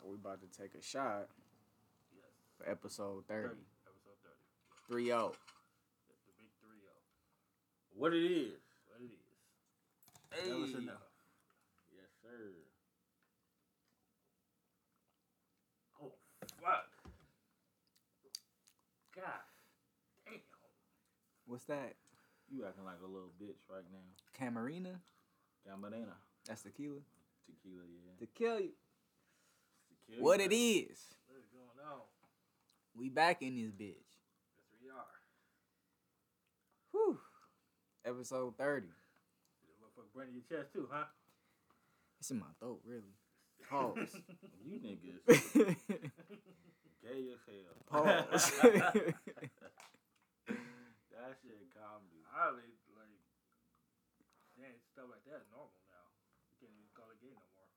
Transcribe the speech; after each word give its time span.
So 0.00 0.08
we 0.08 0.14
about 0.14 0.40
to 0.40 0.48
take 0.60 0.74
a 0.74 0.82
shot 0.82 1.28
Yes. 2.14 2.24
for 2.56 2.68
episode 2.70 3.26
30. 3.26 3.48
30. 3.48 3.60
Episode 3.86 4.18
30. 4.22 4.36
3 4.86 5.04
0. 5.06 5.32
The 6.08 6.32
big 6.38 6.50
3 6.62 6.78
0. 6.78 6.92
What 7.94 8.14
it 8.14 8.24
is. 8.24 8.60
What 8.86 9.00
it 9.02 9.10
is. 9.10 9.26
Hey. 10.30 10.50
That 10.50 10.58
was 10.58 10.74
enough. 10.74 11.02
Yes, 11.92 12.10
sir. 12.22 12.52
Oh, 16.02 16.12
fuck. 16.62 16.86
God 19.16 19.24
damn. 20.24 20.40
What's 21.46 21.64
that? 21.64 21.94
You 22.50 22.64
acting 22.66 22.84
like 22.84 23.00
a 23.02 23.06
little 23.06 23.32
bitch 23.42 23.60
right 23.68 23.84
now. 23.92 24.06
Camarena? 24.38 25.00
Gambadena. 25.66 26.14
That's 26.46 26.62
tequila. 26.62 27.00
Tequila, 27.44 27.84
yeah. 27.84 28.14
To 28.20 28.26
kill. 30.08 30.22
What 30.24 30.40
it 30.40 30.52
is. 30.54 30.98
What 31.28 31.38
is 31.38 31.46
going 31.52 31.78
on? 31.84 32.00
We 32.96 33.08
back 33.08 33.42
in 33.42 33.54
this 33.56 33.70
bitch. 33.70 33.94
Yes, 34.56 34.66
we 34.82 34.88
are. 34.90 35.20
Whew. 36.92 37.18
Episode 38.04 38.56
30. 38.56 38.86
The 38.86 38.92
motherfucker 39.84 40.12
burning 40.14 40.34
your 40.34 40.44
chest 40.48 40.72
too, 40.72 40.88
huh? 40.90 41.04
It's 42.20 42.30
in 42.30 42.38
my 42.40 42.46
throat, 42.58 42.80
really. 42.84 43.14
Pause. 43.70 44.16
You 44.68 44.76
niggas 44.84 45.24
gay 47.00 47.32
as 47.32 47.40
hell. 47.48 47.72
Pause. 47.88 48.52
that 48.60 48.92
shit 51.40 51.72
comedy. 51.72 52.20
I 52.28 52.52
like, 52.52 52.76
like, 52.92 53.16
damn, 54.60 54.76
stuff 54.92 55.08
like 55.08 55.24
that 55.24 55.40
is 55.40 55.48
normal 55.48 55.72
now. 55.88 56.04
You 56.52 56.60
can't 56.60 56.76
even 56.76 56.92
call 56.92 57.08
it 57.08 57.16
gay 57.22 57.32
no 57.32 57.40
more. 57.56 57.72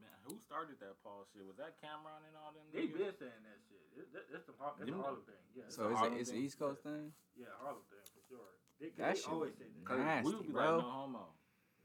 Man, 0.00 0.11
who 0.26 0.38
started 0.38 0.78
that 0.80 0.96
Paul 1.02 1.26
shit? 1.32 1.42
Was 1.46 1.56
that 1.58 1.78
Cameron 1.82 2.22
and 2.26 2.34
all 2.38 2.52
them 2.54 2.64
They 2.70 2.86
niggas? 2.90 2.98
been 2.98 3.14
saying 3.18 3.42
that 3.44 3.58
shit. 3.66 3.84
It, 3.98 4.06
that, 4.14 4.24
that's 4.32 4.46
the 4.48 4.54
Har- 4.58 4.74
a 4.78 4.84
Harlem 4.88 5.22
thing. 5.28 5.42
Yeah, 5.52 5.68
so 5.68 5.90
it's, 5.90 6.00
a, 6.00 6.08
Harlem 6.08 6.18
it's 6.20 6.30
an. 6.32 6.38
East 6.40 6.56
Coast 6.58 6.80
thing? 6.86 7.12
yeah, 7.36 7.52
Harlem 7.60 7.84
thing 7.92 8.04
for 8.14 8.22
sure. 8.30 8.50
They, 8.80 8.88
That 8.96 9.14
they 9.14 9.20
shit 9.20 9.28
always 9.30 9.52
was 9.54 9.60
say 9.60 9.68
that. 9.68 9.98
Nasty, 9.98 10.26
we 10.26 10.34
would 10.36 10.46
be 10.48 10.52
bro. 10.54 10.64
like, 10.64 10.84
no 10.84 10.90
homo. 10.90 11.24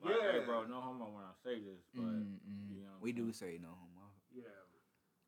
Like, 0.02 0.13
hey, 0.13 0.38
Yeah. 0.39 0.45
bro, 0.45 0.58
no 0.69 0.80
homo 0.81 1.05
when 1.11 1.25
I 1.25 1.33
say 1.43 1.58
this, 1.59 1.81
but 1.93 2.05
Mm, 2.05 2.38
mm. 2.45 2.69
you 2.69 2.81
know 2.85 2.95
we 3.02 3.11
do 3.11 3.33
say 3.33 3.58
no 3.61 3.73
homo. 3.73 4.05
Yeah, 4.33 4.45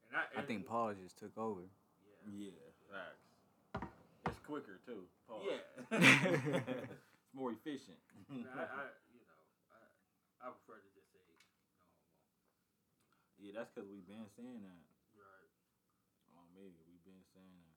and 0.10 0.16
I, 0.18 0.24
I 0.40 0.44
think 0.46 0.66
Paul 0.70 0.94
just 0.94 1.18
took 1.18 1.34
over. 1.38 1.66
Yeah, 2.30 2.54
yeah, 2.54 2.70
facts. 2.90 3.26
It's 4.30 4.40
quicker 4.46 4.78
too. 4.86 5.10
Pause. 5.28 5.46
yeah. 5.50 5.62
it's 7.26 7.34
more 7.34 7.52
efficient. 7.54 7.98
I, 8.30 8.34
I, 8.34 8.86
you 9.10 9.22
know, 9.26 9.40
I, 9.74 10.46
I 10.46 10.54
prefer 10.54 10.78
to 10.78 10.90
just 10.94 11.10
say 11.10 11.22
no 11.26 11.34
homo. 11.42 11.66
Yeah, 13.40 13.52
that's 13.56 13.72
because 13.74 13.88
we've 13.90 14.06
been 14.08 14.28
saying 14.36 14.62
that. 14.68 14.84
Right. 15.16 15.50
Oh, 16.36 16.46
me, 16.54 16.76
we've 16.86 17.04
been 17.08 17.24
saying 17.34 17.60
that. 17.64 17.76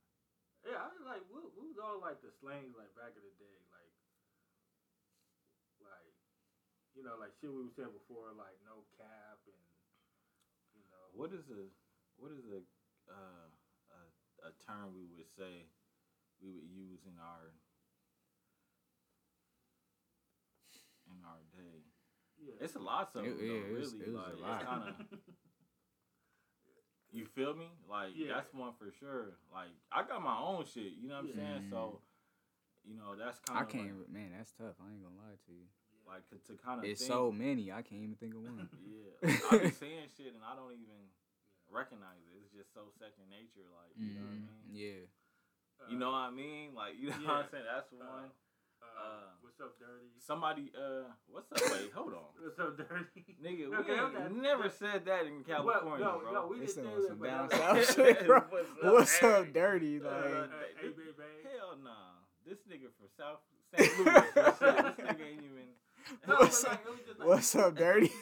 Yeah, 0.66 0.78
I 0.82 0.90
was 0.94 1.02
like, 1.06 1.22
what, 1.30 1.50
what 1.58 1.66
was 1.70 1.78
all 1.78 1.98
like 1.98 2.22
the 2.22 2.30
slang 2.38 2.70
like 2.78 2.90
back 2.94 3.14
in 3.18 3.22
the 3.26 3.34
day, 3.38 3.56
like, 3.74 3.94
like, 5.82 6.14
you 6.94 7.02
know, 7.02 7.18
like 7.18 7.34
shit 7.42 7.50
we 7.50 7.66
were 7.66 7.74
saying 7.74 7.90
before, 7.90 8.30
like 8.34 8.54
no 8.62 8.86
cap 8.94 9.42
and, 9.50 9.62
you 10.78 10.86
know, 10.86 11.06
What 11.18 11.34
is 11.34 11.46
a 11.50 11.66
what 12.14 12.30
is 12.30 12.46
a 12.46 12.62
uh, 13.10 13.50
a 13.90 13.98
a 14.46 14.52
term 14.62 14.94
we 14.94 15.02
would 15.18 15.26
say 15.34 15.66
we 16.38 16.54
would 16.54 16.68
use 16.70 17.02
in 17.10 17.18
our 17.18 17.50
in 21.10 21.18
our 21.26 21.42
day? 21.50 21.82
yeah. 22.38 22.54
It's 22.62 22.78
a 22.78 22.82
lot 22.82 23.10
of 23.14 23.26
It- 23.26 23.34
them, 23.34 23.42
yeah, 23.42 23.50
though, 23.50 23.66
it 23.66 23.72
was- 23.82 23.94
really. 23.98 24.06
it 24.06 24.12
was 24.14 24.32
a 24.32 24.42
lot. 24.42 24.60
It's 24.62 24.70
kind 24.70 24.84
of 24.86 24.94
you 27.12 27.26
feel 27.26 27.54
me? 27.54 27.68
Like 27.88 28.10
Yeah. 28.16 28.34
that's 28.34 28.52
one 28.54 28.72
for 28.78 28.90
sure. 28.98 29.36
Like 29.52 29.70
I 29.92 30.02
got 30.02 30.22
my 30.22 30.36
own 30.36 30.64
shit. 30.64 30.92
You 31.00 31.08
know 31.08 31.16
what 31.22 31.24
I'm 31.24 31.28
Yeah. 31.28 31.36
saying? 31.36 31.62
So 31.70 32.00
you 32.84 32.94
know 32.96 33.14
that's 33.14 33.38
kind 33.40 33.60
of. 33.60 33.68
I 33.68 33.70
can't, 33.70 33.92
re- 33.94 34.10
man, 34.12 34.30
that's 34.36 34.50
tough. 34.52 34.74
I 34.80 34.90
ain't 34.90 35.02
gonna 35.02 35.14
lie 35.16 35.36
to 35.46 35.52
you. 35.52 35.68
like 36.08 36.26
to, 36.30 36.36
to 36.50 36.58
kind 36.58 36.80
of 36.80 36.86
It's 36.86 37.04
so 37.04 37.30
many, 37.30 37.70
I 37.70 37.82
can't 37.82 38.02
even 38.02 38.16
think 38.16 38.34
of 38.34 38.42
one. 38.42 38.68
Yeah, 38.82 39.14
I 39.52 39.58
be 39.58 39.70
saying 39.70 40.10
shit 40.16 40.34
and 40.34 40.42
I 40.42 40.56
don't 40.56 40.72
even 40.74 41.12
recognize 41.70 42.18
it. 42.26 42.42
It's 42.42 42.50
just 42.52 42.74
so 42.74 42.90
second 42.98 43.30
nature, 43.30 43.64
like 43.70 43.94
you 43.96 44.14
know 44.18 44.26
what 44.26 44.34
I 44.34 44.40
Mm, 44.42 44.50
mean. 44.50 44.66
yeah. 44.72 45.04
You 45.90 45.98
know 45.98 46.10
what 46.14 46.26
I 46.26 46.30
mean? 46.30 46.74
Like 46.74 46.94
you 46.98 47.08
know 47.10 47.34
what 47.38 47.46
I'm 47.46 47.50
saying? 47.50 47.64
That's 47.66 47.90
Uh, 47.92 48.02
one. 48.02 48.30
Uh, 48.92 49.00
uh, 49.00 49.30
what's 49.42 49.60
up, 49.60 49.78
dirty? 49.78 50.10
Somebody, 50.18 50.72
uh, 50.76 51.04
what's 51.28 51.50
up? 51.52 51.60
Wait, 51.72 51.92
hold 51.94 52.14
on, 52.14 52.20
What's 52.42 52.58
up, 52.58 52.76
dirty? 52.76 53.24
nigga. 53.42 53.70
We 53.70 53.76
Okay, 53.76 53.92
ain't 53.94 54.02
okay. 54.16 54.34
never 54.34 54.68
said 54.68 55.04
that 55.06 55.26
in 55.26 55.42
California, 55.44 56.04
no, 56.04 56.18
bro. 56.20 56.32
no, 56.32 56.46
we 56.48 56.60
This 56.60 56.74
didn't 56.74 57.06
some 57.08 57.18
that, 57.20 57.28
down 57.28 57.50
south 57.86 57.94
shit, 57.94 58.26
bro. 58.26 58.40
What's 58.50 58.70
up, 58.82 58.92
What's 58.92 59.22
up, 59.22 59.52
dirty? 59.52 60.00
Uh, 60.00 60.04
Like, 60.04 60.14
uh, 60.14 60.46
hey, 60.80 60.88
baby. 60.88 61.02
Hell 61.56 61.76
nah. 61.82 61.90
This 62.46 62.58
nigga 62.68 62.88
from 62.98 63.08
South 63.16 63.40
St. 63.76 63.98
Louis. 63.98 64.12
this 64.12 64.26
nigga 65.06 65.24
ain't 65.26 65.42
even. 65.44 65.68
No, 66.26 66.34
What's 66.36 66.62
but 66.64 66.72
up- 66.72 66.84
like, 66.84 66.98
it 67.08 67.18
like- 67.20 67.28
what's 67.28 67.54
up, 67.54 67.74
dirty? 67.76 68.08
Get 68.08 68.18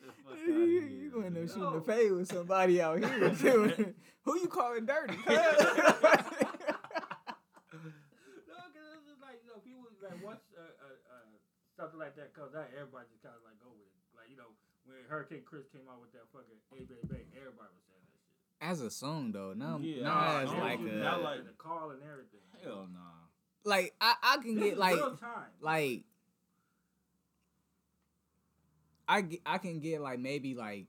the 0.00 0.12
fuck 0.24 0.38
you, 0.46 0.54
outta 0.54 0.66
you 0.66 0.80
here, 0.80 1.10
going 1.10 1.34
to 1.34 1.40
nigga. 1.40 1.48
shooting 1.52 1.72
the 1.74 1.80
fade 1.82 2.12
with 2.12 2.28
somebody 2.30 2.80
out 2.80 2.98
here 3.04 3.30
too? 3.34 3.94
Who 4.22 4.38
you 4.38 4.46
calling 4.46 4.86
dirty? 4.86 5.16
No, 5.16 5.24
because 5.26 5.46
it's 8.94 9.06
just 9.08 9.20
like 9.20 9.40
you 9.66 9.76
know, 10.10 10.16
people 10.18 10.28
once 10.34 10.44
uh, 10.58 10.60
uh, 10.60 10.98
uh, 11.14 11.30
something 11.78 11.98
like 11.98 12.14
that 12.18 12.34
comes 12.34 12.52
out, 12.58 12.68
everybody 12.74 13.06
just 13.10 13.22
kind 13.22 13.34
of 13.38 13.42
like 13.46 13.56
go 13.62 13.70
with 13.72 13.88
it. 13.88 14.04
Like 14.18 14.28
you 14.30 14.36
know, 14.36 14.50
when 14.84 14.98
Hurricane 15.08 15.42
Chris 15.46 15.64
came 15.70 15.86
out 15.86 16.00
with 16.02 16.12
that 16.12 16.26
fucking 16.34 16.58
"Hey 16.74 16.84
Bay 16.84 17.00
Bay," 17.06 17.24
everybody 17.38 17.70
was 17.72 17.84
saying 17.88 18.04
that 18.10 18.20
shit. 18.20 18.34
as 18.60 18.78
a 18.82 18.90
song 18.90 19.30
though, 19.32 19.54
now, 19.54 19.78
Yeah, 19.80 20.04
now 20.04 20.18
I 20.18 20.42
as 20.44 20.50
like 20.52 20.80
a 20.80 20.98
not 21.00 21.22
like 21.22 21.42
like- 21.42 21.46
the 21.46 21.56
call 21.56 21.90
and 21.94 22.02
everything. 22.02 22.42
Hell 22.62 22.88
nah. 22.92 23.24
like 23.64 23.94
I, 24.00 24.14
I 24.22 24.36
can 24.42 24.54
This 24.56 24.76
get 24.76 24.78
like 24.78 24.98
like 25.60 26.04
I 29.08 29.22
get, 29.22 29.40
I 29.44 29.58
can 29.58 29.80
get 29.80 30.00
like 30.00 30.18
maybe 30.20 30.54
like 30.54 30.86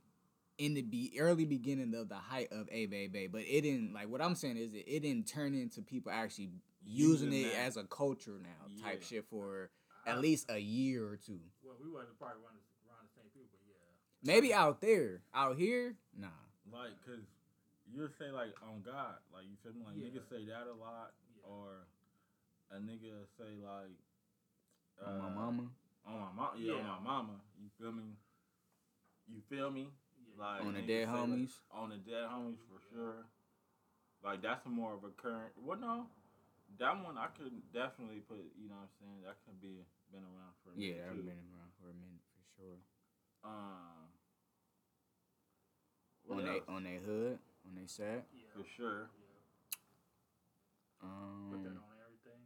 in 0.57 0.73
the 0.75 0.81
be 0.81 1.11
early 1.19 1.45
beginning 1.45 1.95
of 1.95 2.07
the 2.09 2.15
height 2.15 2.49
of 2.51 2.67
a 2.71 2.85
baby, 2.85 3.27
but 3.27 3.41
it 3.41 3.61
didn't 3.61 3.93
like 3.93 4.09
what 4.09 4.21
I'm 4.21 4.35
saying 4.35 4.57
is 4.57 4.73
it, 4.73 4.83
it 4.88 4.99
didn't 5.01 5.27
turn 5.27 5.55
into 5.55 5.81
people 5.81 6.11
actually 6.11 6.49
using, 6.86 7.31
Using 7.31 7.46
it 7.46 7.53
that. 7.53 7.59
as 7.66 7.78
a 7.78 7.84
culture 7.84 8.40
now 8.42 8.84
type 8.84 9.03
shit 9.03 9.25
for 9.30 9.69
I- 10.06 10.12
at 10.12 10.22
least 10.22 10.50
a 10.50 10.58
year 10.59 11.08
or 11.08 11.18
two. 11.18 11.40
Well, 11.64 11.75
we 11.81 11.90
wasn't 11.90 12.18
probably 12.18 12.42
around 12.44 12.58
the, 12.58 12.90
around 12.90 13.06
the 13.06 13.14
same 13.22 13.30
people, 13.34 13.50
but 13.52 13.62
yeah. 13.69 14.34
Maybe 14.34 14.53
out 14.53 14.81
there, 14.81 15.22
out 15.34 15.58
here, 15.58 15.96
nah. 16.18 16.28
Like, 16.72 16.92
cause 17.06 17.22
you'll 17.92 18.09
say 18.18 18.31
like 18.31 18.53
on 18.64 18.81
God, 18.81 19.16
like 19.34 19.46
you 19.46 19.58
feel 19.64 19.74
me? 19.74 19.84
Like 19.86 19.96
Yeah. 19.97 20.08
niggas 20.09 20.30
say 20.30 20.46
that 20.46 20.68
a 20.68 20.74
lot, 20.80 21.14
Yeah. 21.36 21.50
or 21.52 21.88
a 22.72 22.78
nigga 22.80 23.25
say 23.38 23.59
like 23.62 23.98
On 25.06 25.18
my 25.19 25.28
uh, 25.28 25.30
mama, 25.31 25.63
on 26.06 26.19
my 26.19 26.31
mom, 26.36 26.52
yeah, 26.58 26.74
Yeah. 26.74 26.80
on 26.81 27.03
my 27.03 27.12
mama. 27.12 27.42
You 27.59 27.69
feel 27.80 27.92
me? 27.92 28.16
You 29.28 29.42
feel 29.50 29.69
me? 29.72 29.88
Like 30.38 30.62
on 30.62 30.74
the 30.74 30.81
dead 30.81 31.08
say, 31.08 31.12
like, 31.13 31.30
homies. 31.30 31.52
on 31.72 31.90
the 31.90 31.98
dead 31.98 32.25
homies 32.30 32.58
for 32.69 32.80
sure. 32.94 33.25
Like 34.24 34.42
that's 34.42 34.66
more 34.66 34.94
of 34.94 35.03
a 35.03 35.09
current. 35.09 35.52
Well, 35.58 35.78
no, 35.80 36.06
that 36.79 37.03
one 37.03 37.17
I 37.17 37.27
could 37.37 37.53
definitely 37.73 38.21
put. 38.27 38.37
You 38.57 38.67
know 38.69 38.75
what 38.75 38.89
I'm 38.89 38.95
saying? 38.99 39.21
That 39.25 39.37
could 39.45 39.59
be 39.61 39.85
been 40.11 40.23
around 40.23 40.53
for 40.63 40.71
a 40.71 40.75
minute 40.77 40.95
Yeah, 40.97 41.09
I've 41.09 41.25
been 41.25 41.39
around 41.51 41.71
for 41.79 41.89
a 41.89 41.93
minute 41.95 42.23
for 42.31 42.41
sure. 42.55 42.77
Um, 43.43 44.09
on 46.29 46.43
they 46.45 46.61
on 46.67 46.83
they 46.83 46.97
hood, 47.05 47.39
on 47.67 47.75
they 47.75 47.87
set. 47.87 48.25
yeah. 48.33 48.53
for 48.55 48.63
sure. 48.77 49.09
Yeah. 49.19 49.39
Put 51.51 51.63
that 51.63 51.69
Um, 51.69 51.81
on 51.81 51.97
everything. 52.05 52.43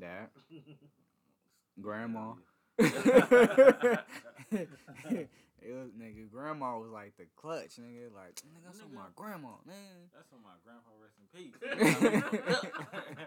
that 0.00 0.30
grandma. 1.80 2.34
Yeah. 5.66 5.72
it 5.72 5.74
was 5.82 5.90
nigga. 5.98 6.30
Grandma 6.30 6.78
was 6.78 6.90
like 6.90 7.16
the 7.18 7.26
clutch, 7.34 7.76
nigga. 7.82 8.14
Like 8.14 8.38
nigga, 8.46 8.62
that's 8.64 8.80
on 8.82 8.94
my 8.94 9.10
grandma, 9.14 9.58
man. 9.66 10.10
That's 10.14 10.30
on 10.32 10.42
my 10.46 10.54
grandpa. 10.62 10.94
Rest 11.02 11.18
in 11.18 11.26
peace. 11.34 11.54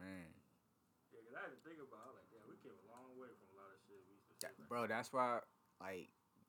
Man, 0.00 0.32
Yeah, 1.12 1.20
'cause 1.22 1.34
I 1.36 1.40
had 1.46 1.52
to 1.54 1.60
think 1.62 1.78
about. 1.82 2.00
it. 2.00 2.04
I 2.04 2.08
was 2.10 2.16
like, 2.18 2.30
yeah, 2.32 2.44
we 2.48 2.56
came 2.64 2.74
a 2.74 2.86
long 2.90 3.14
way 3.20 3.28
from 3.36 3.48
a 3.52 3.56
lot 3.60 3.70
of 3.74 3.78
shit 3.84 4.00
we 4.08 4.16
used 4.16 4.26
to 4.32 4.34
that, 4.46 4.56
say. 4.56 4.64
bro, 4.68 4.86
that's 4.88 5.12
why 5.12 5.40
like 5.80 6.08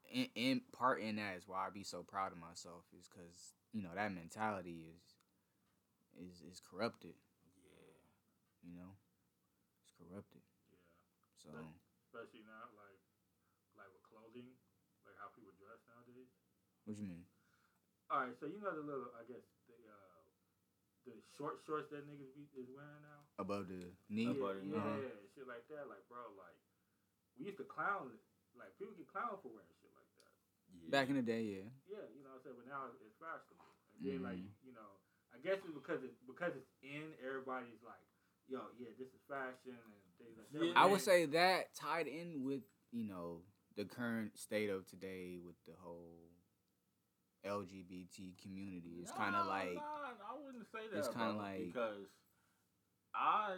in, 0.10 0.28
in 0.36 0.62
part 0.72 1.02
in 1.04 1.18
that 1.20 1.36
is 1.38 1.48
why 1.48 1.68
I 1.68 1.70
be 1.70 1.84
so 1.84 2.04
proud 2.04 2.32
of 2.32 2.40
myself 2.40 2.88
is 2.96 3.08
because 3.12 3.54
you 3.76 3.84
know 3.84 3.92
that 3.94 4.12
mentality 4.16 4.88
is 4.88 5.04
is 6.16 6.42
is 6.48 6.60
corrupted. 6.64 7.16
yeah. 7.60 7.96
You 8.64 8.74
know, 8.78 8.92
it's 9.84 9.92
corrupted. 10.00 10.42
Yeah. 10.72 10.80
So 11.44 11.50
Especially 12.12 12.44
now, 12.44 12.68
like, 12.76 13.00
like 13.80 13.88
with 13.96 14.04
clothing, 14.04 14.52
like 15.08 15.16
how 15.20 15.32
people 15.32 15.56
dress 15.60 15.80
nowadays. 15.88 16.28
What 16.86 16.98
you 16.98 17.08
mean? 17.08 17.26
All 18.12 18.28
right, 18.28 18.36
so 18.40 18.46
you 18.50 18.60
know 18.60 18.74
the 18.76 18.84
little, 18.84 19.08
I 19.16 19.24
guess 19.24 19.44
the 19.72 19.78
uh, 19.88 20.20
the 21.08 21.16
short 21.40 21.64
shorts 21.64 21.90
that 21.96 22.04
niggas 22.06 22.32
be, 22.36 22.46
is 22.60 22.68
wearing 22.76 23.02
now. 23.06 23.22
Above 23.40 23.72
the 23.72 23.90
knee. 24.12 24.28
Above 24.30 24.60
yeah, 24.62 24.78
the 24.84 25.00
knee. 25.00 25.08
yeah, 25.08 25.32
shit 25.34 25.48
like 25.48 25.64
that. 25.72 25.88
Like, 25.88 26.04
bro, 26.12 26.22
like 26.36 26.60
we 27.40 27.48
used 27.50 27.58
to 27.64 27.68
clown 27.68 28.12
like 28.60 28.76
people 28.76 28.92
get 29.00 29.08
clown 29.08 29.40
for 29.40 29.50
wearing 29.56 29.72
shit 29.80 29.94
like 29.96 30.12
that. 30.20 30.34
Yeah. 30.76 30.92
Back 30.92 31.08
in 31.08 31.16
the 31.16 31.24
day, 31.26 31.44
yeah. 31.48 31.68
Yeah, 31.88 32.04
you 32.12 32.22
know 32.28 32.36
what 32.36 32.44
I'm 32.44 32.52
saying. 32.52 32.58
But 32.60 32.68
now 32.68 32.92
it's, 32.92 33.00
it's 33.00 33.16
fashionable. 33.16 33.72
And 33.96 34.02
then 34.04 34.20
like 34.28 34.40
Mhm. 34.44 34.52
you 34.68 34.74
know, 34.76 34.92
I 35.32 35.40
guess 35.40 35.64
it's 35.64 35.72
because 35.76 36.04
it's 36.04 36.20
because 36.28 36.52
it's 36.60 36.72
in. 36.84 37.16
Everybody's 37.24 37.80
like, 37.80 38.04
yo, 38.52 38.68
yeah, 38.76 38.92
this 39.00 39.08
is 39.16 39.24
fashion 39.32 39.80
and 39.80 40.04
things 40.20 40.36
like 40.36 40.50
that. 40.52 40.60
Yeah. 40.68 40.76
I 40.76 40.86
would 40.86 41.00
say 41.02 41.32
that 41.32 41.72
tied 41.80 42.12
in 42.12 42.44
with 42.44 42.68
you 42.92 43.08
know 43.08 43.48
the 43.80 43.88
current 43.88 44.36
state 44.36 44.68
of 44.68 44.84
today 44.92 45.40
with 45.40 45.56
the 45.64 45.80
whole 45.80 46.28
LGBT 47.46 48.38
community. 48.42 49.00
It's 49.02 49.12
kind 49.12 49.36
of 49.36 49.46
Nah, 49.46 49.52
like 49.52 49.76
nah, 49.76 50.14
I 50.30 50.38
wouldn't 50.44 50.68
say 50.72 50.88
that. 50.92 51.00
it's 51.00 51.08
kinda 51.10 51.34
like- 51.34 51.58
because 51.74 52.08
I 53.14 53.58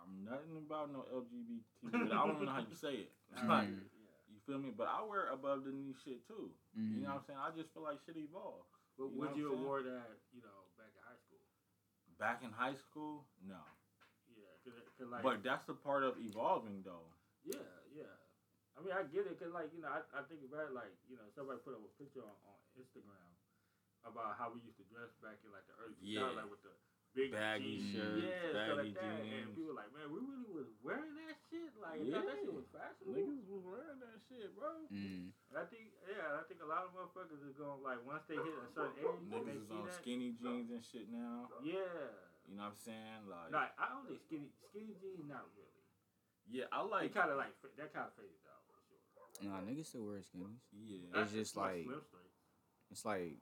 I'm 0.00 0.24
nothing 0.24 0.56
about 0.58 0.92
no 0.92 1.04
LGBT. 1.08 1.62
but 1.82 2.12
I 2.12 2.26
don't 2.26 2.44
know 2.44 2.50
how 2.52 2.60
you 2.60 2.74
say 2.74 3.08
it. 3.08 3.12
Alright, 3.36 3.48
Like, 3.48 3.68
Mhm. 3.68 3.88
yeah. 3.96 4.16
you 4.28 4.38
feel 4.46 4.58
me? 4.58 4.70
But 4.70 4.88
I 4.88 5.02
wear 5.02 5.28
above 5.28 5.64
the 5.64 5.72
knee 5.72 5.94
shit 6.04 6.26
too. 6.26 6.52
You 6.74 6.80
mhm. 6.82 7.02
know 7.02 7.08
what 7.08 7.16
I'm 7.20 7.24
saying? 7.24 7.38
I 7.40 7.50
just 7.56 7.72
feel 7.72 7.82
like 7.82 8.00
shit 8.04 8.16
evolved. 8.16 8.68
But 8.98 9.08
You 9.08 9.10
know 9.14 9.20
would 9.28 9.36
you 9.36 9.50
have 9.50 9.60
wore 9.60 9.82
that, 9.82 10.20
you 10.32 10.42
know, 10.42 10.68
back 10.76 10.92
in 10.94 11.02
high 11.02 11.16
school? 11.24 11.40
Back 12.18 12.42
in 12.42 12.52
high 12.52 12.74
school, 12.74 13.26
no. 13.42 13.58
Yeah, 14.36 14.46
cause, 14.64 14.74
'cause, 14.98 15.08
like, 15.08 15.22
but 15.22 15.42
that's 15.42 15.64
the 15.66 15.74
part 15.74 16.02
of 16.04 16.18
evolving, 16.20 16.82
though. 16.82 17.12
yeah, 17.44 17.56
yeah. 17.92 18.04
I 18.74 18.82
mean, 18.82 18.94
I 18.94 19.06
get 19.06 19.26
it, 19.30 19.38
cause 19.38 19.54
like 19.54 19.70
you 19.70 19.80
know, 19.82 19.90
I, 19.92 20.02
I 20.14 20.22
think 20.26 20.42
about 20.46 20.70
it, 20.70 20.74
like 20.74 20.90
you 21.06 21.14
know, 21.14 21.26
somebody 21.34 21.62
put 21.62 21.78
up 21.78 21.82
a 21.86 21.92
picture 21.94 22.22
on, 22.26 22.34
on 22.50 22.58
Instagram 22.74 23.30
about 24.04 24.34
how 24.36 24.50
we 24.52 24.60
used 24.66 24.76
to 24.82 24.86
dress 24.92 25.14
back 25.24 25.38
in 25.46 25.50
like 25.54 25.64
the 25.70 25.74
early 25.80 25.96
2000s, 25.96 26.10
Yeah. 26.10 26.28
like 26.36 26.50
with 26.50 26.60
the 26.66 26.74
big 27.16 27.30
Baggy 27.30 27.78
jeans, 27.78 27.94
shirts, 27.94 28.20
yeah, 28.26 28.50
stuff 28.50 28.74
baggy 28.74 28.90
like 28.90 28.94
that. 28.98 29.16
And 29.22 29.46
people 29.54 29.70
were 29.72 29.78
like, 29.78 29.88
man, 29.94 30.10
we 30.10 30.18
really 30.20 30.50
was 30.50 30.68
wearing 30.82 31.14
that 31.24 31.38
shit. 31.48 31.70
Like, 31.78 32.02
I 32.02 32.10
thought 32.10 32.26
that 32.26 32.38
shit 32.42 32.50
was 32.52 32.66
fashionable. 32.74 33.14
Niggas 33.14 33.46
was 33.48 33.62
wearing 33.64 34.00
that 34.02 34.18
shit, 34.26 34.50
bro. 34.58 34.90
Mm. 34.90 35.30
And 35.30 35.54
I 35.56 35.64
think, 35.70 35.94
yeah, 36.10 36.34
I 36.36 36.42
think 36.50 36.58
a 36.60 36.66
lot 36.68 36.82
of 36.84 36.90
motherfuckers 36.92 37.40
is 37.46 37.54
going 37.54 37.78
like 37.86 38.02
once 38.02 38.26
they 38.26 38.34
hit 38.36 38.50
a 38.50 38.66
certain 38.74 38.98
age, 38.98 39.22
Niggas 39.30 39.62
is 39.62 39.70
on 39.70 39.86
that. 39.86 39.94
skinny 40.02 40.34
jeans 40.36 40.68
and 40.74 40.82
shit 40.82 41.06
now. 41.08 41.46
Yeah. 41.62 41.78
You 42.50 42.58
know 42.60 42.66
what 42.68 42.76
I'm 42.76 42.82
saying? 42.82 43.22
Like, 43.30 43.54
Like 43.54 43.72
I 43.80 43.88
don't 43.94 44.04
think 44.10 44.20
skinny 44.20 44.50
skinny 44.68 44.92
jeans, 45.00 45.24
not 45.24 45.48
really. 45.56 45.80
yeah, 46.52 46.68
I 46.68 46.84
like. 46.84 47.14
kind 47.16 47.32
of 47.32 47.40
like 47.40 47.56
that 47.80 47.88
kind 47.96 48.04
of 48.04 48.12
faded 48.20 48.36
out 48.43 48.43
for 48.43 48.43
sure. 48.43 48.43
Nah, 49.42 49.60
niggas 49.60 49.86
still 49.86 50.04
wear 50.06 50.18
skinnies. 50.20 50.60
Yeah. 50.72 51.22
It's 51.22 51.32
just 51.32 51.56
like- 51.56 51.86
It's 52.90 53.04
like 53.04 53.36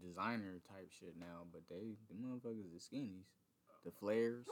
designer 0.00 0.60
type 0.68 0.90
shit 0.90 1.14
now, 1.18 1.46
but 1.52 1.62
they 1.68 1.94
the 2.08 2.14
motherfuckers 2.14 2.66
the 2.72 2.80
skinnies, 2.80 3.26
the 3.84 3.90
flares 3.92 4.46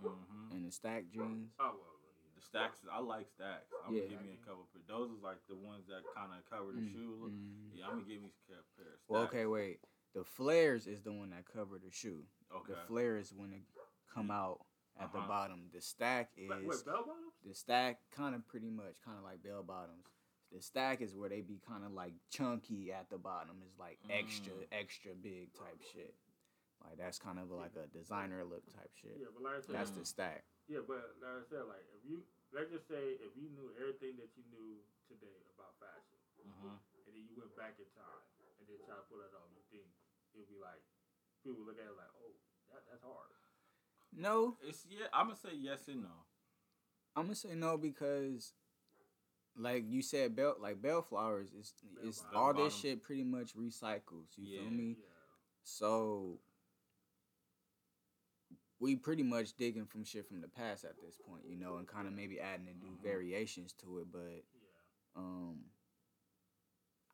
hmm 0.00 0.52
and 0.52 0.66
the 0.66 0.70
stack 0.72 1.04
jeans. 1.10 1.52
Oh 1.58 1.64
well, 1.64 1.74
well, 1.74 1.96
The 2.36 2.42
stacks, 2.42 2.78
I 2.92 2.98
like 3.00 3.28
stacks. 3.30 3.72
I'm 3.86 3.94
Yeah. 3.94 4.02
gonna 4.02 4.10
give 4.16 4.22
me 4.22 4.32
a 4.34 4.44
couple. 4.44 4.68
But 4.72 4.86
those 4.86 5.10
is 5.10 5.22
like 5.22 5.38
the 5.48 5.56
ones 5.56 5.86
that 5.88 6.02
kind 6.14 6.32
of 6.32 6.44
cover 6.50 6.72
the 6.72 6.80
Mm, 6.80 6.92
shoe. 6.92 7.16
Look. 7.22 7.32
mm. 7.32 7.70
Yeah, 7.72 7.84
I'm 7.86 7.98
gonna 7.98 8.04
give 8.04 8.20
me 8.22 8.28
a 8.28 8.50
pair 8.50 8.58
of 8.60 8.66
stacks. 8.66 9.08
Well, 9.08 9.22
okay, 9.24 9.46
wait. 9.46 9.80
The 10.12 10.24
flares 10.24 10.86
is 10.86 11.02
the 11.02 11.12
one 11.12 11.30
that 11.30 11.46
cover 11.46 11.78
the 11.78 11.90
shoe. 11.90 12.26
Okay. 12.52 12.72
The 12.74 12.80
flare 12.86 13.16
is 13.16 13.32
when 13.32 13.52
it 13.52 13.62
come 14.12 14.30
out 14.30 14.60
at 14.98 15.12
the 15.12 15.18
Uh-huh. 15.18 15.28
bottom. 15.28 15.68
The 15.72 15.80
stack 15.80 16.30
is 16.36 16.50
Like, 16.50 16.64
what 16.66 16.84
bell 16.84 17.04
bottoms? 17.06 17.34
the 17.44 17.54
stack 17.54 18.00
kind 18.10 18.34
of 18.34 18.46
pretty 18.46 18.70
much 18.70 18.96
kind 19.04 19.18
of 19.18 19.24
like 19.24 19.42
bell 19.42 19.62
bottoms. 19.62 20.06
The 20.52 20.62
stack 20.62 21.00
is 21.02 21.14
where 21.14 21.28
they 21.28 21.42
be 21.42 21.58
kind 21.58 21.84
of 21.84 21.92
like 21.92 22.14
chunky 22.30 22.92
at 22.92 23.10
the 23.10 23.18
bottom. 23.18 23.62
Is 23.66 23.76
like 23.78 23.98
extra 24.08 24.54
Mm. 24.54 24.68
extra 24.72 25.14
big 25.14 25.52
type 25.54 25.82
shit. 25.82 26.14
Like 26.84 26.96
that's 26.98 27.18
kind 27.18 27.38
of 27.38 27.50
like 27.50 27.74
a 27.76 27.86
designer 27.88 28.44
look 28.44 28.64
type 28.72 28.92
shit. 28.94 29.16
Yeah, 29.18 29.28
but 29.34 29.42
like 29.42 29.56
I 29.56 29.60
said, 29.60 29.74
That's 29.74 29.90
Mm. 29.90 29.98
the 29.98 30.04
stack. 30.06 30.44
yeah, 30.68 30.80
but 30.86 31.16
like 31.20 31.42
I 31.42 31.44
said, 31.48 31.64
like 31.66 31.84
if 31.92 32.04
you 32.04 32.24
let's 32.52 32.70
just 32.70 32.86
say 32.88 33.18
if 33.20 33.36
you 33.36 33.50
knew 33.50 33.72
everything 33.76 34.16
that 34.16 34.30
you 34.36 34.44
knew 34.50 34.80
today 35.08 35.44
about 35.56 35.76
fashion, 35.78 36.18
hmm 36.40 36.78
and 37.06 37.14
then 37.14 37.26
you 37.26 37.36
went 37.36 37.54
back 37.56 37.78
in 37.78 37.86
time 37.92 38.22
and 38.58 38.66
then 38.68 38.78
try 38.86 38.96
to 38.96 39.02
pull 39.10 39.18
that 39.18 39.34
off, 39.36 39.50
you 39.52 39.62
think 39.68 39.86
it 40.32 40.38
would 40.38 40.48
be 40.48 40.56
like 40.58 40.80
people 41.42 41.58
would 41.62 41.68
look 41.74 41.78
at 41.82 41.86
it 41.90 41.94
like, 41.98 42.10
oh, 42.22 42.32
that, 42.72 42.82
that's 42.88 43.02
hard. 43.04 43.30
No, 44.16 44.56
It's 44.66 44.86
yeah. 44.88 45.06
I'm 45.12 45.26
gonna 45.26 45.36
say 45.36 45.50
yes 45.60 45.88
and 45.88 46.02
no. 46.02 46.08
I'm 47.14 47.24
gonna 47.24 47.34
say 47.34 47.54
no 47.54 47.76
because, 47.76 48.54
like 49.56 49.84
you 49.86 50.00
said, 50.02 50.34
bell 50.34 50.56
like 50.60 50.80
bellflowers 50.80 51.52
is 51.52 51.74
is 52.02 52.24
Bell 52.32 52.40
all 52.42 52.54
this 52.54 52.74
shit 52.74 53.02
pretty 53.02 53.24
much 53.24 53.54
recycles. 53.54 54.36
You 54.36 54.46
Yeah. 54.46 54.60
feel 54.62 54.70
me? 54.70 54.96
Yeah. 54.98 55.04
So 55.64 56.40
we 58.78 58.96
pretty 58.96 59.22
much 59.22 59.54
digging 59.56 59.86
from 59.86 60.04
shit 60.04 60.26
from 60.26 60.40
the 60.40 60.48
past 60.48 60.84
at 60.84 61.00
this 61.00 61.16
point, 61.16 61.44
you 61.46 61.56
know, 61.56 61.76
and 61.76 61.86
kind 61.86 62.06
of 62.06 62.12
maybe 62.12 62.40
adding 62.40 62.68
and 62.68 62.80
do 62.80 62.88
Mhm. 62.88 63.00
variations 63.02 63.72
to 63.74 63.98
it, 64.00 64.10
but 64.12 64.20
Yeah. 64.54 64.68
um, 65.14 65.70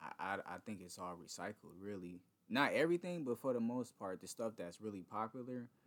I, 0.01 0.13
I 0.19 0.55
I 0.55 0.59
think 0.59 0.81
it's 0.81 0.99
all 0.99 1.17
recycled, 1.17 1.75
really. 1.81 2.21
Not 2.49 2.73
everything, 2.73 3.25
but 3.25 3.39
for 3.39 3.53
the 3.53 3.61
most 3.61 3.97
part, 3.99 4.21
the 4.21 4.27
stuff 4.29 4.57
that's 4.57 4.81
really 4.81 5.03
popular 5.03 5.63
Mm-hmm. 5.63 5.82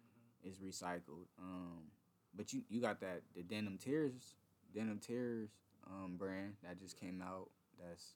Is 0.46 0.58
recycled. 0.60 1.28
Um, 1.40 1.92
but 2.36 2.54
you 2.54 2.64
you 2.70 2.82
got 2.82 3.00
that 3.02 3.22
the 3.36 3.44
denim 3.44 3.78
tears, 3.78 4.36
denim 4.74 5.00
tears 5.00 5.50
um 5.88 6.16
brand 6.18 6.54
that 6.64 6.80
just 6.80 7.00
came 7.00 7.22
out. 7.22 7.50
That's 7.80 8.16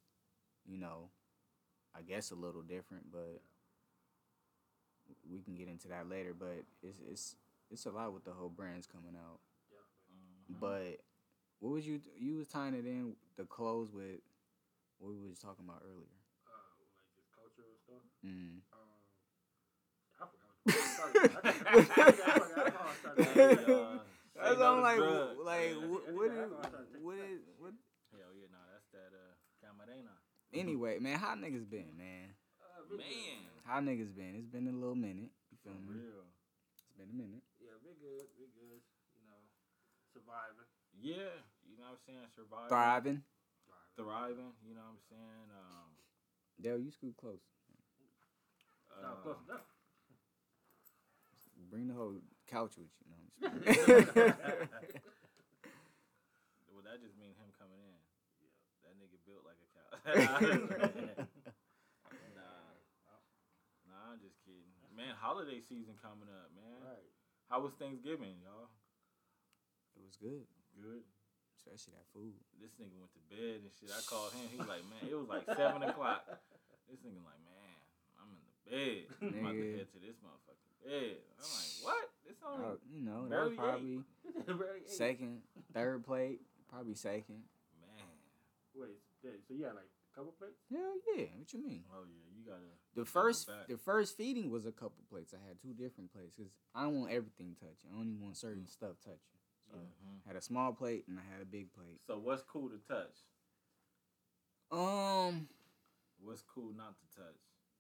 you 0.66 0.78
know, 0.78 1.10
I 1.98 2.02
guess 2.02 2.32
a 2.32 2.36
little 2.36 2.62
different, 2.62 3.12
but 3.12 3.42
we 5.30 5.42
can 5.42 5.56
get 5.56 5.68
into 5.68 5.88
that 5.90 6.10
later. 6.10 6.34
But 6.38 6.64
it's 6.84 7.00
it's 7.10 7.36
it's 7.72 7.86
a 7.86 7.92
lot 7.92 8.14
with 8.14 8.26
the 8.26 8.32
whole 8.32 8.50
brands 8.50 8.88
coming 8.88 9.16
out. 9.16 9.40
Definitely. 9.70 10.56
Mhm. 10.56 10.60
But 10.60 11.06
what 11.60 11.72
was 11.74 11.88
you 11.88 12.02
you 12.18 12.38
was 12.38 12.48
tying 12.48 12.74
it 12.74 12.86
in 12.86 13.16
the 13.38 13.46
clothes 13.46 13.92
with 13.94 14.22
what 15.00 15.12
we 15.12 15.30
was 15.30 15.40
talking 15.40 15.66
about 15.68 15.84
earlier. 15.86 16.16
Uh, 16.48 16.52
like 16.98 17.10
just 17.16 17.32
culture 17.34 17.66
and 17.68 17.80
stuff. 17.80 18.04
Mm. 18.26 18.62
That's 24.36 24.58
say 24.58 24.66
I'm 24.66 24.82
like, 24.82 24.98
drugs. 24.98 25.36
w- 25.36 25.46
like, 25.46 25.70
Yeah. 25.70 25.88
what, 25.88 26.02
I 26.02 26.12
what 26.14 26.28
think 26.30 26.34
is, 26.34 26.40
that's 26.40 26.52
why 26.52 26.64
I 26.64 26.68
started 26.70 26.88
taking 26.94 27.06
what 27.06 27.18
is, 27.18 27.40
what? 27.60 27.74
Hell 28.12 28.34
yeah, 28.34 28.50
nah, 28.50 28.66
that's 28.74 28.88
that 28.94 29.12
uh 29.14 29.34
Camarena. 29.62 30.16
Anyway, 30.54 30.98
man, 31.00 31.20
how 31.20 31.36
niggas 31.36 31.70
been, 31.70 31.94
man? 31.98 32.34
Uh, 32.62 32.98
Man. 32.98 33.46
How 33.66 33.80
niggas 33.82 34.16
been? 34.16 34.34
It's 34.36 34.48
been 34.50 34.68
a 34.68 34.72
little 34.72 34.96
minute. 34.96 35.30
You 35.52 35.58
For 35.62 35.70
me? 35.70 36.02
real. 36.02 36.26
It's 36.74 36.98
been 36.98 37.10
a 37.14 37.18
minute. 37.18 37.44
Yeah, 37.62 37.76
we 37.86 37.94
good, 38.02 38.26
we 38.40 38.50
good. 38.50 38.82
You 39.14 39.26
know, 39.30 39.44
surviving, 40.14 40.66
Yeah, 40.98 41.38
you 41.68 41.78
know 41.78 41.94
what 41.94 42.02
I'm 42.02 42.06
saying? 42.08 42.28
Surviving. 42.36 42.70
Thriving. 42.70 43.20
thriving. 43.68 43.96
Thriving, 43.96 44.54
you 44.66 44.74
know 44.74 44.86
what 44.90 44.98
I'm 44.98 45.04
saying? 45.10 45.48
Um 45.54 45.90
Dale, 46.60 46.80
you 46.80 46.92
scoot 46.92 47.16
close. 47.18 47.40
No, 49.02 49.08
uh, 49.08 49.16
close 49.24 49.38
enough. 49.48 49.66
Bring 51.68 51.88
the 51.88 51.94
whole 51.94 52.16
couch 52.48 52.78
with 52.80 52.88
you. 53.04 53.06
you 53.06 53.12
know 53.12 53.20
what 53.20 53.68
I'm 53.68 53.76
saying? 53.76 54.08
well 56.74 56.82
that 56.88 56.98
just 57.04 57.14
means 57.20 57.36
him 57.38 57.52
coming 57.60 57.78
in. 57.84 58.00
That 58.88 58.96
nigga 58.98 59.20
built 59.28 59.44
like 59.46 59.60
a 59.60 59.68
cow. 59.76 59.92
nah. 62.40 62.72
Nah, 63.86 64.16
I'm 64.16 64.20
just 64.24 64.40
kidding. 64.48 64.72
Man, 64.96 65.14
holiday 65.20 65.60
season 65.62 65.94
coming 66.02 66.26
up, 66.32 66.50
man. 66.58 66.80
Right. 66.82 67.12
How 67.50 67.60
was 67.62 67.74
Thanksgiving, 67.78 68.40
y'all? 68.42 68.70
it 69.98 70.02
was 70.08 70.16
good, 70.16 70.48
Good. 70.80 71.04
especially 71.60 71.92
that 72.00 72.08
food. 72.16 72.40
This 72.56 72.72
nigga 72.80 72.96
went 72.96 73.12
to 73.20 73.24
bed 73.28 73.68
and 73.68 73.72
shit. 73.76 73.92
I 73.92 74.00
called 74.08 74.32
him. 74.32 74.48
He 74.48 74.56
was 74.58 74.70
like, 74.72 74.88
man, 74.88 75.12
it 75.12 75.18
was 75.18 75.28
like 75.28 75.44
seven 75.60 75.84
o'clock. 75.84 76.24
This 76.88 77.04
nigga 77.04 77.20
like, 77.22 77.44
man, 77.44 77.76
I'm 78.16 78.32
in 78.32 78.40
the 78.48 78.56
bed. 78.64 79.12
I'm 79.20 79.44
about 79.44 79.60
to 79.60 79.76
head 79.76 79.92
to 79.92 80.00
this 80.00 80.16
motherfucking 80.24 80.69
bed. 80.84 81.18
I'm 81.40 81.50
like, 81.52 81.74
what? 81.82 82.10
It's 82.26 82.42
only 82.46 82.66
Uh, 82.66 82.76
you 82.92 83.02
know, 83.02 83.24
that 83.24 83.30
barely 83.30 83.50
was 83.50 83.58
probably 83.58 84.04
second, 84.86 85.42
third 85.74 86.04
plate, 86.06 86.42
probably 86.70 86.96
second. 86.96 87.44
man. 87.82 88.06
Wait, 88.76 89.00
so 89.22 89.30
so 89.48 89.54
you 89.54 89.66
had 89.66 89.76
like 89.76 89.90
a 89.90 90.16
couple 90.16 90.32
plates? 90.34 90.60
Hell 90.72 90.96
yeah! 91.16 91.26
What 91.38 91.52
you 91.54 91.62
mean? 91.64 91.84
Oh 91.94 92.04
yeah, 92.08 92.26
you 92.38 92.46
gotta. 92.46 92.70
The 92.96 93.06
first, 93.06 93.50
the 93.68 93.78
first 93.78 94.18
feeding 94.18 94.50
was 94.52 94.66
a 94.66 94.72
couple 94.72 95.04
plates. 95.10 95.34
I 95.34 95.48
had 95.48 95.62
two 95.62 95.74
different 95.74 96.12
plates 96.14 96.34
because 96.36 96.52
I 96.76 96.84
don't 96.84 97.00
want 97.02 97.12
everything 97.12 97.56
touching. 97.60 97.90
I 97.96 98.00
only 98.00 98.16
want 98.16 98.36
certain 98.38 98.64
Mm. 98.64 98.70
stuff 98.70 98.96
touching. 99.04 99.38
So 99.70 99.78
Mhm. 99.78 100.22
I 100.26 100.28
had 100.28 100.36
a 100.36 100.42
small 100.42 100.74
plate 100.74 101.08
and 101.08 101.20
I 101.20 101.24
had 101.24 101.42
a 101.42 101.46
big 101.46 101.72
plate. 101.74 102.02
So 102.06 102.18
what's 102.20 102.42
cool 102.44 102.70
to 102.70 102.78
touch? 102.80 103.16
Um, 104.72 105.50
What's 106.22 106.42
cool 106.42 106.74
not 106.74 106.96
to 107.00 107.06
touch? 107.16 107.40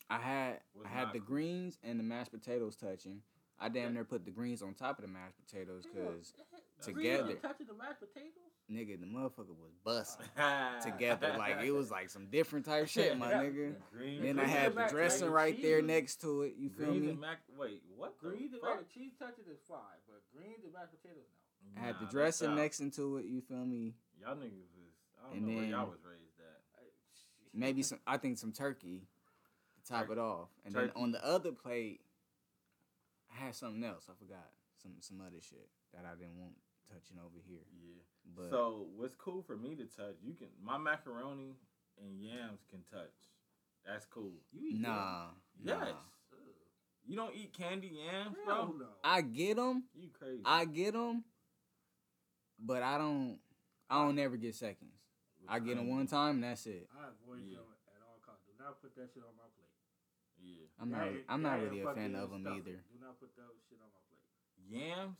I 0.09 0.17
had 0.17 0.59
I 0.83 0.87
had 0.87 1.09
the 1.13 1.19
cool. 1.19 1.27
greens 1.27 1.77
and 1.83 1.99
the 1.99 2.03
mashed 2.03 2.31
potatoes 2.31 2.75
touching. 2.75 3.21
I 3.61 3.67
damn 3.67 3.93
near 3.93 4.05
put 4.05 4.23
the 4.23 4.31
greens 4.31 4.61
on 4.61 4.73
top 4.73 4.99
of 4.99 5.01
the 5.03 5.11
mashed 5.11 5.35
potatoes 5.45 5.83
because 5.85 6.31
That's 6.77 6.87
Together. 6.87 7.33
touching 7.35 7.67
the 7.67 7.73
mashed 7.73 7.99
potatoes. 7.99 8.31
nigga, 8.71 8.97
the 8.99 9.05
motherfucker 9.05 9.49
was 9.59 9.73
busting 9.83 10.25
together. 10.81 11.35
Like 11.37 11.57
it 11.61 11.71
was 11.71 11.91
like 11.91 12.09
some 12.09 12.27
different 12.31 12.65
type 12.65 12.87
shit, 12.93 13.17
my 13.17 13.33
nigga. 13.33 13.75
Green 13.91 14.21
Then 14.23 14.39
I 14.39 14.45
had 14.45 14.75
the 14.75 14.87
dressing 14.89 15.21
mac 15.21 15.27
and 15.27 15.33
right 15.35 15.61
there 15.61 15.81
next 15.81 16.21
to 16.21 16.43
it. 16.43 16.53
You 16.57 16.69
feel 16.69 16.93
me? 16.93 17.09
and 17.09 17.19
mac. 17.19 17.39
Wait, 17.57 17.81
what? 17.97 18.15
the 18.21 18.29
Greens 18.29 18.53
and 18.53 18.61
fuck? 18.61 18.69
mac 18.69 18.79
and 18.79 18.89
cheese 18.89 19.11
touching 19.19 19.43
is 19.51 19.59
fine, 19.67 19.77
but 20.07 20.21
greens 20.33 20.63
and 20.63 20.71
mashed 20.73 20.91
potatoes 21.01 21.27
no. 21.75 21.81
I 21.81 21.85
had 21.85 21.95
Nah, 21.95 22.07
the 22.07 22.11
dressing 22.11 22.55
next 22.55 22.79
into 22.79 23.17
it. 23.17 23.25
You 23.25 23.41
feel 23.41 23.65
me? 23.65 23.93
Y'all 24.21 24.35
niggas 24.35 24.71
was. 24.71 24.95
I 25.19 25.27
don't 25.27 25.37
And 25.37 25.47
know 25.47 25.53
where 25.53 25.61
then- 25.63 25.69
y'all 25.71 25.85
was 25.89 25.99
raised 26.05 26.39
at. 26.39 26.55
Maybe 27.53 27.81
some. 27.83 27.99
I 28.07 28.15
think 28.17 28.37
some 28.37 28.51
turkey 28.53 29.01
to 29.01 29.18
top 29.89 30.01
Turkey. 30.07 30.11
it 30.13 30.17
off, 30.19 30.49
and 30.65 30.73
Turkey. 30.73 30.91
then 30.93 31.03
on 31.03 31.11
the 31.11 31.25
other 31.25 31.51
plate, 31.51 32.01
I 33.33 33.45
had 33.45 33.55
something 33.55 33.83
else. 33.83 34.05
I 34.09 34.13
forgot 34.17 34.47
some 34.81 34.93
some 35.01 35.19
other 35.21 35.41
shit 35.41 35.67
that 35.93 36.05
I 36.05 36.15
didn't 36.15 36.39
want 36.39 36.53
touching 36.87 37.17
over 37.19 37.37
here. 37.47 37.65
Yeah. 37.81 38.01
But 38.35 38.49
so 38.49 38.87
what's 38.95 39.15
cool 39.15 39.41
for 39.41 39.57
me 39.57 39.75
to 39.75 39.85
touch? 39.85 40.15
You 40.23 40.33
can 40.33 40.47
my 40.63 40.77
macaroni 40.77 41.55
and 42.01 42.21
yams 42.21 42.61
can 42.69 42.83
touch. 42.91 43.13
That's 43.85 44.05
cool. 44.05 44.33
You 44.51 44.67
eat 44.69 44.81
nah, 44.81 45.27
Yes. 45.63 45.77
nah. 45.79 45.85
You 47.07 47.15
don't 47.15 47.33
eat 47.35 47.53
candy 47.57 47.91
yams, 48.05 48.35
bro. 48.45 48.75
no. 48.77 48.85
I 49.03 49.21
get 49.21 49.55
them. 49.57 49.85
You 49.95 50.09
crazy? 50.09 50.41
I 50.45 50.65
get 50.65 50.93
them, 50.93 51.23
but 52.59 52.83
I 52.83 52.97
don't. 52.99 53.39
I 53.89 54.03
don't 54.05 54.19
ever 54.19 54.37
get 54.37 54.53
seconds. 54.53 54.93
I 55.47 55.57
get 55.59 55.77
them 55.77 55.89
one 55.89 56.05
time, 56.05 56.35
and 56.35 56.43
that's 56.43 56.67
it. 56.67 56.87
I 56.93 57.09
avoid 57.09 57.41
Yeah. 57.49 57.57
them 57.57 57.73
at 57.95 58.01
all 58.05 58.19
costs. 58.21 58.45
Do 58.45 58.53
not 58.63 58.79
put 58.81 58.93
that 58.97 59.09
shit 59.11 59.23
on 59.23 59.33
my 59.33 59.41
plate. 59.43 59.48
Yeah. 60.49 60.65
I'm 60.81 60.89
not. 60.91 61.07
ain't- 61.07 61.25
I'm 61.29 61.41
not 61.41 61.59
ain't 61.59 61.63
really 61.69 61.81
a 61.81 61.93
fan 61.93 62.15
of 62.15 62.31
them 62.31 62.41
stuffing. 62.41 62.57
either. 62.59 62.77
Do 62.91 62.95
not 63.01 63.19
put 63.19 63.35
that 63.35 63.49
shit 63.69 63.79
on 63.81 63.89
my 63.93 64.01
plate. 64.09 64.25
Yams. 64.69 65.17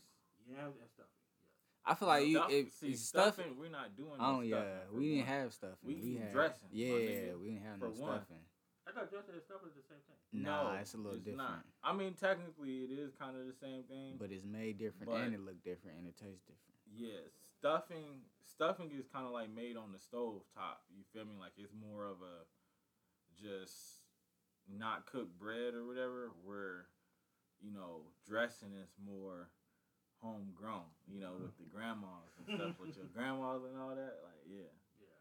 Yams 0.48 0.76
and 0.80 0.90
stuffing. 0.90 1.20
Yes. 1.30 1.86
I 1.86 1.94
feel 1.94 2.08
like 2.08 2.26
you. 2.26 2.36
Stuff- 2.38 2.50
If, 2.50 2.72
see, 2.72 2.94
stuffing, 2.94 3.32
stuffing, 3.44 3.58
we're 3.58 3.70
not 3.70 3.96
doing. 3.96 4.18
Oh 4.18 4.36
no. 4.36 4.40
Yeah, 4.42 4.56
stuffing 4.56 4.88
for 4.90 4.96
we 4.96 5.04
didn't 5.08 5.18
one. 5.18 5.26
have 5.28 5.52
stuffing. 5.54 5.86
We 5.88 5.94
We, 5.94 6.14
had 6.16 6.32
dressing, 6.32 6.68
my 6.72 6.76
Yeah, 6.78 7.34
we 7.36 7.46
didn't 7.54 7.64
have 7.64 7.78
no 7.80 7.86
one. 7.88 7.96
stuffing. 7.96 8.44
I 8.86 8.92
thought 8.92 9.10
dressing 9.10 9.34
and 9.34 9.42
stuffing 9.44 9.68
is 9.70 9.76
the 9.76 9.86
same 9.86 10.02
thing. 10.08 10.42
Nah, 10.42 10.72
No, 10.74 10.78
it's 10.80 10.94
a 10.94 10.96
little 10.96 11.18
different. 11.18 11.38
Not. 11.38 11.64
I 11.84 11.92
mean, 11.92 12.14
technically, 12.14 12.84
it 12.84 12.90
is 12.90 13.12
kind 13.14 13.36
of 13.36 13.46
the 13.46 13.52
same 13.54 13.84
thing. 13.84 14.16
But 14.18 14.32
it's 14.32 14.44
made 14.44 14.78
different, 14.78 15.12
and 15.12 15.34
it 15.34 15.40
look 15.40 15.62
different, 15.62 15.98
and 15.98 16.06
it 16.08 16.16
tastes 16.16 16.42
different. 16.42 16.74
Yeah, 16.90 17.20
stuffing 17.58 18.24
stuffing 18.42 18.90
is 18.90 19.06
kind 19.06 19.26
of 19.26 19.32
like 19.32 19.48
made 19.50 19.76
on 19.76 19.92
the 19.92 19.98
stove 20.00 20.42
top. 20.54 20.82
You 20.90 21.04
feel 21.12 21.24
me? 21.24 21.36
Like 21.38 21.52
it's 21.56 21.72
more 21.72 22.04
of 22.04 22.18
a 22.22 22.44
just 23.40 23.99
not 24.78 25.06
cooked 25.06 25.38
bread 25.38 25.74
or 25.74 25.86
whatever. 25.86 26.30
Where 26.44 26.86
you 27.60 27.72
know 27.72 28.06
dressing 28.26 28.72
is 28.78 28.90
more 29.02 29.50
homegrown. 30.22 30.88
You 31.08 31.20
know, 31.20 31.32
with 31.40 31.56
the 31.58 31.66
grandmas 31.66 32.30
and 32.38 32.46
stuff 32.46 32.78
with 32.78 32.94
your 32.96 33.10
grandmas 33.12 33.64
and 33.66 33.76
all 33.80 33.94
that. 33.96 34.20
Like 34.22 34.42
yeah. 34.46 34.70
Yeah. 35.00 35.20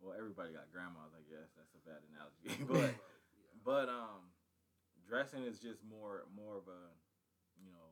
Well, 0.00 0.14
everybody 0.16 0.54
got 0.54 0.70
grandmas, 0.70 1.10
I 1.12 1.22
guess. 1.26 1.50
That's 1.58 1.74
a 1.74 1.82
bad 1.82 2.00
analogy, 2.08 2.54
but 2.70 2.94
yeah. 2.94 3.52
but 3.66 3.86
um, 3.90 4.30
dressing 5.04 5.42
is 5.44 5.58
just 5.58 5.82
more 5.84 6.24
more 6.32 6.56
of 6.56 6.66
a 6.70 6.82
you 7.58 7.74
know, 7.74 7.90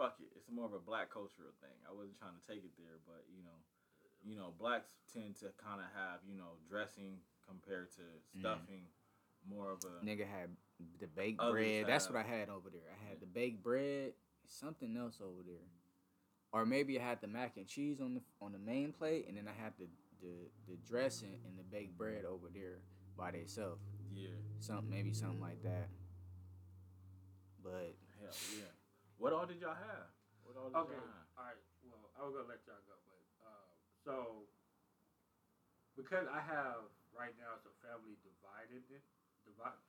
fuck 0.00 0.16
it. 0.24 0.32
It's 0.32 0.48
more 0.48 0.64
of 0.64 0.72
a 0.72 0.80
black 0.80 1.12
cultural 1.12 1.52
thing. 1.60 1.76
I 1.84 1.92
wasn't 1.92 2.16
trying 2.16 2.32
to 2.32 2.44
take 2.48 2.64
it 2.64 2.72
there, 2.80 2.96
but 3.04 3.28
you 3.28 3.44
know, 3.44 3.58
you 4.24 4.32
know, 4.40 4.56
blacks 4.56 4.96
tend 5.12 5.36
to 5.44 5.52
kind 5.60 5.84
of 5.84 5.92
have 5.92 6.24
you 6.24 6.34
know 6.34 6.56
dressing 6.64 7.20
compared 7.44 7.92
to 8.00 8.04
Mm. 8.32 8.40
stuffing, 8.40 8.84
more 9.48 9.70
of 9.72 9.84
a 9.84 10.04
Nigga 10.04 10.26
had 10.26 10.50
the 11.00 11.06
baked 11.06 11.40
Others 11.40 11.52
bread. 11.52 11.86
That's 11.86 12.08
what 12.08 12.16
I 12.18 12.22
had 12.22 12.48
over 12.48 12.70
there. 12.70 12.82
I 12.90 12.98
had 13.08 13.14
Yeah. 13.18 13.20
the 13.20 13.26
baked 13.26 13.62
bread, 13.62 14.12
something 14.46 14.96
else 14.96 15.20
over 15.22 15.42
there, 15.46 15.66
or 16.52 16.66
maybe 16.66 16.98
I 16.98 17.02
had 17.04 17.20
the 17.20 17.28
mac 17.28 17.56
and 17.56 17.66
cheese 17.66 18.00
on 18.00 18.14
the 18.14 18.22
on 18.40 18.52
the 18.52 18.58
main 18.58 18.92
plate, 18.92 19.26
and 19.28 19.36
then 19.36 19.48
I 19.48 19.52
had 19.62 19.72
the 19.78 19.86
the, 20.20 20.50
the 20.68 20.76
dressing 20.86 21.34
and 21.46 21.58
the 21.58 21.64
baked 21.64 21.98
bread 21.98 22.24
over 22.24 22.46
there 22.54 22.78
by 23.18 23.30
itself. 23.30 23.78
yeah, 24.14 24.28
Something 24.60 24.88
maybe 24.90 25.12
something 25.12 25.40
like 25.40 25.62
that. 25.64 25.88
But 27.62 27.94
hell 28.22 28.38
yeah. 28.54 28.70
What 29.18 29.32
all 29.32 29.46
did 29.46 29.60
y'all 29.60 29.74
have? 29.74 30.10
What 30.42 30.54
all 30.58 30.70
did 30.70 30.78
Okay. 30.78 30.94
y'all 30.94 31.10
have? 31.14 31.26
All 31.38 31.46
right. 31.46 31.62
Well, 31.82 32.10
I 32.18 32.22
was 32.26 32.34
gonna 32.34 32.48
let 32.50 32.62
y'all 32.66 32.82
go, 32.86 32.94
but 33.06 33.22
uh, 33.42 33.66
so 34.06 34.46
because 35.96 36.26
I 36.30 36.40
have 36.40 36.86
right 37.14 37.34
now, 37.38 37.54
it's 37.58 37.66
a 37.66 37.74
family 37.82 38.14
divided. 38.22 38.82
Divide. 39.52 39.80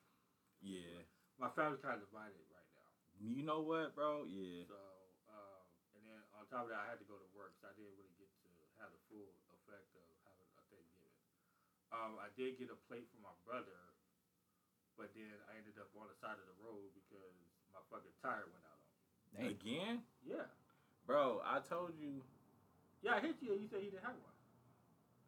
Yeah, 0.63 1.03
My 1.39 1.51
family's 1.55 1.79
kind 1.84 2.00
of 2.00 2.03
divided 2.08 2.39
right 2.51 2.70
now. 2.75 2.91
you 3.20 3.43
know 3.43 3.60
what, 3.63 3.96
bro? 3.96 4.24
Yeah, 4.27 4.63
So, 4.67 4.79
um, 5.32 5.63
and 5.96 6.01
then 6.08 6.20
on 6.39 6.48
top 6.51 6.67
of 6.67 6.72
that, 6.72 6.84
I 6.84 6.88
had 6.91 7.00
to 7.03 7.08
go 7.08 7.15
to 7.20 7.27
work, 7.36 7.55
so 7.60 7.67
I 7.67 7.75
didn't 7.75 7.96
really 8.00 8.15
get 8.20 8.32
to 8.43 8.50
have 8.79 8.91
the 8.96 9.01
full 9.12 9.27
effect 9.51 9.91
of 9.96 10.08
having 10.27 10.48
a 10.55 10.63
Thanksgiving. 10.72 11.20
Um, 11.91 12.15
I 12.20 12.32
did 12.39 12.55
get 12.58 12.72
a 12.72 12.79
plate 12.89 13.05
from 13.12 13.22
my 13.27 13.36
brother, 13.46 13.75
but 14.98 15.12
then 15.13 15.29
I 15.51 15.60
ended 15.60 15.75
up 15.77 15.91
on 16.00 16.08
the 16.10 16.17
side 16.24 16.39
of 16.39 16.48
the 16.48 16.58
road 16.63 16.89
because 16.96 17.36
my 17.75 17.84
fucking 17.91 18.13
tire 18.24 18.48
went 18.50 18.65
out 18.65 18.82
on 18.82 18.91
me. 19.46 19.53
again, 19.58 20.01
Yeah. 20.25 20.48
bro. 21.05 21.41
I 21.46 21.60
told 21.70 21.93
you. 22.00 22.24
Yeah, 23.03 23.17
I 23.17 23.20
hit 23.22 23.38
you. 23.43 23.51
and 23.53 23.62
You 23.62 23.67
said 23.70 23.84
he 23.84 23.91
didn't 23.91 24.05
have 24.08 24.15
one. 24.17 24.38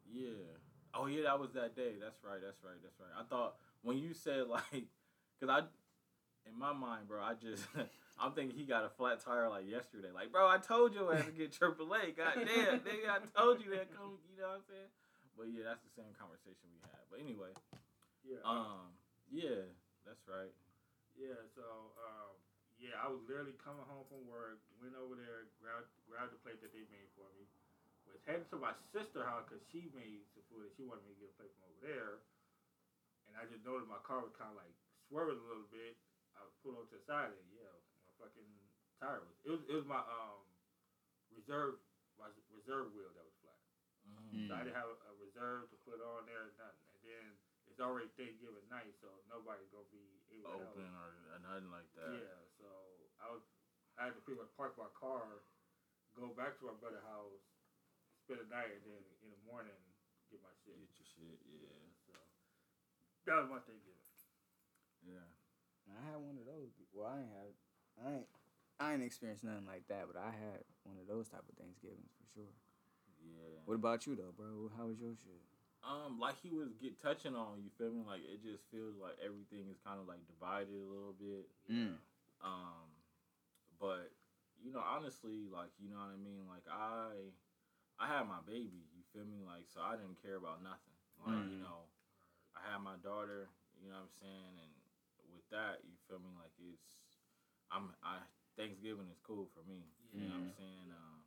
Yeah. 0.09 0.57
Oh 0.95 1.05
yeah, 1.11 1.27
that 1.27 1.37
was 1.37 1.51
that 1.53 1.75
day. 1.75 1.99
That's 1.99 2.17
right. 2.23 2.39
That's 2.39 2.57
right. 2.63 2.77
That's 2.81 2.95
right. 2.97 3.13
I 3.13 3.25
thought 3.27 3.57
when 3.85 3.97
you 4.01 4.13
said 4.13 4.47
like, 4.49 4.89
cause 5.39 5.47
I, 5.49 5.61
in 6.49 6.57
my 6.57 6.73
mind, 6.73 7.07
bro, 7.07 7.21
I 7.21 7.33
just, 7.37 7.63
I'm 8.19 8.33
thinking 8.33 8.57
he 8.57 8.65
got 8.65 8.83
a 8.83 8.89
flat 8.89 9.21
tire 9.21 9.47
like 9.49 9.69
yesterday. 9.69 10.09
Like, 10.13 10.33
bro, 10.33 10.49
I 10.49 10.57
told 10.57 10.93
you 10.93 11.07
I 11.09 11.21
had 11.21 11.29
to 11.29 11.35
get 11.37 11.53
AAA. 11.59 12.17
God 12.17 12.35
damn, 12.41 12.81
nigga, 12.81 13.07
I 13.09 13.19
told 13.31 13.61
you 13.63 13.71
that. 13.77 13.93
Come, 13.93 14.17
you 14.29 14.41
know 14.41 14.49
what 14.57 14.65
I'm 14.65 14.67
saying? 14.67 14.91
But 15.37 15.47
yeah, 15.53 15.63
that's 15.67 15.83
the 15.85 15.93
same 15.93 16.11
conversation 16.17 16.65
we 16.73 16.79
had. 16.81 17.03
But 17.11 17.19
anyway, 17.21 17.51
Yeah. 18.23 18.39
um, 18.47 18.95
yeah, 19.27 19.67
that's 20.07 20.23
right. 20.27 20.53
Yeah, 21.15 21.35
so 21.55 21.63
um, 21.99 22.35
yeah, 22.79 22.95
I 22.99 23.07
was 23.11 23.19
literally 23.27 23.55
coming 23.59 23.83
home 23.87 24.03
from 24.07 24.23
work, 24.27 24.59
went 24.79 24.95
over 24.95 25.15
there, 25.15 25.47
grabbed 25.59 25.91
grabbed 26.07 26.31
the 26.35 26.39
plate 26.43 26.59
that 26.63 26.71
they 26.75 26.83
made 26.91 27.07
for 27.19 27.27
me, 27.35 27.47
was 28.07 28.23
heading 28.23 28.47
to 28.51 28.55
my 28.59 28.71
sister's 28.95 29.27
house 29.27 29.43
because 29.47 29.63
she 29.71 29.91
made 29.91 30.23
some 30.31 30.43
food 30.47 30.67
and 30.69 30.73
she 30.75 30.83
wanted 30.87 31.03
me 31.07 31.15
to 31.15 31.19
get 31.19 31.31
a 31.31 31.35
plate 31.35 31.51
from 31.59 31.67
over 31.67 31.81
there, 31.83 32.11
and 33.35 33.43
I 33.43 33.51
just 33.51 33.67
noticed 33.67 33.91
my 33.91 33.99
car 34.07 34.23
was 34.23 34.31
kind 34.39 34.55
of 34.55 34.63
like 34.63 34.71
swerving 35.11 35.35
a 35.35 35.43
little 35.43 35.67
bit. 35.67 35.99
I 36.39 36.47
pulled 36.63 36.79
over 36.79 36.87
to 36.87 36.95
the 36.95 37.03
side 37.03 37.35
and 37.35 37.47
yeah, 37.51 37.67
my 38.07 38.11
fucking 38.15 38.47
tire 39.03 39.19
was 39.19 39.35
it 39.43 39.51
was 39.51 39.61
it 39.67 39.75
was 39.75 39.83
my 39.83 39.99
um 39.99 40.47
reserve 41.35 41.83
my 42.15 42.31
reserve 42.47 42.95
wheel 42.95 43.11
that 43.11 43.27
was 43.27 43.35
flat. 43.43 43.59
Mm. 44.07 44.47
So 44.47 44.51
I 44.55 44.63
didn't 44.63 44.79
have 44.79 44.87
a, 44.87 44.97
a 45.11 45.13
reserve 45.19 45.67
to 45.67 45.77
put 45.83 45.99
on 45.99 46.23
there, 46.31 46.55
nothing. 46.55 46.87
And 46.95 47.03
then 47.03 47.25
it's 47.67 47.83
already 47.83 48.07
Thanksgiving 48.15 48.63
night, 48.71 48.95
so 49.03 49.11
nobody's 49.27 49.67
gonna 49.67 49.91
be 49.91 50.23
able 50.31 50.55
to 50.55 50.71
Open 50.71 50.87
or 50.95 51.11
nothing 51.43 51.67
like 51.75 51.91
that. 51.99 52.15
Yeah, 52.15 52.39
so 52.55 52.67
I 53.19 53.35
was 53.35 53.43
I 53.99 54.07
had 54.07 54.15
to 54.15 54.23
pretty 54.23 54.39
much 54.39 54.51
park 54.55 54.79
my 54.79 54.87
car, 54.95 55.43
go 56.15 56.31
back 56.39 56.55
to 56.59 56.71
my 56.71 56.75
brother's 56.79 57.03
house, 57.03 57.43
spend 58.23 58.43
the 58.43 58.47
night, 58.47 58.71
and 58.71 58.83
then 58.87 59.03
in 59.23 59.29
the 59.31 59.41
morning 59.43 59.75
get 60.31 60.41
my 60.43 60.51
shit. 60.63 60.75
Get 60.75 60.91
your 60.95 61.07
shit. 61.15 61.39
Yeah. 61.47 61.94
So 63.25 63.33
that 63.33 63.41
was 63.41 63.49
my 63.49 63.61
Thanksgiving. 63.65 63.97
Yeah. 65.01 65.25
I 65.89 66.01
had 66.13 66.21
one 66.21 66.37
of 66.37 66.45
those. 66.45 66.69
Well, 66.93 67.09
I 67.09 67.25
ain't 67.25 67.33
have. 67.33 67.53
I 67.97 68.05
ain't. 68.21 68.29
I 68.77 68.85
ain't 68.93 69.03
experienced 69.07 69.43
nothing 69.47 69.65
like 69.65 69.87
that, 69.87 70.05
but 70.11 70.19
I 70.19 70.29
had 70.35 70.61
one 70.83 70.99
of 70.99 71.07
those 71.07 71.31
type 71.31 71.47
of 71.47 71.55
Thanksgivings 71.55 72.11
for 72.19 72.27
sure. 72.35 72.53
Yeah. 73.23 73.63
What 73.65 73.79
about 73.79 74.03
you 74.05 74.13
though, 74.19 74.35
bro? 74.35 74.67
How 74.75 74.85
was 74.91 74.99
your 74.99 75.15
shit? 75.15 75.41
Um, 75.85 76.17
like 76.19 76.35
he 76.41 76.51
was 76.51 76.73
get 76.81 76.97
touching 76.99 77.37
on, 77.37 77.61
you 77.63 77.69
feel 77.77 77.93
me? 77.93 78.03
Like 78.03 78.25
it 78.25 78.41
just 78.43 78.65
feels 78.73 78.97
like 78.99 79.15
everything 79.23 79.69
is 79.71 79.77
kind 79.85 80.01
of 80.01 80.09
like 80.09 80.21
divided 80.27 80.73
a 80.75 80.89
little 80.89 81.15
bit. 81.15 81.47
Mm. 81.71 82.01
Um, 82.43 82.89
but 83.79 84.11
you 84.59 84.73
know, 84.75 84.81
honestly, 84.83 85.47
like 85.47 85.71
you 85.79 85.87
know 85.93 86.01
what 86.01 86.11
I 86.11 86.19
mean. 86.19 86.43
Like 86.49 86.65
I, 86.67 87.31
I 88.01 88.05
had 88.11 88.27
my 88.27 88.41
baby. 88.43 88.85
You 88.97 89.05
feel 89.15 89.23
me? 89.29 89.39
Like 89.45 89.69
so, 89.71 89.79
I 89.79 89.95
didn't 89.95 90.19
care 90.19 90.35
about 90.35 90.59
nothing. 90.65 90.97
Like 91.23 91.47
you 91.47 91.63
Mm. 91.63 91.69
know, 91.69 91.87
I 92.55 92.71
had 92.73 92.81
my 92.81 92.97
daughter. 93.03 93.47
You 93.79 93.91
know 93.91 93.99
what 94.01 94.09
I'm 94.09 94.15
saying? 94.23 94.53
And 94.63 94.73
with 95.31 95.45
that, 95.51 95.83
you 95.83 95.95
feel 96.07 96.19
me? 96.19 96.31
Like 96.39 96.55
it's, 96.57 96.87
I'm 97.71 97.91
I 98.03 98.23
Thanksgiving 98.57 99.11
is 99.11 99.19
cool 99.23 99.47
for 99.53 99.61
me. 99.67 99.83
You 100.15 100.25
know 100.31 100.39
what 100.39 100.47
I'm 100.47 100.55
saying? 100.57 100.87
Um, 100.95 101.19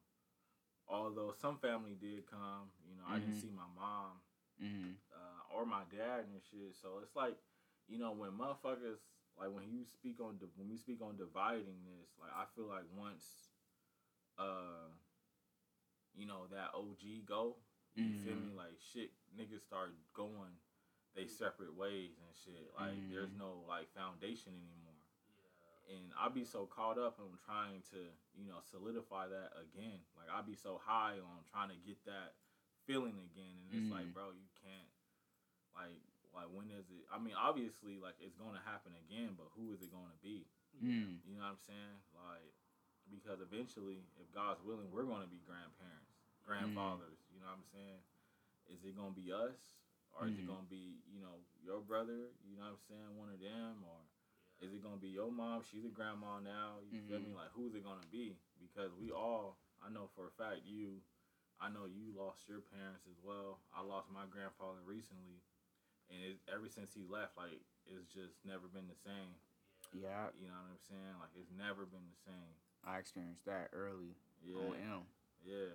although 0.89 1.33
some 1.37 1.59
family 1.61 1.93
did 2.01 2.25
come, 2.25 2.73
you 2.89 2.97
know, 2.97 3.05
I 3.07 3.21
didn't 3.21 3.37
Mhm. 3.37 3.41
see 3.41 3.53
my 3.53 3.69
mom 3.77 4.23
Mm-hmm. 4.59 4.95
uh, 5.15 5.55
or 5.55 5.65
my 5.67 5.85
dad 5.93 6.25
and 6.27 6.43
shit. 6.51 6.75
So 6.75 6.99
it's 7.03 7.15
like, 7.15 7.37
you 7.87 7.99
know, 7.99 8.13
when 8.13 8.33
motherfuckers 8.33 8.99
like 9.39 9.53
when 9.53 9.69
you 9.71 9.85
speak 9.85 10.19
on 10.21 10.41
when 10.57 10.69
we 10.69 10.77
speak 10.79 11.01
on 11.03 11.17
dividing 11.17 11.85
this, 11.85 12.11
like 12.19 12.33
I 12.35 12.47
feel 12.57 12.67
like 12.67 12.85
once, 12.97 13.25
uh, 14.39 14.89
you 16.15 16.27
know 16.27 16.47
that 16.51 16.75
OG 16.75 17.25
go, 17.27 17.57
you 17.95 18.15
feel 18.25 18.35
me? 18.37 18.51
Mhm. 18.53 18.57
Like 18.57 18.81
shit, 18.81 19.13
niggas 19.37 19.63
start 19.63 19.95
going 20.15 20.59
they 21.17 21.27
separate 21.27 21.75
ways 21.75 22.17
and 22.21 22.31
shit. 22.45 22.71
Like 22.79 22.97
there's 23.11 23.31
Mhm. 23.33 23.39
no 23.39 23.65
like 23.67 23.89
foundation 23.95 24.55
anymore. 24.55 24.95
Yeah. 25.89 25.97
And 25.97 26.13
I'd 26.19 26.35
be 26.35 26.45
so 26.45 26.67
caught 26.67 26.99
up 26.99 27.19
on 27.19 27.37
trying 27.45 27.83
to, 27.91 28.13
you 28.37 28.47
know, 28.49 28.61
solidify 28.61 29.29
that 29.29 29.53
again. 29.57 30.05
Like 30.17 30.29
I'd 30.31 30.47
be 30.47 30.55
so 30.55 30.79
high 30.79 31.19
on 31.19 31.45
trying 31.51 31.71
to 31.71 31.77
get 31.77 32.05
that 32.05 32.35
feeling 32.87 33.19
again, 33.19 33.59
and 33.69 33.83
it's 33.83 33.91
like, 33.93 34.07
Mhm. 34.07 34.15
bro, 34.15 34.31
you 34.33 34.49
can't. 34.63 34.89
Like, 35.75 36.01
like 36.35 36.49
when 36.51 36.71
is 36.71 36.91
it? 36.91 37.05
I 37.11 37.19
mean, 37.19 37.35
obviously, 37.35 37.99
like 37.99 38.17
it's 38.21 38.37
going 38.37 38.55
to 38.55 38.61
happen 38.61 38.95
again, 38.95 39.35
but 39.37 39.49
who 39.57 39.73
is 39.73 39.83
it 39.83 39.91
going 39.91 40.11
to 40.11 40.19
be? 40.23 40.47
Mm. 40.77 41.21
You 41.27 41.37
know 41.37 41.43
what 41.43 41.51
I'm 41.53 41.59
saying? 41.59 42.03
Like, 42.15 42.55
because 43.11 43.41
eventually, 43.41 44.05
if 44.21 44.31
God's 44.33 44.63
willing, 44.63 44.91
we're 44.93 45.05
going 45.05 45.23
to 45.23 45.29
be 45.29 45.41
grandparents, 45.41 46.13
grandfathers. 46.45 47.19
You 47.33 47.41
know 47.41 47.47
what 47.47 47.59
I'm 47.59 47.65
saying? 47.65 48.03
Is 48.69 48.85
it 48.85 48.95
going 48.97 49.15
to 49.15 49.21
be 49.21 49.33
us, 49.33 49.81
or 50.17 50.27
is 50.27 50.39
it 50.39 50.45
Mhm. 50.45 50.47
going 50.47 50.65
to 50.65 50.71
be 50.71 51.03
you 51.11 51.21
know 51.21 51.45
your 51.63 51.81
brother? 51.81 52.31
You 52.45 52.57
know 52.57 52.65
what 52.65 52.81
I'm 52.81 52.87
saying? 52.89 53.17
One 53.17 53.31
of 53.31 53.41
them, 53.41 53.85
or 53.85 54.01
is 54.61 54.73
it 54.73 54.83
gonna 54.83 54.97
be 54.99 55.09
your 55.11 55.31
mom? 55.31 55.63
She's 55.63 55.85
a 55.85 55.89
grandma 55.89 56.41
now. 56.41 56.81
You 56.81 57.01
feel 57.09 57.21
me? 57.21 57.31
Mhm. 57.33 57.37
Like 57.37 57.51
who's 57.53 57.75
it 57.75 57.85
gonna 57.85 58.07
be? 58.11 58.39
Because 58.61 58.93
we 58.95 59.11
all, 59.13 59.59
I 59.83 59.89
know 59.91 60.09
for 60.15 60.27
a 60.27 60.31
fact, 60.33 60.65
you, 60.65 61.03
I 61.61 61.69
know 61.71 61.87
you 61.87 62.11
lost 62.17 62.49
your 62.49 62.61
parents 62.61 63.07
as 63.07 63.19
well. 63.23 63.61
I 63.73 63.83
lost 63.83 64.11
my 64.11 64.27
grandfather 64.27 64.81
recently, 64.83 65.43
and 66.11 66.23
it, 66.23 66.41
ever 66.49 66.69
since 66.69 66.95
he 66.95 67.05
left, 67.05 67.37
like 67.37 67.61
it's 67.87 68.09
just 68.13 68.45
never 68.45 68.67
been 68.69 68.89
the 68.89 68.97
same. 68.97 69.35
Yeah, 69.93 70.29
You 70.39 70.49
know 70.49 70.55
what 70.55 70.73
I'm 70.77 70.79
saying? 70.89 71.15
Like 71.21 71.31
it's 71.37 71.51
never 71.51 71.87
been 71.87 72.05
the 72.11 72.17
same. 72.27 72.55
I 72.85 72.99
experienced 72.99 73.45
that 73.47 73.71
early 73.73 74.17
Yeah, 74.43 74.57
on 74.57 74.75
M 74.77 75.07
yeah, 75.45 75.73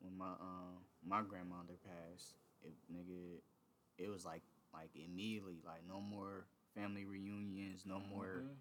when 0.00 0.16
my 0.16 0.32
um 0.40 0.84
my 1.02 1.22
grandmother 1.22 1.76
passed. 1.84 2.36
It 2.62 2.74
nigga, 2.92 3.40
it 3.98 4.08
was 4.08 4.24
like 4.24 4.42
like 4.72 4.90
immediately 4.94 5.60
like 5.64 5.82
no 5.88 6.00
more 6.00 6.46
family 6.74 7.04
reunions, 7.04 7.84
no 7.86 7.98
more 8.00 8.42
Mhm. 8.44 8.56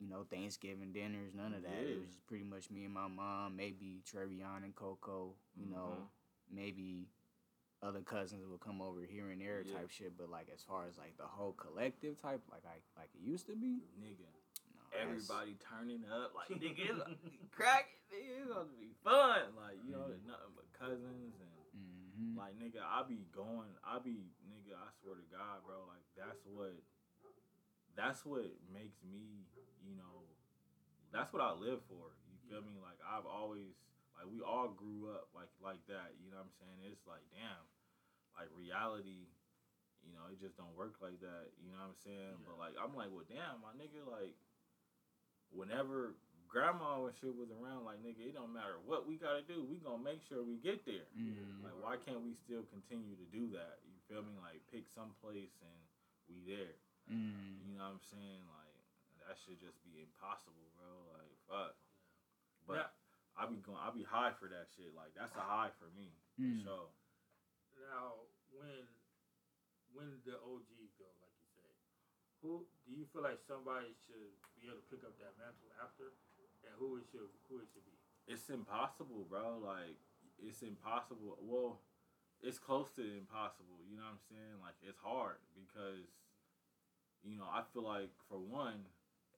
you 0.00 0.08
know 0.08 0.24
Thanksgiving 0.30 0.92
dinners, 0.92 1.32
none 1.34 1.54
of 1.54 1.62
that. 1.62 1.84
It 1.84 1.98
was 2.00 2.08
just 2.10 2.26
pretty 2.26 2.44
much 2.44 2.70
me 2.70 2.84
and 2.84 2.94
my 2.94 3.08
mom, 3.08 3.56
maybe 3.56 4.02
Trevion 4.04 4.64
and 4.64 4.74
Coco. 4.74 5.34
You 5.56 5.66
know, 5.66 5.98
Mhm. 6.00 6.08
maybe 6.50 7.08
other 7.82 8.00
cousins 8.02 8.46
would 8.46 8.60
come 8.60 8.80
over 8.82 9.02
here 9.02 9.30
and 9.30 9.40
there 9.40 9.62
Yeah. 9.64 9.74
type 9.78 9.90
shit. 9.90 10.16
But 10.16 10.28
like 10.28 10.48
as 10.52 10.62
far 10.62 10.86
as 10.86 10.98
like 10.98 11.16
the 11.16 11.26
whole 11.26 11.52
collective 11.52 12.20
type, 12.20 12.42
like 12.50 12.64
I 12.66 12.80
like 12.98 13.10
it 13.14 13.20
used 13.20 13.46
to 13.46 13.56
be. 13.56 13.82
nigga. 13.98 14.26
No, 14.74 14.82
Everybody 15.00 15.54
turning 15.54 16.04
up, 16.10 16.34
like 16.36 16.48
nigga, 16.60 16.90
it's 16.90 17.50
crack. 17.52 17.88
Nigga, 18.12 18.40
it's 18.42 18.48
gonna 18.52 18.68
be 18.78 18.92
fun. 19.04 19.54
Like 19.56 19.78
you 19.86 19.92
know, 19.92 20.10
Mhm. 20.10 20.26
nothing 20.26 20.52
but 20.56 20.72
cousins 20.72 21.34
and. 21.40 21.61
Mhm. 22.12 22.36
Like 22.36 22.58
nigga, 22.60 22.84
I 22.84 23.02
be 23.08 23.24
going, 23.32 23.72
I 23.84 23.98
be 23.98 24.32
nigga. 24.44 24.76
I 24.76 24.88
swear 25.00 25.16
to 25.16 25.26
God, 25.32 25.64
bro. 25.64 25.84
Like 25.88 26.04
that's 26.16 26.40
what, 26.44 26.76
that's 27.96 28.24
what 28.24 28.48
makes 28.72 29.00
me, 29.04 29.48
you 29.84 29.96
know, 29.96 30.28
that's 31.12 31.32
what 31.32 31.42
I 31.42 31.52
live 31.52 31.80
for. 31.88 32.16
You 32.28 32.36
feel 32.48 32.64
me? 32.64 32.76
Like 32.80 33.00
I've 33.04 33.28
always, 33.28 33.76
like 34.16 34.28
we 34.28 34.40
all 34.40 34.68
grew 34.72 35.12
up 35.12 35.28
like 35.36 35.52
like 35.60 35.80
that. 35.88 36.16
You 36.20 36.32
know 36.32 36.40
what 36.40 36.52
I'm 36.52 36.56
saying? 36.60 36.78
It's 36.92 37.04
like 37.08 37.24
damn, 37.32 37.64
like 38.36 38.48
reality. 38.56 39.28
You 40.02 40.10
know, 40.18 40.26
it 40.34 40.42
just 40.42 40.58
don't 40.58 40.74
work 40.74 40.98
like 40.98 41.22
that. 41.22 41.54
You 41.62 41.70
know 41.70 41.78
what 41.78 41.94
I'm 41.94 42.00
saying? 42.02 42.34
Yeah. 42.40 42.44
But 42.48 42.56
like 42.58 42.74
I'm 42.76 42.92
like, 42.96 43.08
well, 43.12 43.26
damn, 43.28 43.62
my 43.62 43.72
nigga, 43.78 44.02
like 44.04 44.34
whenever 45.52 46.16
grandma 46.52 47.08
and 47.08 47.16
shit 47.16 47.32
was 47.32 47.48
around, 47.48 47.88
like 47.88 47.98
nigga, 48.04 48.28
it 48.28 48.36
don't 48.36 48.52
matter 48.52 48.76
what 48.84 49.08
we 49.08 49.16
gotta 49.16 49.40
do, 49.48 49.64
we 49.64 49.80
gonna 49.80 50.04
make 50.04 50.20
sure 50.28 50.44
we 50.44 50.60
get 50.60 50.84
there. 50.84 51.08
Mhm. 51.16 51.64
Like, 51.64 51.76
why 51.80 51.96
can't 51.96 52.20
we 52.20 52.36
still 52.44 52.62
continue 52.68 53.16
to 53.16 53.24
do 53.32 53.48
that? 53.56 53.80
You 53.88 53.96
feel 54.06 54.22
me? 54.22 54.36
Like, 54.36 54.60
pick 54.68 54.84
some 54.92 55.14
place 55.24 55.56
and 55.64 55.80
we 56.28 56.44
there. 56.44 56.76
Mhm. 57.08 57.64
You 57.64 57.74
know 57.80 57.88
what 57.88 57.96
I'm 57.96 58.04
saying? 58.12 58.44
Like, 58.46 58.76
that 59.26 59.38
should 59.40 59.58
just 59.58 59.80
be 59.82 60.00
impossible, 60.04 60.68
bro. 60.76 60.92
Like, 61.16 61.32
fuck. 61.48 61.74
But 62.66 62.76
Yeah. 62.76 62.90
I 63.34 63.46
be 63.46 63.56
going, 63.64 63.78
I 63.78 63.90
be 63.90 64.04
high 64.04 64.32
for 64.34 64.46
that 64.48 64.68
shit. 64.76 64.92
Like, 64.94 65.14
that's 65.14 65.34
a 65.34 65.40
high 65.40 65.70
for 65.80 65.88
me, 65.96 66.12
for 66.36 66.42
Mm. 66.42 66.62
sure. 66.62 66.92
Now, 67.80 68.26
when 68.50 68.86
when 69.92 70.22
the 70.24 70.40
OGs 70.40 70.92
go, 70.96 71.04
like 71.20 71.36
you 71.40 71.48
say, 71.54 71.68
who 72.40 72.66
do 72.86 72.92
you 72.92 73.04
feel 73.12 73.20
like 73.20 73.38
somebody 73.46 73.92
should 74.06 74.32
be 74.58 74.66
able 74.68 74.80
to 74.80 74.88
pick 74.88 75.04
up 75.04 75.18
that 75.18 75.36
mantle 75.36 75.70
after, 75.82 76.14
and 76.72 76.76
who 76.80 76.96
it 76.96 77.04
should 77.12 77.28
who 77.52 77.60
it 77.60 77.68
should 77.72 77.84
be? 77.84 77.96
It's 78.26 78.48
impossible, 78.48 79.26
bro. 79.28 79.60
Like, 79.60 80.00
it's 80.40 80.62
impossible. 80.62 81.36
Well, 81.42 81.80
it's 82.42 82.58
close 82.58 82.90
to 82.96 83.02
impossible. 83.02 83.84
You 83.88 83.96
know 83.98 84.08
what 84.08 84.16
I'm 84.16 84.24
saying? 84.32 84.56
Like, 84.62 84.78
it's 84.82 84.98
hard 85.04 85.38
because, 85.54 86.08
you 87.22 87.36
know, 87.38 87.46
I 87.46 87.62
feel 87.72 87.84
like 87.84 88.10
for 88.28 88.38
one, 88.38 88.82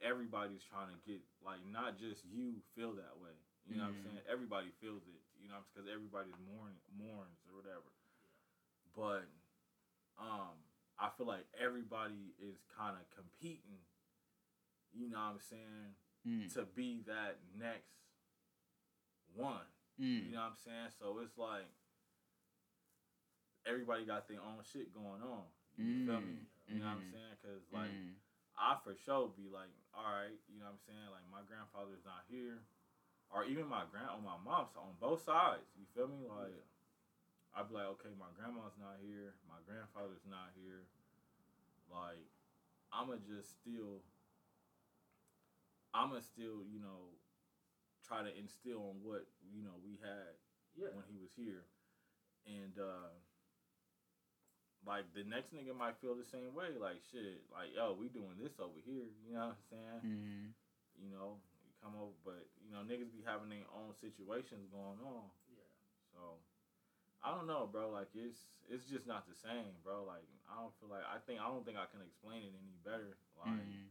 everybody's 0.01 0.65
trying 0.65 0.89
to 0.93 0.99
get 1.05 1.21
like 1.45 1.61
not 1.69 1.99
just 1.99 2.25
you 2.25 2.61
feel 2.75 2.93
that 2.97 3.17
way. 3.21 3.37
You 3.69 3.77
know 3.77 3.89
what 3.89 3.97
I'm 3.97 4.01
Mhm. 4.01 4.05
saying? 4.05 4.23
Everybody 4.29 4.71
feels 4.81 5.05
it. 5.09 5.23
You 5.41 5.49
know, 5.49 5.61
because 5.69 5.89
everybody's 5.89 6.39
mourning, 6.41 6.81
mourns 6.97 7.45
or 7.49 7.57
whatever. 7.61 7.93
But 8.97 9.27
um, 10.19 10.57
I 10.99 11.11
feel 11.17 11.27
like 11.27 11.47
everybody 11.61 12.35
is 12.39 12.59
kind 12.77 12.97
of 12.97 13.05
competing. 13.15 13.83
You 14.93 15.11
know 15.11 15.19
what 15.19 15.35
I'm 15.35 15.41
saying? 15.41 15.95
Mm. 16.27 16.53
To 16.55 16.65
be 16.75 17.03
that 17.07 17.37
next 17.59 17.93
one. 19.37 19.67
Mm. 20.01 20.27
You 20.27 20.33
know 20.33 20.41
what 20.41 20.57
I'm 20.57 20.61
saying? 20.65 20.91
So 20.99 21.19
it's 21.23 21.37
like 21.37 21.69
everybody 23.67 24.05
got 24.05 24.29
their 24.29 24.41
own 24.41 24.61
shit 24.65 24.93
going 24.93 25.23
on. 25.23 25.45
You 25.77 26.07
feel 26.07 26.21
me? 26.21 26.47
You 26.69 26.81
know 26.81 26.87
what 26.87 27.03
I'm 27.03 27.05
Mhm. 27.05 27.13
saying? 27.13 27.37
Because 27.41 27.63
like 27.73 27.91
Mm. 27.91 28.15
I 28.57 28.77
for 28.85 28.95
sure 28.95 29.29
be 29.29 29.49
like, 29.49 29.71
all 29.93 30.05
right, 30.13 30.39
you 30.49 30.59
know 30.61 30.67
what 30.67 30.73
I'm 30.73 30.79
saying? 30.87 31.11
Like 31.11 31.27
my 31.29 31.43
grandfather's 31.43 32.05
not 32.05 32.25
here, 32.29 32.63
or 33.31 33.45
even 33.45 33.67
my 33.67 33.85
grand 33.87 34.09
on 34.09 34.23
my 34.23 34.39
mom's 34.39 34.77
on 34.77 34.95
both 35.01 35.23
sides. 35.23 35.67
You 35.77 35.85
feel 35.87 36.09
me? 36.09 36.27
Like 36.27 36.55
I'd 37.55 37.69
be 37.69 37.75
like, 37.75 37.87
okay, 37.99 38.15
my 38.19 38.31
grandma's 38.35 38.77
not 38.79 38.99
here, 39.01 39.35
my 39.49 39.61
grandfather's 39.67 40.25
not 40.25 40.53
here. 40.55 40.87
Like 41.91 42.31
I'ma 42.93 43.17
just 43.27 43.51
still, 43.61 44.03
I'ma 45.95 46.19
still, 46.21 46.61
you 46.67 46.81
know, 46.81 47.15
try 48.07 48.23
to 48.23 48.29
instill 48.37 48.83
on 48.91 49.01
what 49.01 49.25
you 49.41 49.63
know 49.63 49.79
we 49.83 49.97
had 50.03 50.35
Yeah, 50.77 50.91
when 50.93 51.05
he 51.09 51.17
was 51.17 51.31
here. 51.37 51.65
And 52.47 52.77
uh 52.79 53.09
like 54.85 55.05
the 55.17 55.25
next 55.25 55.55
nigga 55.55 55.73
might 55.73 55.97
feel 56.01 56.15
the 56.15 56.25
same 56.29 56.53
way, 56.55 56.77
like 56.77 57.01
shit, 57.11 57.41
like 57.53 57.73
yo, 57.75 57.97
we 57.97 58.09
doing 58.09 58.37
this 58.37 58.53
over 58.61 58.77
here, 58.85 59.09
you 59.25 59.33
know 59.33 59.55
what 59.55 59.57
I'm 59.57 59.65
saying? 59.71 60.03
Mhm. 60.05 60.53
You 61.01 61.09
know, 61.11 61.41
you 61.65 61.73
come 61.83 61.97
over 61.97 62.13
but 62.25 62.45
you 62.61 62.71
know, 62.71 62.85
niggas 62.85 63.09
be 63.11 63.23
having 63.25 63.49
their 63.49 63.65
own 63.73 63.95
situations 64.01 64.69
going 64.71 65.01
on. 65.01 65.31
yeah, 65.49 65.65
So 66.13 66.37
I 67.25 67.33
don't 67.33 67.47
know, 67.47 67.65
bro. 67.71 67.89
Like 67.89 68.09
it's 68.13 68.37
it's 68.69 68.85
just 68.85 69.07
not 69.07 69.25
the 69.27 69.35
same, 69.35 69.81
bro. 69.83 70.05
Like 70.05 70.29
I 70.51 70.61
don't 70.61 70.75
feel 70.79 70.91
like 70.93 71.07
I 71.09 71.17
think 71.25 71.41
I 71.41 71.49
don't 71.49 71.65
think 71.65 71.79
I 71.81 71.89
can 71.89 72.05
explain 72.05 72.45
it 72.45 72.53
any 72.61 72.77
better. 72.85 73.17
Like 73.41 73.65
Mhm. 73.65 73.89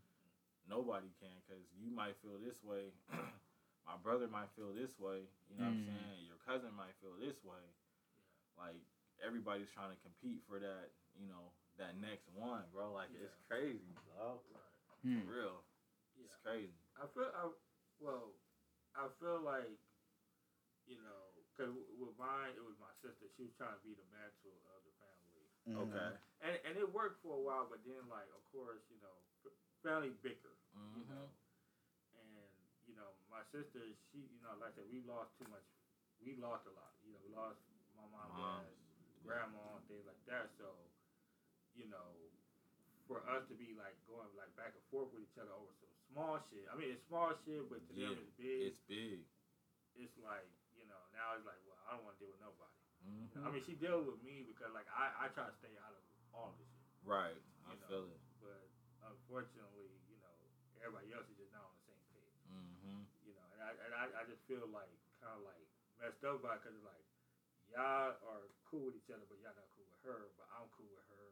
Nobody 0.67 1.11
can, 1.19 1.35
cause 1.47 1.63
you 1.75 1.89
might 1.91 2.15
feel 2.21 2.37
this 2.39 2.61
way, 2.63 2.91
my 3.87 3.97
brother 4.01 4.27
might 4.27 4.49
feel 4.55 4.71
this 4.73 4.95
way. 4.99 5.27
You 5.49 5.55
know 5.59 5.67
what 5.67 5.75
Mm. 5.75 5.85
I'm 5.85 5.89
saying? 5.91 6.19
Your 6.27 6.39
cousin 6.45 6.71
might 6.75 6.95
feel 7.01 7.15
this 7.19 7.39
way. 7.43 7.63
Like 8.57 8.81
everybody's 9.23 9.69
trying 9.71 9.91
to 9.91 9.99
compete 10.01 10.41
for 10.47 10.59
that, 10.59 10.93
you 11.17 11.25
know, 11.27 11.51
that 11.77 11.97
next 11.97 12.29
one, 12.31 12.63
bro. 12.71 12.93
Like 12.93 13.09
it's 13.17 13.35
crazy, 13.49 13.93
bro. 14.05 14.39
right. 14.53 14.77
Mm. 15.05 15.25
For 15.25 15.33
real, 15.35 15.57
Yeah, 16.15 16.29
it's 16.29 16.37
crazy. 16.45 16.79
I 16.95 17.05
feel 17.11 17.29
I 17.33 17.43
well, 17.99 18.35
I 18.95 19.07
feel 19.19 19.41
like 19.41 19.75
you 20.85 20.99
know, 20.99 21.21
cause 21.55 21.71
with 21.95 22.15
mine 22.19 22.53
it 22.55 22.63
was 22.63 22.75
my 22.79 22.91
sister. 23.01 23.25
She 23.35 23.43
was 23.47 23.55
trying 23.55 23.73
to 23.75 23.83
be 23.83 23.95
the 23.95 24.05
mantle 24.11 24.59
of 24.75 24.83
the 24.83 24.93
family. 24.99 25.45
Mhm. 25.65 25.79
Okay. 25.87 26.11
and 26.43 26.53
and 26.67 26.73
it 26.77 26.87
worked 26.91 27.21
for 27.23 27.35
a 27.39 27.43
while, 27.43 27.65
but 27.67 27.79
then 27.87 28.03
like 28.11 28.27
of 28.35 28.43
course 28.51 28.83
you 28.91 28.99
know 28.99 29.15
f- 29.15 29.32
family 29.83 30.15
bicker, 30.23 30.55
you 30.95 31.03
Mhm. 31.03 31.09
know, 31.11 31.27
and 32.15 32.49
you 32.87 32.95
know 32.95 33.11
my 33.29 33.43
sister 33.51 33.83
she 34.11 34.19
you 34.31 34.41
know 34.41 34.55
like 34.59 34.71
I 34.73 34.81
said 34.81 34.87
we 34.91 35.01
lost 35.03 35.35
too 35.37 35.47
much, 35.51 35.63
we 36.23 36.35
lost 36.39 36.65
a 36.67 36.73
lot, 36.73 36.95
you 37.03 37.11
know 37.13 37.19
we 37.23 37.29
lost 37.35 37.59
my 37.95 38.07
mom, 38.07 38.31
Moms. 38.33 38.65
dad, 38.65 38.73
grandma, 39.23 39.75
and 39.77 39.85
things 39.87 40.05
like 40.07 40.23
that. 40.31 40.49
So 40.57 40.67
you 41.75 41.85
know 41.91 42.15
for 43.07 43.19
us 43.27 43.43
to 43.51 43.55
be 43.59 43.75
like 43.75 43.99
going 44.07 44.31
like 44.39 44.49
back 44.55 44.71
and 44.73 44.83
forth 44.87 45.11
with 45.11 45.21
each 45.27 45.35
other 45.37 45.51
over 45.51 45.71
some 45.83 45.91
small 46.09 46.39
shit. 46.49 46.63
I 46.71 46.75
mean 46.79 46.89
it's 46.95 47.03
small 47.07 47.35
shit, 47.43 47.67
but 47.69 47.83
to 47.87 47.93
them 47.93 48.15
Yeah, 48.15 48.23
it's 48.23 48.31
big. 48.39 48.59
It's 48.71 48.79
big. 48.87 49.19
It's 49.99 50.15
like 50.23 50.47
you 50.73 50.87
know 50.87 51.01
now 51.11 51.35
it's 51.35 51.43
like 51.45 51.59
well 51.67 51.77
I 51.85 51.91
don't 51.99 52.03
want 52.07 52.15
to 52.17 52.21
deal 52.23 52.31
with 52.31 52.39
nobody. 52.41 52.79
Mhm. 53.03 53.35
You 53.35 53.41
know, 53.41 53.47
I 53.47 53.51
mean 53.51 53.63
she 53.67 53.75
deals 53.75 54.07
with 54.07 54.23
me 54.23 54.47
because 54.47 54.71
like 54.71 54.87
I 54.87 55.27
I 55.27 55.27
try 55.35 55.45
to 55.51 55.55
stay 55.59 55.75
out 55.83 55.91
of 55.93 56.03
all 56.33 56.55
this 56.57 56.67
shit. 56.71 56.87
right. 57.03 57.35
I 57.67 57.75
know. 57.75 57.87
feel 57.91 58.07
it. 58.07 58.22
Unfortunately, 59.13 59.89
you 60.09 60.17
know, 60.19 60.33
everybody 60.81 61.13
else 61.13 61.29
is 61.29 61.37
just 61.37 61.53
not 61.53 61.69
on 61.69 61.73
the 61.77 61.85
same 61.85 62.03
page. 62.09 62.37
hmm 62.49 63.05
You 63.23 63.33
know, 63.37 63.45
and 63.53 63.61
I 63.61 63.69
and 63.85 63.91
I, 63.93 64.03
I 64.17 64.23
just 64.25 64.41
feel 64.49 64.65
like 64.73 64.91
kind 65.21 65.37
of 65.37 65.45
like 65.45 65.65
messed 66.01 66.23
up 66.25 66.41
by 66.41 66.57
because 66.57 66.75
like 66.81 67.05
y'all 67.69 68.17
are 68.25 68.45
cool 68.65 68.89
with 68.89 68.97
each 68.97 69.09
other, 69.13 69.25
but 69.29 69.37
y'all 69.39 69.55
not 69.55 69.69
cool 69.77 69.85
with 69.87 70.01
her. 70.03 70.33
But 70.35 70.49
I'm 70.53 70.67
cool 70.73 70.89
with 70.89 71.05
her. 71.13 71.29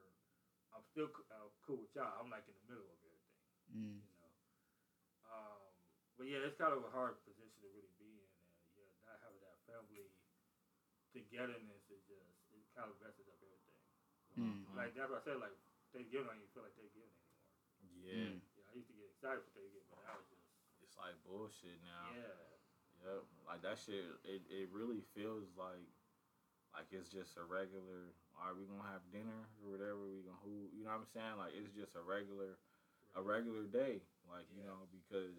I'm 0.72 0.86
still 0.96 1.12
uh, 1.34 1.50
cool 1.66 1.84
with 1.84 1.92
y'all. 1.98 2.16
I'm 2.22 2.32
like 2.32 2.48
in 2.48 2.56
the 2.56 2.66
middle 2.70 2.86
of 2.88 2.96
everything. 3.02 3.44
Mm. 3.74 3.98
You 4.00 4.16
know. 4.22 4.34
Um, 5.28 5.72
but 6.16 6.26
yeah, 6.30 6.46
it's 6.46 6.56
kind 6.60 6.72
of 6.72 6.86
a 6.86 6.92
hard 6.94 7.18
position 7.26 7.60
to 7.60 7.68
really 7.72 7.92
be 8.00 8.08
in, 8.22 8.30
and 8.40 8.56
yeah, 8.78 8.92
not 9.04 9.20
having 9.26 9.42
that 9.44 9.58
family 9.68 10.08
togetherness 11.12 11.84
is 11.92 12.00
just 12.08 12.32
it 12.56 12.64
kind 12.72 12.88
of 12.88 12.96
messes 13.04 13.28
up 13.28 13.36
everything. 13.44 13.80
Mm. 14.40 14.64
Like 14.76 14.96
that's 14.96 15.12
what 15.12 15.20
I 15.20 15.26
said. 15.28 15.44
Like 15.44 15.56
Thanksgiving, 15.92 16.28
I 16.28 16.32
don't 16.32 16.40
even 16.40 16.52
feel 16.56 16.64
like 16.64 16.76
Thanksgiving 16.80 17.11
anymore. 17.11 17.11
Yeah. 18.02 18.36
Mm. 18.36 18.42
Yeah, 18.58 18.68
I 18.70 18.74
used 18.78 18.90
to 18.90 18.96
get 18.98 19.08
excited 19.14 19.42
for 19.46 19.52
Thanksgiving, 19.54 19.88
but 19.94 20.02
now 20.06 20.18
it's 20.20 20.30
just 20.34 20.46
It's 20.84 20.98
like 20.98 21.16
bullshit 21.26 21.78
now. 21.86 22.12
Yeah. 22.18 22.38
Yep. 23.02 23.22
Like 23.50 23.62
that 23.66 23.78
shit. 23.82 24.06
It, 24.26 24.42
it 24.50 24.68
really 24.74 25.02
feels 25.18 25.50
like 25.58 25.86
like 26.74 26.88
it's 26.96 27.10
just 27.12 27.36
a 27.38 27.44
regular. 27.44 28.14
Are 28.40 28.54
we 28.58 28.66
gonna 28.66 28.88
have 28.90 29.04
dinner 29.14 29.46
or 29.62 29.74
whatever? 29.76 30.02
We 30.10 30.22
gonna 30.26 30.42
who? 30.46 30.70
You 30.74 30.86
know 30.88 30.96
what 30.98 31.06
I'm 31.06 31.12
saying? 31.14 31.36
Like 31.38 31.54
it's 31.58 31.74
just 31.74 31.94
a 31.98 32.04
regular, 32.06 32.58
a 33.18 33.22
regular 33.22 33.66
day. 33.70 34.02
Like 34.30 34.46
you 34.56 34.64
know 34.64 34.86
because 34.94 35.36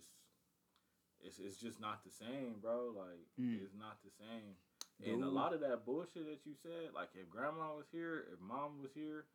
it's 1.23 1.39
it's 1.39 1.57
just 1.59 1.79
not 1.81 2.03
the 2.03 2.11
same, 2.11 2.59
bro. 2.61 2.93
Like 2.95 3.23
Mm. 3.39 3.63
it's 3.63 3.75
not 3.79 4.03
the 4.03 4.11
same. 4.11 4.59
And 5.03 5.25
a 5.25 5.31
lot 5.31 5.51
of 5.55 5.61
that 5.67 5.83
bullshit 5.87 6.27
that 6.31 6.47
you 6.47 6.55
said, 6.63 6.95
like 6.95 7.11
if 7.15 7.27
grandma 7.31 7.75
was 7.75 7.87
here, 7.91 8.27
if 8.33 8.39
mom 8.39 8.79
was 8.83 8.93
here, 8.95 9.27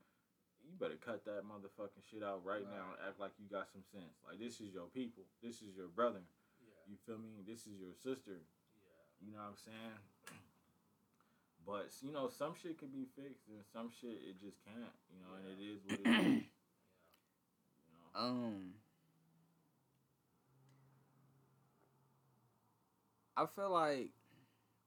you 0.68 0.76
better 0.76 1.00
cut 1.00 1.24
that 1.26 1.48
motherfucking 1.48 2.04
shit 2.04 2.22
out 2.22 2.44
right, 2.44 2.68
now 2.68 2.92
and 2.92 3.00
act 3.08 3.20
like 3.20 3.32
you 3.40 3.48
got 3.48 3.72
some 3.72 3.88
sense. 3.88 4.20
Like 4.28 4.38
this 4.38 4.60
is 4.60 4.76
your 4.76 4.92
people. 4.92 5.24
This 5.42 5.64
is 5.64 5.74
your 5.80 5.88
brother. 5.88 6.22
Yeah. 6.60 6.92
You 6.92 6.96
feel 7.08 7.18
me? 7.18 7.40
This 7.48 7.64
is 7.64 7.80
your 7.80 7.96
sister. 7.96 8.44
Yeah. 8.44 9.24
You 9.24 9.32
know 9.32 9.48
what 9.48 9.56
I'm 9.56 9.62
saying? 9.64 9.98
But 11.68 11.92
you 12.00 12.14
know, 12.14 12.30
some 12.30 12.54
shit 12.56 12.80
can 12.80 12.88
be 12.88 13.04
fixed 13.12 13.44
and 13.52 13.60
some 13.74 13.92
shit 13.92 14.24
it 14.24 14.40
just 14.40 14.56
can't. 14.64 14.96
You 15.12 15.20
know, 15.20 15.36
and 15.36 15.46
it 15.52 15.60
is 15.60 15.84
what 15.84 16.00
it 16.00 16.08
is. 16.08 16.48
You 17.84 17.92
know? 17.92 18.08
Um, 18.16 18.72
I 23.36 23.46
feel 23.54 23.70
like 23.70 24.12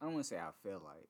I 0.01 0.07
don't 0.07 0.14
want 0.14 0.25
to 0.25 0.29
say 0.29 0.38
I 0.38 0.49
feel 0.62 0.81
like. 0.83 1.09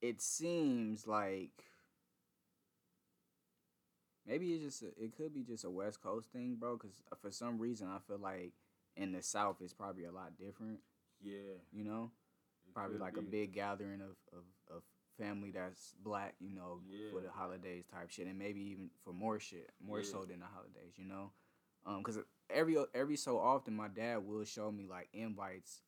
It 0.00 0.20
seems 0.20 1.06
like 1.06 1.64
maybe 4.26 4.52
it's 4.52 4.64
just 4.64 4.82
a, 4.82 5.02
it 5.02 5.16
could 5.16 5.34
be 5.34 5.42
just 5.42 5.64
a 5.64 5.70
West 5.70 6.02
Coast 6.02 6.30
thing, 6.32 6.56
bro. 6.58 6.76
Because 6.76 7.02
uh, 7.10 7.16
for 7.20 7.30
some 7.30 7.58
reason 7.58 7.88
I 7.88 7.98
feel 8.06 8.18
like 8.18 8.52
in 8.96 9.12
the 9.12 9.22
South 9.22 9.56
it's 9.60 9.72
probably 9.72 10.04
a 10.04 10.12
lot 10.12 10.36
different. 10.38 10.80
Yeah. 11.20 11.58
You 11.72 11.84
know, 11.84 12.10
it 12.66 12.74
probably 12.74 12.98
like 12.98 13.16
a 13.16 13.22
big 13.22 13.52
gathering 13.52 14.00
of, 14.00 14.16
of, 14.32 14.44
of 14.76 14.82
family 15.18 15.50
that's 15.50 15.94
black, 16.02 16.34
you 16.40 16.54
know, 16.54 16.80
for 17.10 17.20
the 17.20 17.30
holidays 17.30 17.84
type 17.92 18.10
shit, 18.10 18.28
and 18.28 18.38
maybe 18.38 18.60
even 18.60 18.90
for 19.04 19.12
more 19.12 19.40
shit, 19.40 19.70
more 19.84 20.02
so 20.02 20.20
Yeah. 20.20 20.26
than 20.30 20.40
the 20.40 20.46
holidays, 20.46 20.94
you 20.96 21.06
know, 21.06 21.32
um, 21.86 21.98
because 21.98 22.18
every 22.50 22.76
every 22.94 23.16
so 23.16 23.38
often 23.38 23.74
my 23.74 23.88
dad 23.88 24.18
will 24.24 24.44
show 24.44 24.70
me 24.70 24.86
like 24.88 25.08
invites 25.12 25.82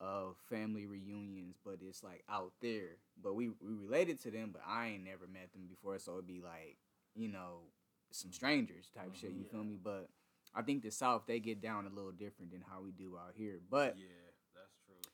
of 0.00 0.36
family 0.48 0.86
reunions, 0.86 1.56
but 1.64 1.78
it's 1.82 2.02
like 2.02 2.24
out 2.28 2.52
there, 2.60 2.96
but 3.22 3.34
we 3.34 3.48
we 3.48 3.74
related 3.74 4.20
to 4.22 4.30
them, 4.30 4.50
but 4.52 4.62
I 4.66 4.88
ain't 4.88 5.04
never 5.04 5.26
met 5.26 5.52
them 5.52 5.66
before, 5.68 5.98
so 5.98 6.12
it'd 6.14 6.26
be 6.26 6.40
like 6.40 6.76
you 7.14 7.28
know 7.28 7.60
some 8.10 8.32
strangers 8.32 8.90
type 8.96 9.14
shit, 9.14 9.32
you 9.32 9.44
feel 9.44 9.60
Mhm. 9.60 9.68
me? 9.68 9.78
But 9.82 10.08
I 10.54 10.62
think 10.62 10.82
the 10.82 10.90
South 10.90 11.26
they 11.26 11.38
get 11.38 11.60
down 11.60 11.86
a 11.86 11.90
little 11.90 12.12
different 12.12 12.50
than 12.50 12.62
how 12.62 12.80
we 12.80 12.92
do 12.92 13.16
out 13.18 13.34
here, 13.36 13.60
but 13.70 13.96
Yeah, 13.96 14.06
that's 14.54 14.76
true. 14.86 15.12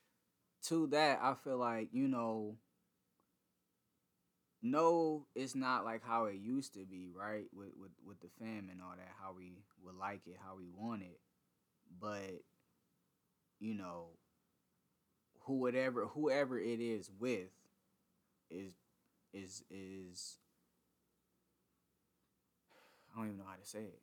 to 0.69 0.87
that, 0.89 1.19
I 1.21 1.35
feel 1.35 1.59
like 1.59 1.89
you 1.93 2.09
know, 2.09 2.57
no, 4.63 5.27
it's 5.35 5.55
not 5.55 5.85
like 5.85 6.03
how 6.03 6.25
it 6.27 6.37
used 6.37 6.75
to 6.75 6.85
be, 6.85 7.11
right? 7.15 7.47
With 7.53 7.71
with 7.79 7.93
with 8.05 8.21
the 8.21 8.29
fam 8.39 8.69
and 8.71 8.81
all 8.83 8.95
that, 8.97 9.13
how 9.21 9.33
we 9.37 9.59
would 9.85 9.95
like 9.97 10.23
it, 10.27 10.37
how 10.45 10.57
we 10.57 10.69
want 10.69 11.03
it, 11.03 11.21
but 12.01 12.43
you 13.59 13.75
know, 13.75 14.09
who 15.47 15.55
whatever 15.61 16.07
whoever 16.07 16.59
it 16.59 16.81
is 16.81 17.11
with, 17.19 17.51
is 18.51 18.73
is 19.33 19.65
is. 19.71 20.39
I 23.13 23.17
don't 23.19 23.27
even 23.27 23.39
know 23.39 23.45
how 23.49 23.57
to 23.57 23.67
say 23.67 23.81
it. 23.85 24.01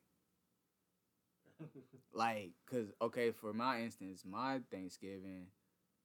Like 2.14 2.52
because 2.66 2.92
okay 3.02 3.32
for 3.32 3.54
my 3.54 3.82
instance 3.82 4.24
my 4.26 4.60
thanksgiving 4.72 5.48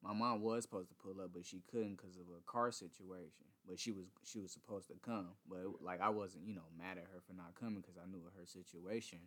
my 0.03 0.13
mom 0.15 0.43
was 0.43 0.65
supposed 0.65 0.89
to 0.91 0.95
pull 0.95 1.21
up 1.23 1.31
but 1.35 1.45
she 1.45 1.63
couldn't 1.71 1.97
because 1.97 2.17
of 2.17 2.25
a 2.37 2.41
car 2.51 2.71
situation. 2.73 3.47
But 3.69 3.79
she 3.79 3.93
was 3.93 4.07
she 4.25 4.39
was 4.41 4.53
supposed 4.53 4.89
to 4.89 4.95
come. 5.05 5.29
But 5.49 5.59
it- 5.61 5.83
like 5.85 6.01
i 6.01 6.09
wasn't 6.09 6.47
you 6.47 6.55
know 6.55 6.69
mad 6.79 6.99
at 6.99 7.05
her 7.13 7.21
for 7.27 7.35
not 7.35 7.55
coming 7.59 7.81
because 7.83 7.97
i 7.99 8.11
knew 8.11 8.23
her 8.39 8.47
situation. 8.47 9.19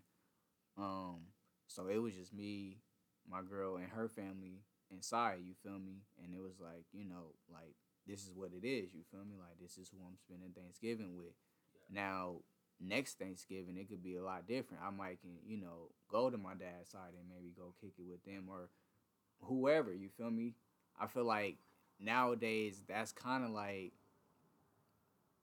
Um 0.77 1.27
so 1.67 1.87
it 1.87 1.97
was 1.97 2.15
just 2.15 2.33
me 2.33 2.77
my 3.29 3.41
girl 3.41 3.77
and 3.77 3.89
her 3.89 4.07
family 4.09 4.63
inside 4.91 5.39
you 5.45 5.53
feel 5.63 5.79
me? 5.79 6.03
And 6.23 6.33
it 6.33 6.41
was 6.41 6.59
like 6.59 6.85
you 6.93 7.05
know 7.05 7.33
like 7.51 7.75
this 8.07 8.21
is 8.27 8.35
what 8.35 8.51
it 8.53 8.65
is 8.65 8.93
you 8.93 9.03
feel 9.11 9.25
me? 9.25 9.35
Like 9.39 9.59
this 9.61 9.77
is 9.77 9.89
who 9.89 9.97
i'm 10.05 10.17
spending 10.17 10.51
thanksgiving 10.55 11.15
with. 11.17 11.33
Now 11.89 12.41
next 12.81 13.19
Thanksgiving 13.19 13.77
it 13.77 13.87
could 13.89 14.03
be 14.03 14.15
a 14.15 14.23
lot 14.23 14.47
different. 14.47 14.83
I 14.85 14.89
might 14.89 15.21
can, 15.21 15.31
you 15.45 15.57
know, 15.57 15.89
go 16.09 16.29
to 16.29 16.37
my 16.37 16.53
dad's 16.53 16.89
side 16.89 17.13
and 17.17 17.29
maybe 17.29 17.53
go 17.55 17.73
kick 17.79 17.93
it 17.97 18.05
with 18.09 18.23
them 18.25 18.45
or 18.49 18.69
whoever, 19.41 19.93
you 19.93 20.09
feel 20.09 20.31
me? 20.31 20.53
I 20.99 21.07
feel 21.07 21.23
like 21.25 21.57
nowadays 21.99 22.81
that's 22.87 23.11
kind 23.11 23.43
of 23.43 23.51
like 23.51 23.93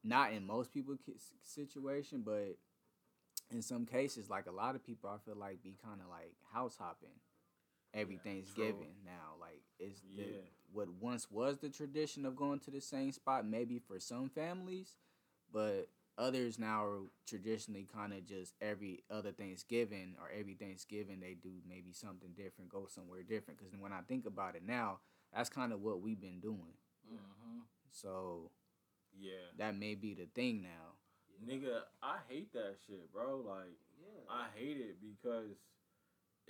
not 0.03 0.33
in 0.33 0.47
most 0.47 0.73
people's 0.73 0.99
situation, 1.45 2.23
but 2.25 2.57
in 3.51 3.63
some 3.63 3.87
cases 3.87 4.29
like 4.29 4.47
a 4.47 4.53
lot 4.53 4.75
of 4.75 4.85
people 4.85 5.09
I 5.11 5.19
feel 5.25 5.39
like 5.39 5.63
be 5.63 5.77
kind 5.83 6.01
of 6.03 6.09
like 6.11 6.33
house 6.53 6.77
hopping 6.79 7.09
every 7.95 8.15
Yeah, 8.15 8.21
true. 8.23 8.33
Thanksgiving 8.33 8.95
now. 9.05 9.35
Like 9.41 9.63
it's 9.79 10.01
the, 10.17 10.41
what 10.73 10.89
once 11.01 11.31
was 11.31 11.59
the 11.59 11.69
tradition 11.71 12.25
of 12.27 12.37
going 12.37 12.61
to 12.61 12.71
the 12.71 12.81
same 12.81 13.13
spot 13.13 13.47
maybe 13.47 13.79
for 13.79 13.99
some 13.99 14.29
families, 14.31 14.97
but 15.53 15.89
others 16.19 16.59
now 16.59 16.85
are 16.85 17.01
traditionally 17.27 17.87
kind 17.93 18.13
of 18.13 18.27
just 18.27 18.55
every 18.61 19.05
other 19.11 19.33
Thanksgiving 19.33 20.17
or 20.21 20.31
every 20.37 20.55
Thanksgiving 20.55 21.21
they 21.21 21.35
do 21.35 21.51
maybe 21.69 21.93
something 21.93 22.31
different, 22.37 22.71
go 22.71 22.87
somewhere 22.89 23.23
different. 23.23 23.59
Because 23.59 23.75
when 23.79 23.93
I 23.93 24.01
think 24.09 24.27
about 24.27 24.57
it 24.57 24.63
now, 24.67 24.99
that's 25.35 25.49
kind 25.49 25.73
of 25.73 25.81
what 25.83 26.01
we've 26.01 26.21
been 26.21 26.41
doing. 26.41 26.75
hmm 27.09 27.61
So 27.91 28.51
Yeah. 29.19 29.51
that 29.57 29.77
may 29.77 29.95
be 29.95 30.15
the 30.15 30.27
thing 30.35 30.63
now. 30.63 30.95
Nigga, 31.45 31.83
I 32.03 32.19
hate 32.29 32.53
that 32.53 32.77
shit, 32.87 33.13
bro. 33.13 33.39
Like 33.47 33.79
Yeah. 34.01 34.25
I 34.29 34.47
hate 34.57 34.77
it 34.79 34.97
because 35.01 35.57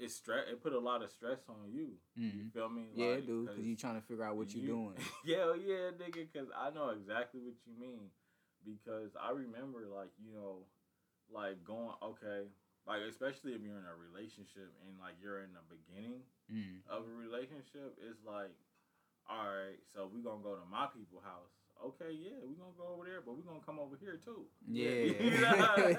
it 0.00 0.10
stress. 0.10 0.44
It 0.50 0.62
put 0.62 0.72
a 0.72 0.78
lot 0.78 1.02
of 1.02 1.10
stress 1.10 1.38
on 1.48 1.70
you. 1.72 1.98
You 2.16 2.30
hmm 2.30 2.48
feel 2.54 2.68
me? 2.68 2.86
Yeah, 2.94 3.14
Like, 3.20 3.26
dude, 3.26 3.46
because 3.48 3.64
you 3.66 3.76
trying 3.76 4.00
to 4.00 4.06
figure 4.06 4.24
out 4.24 4.36
what 4.36 4.54
you, 4.54 4.60
you- 4.62 4.66
doing. 4.68 4.94
yeah, 5.24 5.52
yeah, 5.58 5.90
nigga. 5.98 6.26
Because 6.30 6.48
I 6.56 6.70
know 6.70 6.90
exactly 6.90 7.40
what 7.40 7.54
you 7.66 7.72
mean. 7.78 8.10
Because 8.64 9.12
I 9.20 9.30
remember, 9.30 9.86
like 9.88 10.10
you 10.18 10.32
know, 10.34 10.66
like 11.32 11.62
going 11.64 11.94
okay, 12.02 12.48
like 12.86 13.02
especially 13.08 13.52
if 13.52 13.62
you're 13.62 13.78
in 13.78 13.86
a 13.86 13.94
relationship 13.96 14.72
and 14.86 14.98
like 14.98 15.14
you're 15.22 15.40
in 15.40 15.52
the 15.54 15.64
beginning 15.70 16.22
Mm. 16.50 16.80
of 16.88 17.04
a 17.04 17.12
relationship, 17.20 17.92
it's 18.00 18.24
like, 18.24 18.48
all 19.28 19.44
right, 19.44 19.76
so 19.92 20.08
we 20.08 20.22
gonna 20.22 20.42
go 20.42 20.56
to 20.56 20.64
my 20.70 20.86
people 20.88 21.20
house. 21.20 21.52
Okay, 21.84 22.10
yeah, 22.16 22.40
we 22.42 22.56
gonna 22.56 22.72
go 22.76 22.88
over 22.96 23.04
there, 23.04 23.20
but 23.20 23.36
we 23.36 23.42
gonna 23.44 23.60
come 23.64 23.78
over 23.78 23.94
here 24.00 24.16
too. 24.18 24.48
Yeah. 24.66 24.90
You 25.20 25.38
know 25.38 25.52
what 25.52 25.78
I'm 25.78 25.96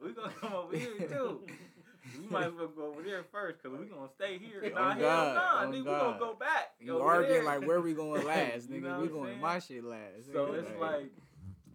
we 0.02 0.12
gonna 0.16 0.32
come 0.40 0.52
over 0.54 0.74
here 0.76 0.96
too. 1.06 1.44
We 2.16 2.26
might 2.30 2.46
as 2.48 2.54
well 2.54 2.68
go 2.68 2.86
over 2.92 3.02
there 3.02 3.24
first 3.30 3.60
because 3.62 3.76
we 3.78 3.86
gonna 3.86 4.08
stay 4.14 4.38
here. 4.38 4.62
Oh, 4.64 4.74
Nah, 4.74 4.94
hell 4.94 5.00
God. 5.00 5.34
nah, 5.34 5.62
Oh, 5.64 5.66
nigga, 5.68 5.84
we 5.84 5.98
gonna 6.00 6.18
go 6.18 6.34
back. 6.34 6.72
You 6.80 7.00
arguing 7.00 7.44
like 7.44 7.66
where 7.66 7.80
we 7.80 7.92
going 7.92 8.24
last, 8.26 8.68
You 8.70 8.80
nigga? 8.80 8.96
know 8.96 9.00
we 9.02 9.08
going 9.08 9.30
saying? 9.36 9.40
my 9.40 9.58
shit 9.58 9.84
last. 9.84 10.32
So 10.32 10.48
nigga, 10.48 10.60
it's 10.62 10.76
like, 10.80 11.10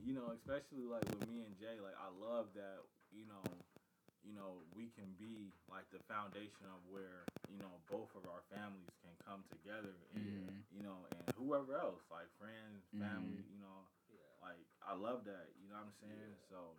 you 0.04 0.14
know, 0.14 0.32
especially 0.34 0.84
like 0.88 1.06
with 1.12 1.28
me 1.30 1.44
and 1.46 1.54
Jay, 1.60 1.78
like 1.84 1.96
I 2.00 2.10
love 2.18 2.48
that, 2.56 2.82
you 3.12 3.26
know, 3.28 3.44
you 4.24 4.32
know, 4.34 4.64
we 4.76 4.88
can 4.96 5.12
be 5.20 5.52
like 5.68 5.84
the 5.92 6.00
foundation 6.08 6.64
of 6.72 6.80
where, 6.88 7.28
you 7.52 7.60
know, 7.60 7.72
both 7.92 8.08
of 8.16 8.24
our 8.32 8.40
families 8.48 8.88
can 9.04 9.12
come 9.28 9.44
together 9.52 9.94
and 10.16 10.24
Mhm. 10.24 10.64
you 10.72 10.82
know, 10.82 11.06
and 11.12 11.22
whoever 11.36 11.76
else, 11.78 12.02
like 12.10 12.28
friends, 12.40 12.82
family, 12.98 13.44
Mhm. 13.44 13.52
you 13.52 13.60
know, 13.60 13.80
Yeah. 14.10 14.18
like 14.42 14.64
I 14.82 14.94
love 14.96 15.24
that, 15.26 15.52
you 15.62 15.68
know 15.70 15.76
what 15.76 15.92
I'm 15.92 15.94
saying? 16.02 16.32
Yeah. 16.34 16.48
So 16.50 16.76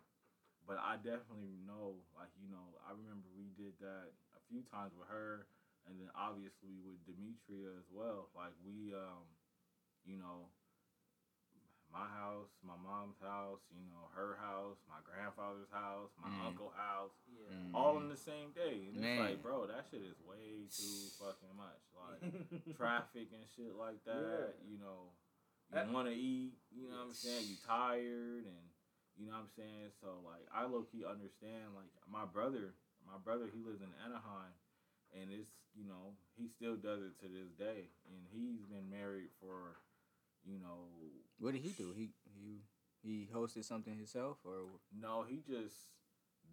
but 0.67 0.77
I 0.81 0.97
definitely 0.97 1.57
know, 1.65 2.01
like, 2.17 2.33
you 2.41 2.49
know, 2.49 2.73
I 2.85 2.91
remember 2.97 3.29
we 3.37 3.53
did 3.53 3.77
that 3.81 4.09
a 4.35 4.41
few 4.49 4.61
times 4.67 4.91
with 4.97 5.07
her 5.09 5.45
and 5.85 6.01
then 6.01 6.09
obviously 6.17 6.81
with 6.81 6.97
Demetria 7.05 7.69
as 7.77 7.85
well. 7.93 8.33
Like 8.33 8.53
we 8.65 8.93
um, 8.97 9.29
you 10.05 10.17
know, 10.17 10.49
my 11.93 12.03
house, 12.11 12.51
my 12.65 12.75
mom's 12.75 13.15
house, 13.23 13.61
you 13.71 13.85
know, 13.87 14.09
her 14.17 14.35
house, 14.41 14.75
my 14.89 14.99
grandfather's 15.05 15.69
house, 15.71 16.09
my 16.19 16.27
Mm. 16.27 16.45
uncle 16.51 16.73
house, 16.75 17.13
Yeah. 17.31 17.53
Mm. 17.55 17.71
all 17.73 17.97
in 18.01 18.09
the 18.09 18.17
same 18.17 18.51
day. 18.51 18.87
And 18.89 18.97
Man. 18.99 19.05
it's 19.15 19.19
like, 19.19 19.41
bro, 19.41 19.67
that 19.67 19.85
shit 19.89 20.01
is 20.01 20.19
way 20.19 20.67
too 20.75 21.07
fucking 21.21 21.55
much. 21.55 21.81
Like 21.95 22.19
traffic 22.77 23.29
and 23.31 23.45
shit 23.55 23.75
like 23.75 24.03
that. 24.05 24.57
Yeah. 24.59 24.67
You 24.67 24.77
know, 24.79 25.13
you 25.71 25.93
want 25.93 26.07
to 26.09 26.13
eat. 26.13 26.53
You 26.71 26.89
know 26.89 26.97
what 26.97 27.07
I'm 27.07 27.13
saying? 27.13 27.45
You 27.47 27.55
tired 27.65 28.43
and 28.45 28.65
you 29.17 29.25
know 29.27 29.33
what 29.33 29.47
I'm 29.47 29.53
saying. 29.55 29.91
So 30.01 30.19
like, 30.23 30.45
I 30.53 30.65
low 30.65 30.83
key 30.83 31.03
understand. 31.07 31.75
Like 31.75 31.91
my 32.07 32.25
brother, 32.25 32.75
my 33.05 33.17
brother, 33.23 33.47
he 33.51 33.59
lives 33.63 33.81
in 33.81 33.91
Anaheim, 34.03 34.53
and 35.13 35.31
it's 35.31 35.49
you 35.75 35.87
know 35.87 36.15
he 36.35 36.47
still 36.47 36.75
does 36.75 37.01
it 37.03 37.19
to 37.23 37.27
this 37.27 37.51
day, 37.57 37.91
and 38.07 38.21
he's 38.31 38.63
been 38.65 38.89
married 38.89 39.31
for 39.39 39.79
you 40.45 40.59
know 40.59 40.89
what 41.39 41.53
did 41.53 41.61
he 41.61 41.71
do? 41.71 41.93
He 41.95 42.11
he 42.23 42.63
he 43.01 43.29
hosted 43.33 43.65
something 43.65 43.95
himself 43.95 44.37
or 44.45 44.79
no, 44.93 45.23
he 45.27 45.41
just 45.45 45.75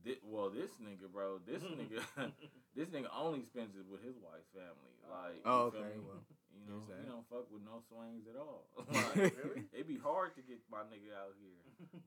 Thi- 0.04 0.18
well, 0.24 0.50
this 0.50 0.70
nigga, 0.82 1.06
bro, 1.12 1.38
this 1.46 1.62
nigga, 1.78 2.02
this 2.74 2.88
nigga 2.88 3.06
only 3.14 3.42
spends 3.44 3.76
it 3.76 3.84
with 3.86 4.02
his 4.02 4.16
wife's 4.18 4.50
family. 4.50 4.94
Like, 5.08 5.42
Oh, 5.44 5.70
okay. 5.70 5.94
Well, 6.02 6.24
you 6.64 6.72
know, 6.72 6.86
he 6.98 7.04
don't 7.08 7.26
fuck 7.28 7.50
with 7.50 7.62
no 7.64 7.80
swings 7.88 8.24
at 8.30 8.36
all. 8.38 8.68
like, 8.90 9.34
Really? 9.36 9.64
it'd 9.74 9.88
be 9.90 9.98
hard 9.98 10.34
to 10.36 10.42
get 10.42 10.60
my 10.70 10.82
nigga 10.86 11.10
out 11.14 11.34
here. 11.40 11.62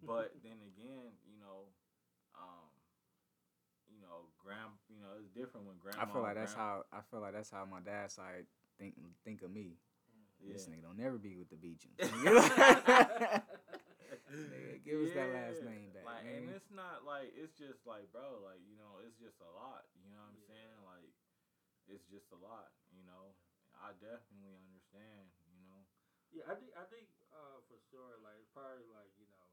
But 0.06 0.34
then 0.44 0.58
again, 0.63 1.12
you 1.28 1.38
know, 1.39 1.70
um, 2.36 2.70
you 3.91 4.00
know, 4.02 4.30
grand, 4.38 4.76
you 4.89 5.00
know, 5.02 5.15
it's 5.20 5.30
different 5.32 5.68
when 5.68 5.78
grandma. 5.80 6.04
I 6.04 6.06
feel 6.12 6.22
like 6.22 6.36
that's 6.36 6.54
grand- 6.56 6.84
how 6.84 6.86
I 6.96 7.02
feel 7.12 7.22
like 7.22 7.34
that's 7.34 7.52
how 7.52 7.65
my 7.65 7.80
dad's 7.80 8.13
side 8.15 8.46
think 8.80 8.96
think 9.24 9.41
of 9.41 9.52
me. 9.52 9.78
This 10.46 10.68
nigga 10.70 10.84
don't 10.86 11.00
never 11.00 11.18
be 11.18 11.34
with 11.39 11.50
the 11.50 11.58
Beechams. 11.58 11.98
Nigga, 14.36 14.84
give 14.84 15.00
us 15.02 15.13
that 15.15 15.32
last 15.32 15.63
name 15.63 15.89
back, 15.96 16.04
Like, 16.06 16.24
man. 16.28 16.36
and 16.36 16.46
it's 16.54 16.70
not 16.74 17.06
like 17.08 17.32
it's 17.34 17.56
just 17.56 17.86
like, 17.88 18.12
bro, 18.12 18.41
like 18.44 18.60
you 18.68 18.76
know, 18.76 19.00
it's 19.06 19.15
just 19.18 19.39
a 19.41 19.48
lot. 19.56 19.88
You 19.96 20.12
know 20.12 20.20
what 20.22 20.34
I'm 20.36 20.41
Yeah. 20.44 20.52
saying? 20.52 20.78
Like, 20.86 21.10
it's 21.88 22.06
just 22.12 22.30
a 22.36 22.39
lot. 22.41 22.70
You 22.91 23.06
know, 23.08 23.34
I 23.86 23.93
definitely 24.02 24.58
understand. 24.65 25.30
You 25.45 25.62
know, 25.69 25.80
Yeah, 26.34 26.50
I 26.50 26.58
think 26.58 26.74
I 26.74 26.86
think 26.89 27.06
uh, 27.30 27.62
for 27.69 27.78
sure, 27.93 28.17
like 28.26 28.41
it's 28.41 28.50
probably 28.52 28.86
like 28.89 29.13
you 29.21 29.30
know, 29.30 29.45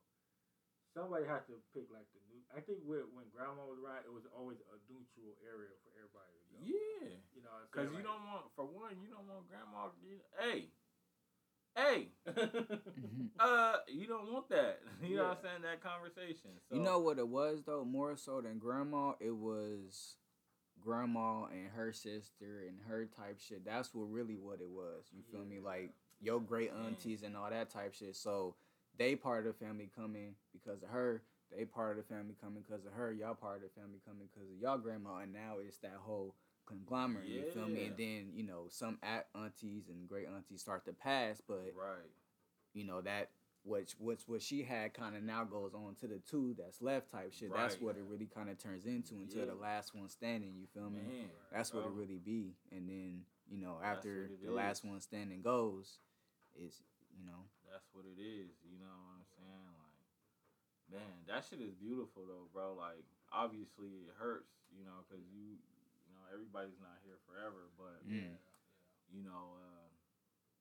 somebody 0.96 1.28
has 1.28 1.44
to 1.52 1.60
pick 1.76 1.92
like 1.92 2.08
the 2.16 2.20
new. 2.32 2.40
I 2.56 2.64
think 2.64 2.80
when 2.88 3.04
when 3.12 3.28
grandma 3.28 3.62
was 3.68 3.76
around, 3.80 4.08
it 4.08 4.12
was 4.12 4.24
always 4.32 4.58
a 4.72 4.76
neutral 4.88 5.36
area 5.44 5.72
for 5.84 5.92
everybody 5.96 6.32
to 6.32 6.44
go. 6.48 6.58
yeah, 6.64 7.20
You 7.36 7.42
know, 7.44 7.52
because 7.68 7.92
saying? 7.92 8.00
you 8.00 8.04
don't 8.04 8.24
want, 8.24 8.48
for 8.56 8.64
one, 8.68 8.96
you 9.00 9.08
don't 9.12 9.28
want 9.28 9.44
grandma. 9.48 9.92
You, 10.00 10.20
hey, 10.40 10.72
hey, 11.76 12.12
Mhm. 12.26 13.30
uh, 13.40 13.76
you 13.88 14.06
don't 14.06 14.32
want 14.32 14.48
that. 14.50 14.80
You 15.02 15.16
know 15.16 15.24
what 15.34 15.38
I'm 15.38 15.42
saying? 15.42 15.62
That 15.62 15.82
conversation. 15.82 16.50
So, 16.68 16.76
You 16.76 16.80
know 16.82 16.98
what 17.00 17.18
it 17.18 17.28
was 17.28 17.62
though, 17.64 17.84
more 17.84 18.16
so 18.16 18.40
than 18.40 18.58
grandma, 18.58 19.12
it 19.20 19.34
was 19.34 20.16
grandma 20.84 21.44
and 21.44 21.68
her 21.74 21.92
sister 21.92 22.64
and 22.68 22.78
her 22.88 23.06
type 23.06 23.38
shit. 23.38 23.64
That's 23.64 23.94
what 23.94 24.10
really 24.10 24.36
what 24.36 24.60
it 24.60 24.68
was. 24.68 25.04
You 25.12 25.22
feel 25.30 25.44
me? 25.44 25.58
Like 25.64 25.90
your 26.20 26.40
great 26.40 26.74
mm. 26.74 26.86
aunties 26.86 27.22
and 27.22 27.36
all 27.36 27.50
that 27.50 27.70
type 27.70 27.94
shit. 27.94 28.16
So 28.16 28.54
they 28.98 29.16
part 29.16 29.46
of 29.46 29.58
the 29.58 29.64
family 29.64 29.90
coming 29.94 30.34
because 30.52 30.82
of 30.82 30.88
her. 30.90 31.22
They 31.56 31.64
part 31.64 31.98
of 31.98 32.08
the 32.08 32.14
family 32.14 32.34
coming 32.42 32.62
because 32.66 32.86
of 32.86 32.92
her. 32.92 33.12
Y'all 33.12 33.34
part 33.34 33.56
of 33.56 33.62
the 33.62 33.80
family 33.80 34.00
coming 34.06 34.28
because 34.32 34.48
of 34.48 34.60
y'all 34.60 34.78
grandma. 34.78 35.18
And 35.18 35.32
now 35.32 35.56
it's 35.66 35.78
that 35.78 35.98
whole 36.00 36.34
conglomerate. 36.66 37.28
You 37.28 37.44
feel 37.52 37.68
me? 37.68 37.86
And 37.86 37.96
then 37.96 38.30
you 38.34 38.44
know 38.44 38.64
some 38.68 38.98
aunties 39.34 39.88
and 39.88 40.08
great 40.08 40.26
aunties 40.34 40.60
start 40.60 40.84
to 40.86 40.92
pass, 40.92 41.42
but 41.46 41.72
right? 41.76 42.08
you 42.74 42.84
know 42.84 43.00
that 43.02 43.28
which 43.64 43.94
what's 43.98 44.26
what 44.26 44.42
she 44.42 44.62
had 44.62 44.92
kind 44.92 45.14
of 45.16 45.22
now 45.22 45.44
goes 45.44 45.72
on 45.74 45.94
to 46.00 46.06
the 46.08 46.18
two 46.18 46.54
that's 46.58 46.82
left 46.82 47.10
type 47.10 47.32
shit. 47.32 47.52
That's 47.54 47.80
what 47.80 47.96
it 47.96 48.04
really 48.08 48.26
kind 48.26 48.50
of 48.50 48.58
turns 48.58 48.86
into 48.86 49.14
until 49.14 49.46
the 49.46 49.54
last 49.54 49.94
one 49.94 50.08
standing. 50.08 50.54
You 50.56 50.66
feel 50.74 50.90
me? 50.90 51.02
Man, 51.06 51.30
That's 51.52 51.72
what 51.72 51.84
it 51.84 51.92
really 51.92 52.18
be. 52.18 52.54
And 52.70 52.88
then 52.88 53.22
you 53.48 53.58
know 53.58 53.78
after 53.82 54.28
what 54.30 54.42
it 54.42 54.46
the 54.46 54.52
last 54.52 54.84
one 54.84 55.00
standing 55.00 55.42
goes, 55.42 55.98
is 56.58 56.82
you 57.16 57.24
know 57.24 57.46
That's 57.70 57.86
what 57.92 58.04
it 58.04 58.18
is. 58.20 58.50
You 58.66 58.78
know 58.82 58.90
what 58.90 59.22
I'm 59.22 59.26
saying? 59.38 59.72
Like, 59.78 61.00
man, 61.00 61.14
that 61.28 61.44
shit 61.46 61.60
is 61.62 61.72
beautiful 61.78 62.26
though, 62.26 62.50
bro. 62.52 62.74
Like, 62.74 63.04
obviously 63.32 64.10
it 64.10 64.14
hurts, 64.18 64.50
you 64.74 64.84
know, 64.84 65.06
because 65.06 65.22
you, 65.30 65.56
you 66.04 66.12
know, 66.18 66.24
everybody's 66.34 66.80
not 66.82 66.98
here 67.06 67.16
forever, 67.30 67.70
but 67.78 68.02
Mm. 68.04 68.36
you 69.12 69.22
know, 69.22 69.54
uh, 69.56 69.86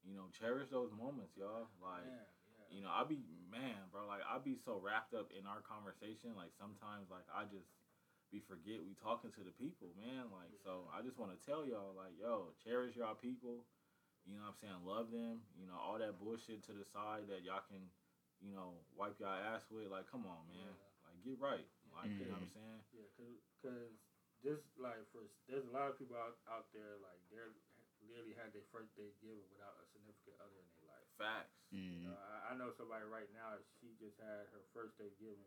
you 0.05 0.13
know, 0.15 0.29
cherish 0.37 0.69
those 0.69 0.91
moments, 0.93 1.33
y'all. 1.37 1.67
Like, 1.81 2.05
yeah, 2.05 2.13
yeah. 2.13 2.40
You 2.71 2.81
know, 2.81 2.91
I 2.91 3.03
be 3.03 3.19
man, 3.51 3.91
bro. 3.91 4.07
Like, 4.07 4.23
I 4.23 4.39
be 4.39 4.55
so 4.55 4.79
wrapped 4.79 5.13
up 5.13 5.29
in 5.35 5.43
our 5.43 5.59
conversation. 5.61 6.33
Like, 6.33 6.55
sometimes, 6.55 7.11
like, 7.11 7.27
I 7.27 7.45
just 7.51 7.67
be 8.31 8.39
forget 8.39 8.79
we 8.79 8.95
talking 8.95 9.29
to 9.35 9.43
the 9.43 9.51
people, 9.51 9.91
man. 9.99 10.31
Like, 10.31 10.55
so 10.63 10.87
I 10.89 11.03
just 11.03 11.19
want 11.19 11.35
to 11.35 11.39
tell 11.43 11.67
y'all, 11.67 11.91
like, 11.93 12.15
yo, 12.15 12.55
cherish 12.63 12.95
y'all 12.95 13.19
people. 13.19 13.67
You 14.23 14.37
know 14.37 14.47
what 14.47 14.55
I'm 14.55 14.61
saying? 14.61 14.81
Love 14.85 15.07
them. 15.11 15.43
You 15.59 15.67
know, 15.67 15.75
all 15.75 15.99
that 15.99 16.21
bullshit 16.21 16.63
to 16.69 16.73
the 16.77 16.85
side 16.85 17.27
that 17.27 17.43
y'all 17.43 17.65
can, 17.65 17.81
you 18.39 18.53
know, 18.53 18.79
wipe 18.95 19.19
y'all 19.19 19.35
ass 19.35 19.67
with. 19.67 19.91
Like, 19.91 20.07
come 20.07 20.23
on, 20.23 20.47
man. 20.47 20.71
Like, 21.03 21.17
get 21.25 21.41
right. 21.41 21.67
Like, 21.91 22.13
you 22.15 22.23
know 22.29 22.39
what 22.39 22.47
I'm 22.47 22.53
mm. 22.53 22.55
saying? 22.55 22.79
Yeah, 22.95 23.07
cause, 23.19 23.35
cause 23.59 23.91
this 24.41 24.61
like 24.81 25.01
for 25.13 25.21
there's 25.45 25.65
a 25.69 25.73
lot 25.73 25.89
of 25.93 26.01
people 26.01 26.17
out, 26.17 26.39
out 26.49 26.71
there 26.73 26.97
like 27.01 27.21
they're 27.29 27.53
literally 28.09 28.33
had 28.33 28.49
their 28.51 28.65
first 28.73 28.89
day 28.97 29.13
given 29.21 29.45
without 29.53 29.77
a 29.77 29.85
significant 29.93 30.33
other 30.41 30.57
in 30.57 30.65
their 30.65 30.80
life. 30.80 30.80
Facts. 31.17 31.57
mm, 31.73 32.01
You 32.01 32.09
know, 32.09 32.17
I, 32.17 32.51
I 32.53 32.57
know 32.57 32.71
somebody 32.73 33.05
right 33.05 33.29
now. 33.35 33.57
She 33.79 33.93
just 33.99 34.17
had 34.19 34.47
her 34.55 34.63
first 34.75 34.97
day 34.97 35.11
given 35.19 35.45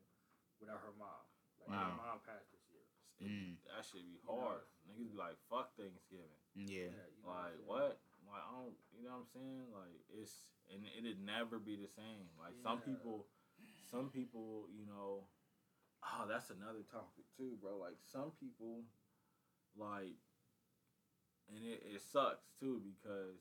without 0.61 0.81
her 0.85 0.95
mom. 0.99 1.25
Like 1.65 1.75
Wow. 1.75 1.91
her 1.91 1.97
mom 1.99 2.19
passed 2.27 2.51
this 2.53 2.65
year. 2.71 2.83
It- 2.85 2.93
Mm. 3.25 3.57
That 3.71 3.87
should 3.87 4.03
be 4.03 4.19
You 4.19 4.27
know, 4.27 4.43
hard. 4.59 4.67
Niggas 4.91 5.13
be 5.13 5.17
like, 5.17 5.39
fuck 5.49 5.71
Thanksgiving. 5.79 6.35
yeah. 6.59 6.91
you 6.91 7.23
know 7.23 7.31
Like 7.31 7.57
what? 7.65 7.95
Like 8.27 8.43
I 8.43 8.51
don't, 8.51 8.75
you 8.91 9.05
know 9.07 9.23
what 9.23 9.31
I'm 9.31 9.31
saying? 9.33 9.67
Like 9.71 9.97
it's 10.11 10.43
and 10.73 10.83
it'd 10.99 11.23
never 11.23 11.59
be 11.63 11.77
the 11.77 11.87
same. 11.87 12.27
Like 12.41 12.57
some 12.59 12.81
people, 12.83 13.27
some 13.91 14.11
people, 14.11 14.67
you 14.75 14.85
know, 14.85 15.29
oh, 16.03 16.27
that's 16.27 16.51
another 16.51 16.83
topic 16.91 17.25
too, 17.39 17.57
bro. 17.63 17.79
Like 17.79 17.97
some 18.11 18.33
people, 18.41 18.83
like, 19.79 20.19
and 21.55 21.63
it, 21.65 21.83
it 21.95 22.03
sucks 22.03 22.51
too 22.59 22.83
because 22.83 23.39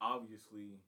obviously, 0.00 0.80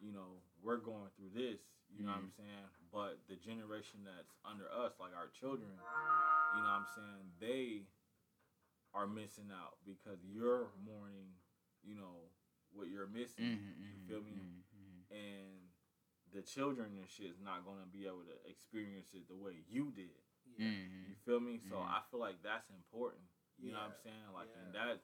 you 0.00 0.12
know, 0.12 0.42
we're 0.62 0.78
going 0.80 1.10
through 1.16 1.30
this. 1.34 1.60
You 1.92 2.06
know 2.06 2.12
what 2.12 2.26
I'm 2.26 2.32
saying? 2.34 2.68
But 2.90 3.22
the 3.28 3.36
generation 3.36 4.02
that's 4.02 4.34
under 4.42 4.66
us, 4.66 4.98
like 4.98 5.14
our 5.14 5.30
children, 5.30 5.70
you 5.70 6.60
know 6.62 6.70
what 6.70 6.82
I'm 6.82 6.90
saying? 6.96 7.24
They 7.38 7.86
are 8.94 9.06
missing 9.06 9.50
out 9.50 9.78
because 9.86 10.18
you're 10.22 10.70
mourning, 10.82 11.38
you 11.82 11.94
know, 11.94 12.30
what 12.72 12.88
you're 12.88 13.06
missing. 13.10 13.58
Mhm, 13.58 13.74
you 13.78 13.94
mhm, 13.94 14.06
feel 14.08 14.22
me? 14.22 14.34
mhm, 14.34 14.62
mhm. 14.74 14.98
And 15.14 15.70
the 16.32 16.42
children 16.42 16.98
and 16.98 17.08
shit 17.10 17.30
is 17.30 17.40
not 17.40 17.64
gonna 17.64 17.86
be 17.86 18.06
able 18.06 18.24
to 18.26 18.36
experience 18.50 19.14
it 19.14 19.28
the 19.28 19.36
way 19.36 19.62
you 19.68 19.92
did. 19.94 20.18
Yeah. 20.58 20.66
You 21.06 21.14
feel 21.24 21.40
me? 21.40 21.60
So. 21.68 21.78
I 21.78 22.02
feel 22.10 22.20
like 22.20 22.42
that's 22.42 22.70
important. 22.70 23.22
You 23.58 23.70
know 23.72 23.78
what 23.78 23.94
I'm 23.94 24.02
saying? 24.02 24.28
Like, 24.34 24.48
and 24.50 24.74
that, 24.74 25.02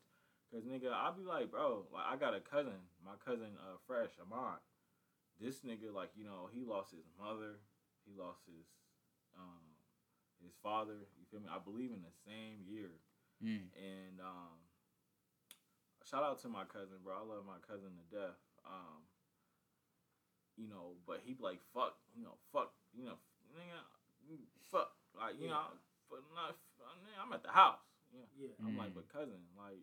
cause 0.51 0.65
nigga, 0.67 0.91
I'll 0.93 1.15
be 1.15 1.23
like, 1.23 1.51
bro, 1.51 1.87
like 1.93 2.07
I 2.07 2.17
got 2.17 2.35
a 2.35 2.41
cousin, 2.41 2.79
my 3.05 3.15
cousin, 3.25 3.55
uh, 3.59 3.79
Fresh 3.87 4.19
Ahmad. 4.19 4.59
This 5.41 5.61
nigga, 5.65 5.89
like, 5.93 6.11
you 6.15 6.25
know, 6.25 6.49
he 6.53 6.65
lost 6.65 6.93
his 6.93 7.09
mother, 7.17 7.57
he 8.05 8.13
lost 8.13 8.45
his, 8.45 8.69
um, 9.33 9.65
his 10.45 10.53
father. 10.63 11.09
You 11.17 11.25
feel 11.31 11.41
me? 11.41 11.49
I 11.49 11.57
believe 11.59 11.91
in 11.97 12.05
the 12.05 12.13
same 12.29 12.61
year. 12.69 12.93
Mm. 13.41 13.73
And 13.73 14.21
um, 14.21 14.61
shout 16.05 16.23
out 16.23 16.41
to 16.45 16.49
my 16.53 16.69
cousin, 16.69 17.01
bro. 17.03 17.17
I 17.17 17.25
love 17.25 17.49
my 17.49 17.57
cousin 17.65 17.97
to 17.97 18.05
death. 18.13 18.37
Um, 18.69 19.01
you 20.61 20.69
know, 20.69 21.01
but 21.09 21.25
he 21.25 21.37
like, 21.41 21.65
fuck, 21.73 21.97
you 22.13 22.21
know, 22.21 22.37
fuck, 22.53 22.77
you 22.93 23.09
know, 23.09 23.17
nigga, 23.57 23.81
fuck, 24.69 24.93
like, 25.17 25.41
you 25.41 25.49
Yeah. 25.49 25.57
know, 25.73 25.81
but 26.13 26.21
not, 26.37 26.61
I'm 27.17 27.33
at 27.33 27.41
the 27.43 27.49
house. 27.49 27.81
You 28.13 28.21
know, 28.21 28.29
Yeah. 28.37 28.53
I'm 28.61 28.77
like, 28.77 28.93
Mm. 28.93 29.01
but 29.01 29.09
cousin, 29.09 29.41
like, 29.57 29.81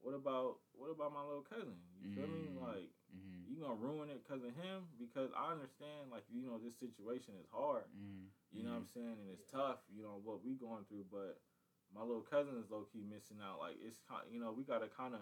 what 0.00 0.14
about 0.14 0.60
what 0.72 0.88
about 0.88 1.12
my 1.12 1.20
little 1.24 1.42
cousin? 1.44 1.76
You 2.00 2.14
feel 2.14 2.28
me? 2.28 2.48
Mm. 2.48 2.62
Like, 2.62 2.90
Mhm. 3.16 3.48
you 3.48 3.56
gonna 3.60 3.74
ruin 3.80 4.10
it 4.10 4.22
because 4.22 4.44
of 4.44 4.52
him? 4.54 4.88
Because 4.98 5.32
I 5.32 5.50
understand, 5.52 6.10
like, 6.10 6.24
you 6.28 6.42
know, 6.44 6.58
this 6.58 6.76
situation 6.78 7.34
is 7.40 7.48
hard. 7.48 7.84
Mhm. 7.96 8.28
You 8.52 8.62
know 8.62 8.70
what 8.72 8.76
I'm 8.78 8.86
saying? 8.86 9.18
And 9.20 9.28
it's 9.30 9.44
tough, 9.50 9.80
you 9.88 10.02
know, 10.02 10.20
what 10.22 10.44
we 10.44 10.54
going 10.54 10.84
through. 10.86 11.04
But 11.10 11.40
my 11.92 12.02
little 12.02 12.22
cousin 12.22 12.56
is 12.58 12.70
low 12.70 12.84
key 12.84 13.02
missing 13.02 13.40
out. 13.40 13.58
Like 13.58 13.76
it's 13.80 13.98
ki- 14.08 14.28
you 14.30 14.40
know 14.40 14.52
we 14.52 14.64
gotta 14.64 14.88
kind 14.88 15.14
of 15.14 15.20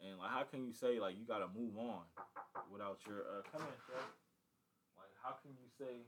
and 0.00 0.18
like 0.18 0.30
how 0.30 0.42
can 0.44 0.64
you 0.66 0.72
say 0.72 0.98
like 0.98 1.16
you 1.18 1.24
gotta 1.24 1.48
move 1.48 1.78
on 1.78 2.04
without 2.70 2.98
your 3.06 3.22
uh, 3.22 3.42
come 3.50 3.62
in, 3.62 3.78
Chef. 3.86 4.10
Like 4.96 5.14
how 5.22 5.32
can 5.42 5.52
you 5.56 5.68
say 5.78 6.06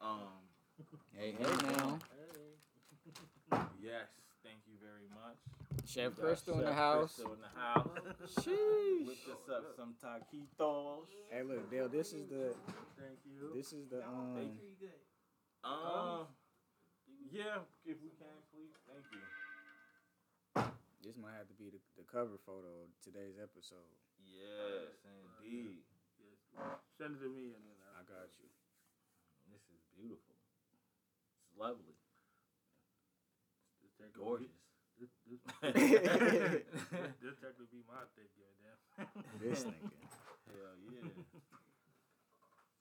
um 0.00 0.48
Hey, 1.12 1.32
hey 1.32 1.44
now, 1.62 1.98
Hey. 2.10 2.56
yes, 3.82 4.08
thank 4.42 4.60
you 4.66 4.74
very 4.80 5.08
much. 5.12 5.38
Chef 5.86 6.14
Crystal 6.16 6.58
in 6.58 6.64
the 6.64 6.72
house. 6.72 7.14
Crystal 7.14 7.34
in 7.34 7.40
the 7.40 7.60
house. 7.60 7.88
Sheesh. 8.40 9.06
Whip 9.06 9.18
this 9.26 9.48
up 9.50 9.64
some 9.76 9.94
taquitos. 10.02 11.06
Hey, 11.30 11.42
look, 11.42 11.70
Dale. 11.70 11.88
This 11.88 12.12
is 12.12 12.26
the 12.28 12.54
Thank 12.98 13.18
you. 13.24 13.50
this 13.54 13.72
is 13.72 13.88
the 13.88 14.02
um. 14.06 14.34
Thank 14.36 14.52
Um, 15.64 16.26
yeah, 17.30 17.62
if 17.84 17.96
we 18.02 18.10
can, 18.18 18.38
please. 18.52 18.74
Thank 18.86 19.04
you. 19.12 19.22
This 21.00 21.16
might 21.16 21.32
have 21.32 21.48
to 21.48 21.56
be 21.56 21.72
the, 21.72 21.80
the 21.96 22.04
cover 22.04 22.36
photo 22.44 22.84
of 22.84 22.92
today's 23.00 23.40
episode. 23.40 23.88
Yes, 24.20 25.00
indeed. 25.08 25.80
Yes. 26.20 26.36
Send 27.00 27.16
it 27.16 27.24
to 27.24 27.30
me 27.32 27.56
and 27.56 27.64
then 27.64 27.80
I 27.96 28.04
got 28.04 28.28
you. 28.36 28.48
This 29.48 29.64
is 29.72 29.80
beautiful. 29.96 30.36
It's 31.40 31.56
lovely. 31.56 31.96
This 33.80 33.96
tech 33.96 34.12
Gorgeous. 34.12 34.59
This, 35.30 35.38
this, 35.62 36.66
this 37.22 37.34
technically 37.38 37.70
be 37.70 37.86
my 37.86 38.02
Thanksgiving, 38.18 38.58
damn. 38.66 39.06
this 39.38 39.62
nigga. 39.62 39.94
Hell 40.50 40.74
yeah. 40.90 41.06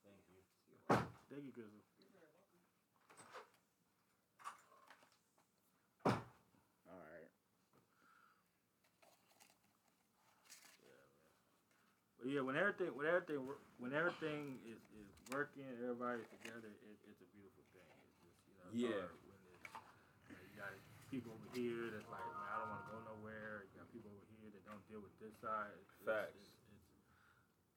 Thank 0.01 0.25
you. 0.33 0.41
Thank 1.29 1.45
you, 1.45 1.53
Grizzle. 1.53 1.85
All 6.89 6.97
right. 6.97 7.29
But 12.17 12.33
yeah, 12.33 12.41
when 12.41 12.57
everything, 12.57 12.97
when 12.97 13.05
everything, 13.05 13.45
when 13.77 13.93
everything 13.93 14.57
is, 14.65 14.81
is 14.97 15.05
working, 15.29 15.69
everybody 15.77 16.25
together. 16.33 16.73
It, 16.81 16.97
it's 17.13 17.21
a 17.21 17.29
beautiful 17.29 17.61
thing. 17.77 17.93
Just, 18.25 18.41
you 18.49 18.57
know, 18.57 18.73
yeah. 18.73 19.05
Like, 19.05 20.41
you 20.49 20.57
gotta 20.57 20.88
people 21.11 21.33
over 21.33 21.49
here 21.57 21.89
that's 21.93 22.07
like, 22.09 22.21
man, 22.21 22.47
I 22.49 22.55
don't 22.61 22.69
want 22.69 22.81
to 22.85 22.89
go 22.93 22.97
nowhere. 23.09 23.65
You 23.69 23.81
got 23.81 23.89
people 23.91 24.13
over 24.13 24.25
here 24.37 24.49
that 24.53 24.63
don't 24.69 24.81
deal 24.89 25.01
with 25.01 25.13
this 25.17 25.33
side. 25.41 25.73
It's, 25.81 25.89
it's- 26.01 26.07
Facts. 26.07 26.37
It's, 26.37 26.47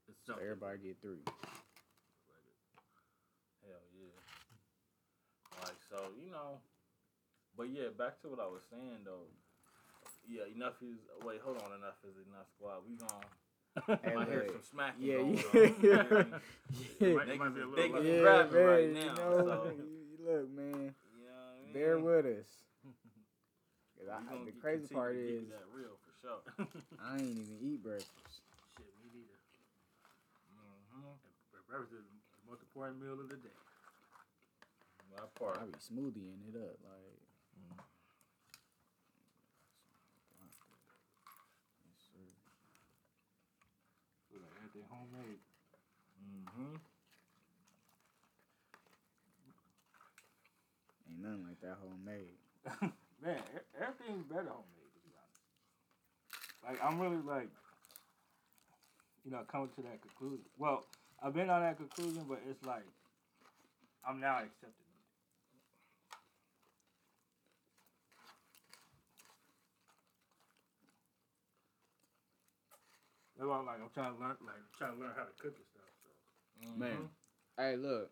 it's, 0.08 0.20
it's 0.20 0.22
So 0.28 0.36
everybody 0.40 0.78
get 0.92 0.96
three. 1.00 1.24
Hell 3.64 3.84
yeah. 3.96 4.20
Like 5.64 5.80
so, 5.90 6.12
you 6.20 6.30
know. 6.30 6.60
But 7.56 7.68
yeah, 7.70 7.92
back 7.96 8.20
to 8.22 8.28
what 8.28 8.40
I 8.40 8.46
was 8.48 8.62
saying 8.70 9.04
though. 9.04 9.28
Yeah, 10.28 10.46
enough 10.54 10.78
is 10.82 10.98
wait, 11.24 11.40
hold 11.44 11.58
on, 11.58 11.72
enough 11.76 11.98
is 12.06 12.14
enough 12.28 12.46
squad. 12.56 12.84
We 12.88 12.96
gon' 12.96 13.26
Hey, 14.04 14.14
might 14.14 14.28
hear 14.28 14.46
some 14.48 14.62
smacking 14.62 15.04
Yeah, 15.04 15.16
going 15.16 15.44
yeah. 15.82 16.18
on. 16.18 16.40
Yeah. 17.00 17.14
Might- 17.14 17.38
might 17.38 17.54
be 17.54 17.60
a 17.60 17.66
little 17.66 17.96
is 17.96 18.04
digging 18.04 18.22
left. 18.24 18.52
Yeah, 18.52 18.58
man, 18.58 18.66
right 18.66 18.88
you 18.88 18.94
now. 18.94 19.14
know, 19.14 19.44
so, 19.44 19.72
you, 19.76 19.84
you 20.12 20.18
look, 20.26 20.50
man. 20.50 20.94
you 21.16 21.26
know 21.26 21.32
I 21.32 21.64
mean? 21.64 21.72
Bear 21.72 21.98
with 21.98 22.26
us. 22.26 22.46
'Cause 24.02 24.18
We 24.18 24.26
I, 24.26 24.34
gonna 24.34 24.50
the 24.50 24.58
crazy 24.58 24.94
part 24.94 25.14
to 25.14 25.22
is, 25.22 25.46
that 25.54 25.62
real 25.70 25.94
for 26.02 26.10
sure. 26.18 26.42
I 27.06 27.22
ain't 27.22 27.38
even 27.38 27.58
eat 27.62 27.82
breakfast. 27.82 28.10
Shit, 28.74 28.90
me 28.98 29.14
neither. 29.14 29.38
mm-hmm. 30.50 31.14
Breakfast 31.70 31.94
is 31.94 32.02
the 32.02 32.50
most 32.50 32.62
important 32.66 32.98
meal 32.98 33.14
of 33.14 33.30
the 33.30 33.36
day. 33.38 33.54
That 35.14 35.30
part. 35.38 35.58
I 35.62 35.66
be 35.70 35.78
smoothieing 35.78 36.42
it 36.50 36.58
up, 36.58 36.82
like. 36.82 37.14
Mm. 37.62 37.78
Yes, 41.86 42.02
sir. 42.10 42.26
Feel 44.34 44.42
like 44.42 44.56
everything 44.58 44.82
homemade. 44.90 45.38
Mm-hmm. 46.18 46.74
Ain't 51.06 51.22
nothing 51.22 51.44
like 51.46 51.60
that 51.60 51.78
homemade. 51.78 52.92
Man, 53.22 53.38
everything's 53.78 54.26
better 54.26 54.50
homemade 54.50 54.90
to 54.90 55.00
be 55.06 55.14
honest. 55.14 55.46
Like 56.66 56.78
I'm 56.82 56.98
really 56.98 57.22
like, 57.22 57.48
you 59.24 59.30
know, 59.30 59.42
coming 59.50 59.70
to 59.76 59.82
that 59.82 60.02
conclusion. 60.02 60.44
Well, 60.58 60.85
I've 61.22 61.35
been 61.35 61.48
on 61.48 61.62
that 61.62 61.76
conclusion, 61.76 62.26
but 62.28 62.40
it's 62.50 62.64
like 62.66 62.82
I'm 64.06 64.18
now 64.18 64.38
accepting 64.38 64.90
it. 64.90 65.06
That's 73.38 73.48
why 73.48 73.58
I'm 73.58 73.66
like 73.66 73.78
I'm 73.80 73.90
trying 73.94 74.14
to 74.14 74.20
learn, 74.20 74.37
like 74.42 74.62
trying 74.76 74.94
to 74.94 75.00
learn 75.00 75.12
how 75.16 75.24
to 75.24 75.35
cook 75.38 75.54
and 75.54 75.66
stuff. 75.70 75.90
So 76.02 76.78
Man. 76.78 77.08
Hey, 77.56 77.76
look. 77.76 78.11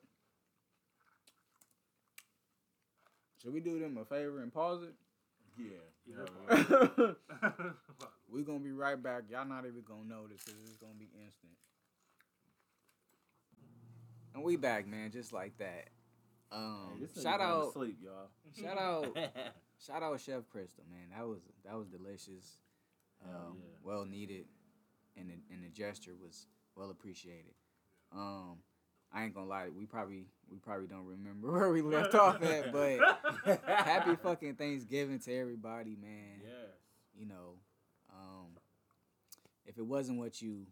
Should 3.40 3.52
we 3.54 3.60
do 3.60 3.78
them 3.78 3.96
a 3.96 4.04
favor 4.04 4.42
and 4.42 4.52
pause 4.52 4.82
it? 4.82 4.94
Yeah. 5.56 5.66
Yeah. 6.06 6.64
yeah. 6.98 7.12
we 8.30 8.42
gonna 8.42 8.58
be 8.58 8.72
right 8.72 9.00
back. 9.00 9.24
Y'all 9.30 9.46
not 9.46 9.64
even 9.66 9.82
gonna 9.86 10.04
notice 10.08 10.42
because 10.44 10.60
it's 10.66 10.76
gonna 10.76 10.92
be 10.98 11.08
instant. 11.24 11.52
And 14.34 14.44
we 14.44 14.56
back, 14.56 14.86
man, 14.86 15.10
just 15.10 15.32
like 15.32 15.56
that. 15.58 15.88
Um, 16.52 16.98
Hey, 16.98 17.22
shout 17.22 17.40
out, 17.40 17.72
sleep, 17.72 17.98
y'all. 18.02 18.28
shout 18.60 18.78
out, 18.78 19.16
shout 19.86 20.02
out, 20.02 20.20
Chef 20.20 20.48
Crystal, 20.48 20.84
man. 20.90 21.16
That 21.16 21.26
was 21.26 21.40
that 21.64 21.76
was 21.76 21.88
delicious. 21.88 22.58
Um, 23.24 23.58
yeah. 23.58 23.64
well 23.82 24.04
needed, 24.04 24.46
and 25.16 25.28
the, 25.28 25.34
and 25.52 25.62
the 25.62 25.68
gesture 25.68 26.14
was 26.20 26.46
well 26.74 26.90
appreciated. 26.90 27.54
Um, 28.12 28.58
I 29.12 29.24
ain't 29.24 29.34
gonna 29.34 29.46
lie, 29.46 29.68
we 29.68 29.84
probably 29.84 30.26
we 30.50 30.58
probably 30.58 30.86
don't 30.86 31.06
remember 31.06 31.50
where 31.52 31.70
we 31.70 31.82
left 31.82 32.14
off 32.14 32.42
at, 32.42 32.72
but 32.72 32.98
happy 33.66 34.16
fucking 34.22 34.54
Thanksgiving 34.56 35.18
to 35.20 35.34
everybody, 35.36 35.96
man. 36.00 36.40
Yes. 36.42 36.70
You 37.18 37.26
know, 37.26 37.54
um, 38.12 38.46
if 39.66 39.78
it 39.78 39.86
wasn't 39.86 40.18
what 40.18 40.40
you 40.42 40.66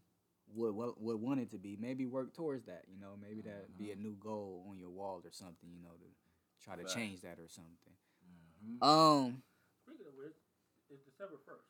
would 0.54 0.74
what, 0.74 1.00
would 1.00 1.20
want 1.20 1.40
it 1.40 1.50
to 1.52 1.58
be, 1.58 1.76
maybe 1.80 2.06
work 2.06 2.34
towards 2.34 2.64
that. 2.66 2.82
You 2.92 3.00
know, 3.00 3.12
maybe 3.20 3.42
that 3.42 3.76
be 3.78 3.90
a 3.92 3.96
new 3.96 4.16
goal 4.18 4.66
on 4.68 4.78
your 4.78 4.90
wall 4.90 5.20
or 5.24 5.30
something. 5.30 5.68
You 5.70 5.82
know, 5.82 5.90
to 5.90 6.64
try 6.64 6.76
to 6.76 6.82
Facts. 6.82 6.94
change 6.94 7.20
that 7.22 7.38
or 7.38 7.48
something. 7.48 7.94
Mm-hmm. 8.64 8.82
Um, 8.82 9.42
Speaking 9.86 10.06
of 10.06 10.14
which, 10.18 10.36
it's 10.90 11.02
December 11.04 11.36
first. 11.46 11.64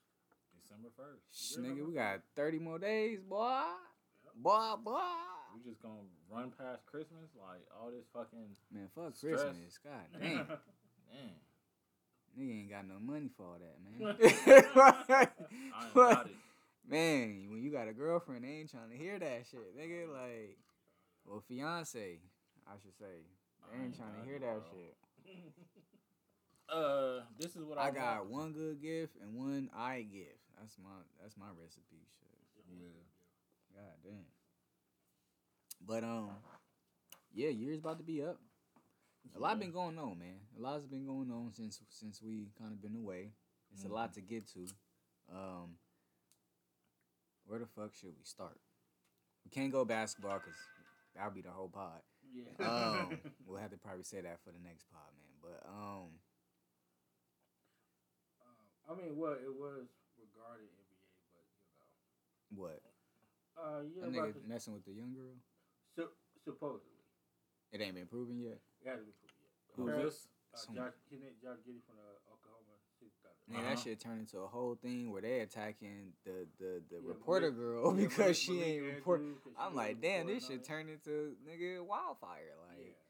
December 0.63 0.89
1st. 1.01 1.21
sh- 1.33 1.57
nigga, 1.59 1.87
we 1.87 1.95
got 1.95 2.21
thirty 2.37 2.59
more 2.59 2.79
days, 2.79 3.21
boy. 3.21 3.63
Boy, 4.37 4.75
boy. 4.85 5.01
We 5.55 5.69
just 5.69 5.83
gonna 5.83 6.07
run 6.31 6.53
past 6.57 6.87
Christmas 6.87 7.31
like 7.37 7.63
all 7.75 7.91
this 7.91 8.07
fucking 8.13 8.57
Man, 8.73 8.89
fuck 8.95 9.17
Stress. 9.17 9.41
Christmas. 9.43 9.79
God 9.83 10.07
damn. 10.21 10.47
man. 10.47 11.35
Nigga 12.39 12.61
ain't 12.61 12.71
got 12.71 12.87
no 12.87 12.99
money 13.01 13.29
for 13.37 13.45
all 13.45 13.59
that, 13.59 13.79
man. 13.83 14.15
Got 15.95 16.27
it. 16.27 16.37
Man, 16.89 17.49
when 17.51 17.61
you 17.63 17.71
got 17.71 17.89
a 17.89 17.93
girlfriend, 17.93 18.45
they 18.45 18.49
ain't 18.61 18.71
trying 18.71 18.91
to 18.91 18.97
hear 18.97 19.19
that 19.19 19.45
shit. 19.51 19.77
Nigga, 19.77 20.09
like, 20.13 20.57
well, 21.27 21.43
fiance, 21.49 22.21
I 22.67 22.73
should 22.81 22.97
say. 22.99 23.27
They 23.73 23.85
ain't 23.85 23.97
trying 23.97 24.15
to 24.21 24.25
hear 24.25 24.39
that 24.39 24.63
shit. 24.71 24.97
Uh, 26.69 27.21
this 27.39 27.57
is 27.57 27.65
what 27.65 27.77
I, 27.79 27.89
I 27.89 27.91
got 27.91 28.27
want. 28.29 28.31
one 28.31 28.53
good 28.53 28.81
gift 28.81 29.17
and 29.21 29.35
one 29.35 29.69
I 29.77 30.03
gift. 30.03 30.41
That's 30.61 30.77
my 30.83 30.91
that's 31.21 31.37
my 31.37 31.49
recipe. 31.61 32.05
Shit. 32.21 32.65
Yeah. 32.71 33.03
God 33.75 33.97
damn. 34.05 34.29
But 35.85 36.05
um, 36.05 36.31
yeah, 37.33 37.49
year's 37.49 37.79
about 37.79 37.99
to 37.99 38.05
be 38.05 38.23
up. 38.23 38.39
A 39.37 39.39
lot 39.39 39.57
Yeah. 39.57 39.61
been 39.61 39.73
going 39.73 39.99
on, 39.99 40.19
man. 40.19 40.41
A 40.57 40.61
lot's 40.61 40.87
been 40.87 41.05
going 41.07 41.31
on 41.31 41.53
since 41.53 41.81
since 41.91 42.23
we 42.23 42.49
kind 42.59 42.73
of 42.73 42.81
been 42.81 42.97
away. 42.97 43.33
It's 43.73 43.85
a 43.85 43.89
lot 43.89 44.15
to 44.15 44.21
get 44.21 44.49
to. 44.55 44.67
Um, 45.31 45.77
where 47.47 47.59
the 47.59 47.67
fuck 47.67 47.95
should 47.95 48.17
we 48.17 48.25
start? 48.25 48.59
We 49.45 49.51
can't 49.51 49.73
go 49.73 49.85
basketball 49.85 50.39
because 50.39 50.59
that'll 51.15 51.31
be 51.33 51.43
the 51.43 51.51
whole 51.51 51.69
pod. 51.69 52.01
Yeah. 52.33 52.67
Um, 52.67 53.19
we'll 53.47 53.61
have 53.61 53.71
to 53.71 53.77
probably 53.79 54.05
say 54.05 54.21
that 54.21 54.41
for 54.45 54.51
the 54.53 54.59
next 54.59 54.85
pod, 54.91 55.13
man. 55.17 55.37
But 55.41 55.69
um, 55.69 56.09
Um, 58.41 58.57
I 58.89 58.95
mean, 59.01 59.17
well, 59.17 59.33
it 59.33 59.53
was 59.53 59.89
regarding 60.19 60.69
NBA, 60.69 61.09
but 61.33 61.45
you 62.51 62.57
know, 62.57 62.63
what? 62.63 62.81
uh, 63.57 63.81
yeah, 63.95 64.03
That 64.05 64.13
nigga 64.13 64.43
the, 64.43 64.49
messing 64.49 64.73
with 64.75 64.85
the 64.85 64.93
young 64.93 65.15
girl? 65.15 65.37
Su- 65.99 66.15
supposedly, 66.45 67.03
It 67.75 67.81
ain't 67.83 67.97
been 67.99 68.07
proven 68.07 68.39
yet. 68.39 68.63
it 68.81 68.87
hasn't 68.87 69.07
been 69.11 69.19
proved 69.19 69.35
yet. 69.43 69.51
Who's 69.75 69.83
Apparently, 69.91 70.05
this? 70.07 70.29
Uh, 70.55 70.57
Some- 70.63 70.75
Josh, 70.79 70.95
his 71.11 71.21
name 71.21 71.35
Josh 71.43 71.59
Giddey 71.67 71.83
from 71.83 71.99
the 71.99 72.09
Oklahoma 72.31 72.79
City 72.99 73.11
Thunder. 73.21 73.43
Man, 73.51 73.61
Uh-huh. 73.67 73.75
that 73.75 73.79
shit 73.83 73.99
turned 73.99 74.21
into 74.23 74.39
a 74.39 74.47
whole 74.47 74.77
thing 74.79 75.11
where 75.11 75.21
they 75.23 75.41
attacking 75.41 76.15
the 76.25 76.47
the, 76.63 76.83
the 76.89 77.03
Yeah, 77.03 77.09
reporter 77.11 77.51
Malik- 77.51 77.59
girl 77.59 77.83
yeah, 77.99 78.03
because 78.07 78.19
Malik- 78.19 78.37
she 78.47 78.53
Malik 78.55 78.69
ain't 78.71 78.83
report. 78.95 79.21
Andrews, 79.21 79.39
'cause 79.43 79.53
she 79.53 79.59
I'm 79.59 79.65
wasn't 79.75 79.77
like, 79.77 80.01
damn, 80.01 80.11
reporting 80.27 80.35
this 80.39 80.45
on 80.45 80.51
shit 80.51 80.61
it. 80.61 80.65
turned 80.65 80.89
into 80.91 81.37
nigga 81.45 81.83
wildfire. 81.85 82.55
Like, 82.71 82.79
yeah. 82.87 83.03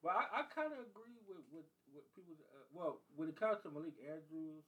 But 0.00 0.12
I, 0.14 0.22
I 0.30 0.42
kind 0.54 0.70
of 0.72 0.78
agree 0.78 1.18
with 1.26 1.42
with, 1.50 1.66
with 1.92 2.06
people. 2.14 2.38
Uh, 2.54 2.62
well, 2.72 3.02
when 3.18 3.28
it 3.28 3.34
comes 3.36 3.58
to 3.66 3.70
Malika 3.74 3.98
Andrews, 4.06 4.62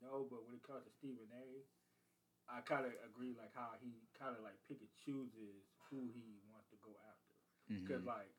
no, 0.00 0.24
but 0.24 0.40
when 0.48 0.56
it 0.56 0.62
comes 0.64 0.84
to 0.88 0.90
Stephen 0.98 1.28
A, 1.36 1.46
I 2.50 2.62
kind 2.66 2.82
of 2.88 2.92
agree 3.06 3.36
like 3.38 3.52
how 3.54 3.76
he 3.78 3.92
kind 4.18 4.34
of 4.34 4.42
like 4.42 4.56
pick 4.66 4.80
and 4.80 4.90
chooses 5.04 5.68
who 5.86 6.08
he 6.10 6.24
wants 6.24 6.40
to 6.40 6.49
go 6.49 6.49
Because 7.70 8.02
mm-hmm. 8.02 8.18
like 8.18 8.34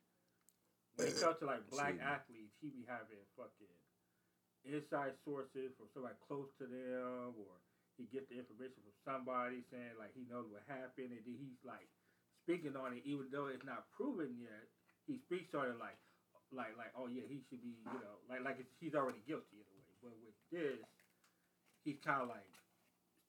when 0.99 1.07
it 1.07 1.15
comes 1.15 1.39
to 1.39 1.47
like 1.47 1.63
black 1.71 1.95
athletes, 2.03 2.51
he 2.59 2.67
be 2.67 2.83
having 2.83 3.23
fucking 3.39 3.75
inside 4.67 5.15
sources 5.23 5.71
from 5.79 5.87
somebody 5.95 6.19
close 6.27 6.51
to 6.59 6.67
them, 6.67 7.31
or 7.39 7.55
he 7.95 8.11
gets 8.11 8.27
the 8.27 8.35
information 8.35 8.83
from 8.83 8.97
somebody 9.07 9.63
saying 9.71 9.95
like 9.95 10.11
he 10.11 10.27
knows 10.27 10.51
what 10.51 10.67
happened, 10.67 11.15
and 11.15 11.23
then 11.23 11.39
he's 11.39 11.63
like 11.63 11.87
speaking 12.43 12.75
on 12.75 12.91
it, 12.91 13.07
even 13.07 13.31
though 13.31 13.47
it's 13.47 13.63
not 13.63 13.87
proven 13.95 14.35
yet. 14.35 14.67
He 15.09 15.17
speaks 15.23 15.55
on 15.57 15.71
it 15.71 15.79
like, 15.81 15.97
like, 16.53 16.75
like, 16.77 16.93
oh 16.93 17.07
yeah, 17.09 17.25
he 17.25 17.41
should 17.49 17.63
be, 17.63 17.79
you 17.81 17.99
know, 18.03 18.21
like, 18.29 18.43
like 18.45 18.57
it's, 18.61 18.69
he's 18.77 18.93
already 18.93 19.23
guilty 19.25 19.63
in 19.63 19.65
a 19.65 19.77
way. 19.79 19.95
But 20.03 20.13
with 20.21 20.37
this, 20.53 20.81
he's 21.87 21.97
kind 22.03 22.21
of 22.21 22.29
like 22.29 22.51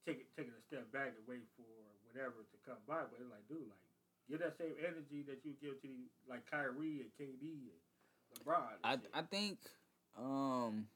taking 0.04 0.26
taking 0.36 0.52
a 0.52 0.62
step 0.66 0.90
back 0.90 1.14
and 1.14 1.24
waiting 1.24 1.48
for 1.54 1.68
whatever 2.08 2.42
to 2.42 2.56
come 2.66 2.80
by. 2.84 3.06
But 3.08 3.22
it's 3.22 3.32
like, 3.32 3.46
dude, 3.48 3.70
like, 3.70 3.91
give 4.28 4.40
that 4.40 4.56
same 4.58 4.74
energy 4.80 5.24
that 5.28 5.40
you 5.44 5.52
give 5.60 5.80
to 5.82 5.88
the, 5.88 6.30
like 6.30 6.50
Kyrie 6.50 7.00
and 7.02 7.10
KD 7.20 7.42
and 7.42 8.46
LeBron. 8.46 8.62
and 8.84 9.00
I. 9.14 9.18
I 9.20 9.22
think 9.22 9.58
um 10.18 10.86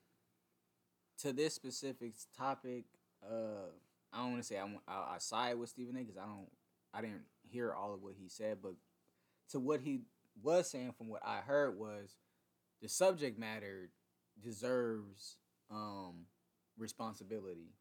to 1.22 1.33
this 1.33 1.55
specific 1.55 2.12
topic, 2.37 2.85
uh, 3.24 3.70
I 4.12 4.18
don't 4.18 4.33
want 4.33 4.43
to 4.43 4.47
say 4.47 4.59
I, 4.59 4.66
I 4.87 5.14
I 5.14 5.18
side 5.18 5.59
with 5.59 5.70
Stephen 5.70 5.97
A. 5.97 6.01
because 6.01 6.18
I 6.18 6.27
don't 6.27 6.49
I 6.93 7.01
didn't 7.01 7.24
hear 7.49 7.72
all 7.72 7.95
of 7.95 8.03
what 8.03 8.14
he 8.18 8.29
said, 8.29 8.59
but 8.62 8.72
to 9.51 9.61
what 9.61 9.81
he 9.81 10.01
was 10.43 10.70
saying 10.70 10.93
from 10.97 11.09
what 11.09 11.22
I 11.24 11.39
heard 11.39 11.79
was 11.79 12.16
the 12.83 12.89
subject 12.89 13.39
matter 13.39 13.91
deserves 14.43 15.37
um 15.70 16.27
responsibility 16.79 17.72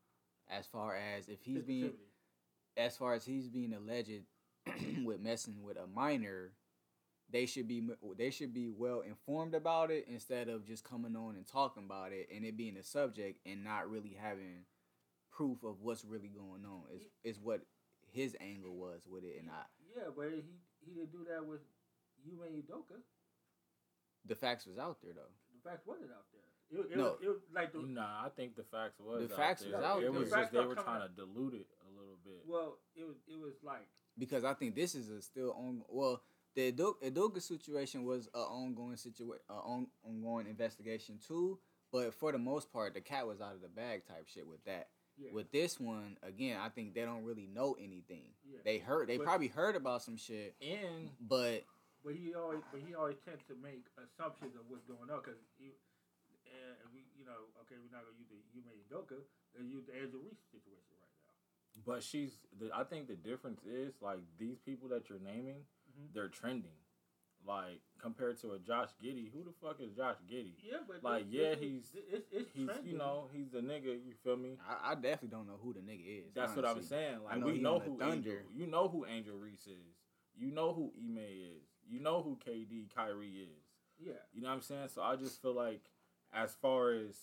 as 0.50 0.66
far 0.66 0.96
as 0.96 1.28
if 1.28 1.42
he's 1.42 1.64
being 1.64 1.92
as 2.78 2.96
far 2.96 3.14
as 3.14 3.26
he's 3.26 3.50
being 3.50 3.74
alleged 3.74 4.24
with 5.04 5.20
messing 5.22 5.64
with 5.64 5.78
a 5.78 5.88
minor, 5.88 6.52
they 7.32 7.46
should 7.46 7.68
be 7.68 7.88
they 8.18 8.30
should 8.30 8.54
be 8.54 8.70
well 8.70 9.02
informed 9.02 9.56
about 9.56 9.92
it 9.92 10.06
instead 10.08 10.48
of 10.50 10.66
just 10.66 10.84
coming 10.84 11.16
on 11.16 11.36
and 11.36 11.46
talking 11.48 11.84
about 11.86 12.12
it 12.12 12.28
and 12.34 12.46
it 12.46 12.58
being 12.58 12.78
a 12.78 12.84
subject 12.84 13.40
and 13.46 13.64
not 13.64 13.90
really 13.90 14.16
having 14.20 14.66
proof 15.32 15.64
of 15.64 15.82
what's 15.82 16.06
really 16.06 16.30
going 16.30 16.66
on. 16.66 16.84
Is 16.96 17.08
is 17.24 17.40
what 17.40 17.62
his 18.12 18.36
angle 18.40 18.76
was 18.76 19.06
with 19.10 19.24
it, 19.24 19.38
and 19.40 19.50
I 19.50 19.64
Yeah, 19.96 20.10
but 20.16 20.30
he 20.32 20.44
he 20.86 20.94
didn't 20.94 21.12
do 21.12 21.26
that 21.30 21.46
with 21.46 21.62
you 22.24 22.42
and 22.44 22.56
Udoka. 22.64 22.98
the 24.26 24.36
facts 24.36 24.66
was 24.66 24.78
out 24.78 24.98
there 25.02 25.14
though. 25.14 25.34
The 25.64 25.70
fact 25.70 25.88
wasn't 25.88 26.12
out 26.12 26.26
there. 26.32 26.42
It, 26.72 26.92
it 26.94 26.98
No. 26.98 27.04
was, 27.04 27.20
it 27.22 27.28
was 27.30 27.38
like 27.54 27.74
the 27.74 27.80
Nah, 27.82 28.26
I 28.26 28.30
think 28.30 28.56
the 28.56 28.64
facts 28.64 29.00
was 29.00 29.28
The 29.28 29.34
out 29.34 29.38
facts 29.40 29.62
there. 29.62 29.74
was 29.78 29.84
out 29.84 29.98
It 30.00 30.02
there. 30.04 30.12
was 30.12 30.30
The 30.30 30.36
just 30.38 30.52
they 30.52 30.60
were 30.66 30.76
coming 30.76 30.86
trying 31.02 31.10
to 31.10 31.14
dilute 31.16 31.54
it 31.54 31.68
a 31.86 31.90
little 32.00 32.18
bit. 32.24 32.42
well, 32.48 32.78
it 32.96 33.04
was 33.06 33.18
it 33.28 33.38
was 33.40 33.54
like 33.64 33.88
because 34.18 34.44
I 34.44 34.54
think 34.54 34.76
this 34.76 34.96
is 34.96 35.10
a 35.10 35.22
still 35.22 35.52
on. 35.58 35.82
Well, 35.90 36.22
the 36.56 36.72
Udoka 36.72 37.42
situation 37.42 38.06
was 38.06 38.28
an 38.34 38.42
ongoing 38.42 38.96
situation, 38.98 39.42
on, 39.50 39.88
ongoing 40.04 40.48
investigation 40.48 41.20
too. 41.28 41.60
But 41.92 42.14
for 42.14 42.32
the 42.32 42.38
most 42.40 42.72
part, 42.74 42.94
the 42.94 43.02
cat 43.02 43.28
was 43.28 43.40
out 43.42 43.54
of 43.56 43.62
the 43.62 43.68
bag 43.70 44.06
type 44.06 44.28
shit 44.28 44.48
with 44.48 44.64
that. 44.66 44.90
yeah. 45.18 45.32
With 45.32 45.52
this 45.52 45.80
one, 45.80 46.18
again, 46.24 46.60
I 46.60 46.68
think 46.70 46.94
they 46.94 47.04
don't 47.04 47.24
really 47.24 47.48
know 47.48 47.76
anything. 47.80 48.34
yeah. 48.44 48.60
They 48.66 48.80
heard, 48.80 49.08
they 49.08 49.18
But- 49.18 49.26
probably 49.26 49.48
heard 49.48 49.76
about 49.76 50.02
some 50.04 50.18
shit, 50.18 50.56
and 50.62 51.10
but 51.22 51.64
But 52.04 52.16
he 52.16 52.34
always, 52.36 52.62
but 52.72 52.82
he 52.82 52.94
always 52.96 53.18
tends 53.24 53.44
to 53.48 53.56
make 53.56 53.86
assumptions 53.98 54.56
of 54.56 54.68
what's 54.70 54.84
going 54.86 55.10
on 55.10 55.22
because 55.24 55.40
he, 55.58 55.72
and 56.46 56.92
we, 56.94 57.02
you 57.18 57.24
know, 57.26 57.48
okay, 57.64 57.76
we're 57.80 57.92
not 57.96 58.04
gonna 58.06 58.18
use 58.20 58.28
the 58.30 58.42
Ime 58.54 58.76
Udoka. 58.86 59.20
They 59.56 59.64
use 59.64 59.86
the 59.88 59.96
Angel 59.96 60.20
Reese 60.20 60.44
situation. 60.52 60.95
But 61.86 62.04
she's. 62.04 62.32
The, 62.60 62.70
I 62.74 62.84
think 62.84 63.08
the 63.08 63.16
difference 63.16 63.62
is 63.64 63.94
like 64.02 64.20
these 64.38 64.58
people 64.60 64.90
that 64.90 65.10
you're 65.10 65.20
naming, 65.20 65.66
Mhm. 65.92 66.14
they're 66.14 66.30
trending. 66.30 66.72
Like 67.46 67.82
compared 68.00 68.40
to 68.42 68.54
a 68.54 68.60
Josh 68.60 68.90
Giddey, 69.04 69.32
who 69.32 69.44
the 69.44 69.52
fuck 69.62 69.80
is 69.80 69.96
Josh 69.96 70.16
Giddey? 70.32 70.54
Yeah, 70.64 70.78
but 70.88 71.04
Like, 71.04 71.26
this- 71.26 71.34
yeah, 71.34 71.50
this 71.56 71.60
he's- 71.60 71.96
it's, 72.12 72.28
it's 72.32 72.52
He's 72.54 72.66
trending. 72.66 72.92
you 72.92 72.98
know 72.98 73.30
he's 73.32 73.54
a 73.54 73.62
nigga. 73.62 74.04
You 74.04 74.14
feel 74.24 74.36
me? 74.38 74.58
I, 74.68 74.92
I 74.92 74.96
definitely 74.96 75.30
don't 75.30 75.46
know 75.48 75.58
who 75.62 75.74
the 75.74 75.82
nigga 75.82 76.26
is. 76.28 76.34
That's 76.34 76.56
what 76.56 76.66
I 76.66 76.74
was 76.74 76.88
saying. 76.88 77.24
Like 77.24 77.40
know 77.40 77.46
we 77.46 77.60
know 77.60 77.80
who 77.80 77.98
Thunder. 78.00 78.14
Angel, 78.16 78.52
you 78.52 78.66
know 78.68 78.88
who 78.88 79.06
Angel 79.06 79.36
Reese 79.38 79.68
is. 79.68 79.96
You 80.36 80.50
know 80.52 80.74
who 80.74 80.92
Ime 80.98 81.20
is. 81.20 81.64
You 81.88 82.00
know 82.00 82.24
who 82.24 82.36
KD 82.38 82.90
Kyrie 82.96 83.42
is. 83.42 83.64
yeah, 84.00 84.14
You 84.34 84.42
know 84.42 84.50
what 84.50 84.56
I'm 84.56 84.62
saying? 84.62 84.88
So 84.90 85.04
I 85.04 85.16
just 85.16 85.40
feel 85.42 85.54
like 85.54 85.82
as 86.34 86.56
far 86.56 86.94
as 86.94 87.16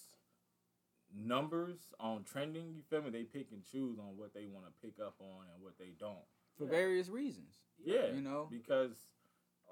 numbers 1.15 1.79
on 2.01 2.25
trending, 2.25 2.73
you 2.75 2.83
feel 2.89 3.03
me? 3.03 3.11
They 3.11 3.25
pick 3.25 3.53
and 3.53 3.63
choose 3.65 3.99
on 3.99 4.17
what 4.17 4.33
they 4.35 4.47
want 4.47 4.67
to 4.67 4.73
pick 4.85 4.97
up 5.01 5.15
on 5.21 5.47
and 5.53 5.63
what 5.63 5.79
they 5.79 5.93
don't. 5.99 6.25
for 6.59 6.65
Yeah. 6.65 6.85
various 6.85 7.09
reasons. 7.09 7.57
Yeah, 7.81 8.13
You 8.13 8.21
know? 8.21 8.45
because 8.51 8.93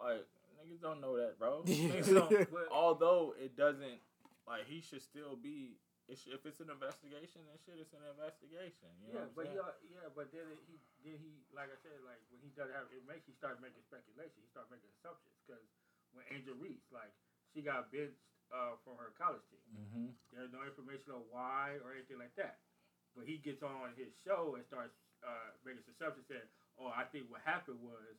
like 0.00 0.24
niggas 0.56 0.80
don't 0.80 1.00
know 1.00 1.16
that, 1.20 1.36
bro. 1.38 1.60
Niggas 1.68 2.08
don't- 2.08 2.50
but 2.50 2.68
although 2.72 3.34
it 3.36 3.52
doesn't 3.56 4.00
like 4.48 4.64
he 4.66 4.80
should 4.80 5.02
still 5.02 5.36
be. 5.36 5.76
It 6.08 6.18
should, 6.18 6.34
if 6.34 6.42
it's 6.42 6.58
an 6.58 6.70
investigation, 6.74 7.46
then 7.46 7.54
shit, 7.62 7.78
it's 7.78 7.92
an 7.94 8.02
investigation. 8.02 8.90
You 8.98 9.14
know 9.14 9.22
yeah, 9.22 9.30
what 9.30 9.36
but 9.36 9.44
I'm 9.46 9.52
he, 9.54 9.56
saying? 9.62 9.92
yeah, 9.94 10.08
but 10.10 10.26
then 10.34 10.46
he, 10.66 10.74
then 11.06 11.14
he, 11.22 11.30
like 11.54 11.70
I 11.70 11.78
said, 11.78 11.94
like 12.02 12.18
when 12.34 12.42
he 12.42 12.50
doesn't 12.58 12.74
have, 12.74 12.90
it 12.90 13.06
makes 13.06 13.30
he 13.30 13.34
start 13.38 13.62
making 13.62 13.84
speculation. 13.86 14.42
He 14.42 14.50
start 14.50 14.66
making 14.74 14.90
assumptions 14.98 15.38
because 15.46 15.62
when 16.10 16.26
Angel 16.34 16.58
Reese, 16.58 16.88
like 16.90 17.14
she 17.54 17.62
got 17.62 17.94
benched 17.94 18.26
uh, 18.52 18.74
from 18.84 18.98
her 18.98 19.10
college 19.16 19.42
team. 19.50 19.62
Mhm. 19.74 20.08
There's 20.34 20.52
no 20.52 20.62
information 20.66 21.12
on 21.14 21.22
why 21.30 21.78
or 21.86 21.94
anything 21.94 22.18
like 22.18 22.34
that. 22.36 22.58
But 23.14 23.26
he 23.26 23.38
gets 23.38 23.62
on 23.62 23.94
his 23.96 24.10
show 24.26 24.54
and 24.54 24.64
starts 24.66 24.94
uh, 25.26 25.50
making 25.64 25.82
some 25.86 25.94
assumptions 25.98 26.26
saying, 26.28 26.46
oh, 26.78 26.90
I 26.94 27.04
think 27.10 27.30
what 27.30 27.42
happened 27.44 27.78
was 27.82 28.16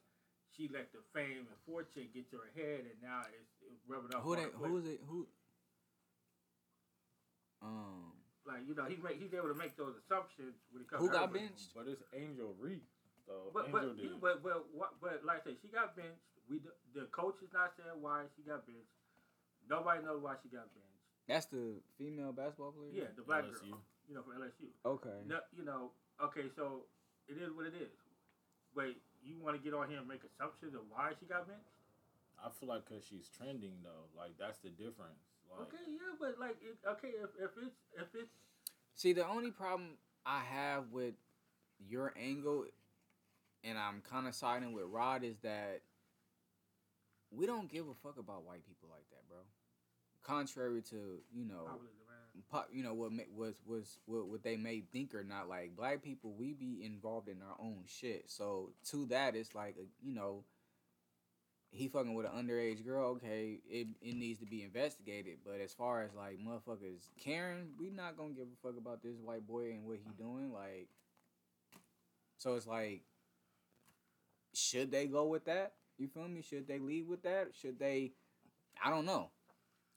she 0.56 0.68
let 0.68 0.92
the 0.92 1.00
fame 1.16 1.48
and 1.48 1.60
fortune 1.66 2.12
get 2.14 2.30
to 2.32 2.38
her 2.44 2.52
head 2.56 2.84
and 2.86 2.98
now 3.02 3.24
it's, 3.32 3.52
it's 3.64 3.82
rubbing 3.88 4.12
off 4.14 4.22
Who 4.24 4.36
they, 4.36 4.44
her 4.44 4.52
who 4.52 4.68
foot. 4.68 4.78
is 4.84 4.86
it? 4.94 5.00
Who? 5.08 5.28
Um, 7.62 8.12
Like, 8.46 8.66
you 8.68 8.74
know, 8.76 8.86
he 8.90 8.98
make, 8.98 9.22
he's 9.22 9.34
able 9.34 9.50
to 9.54 9.58
make 9.58 9.78
those 9.78 9.96
assumptions 10.02 10.58
when 10.74 10.82
it 10.84 10.90
comes 10.90 11.02
who 11.02 11.10
to 11.10 11.14
got 11.14 11.32
but- 11.32 11.40
benched? 11.40 11.72
But 11.78 11.88
it's 11.88 12.04
Angel 12.14 12.54
Reese, 12.58 12.90
though. 13.28 13.50
But 13.54 13.70
Angel 13.70 13.82
but, 13.82 13.98
did. 13.98 14.06
yeah, 14.12 14.18
but 14.20 14.36
but 14.44 14.66
what 14.74 14.98
but 15.00 15.22
like 15.24 15.46
I 15.46 15.54
said, 15.54 15.58
she 15.62 15.70
got 15.70 15.96
benched. 15.96 16.26
We 16.50 16.58
d- 16.60 16.74
the 16.94 17.06
coach 17.14 17.38
is 17.46 17.54
not 17.54 17.78
saying 17.78 18.02
why 18.02 18.26
she 18.36 18.42
got 18.42 18.66
benched. 18.66 18.98
Nobody 19.72 20.04
knows 20.04 20.20
why 20.20 20.36
she 20.44 20.52
got 20.52 20.68
benched. 20.76 21.00
That's 21.32 21.48
the 21.48 21.80
female 21.96 22.36
basketball 22.36 22.76
player. 22.76 22.92
Yeah, 22.92 23.16
the 23.16 23.24
black 23.24 23.48
LSU. 23.48 23.72
girl, 23.72 23.80
you 24.04 24.14
know, 24.20 24.22
from 24.28 24.44
LSU. 24.44 24.68
Okay. 24.84 25.24
No, 25.24 25.40
you 25.56 25.64
know, 25.64 25.96
okay, 26.20 26.52
so 26.60 26.92
it 27.32 27.40
is 27.40 27.56
what 27.56 27.72
it 27.72 27.76
is. 27.80 27.96
Wait, 28.76 29.00
you 29.24 29.40
want 29.40 29.56
to 29.56 29.64
get 29.64 29.72
on 29.72 29.88
here 29.88 30.04
and 30.04 30.08
make 30.12 30.28
assumptions 30.28 30.76
of 30.76 30.84
why 30.92 31.16
she 31.16 31.26
got 31.26 31.48
benched? 31.48 31.72
I 32.36 32.52
feel 32.52 32.68
like 32.68 32.84
because 32.84 33.08
she's 33.08 33.32
trending 33.32 33.80
though, 33.80 34.12
like 34.12 34.36
that's 34.36 34.60
the 34.60 34.76
difference. 34.76 35.24
Like, 35.48 35.72
Okay, 35.72 35.86
yeah, 35.88 36.20
but 36.20 36.36
like, 36.36 36.60
it, 36.60 36.76
okay, 36.84 37.16
if, 37.16 37.32
if 37.40 37.52
it's 37.56 37.80
if 37.96 38.10
it's 38.12 38.36
See, 38.96 39.14
the 39.14 39.28
only 39.28 39.52
problem 39.52 39.96
I 40.26 40.42
have 40.42 40.92
with 40.92 41.14
your 41.80 42.14
angle, 42.20 42.66
and 43.64 43.78
I'm 43.78 44.02
kind 44.02 44.28
of 44.28 44.36
siding 44.36 44.74
with 44.74 44.86
Rod, 44.86 45.24
is 45.24 45.38
that 45.44 45.82
we 47.32 47.46
don't 47.46 47.72
give 47.72 47.88
a 47.88 47.94
fuck 48.04 48.20
about 48.20 48.44
white 48.44 48.66
people 48.68 48.90
like 48.92 49.08
that, 49.12 49.28
bro. 49.30 49.40
Contrary 50.24 50.82
to 50.84 51.20
you 51.34 51.46
know, 51.46 51.68
pop, 52.50 52.70
you 52.72 52.84
know 52.84 52.94
what 52.94 53.12
was 53.36 53.56
was 53.66 53.98
what, 54.06 54.28
what 54.28 54.44
they 54.44 54.56
may 54.56 54.84
think 54.92 55.14
or 55.16 55.24
not. 55.24 55.50
Like 55.50 55.76
black 55.76 56.04
people, 56.04 56.34
we 56.38 56.54
be 56.54 56.84
involved 56.84 57.28
in 57.28 57.42
our 57.42 57.56
own 57.60 57.84
shit. 57.88 58.30
So 58.30 58.72
to 58.92 59.06
that, 59.08 59.36
it's 59.36 59.56
like 59.56 59.76
uh, 59.80 59.86
you 60.02 60.14
know, 60.14 60.44
he 61.72 61.88
fucking 61.88 62.14
with 62.14 62.26
an 62.26 62.32
underage 62.34 62.86
girl. 62.86 63.12
Okay, 63.12 63.60
it 63.70 63.88
it 64.02 64.16
needs 64.16 64.40
to 64.40 64.46
be 64.46 64.64
investigated. 64.64 65.40
But 65.46 65.60
as 65.64 65.74
far 65.74 66.04
as 66.04 66.14
like 66.14 66.40
motherfuckers 66.40 67.10
Karen, 67.20 67.70
we 67.80 67.90
not 67.90 68.18
gonna 68.18 68.34
give 68.34 68.48
a 68.48 68.68
fuck 68.68 68.78
about 68.78 69.02
this 69.02 69.18
white 69.24 69.48
boy 69.48 69.72
and 69.72 69.86
what 69.86 69.98
he 69.98 70.12
doing. 70.18 70.52
Like, 70.54 70.88
so 72.38 72.56
it's 72.56 72.68
like, 72.68 73.02
should 74.54 74.92
they 74.92 75.08
go 75.08 75.26
with 75.26 75.46
that? 75.46 75.74
You 75.98 76.08
feel 76.08 76.28
me? 76.28 76.42
Should 76.42 76.68
they 76.68 76.80
lead 76.80 77.08
with 77.08 77.24
that? 77.24 77.50
Should 77.60 77.80
they? 77.80 78.12
I 78.84 78.90
don't 78.90 79.06
know. 79.06 79.30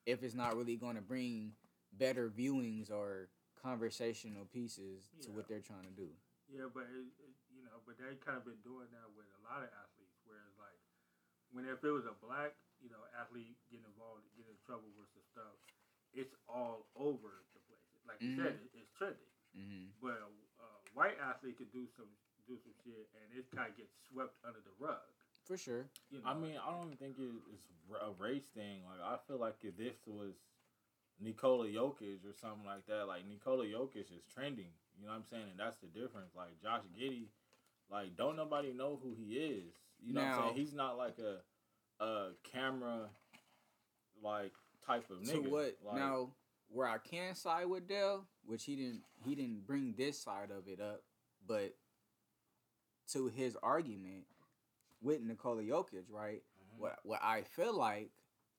If 0.07 0.22
it's 0.22 0.34
not 0.34 0.57
really 0.57 0.76
going 0.76 0.96
to 0.96 1.02
bring 1.05 1.52
better 1.96 2.28
viewings 2.28 2.90
or 2.90 3.28
conversational 3.57 4.44
pieces 4.52 5.09
to 5.24 5.32
what 5.32 5.48
they're 5.48 5.64
trying 5.64 5.88
to 5.88 5.96
do. 5.96 6.12
yeah, 6.52 6.68
but 6.68 6.84
it, 6.92 7.09
it, 7.24 7.32
you 7.48 7.64
know, 7.64 7.80
but 7.88 7.96
they 7.96 8.12
kind 8.20 8.36
of 8.36 8.44
been 8.44 8.61
doing 8.61 8.90
that 8.92 9.09
with 9.16 9.24
a 9.24 9.40
lot 9.48 9.64
of 9.64 9.70
athletes. 9.72 10.20
Whereas 10.28 10.52
like, 10.61 10.76
when 11.57 11.64
if 11.64 11.80
it 11.80 11.92
was 11.94 12.05
a 12.05 12.12
black, 12.20 12.52
you 12.84 12.92
know, 12.92 13.00
athlete 13.16 13.57
getting 13.72 13.88
involved, 13.88 14.28
getting 14.36 14.52
in 14.52 14.61
trouble 14.68 14.92
with 15.00 15.09
some 15.16 15.24
stuff, 15.32 15.57
it's 16.12 16.36
all 16.44 16.84
over 16.94 17.40
the 17.57 17.61
place. 17.64 17.88
Like 18.05 18.20
you 18.20 18.36
said, 18.36 18.61
it, 18.61 18.84
it's 18.84 18.92
trending. 18.92 19.32
Mm-hmm. 19.57 19.96
But 20.05 20.20
a, 20.20 20.28
a 20.28 20.68
white 20.92 21.16
athlete 21.16 21.57
could 21.57 21.72
do 21.72 21.88
some 21.96 22.11
do 22.44 22.61
some 22.61 22.76
shit, 22.84 23.09
and 23.16 23.32
it 23.32 23.48
kind 23.57 23.72
of 23.72 23.74
gets 23.80 23.96
swept 24.12 24.36
under 24.44 24.61
the 24.61 24.76
rug. 24.76 25.00
For 25.45 25.57
sure. 25.57 25.86
You 26.11 26.18
know? 26.18 26.30
I 26.30 26.34
mean, 26.34 26.57
I 26.57 26.70
don't 26.70 26.86
even 26.86 26.97
think 26.97 27.16
it's 27.18 27.66
a 28.01 28.22
race 28.22 28.47
thing. 28.55 28.80
Like, 28.88 29.01
I 29.05 29.16
feel 29.28 29.38
like 29.38 29.57
if 29.62 29.76
this 29.76 29.97
was 30.07 30.34
Nikola 31.20 31.66
Jokic 31.68 32.24
or 32.24 32.34
something 32.40 32.66
like 32.66 32.86
that, 32.86 33.07
like 33.07 33.26
Nikola 33.28 33.64
Jokic 33.64 34.12
is 34.12 34.24
trending. 34.32 34.72
You 34.99 35.07
know 35.07 35.12
what 35.12 35.18
I'm 35.18 35.24
saying? 35.30 35.45
And 35.51 35.59
that's 35.59 35.76
the 35.76 35.86
difference. 35.86 36.34
Like 36.36 36.61
Josh 36.62 36.82
Giddey, 36.99 37.26
like 37.90 38.16
don't 38.16 38.36
nobody 38.36 38.72
know 38.72 38.99
who 39.03 39.14
he 39.14 39.34
is. 39.34 39.74
You 40.03 40.14
know 40.14 40.22
what 40.22 40.30
I'm 40.30 40.42
saying? 40.42 40.55
He's 40.57 40.74
not 40.74 40.97
like 40.97 41.18
a 41.18 42.03
a 42.03 42.28
camera 42.51 43.09
like 44.22 44.53
type 44.86 45.11
of 45.11 45.26
To 45.28 45.32
nigga. 45.32 45.51
what 45.51 45.76
Like, 45.84 45.97
now? 45.97 46.30
Where 46.68 46.88
I 46.88 46.99
can 46.99 47.34
side 47.34 47.66
with 47.66 47.86
Dell, 47.86 48.26
which 48.45 48.64
he 48.64 48.74
didn't 48.74 49.03
he 49.24 49.34
didn't 49.34 49.66
bring 49.66 49.95
this 49.97 50.18
side 50.18 50.51
of 50.51 50.66
it 50.66 50.80
up, 50.80 51.03
but 51.47 51.74
to 53.12 53.26
his 53.26 53.57
argument 53.62 54.24
with 55.05 55.20
Nikola 55.22 55.62
Jokic, 55.62 56.05
right? 56.11 56.42
Mhm. 56.42 56.78
What 56.78 56.98
what 57.05 57.22
I 57.22 57.42
feel 57.42 57.76
like, 57.76 58.11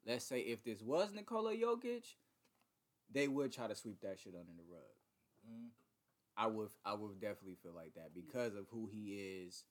let's 0.06 0.26
say 0.26 0.42
if 0.42 0.64
this 0.64 0.82
was 0.82 1.12
Nikola 1.12 1.54
Jokic, 1.56 2.06
they 3.12 3.28
would 3.28 3.52
try 3.52 3.68
to 3.68 3.76
sweep 3.76 4.02
that 4.02 4.20
shit 4.20 4.36
under 4.36 4.54
the 4.56 4.64
rug. 4.72 4.96
Mhm. 5.50 5.70
I 6.38 6.48
would 6.48 6.70
I 6.86 6.94
would 6.94 7.20
definitely 7.20 7.56
feel 7.56 7.74
like 7.74 7.96
that 7.96 8.14
because 8.14 8.56
of 8.56 8.68
who 8.70 8.88
he 8.88 9.44
is 9.46 9.66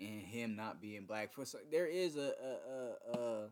and 0.00 0.22
him 0.22 0.56
not 0.56 0.80
being 0.80 1.06
black. 1.06 1.32
For 1.32 1.44
so, 1.44 1.58
there 1.70 1.86
is 1.86 2.16
a 2.16 2.32
a, 2.42 3.18
a, 3.18 3.18
a, 3.18 3.48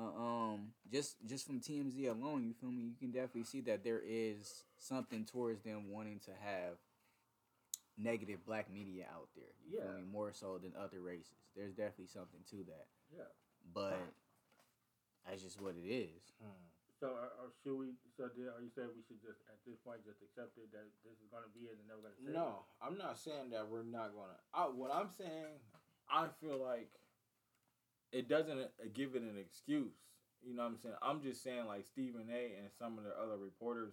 a 0.00 0.02
um 0.02 0.72
just 0.92 1.16
just 1.26 1.46
from 1.46 1.60
TMZ 1.60 2.06
alone, 2.08 2.44
you 2.46 2.54
feel 2.54 2.70
me? 2.70 2.82
You 2.84 2.94
can 2.98 3.10
definitely 3.10 3.44
see 3.44 3.60
that 3.62 3.84
there 3.84 4.00
is 4.04 4.64
something 4.78 5.24
towards 5.24 5.62
them 5.62 5.90
wanting 5.90 6.20
to 6.20 6.30
have 6.32 6.76
negative 8.00 8.44
black 8.46 8.72
media 8.72 9.04
out 9.12 9.28
there. 9.36 9.52
You 9.64 9.78
feel 9.78 9.90
Yeah. 9.92 10.00
me? 10.00 10.08
More 10.10 10.32
so 10.32 10.58
than 10.58 10.72
other 10.76 11.00
races. 11.00 11.36
There's 11.54 11.74
definitely 11.74 12.08
something 12.08 12.40
to 12.50 12.64
that. 12.64 12.86
yeah. 13.12 13.28
But 13.74 14.00
that's 15.26 15.42
just 15.42 15.60
what 15.60 15.76
it 15.76 15.86
is. 15.86 16.32
Hmm. 16.40 16.66
So, 16.98 17.16
uh, 17.16 17.44
uh, 17.44 17.50
should 17.62 17.76
we? 17.78 17.96
So, 18.16 18.28
did, 18.28 18.48
are 18.48 18.60
you 18.60 18.68
saying 18.68 18.88
we 18.94 19.02
should 19.02 19.20
just 19.22 19.40
at 19.48 19.56
this 19.64 19.76
point 19.84 20.04
just 20.04 20.20
accept 20.22 20.56
it 20.58 20.70
that 20.72 20.84
this 21.04 21.16
is 21.20 21.28
gonna 21.32 21.48
be 21.54 21.68
it 21.68 21.78
and 21.78 21.88
never 21.88 22.00
gonna 22.02 22.14
change? 22.16 22.32
No, 22.34 22.64
I'm 22.80 22.98
not 22.98 23.16
saying 23.18 23.50
that 23.50 23.68
we're 23.68 23.84
not 23.84 24.12
gonna. 24.14 24.36
I, 24.52 24.68
what 24.68 24.92
I'm 24.92 25.08
saying, 25.08 25.60
I 26.10 26.28
feel 26.40 26.58
like 26.58 26.90
it 28.12 28.28
doesn't 28.28 28.58
uh, 28.58 28.88
give 28.92 29.14
it 29.14 29.22
an 29.22 29.38
excuse. 29.38 29.96
You 30.42 30.54
know 30.54 30.62
what 30.64 30.72
I'm 30.72 30.78
saying? 30.78 30.94
I'm 31.00 31.22
just 31.22 31.42
saying 31.42 31.66
like 31.66 31.84
Stephen 31.86 32.28
A. 32.32 32.56
and 32.60 32.68
some 32.78 32.98
of 32.98 33.04
the 33.04 33.16
other 33.16 33.36
reporters 33.38 33.92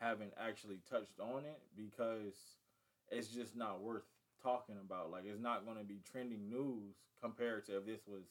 haven't 0.00 0.32
actually 0.36 0.80
touched 0.90 1.20
on 1.20 1.44
it 1.44 1.60
because 1.76 2.36
it's 3.12 3.28
just 3.28 3.54
not 3.56 3.82
worth 3.82 4.04
talking 4.42 4.76
about. 4.84 5.10
Like 5.10 5.24
it's 5.26 5.40
not 5.40 5.64
going 5.64 5.78
to 5.78 5.84
be 5.84 6.00
trending 6.10 6.48
news 6.48 6.96
compared 7.20 7.64
to 7.66 7.76
if 7.78 7.86
this 7.86 8.00
was 8.06 8.24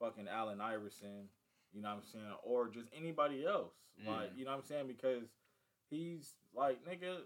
fucking 0.00 0.26
Allen 0.28 0.60
Iverson. 0.60 1.28
You 1.72 1.82
know 1.82 1.88
what 1.88 1.96
I'm 1.96 2.02
saying? 2.04 2.24
Or 2.44 2.68
just 2.68 2.88
anybody 2.96 3.44
else. 3.46 3.74
Like, 4.06 4.32
Mm. 4.34 4.38
you 4.38 4.44
know 4.44 4.52
what 4.52 4.56
I'm 4.58 4.64
saying? 4.64 4.86
Because 4.86 5.24
he's 5.90 6.34
like, 6.54 6.78
nigga, 6.84 7.18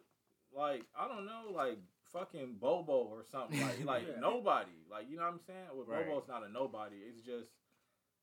like, 0.56 0.84
I 0.98 1.06
don't 1.08 1.26
know, 1.26 1.52
like 1.54 1.78
fucking 2.12 2.56
Bobo 2.60 2.92
or 3.10 3.24
something. 3.30 3.60
Like, 3.60 3.84
like 3.84 4.02
Yeah. 4.08 4.20
nobody. 4.20 4.70
Like, 4.90 5.10
you 5.10 5.16
know 5.16 5.22
what 5.24 5.32
I'm 5.34 5.40
saying? 5.46 5.68
Well, 5.74 5.84
Right. 5.86 6.06
Bobo's 6.06 6.28
not 6.28 6.44
a 6.46 6.50
nobody. 6.50 6.96
It's 7.08 7.20
just, 7.20 7.50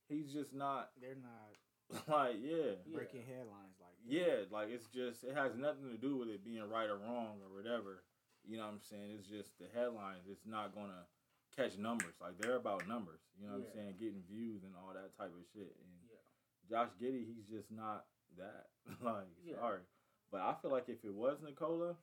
he's 0.10 0.34
just 0.34 0.54
not, 0.54 0.90
They're 1.00 1.16
not 1.22 2.08
like, 2.08 2.38
yeah. 2.42 2.74
Yeah. 2.88 2.96
breaking 2.98 3.22
headlines 3.28 3.78
like 3.80 3.94
that. 4.02 4.10
Yeah, 4.12 4.46
like 4.52 4.70
it's 4.70 4.86
just 4.88 5.24
it 5.24 5.36
has 5.36 5.56
nothing 5.56 5.90
to 5.92 5.98
do 5.98 6.18
with 6.18 6.30
it 6.30 6.44
being 6.46 6.62
right 6.70 6.90
or 6.90 6.98
wrong 6.98 7.38
or 7.46 7.56
whatever. 7.56 8.04
You 8.48 8.58
know 8.58 8.66
what 8.70 8.78
I'm 8.78 8.86
saying? 8.86 9.18
It's 9.18 9.28
just 9.28 9.58
the 9.58 9.66
headlines. 9.74 10.26
It's 10.30 10.46
not 10.46 10.74
gonna 10.76 11.06
catch 11.56 11.78
numbers. 11.78 12.14
Like 12.22 12.38
they're 12.38 12.58
about 12.62 12.88
numbers. 12.88 13.22
You 13.40 13.48
know 13.48 13.58
what 13.58 13.66
Yeah. 13.66 13.70
I'm 13.70 13.76
saying? 13.76 13.94
Getting 14.00 14.24
views 14.30 14.64
and 14.64 14.74
all 14.78 14.94
that 14.94 15.18
type 15.18 15.34
of 15.34 15.46
shit. 15.54 15.74
And 15.82 15.92
Yeah. 16.10 16.22
Josh 16.70 16.92
Giddey, 17.02 17.26
he's 17.26 17.46
just 17.50 17.72
not 17.72 18.06
that. 18.38 18.70
like 19.02 19.30
Yeah. 19.44 19.56
sorry, 19.58 19.82
but 20.32 20.42
I 20.42 20.54
feel 20.62 20.72
like 20.72 20.90
if 20.90 21.04
it 21.04 21.14
was 21.14 21.42
Nikola, 21.42 21.96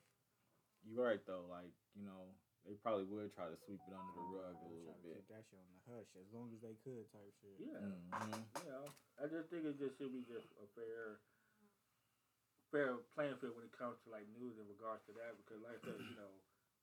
you're 0.83 1.03
right 1.05 1.23
though. 1.25 1.45
Like 1.49 1.71
you 1.95 2.03
know 2.03 2.35
they 2.67 2.75
probably 2.79 3.03
would 3.07 3.31
try 3.35 3.47
to 3.51 3.57
sweep 3.67 3.79
it 3.87 3.91
under 3.95 4.13
the 4.15 4.25
rug 4.39 4.55
a 4.55 4.67
little 4.71 4.95
bit. 5.03 5.19
that 5.27 5.43
shit 5.51 5.59
on 5.59 5.67
the 5.75 5.83
hush 5.91 6.07
as 6.15 6.31
long 6.31 6.47
as 6.55 6.63
they 6.63 6.75
could 6.83 7.03
type 7.11 7.31
shit. 7.43 7.59
Yeah. 7.59 7.79
hmm 8.11 8.39
You 8.63 8.71
know, 8.71 8.85
I 9.19 9.27
just 9.27 9.51
think 9.51 9.67
it 9.67 9.75
just 9.79 9.99
should 9.99 10.11
be 10.15 10.23
just 10.23 10.47
a 10.59 10.67
fair, 10.75 11.19
fair 12.73 12.97
playing 13.13 13.37
field 13.37 13.53
when 13.53 13.69
it 13.69 13.77
comes 13.77 14.01
to 14.01 14.09
like 14.09 14.25
news 14.33 14.57
in 14.57 14.65
regards 14.65 15.05
to 15.05 15.13
that. 15.21 15.37
Because 15.37 15.61
like 15.61 15.77
I 15.77 15.81
said, 15.85 16.01
you 16.01 16.17
know, 16.17 16.33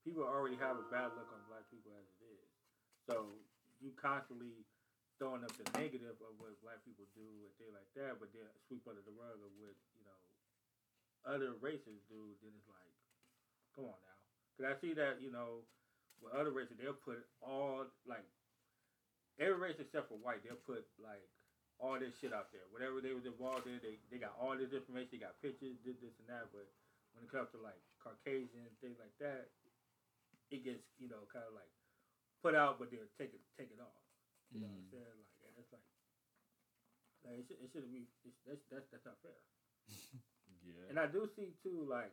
people 0.06 0.22
already 0.22 0.54
have 0.62 0.78
a 0.78 0.86
bad 0.86 1.10
look 1.18 1.26
on 1.34 1.42
black 1.50 1.66
people 1.66 1.90
as 1.98 2.06
it 2.06 2.22
is. 2.30 2.46
So 3.10 3.34
you 3.82 3.90
constantly 3.98 4.62
throwing 5.18 5.42
up 5.42 5.52
the 5.58 5.66
negative 5.74 6.16
of 6.22 6.32
what 6.38 6.54
black 6.62 6.78
people 6.86 7.04
do 7.12 7.26
and 7.44 7.52
things 7.58 7.74
like 7.74 7.90
that, 7.98 8.22
but 8.22 8.30
then 8.30 8.46
sweep 8.70 8.86
under 8.86 9.02
the 9.02 9.12
rug 9.12 9.36
of 9.42 9.50
what 9.58 9.74
you 9.98 10.06
know 10.06 10.20
other 11.26 11.58
races 11.58 12.00
do. 12.06 12.38
Then 12.40 12.54
it's 12.54 12.70
like, 12.70 12.94
come 13.74 13.90
on 13.90 13.98
now. 13.98 14.20
Cause 14.56 14.66
I 14.70 14.74
see 14.78 14.94
that 14.94 15.18
you 15.18 15.34
know 15.34 15.66
with 16.22 16.32
other 16.38 16.54
races 16.54 16.78
they'll 16.78 16.96
put 16.96 17.26
all 17.42 17.90
like 18.06 18.24
every 19.42 19.58
race 19.58 19.80
except 19.80 20.08
for 20.08 20.20
white 20.20 20.44
they'll 20.44 20.60
put 20.68 20.86
like 21.00 21.24
all 21.80 21.96
this 21.98 22.12
shit 22.20 22.32
out 22.36 22.52
there. 22.52 22.64
Whatever 22.70 23.00
they 23.00 23.16
was 23.16 23.24
involved 23.24 23.64
in, 23.66 23.80
they, 23.80 23.96
they 24.12 24.20
got 24.20 24.36
all 24.36 24.52
this 24.54 24.70
information, 24.72 25.16
they 25.16 25.22
got 25.24 25.40
pictures, 25.40 25.74
this, 25.82 25.96
this 26.04 26.12
and 26.20 26.28
that, 26.28 26.52
but 26.52 26.68
when 27.16 27.24
it 27.24 27.30
comes 27.32 27.48
to 27.56 27.58
like 27.58 27.80
Caucasian 28.04 28.68
things 28.84 29.00
like 29.00 29.12
that, 29.18 29.48
it 30.52 30.60
gets, 30.62 30.84
you 31.00 31.08
know, 31.08 31.24
kind 31.32 31.46
of 31.48 31.54
like 31.56 31.70
put 32.44 32.56
out 32.56 32.80
but 32.80 32.88
they'll 32.88 33.08
take 33.20 33.32
it 33.36 33.42
take 33.58 33.68
it 33.72 33.80
off. 33.80 34.00
You 34.52 34.60
know 34.64 34.68
what 34.70 34.80
I'm 34.80 34.88
Mm. 34.88 34.92
saying? 34.96 35.16
Like 35.20 35.36
and 35.44 35.52
it's 35.60 35.72
like 35.72 35.88
like 37.24 37.36
it, 37.40 37.44
should, 37.48 37.60
it 37.60 37.68
shouldn't 37.72 37.92
be 37.92 38.08
it's, 38.24 38.36
that's, 38.48 38.64
that's 38.72 38.86
that's 38.92 39.06
not 39.08 39.18
fair. 39.24 39.40
Yeah. 40.64 40.92
And 40.92 40.98
I 41.00 41.06
do 41.08 41.24
see 41.36 41.56
too, 41.64 41.84
like 41.88 42.12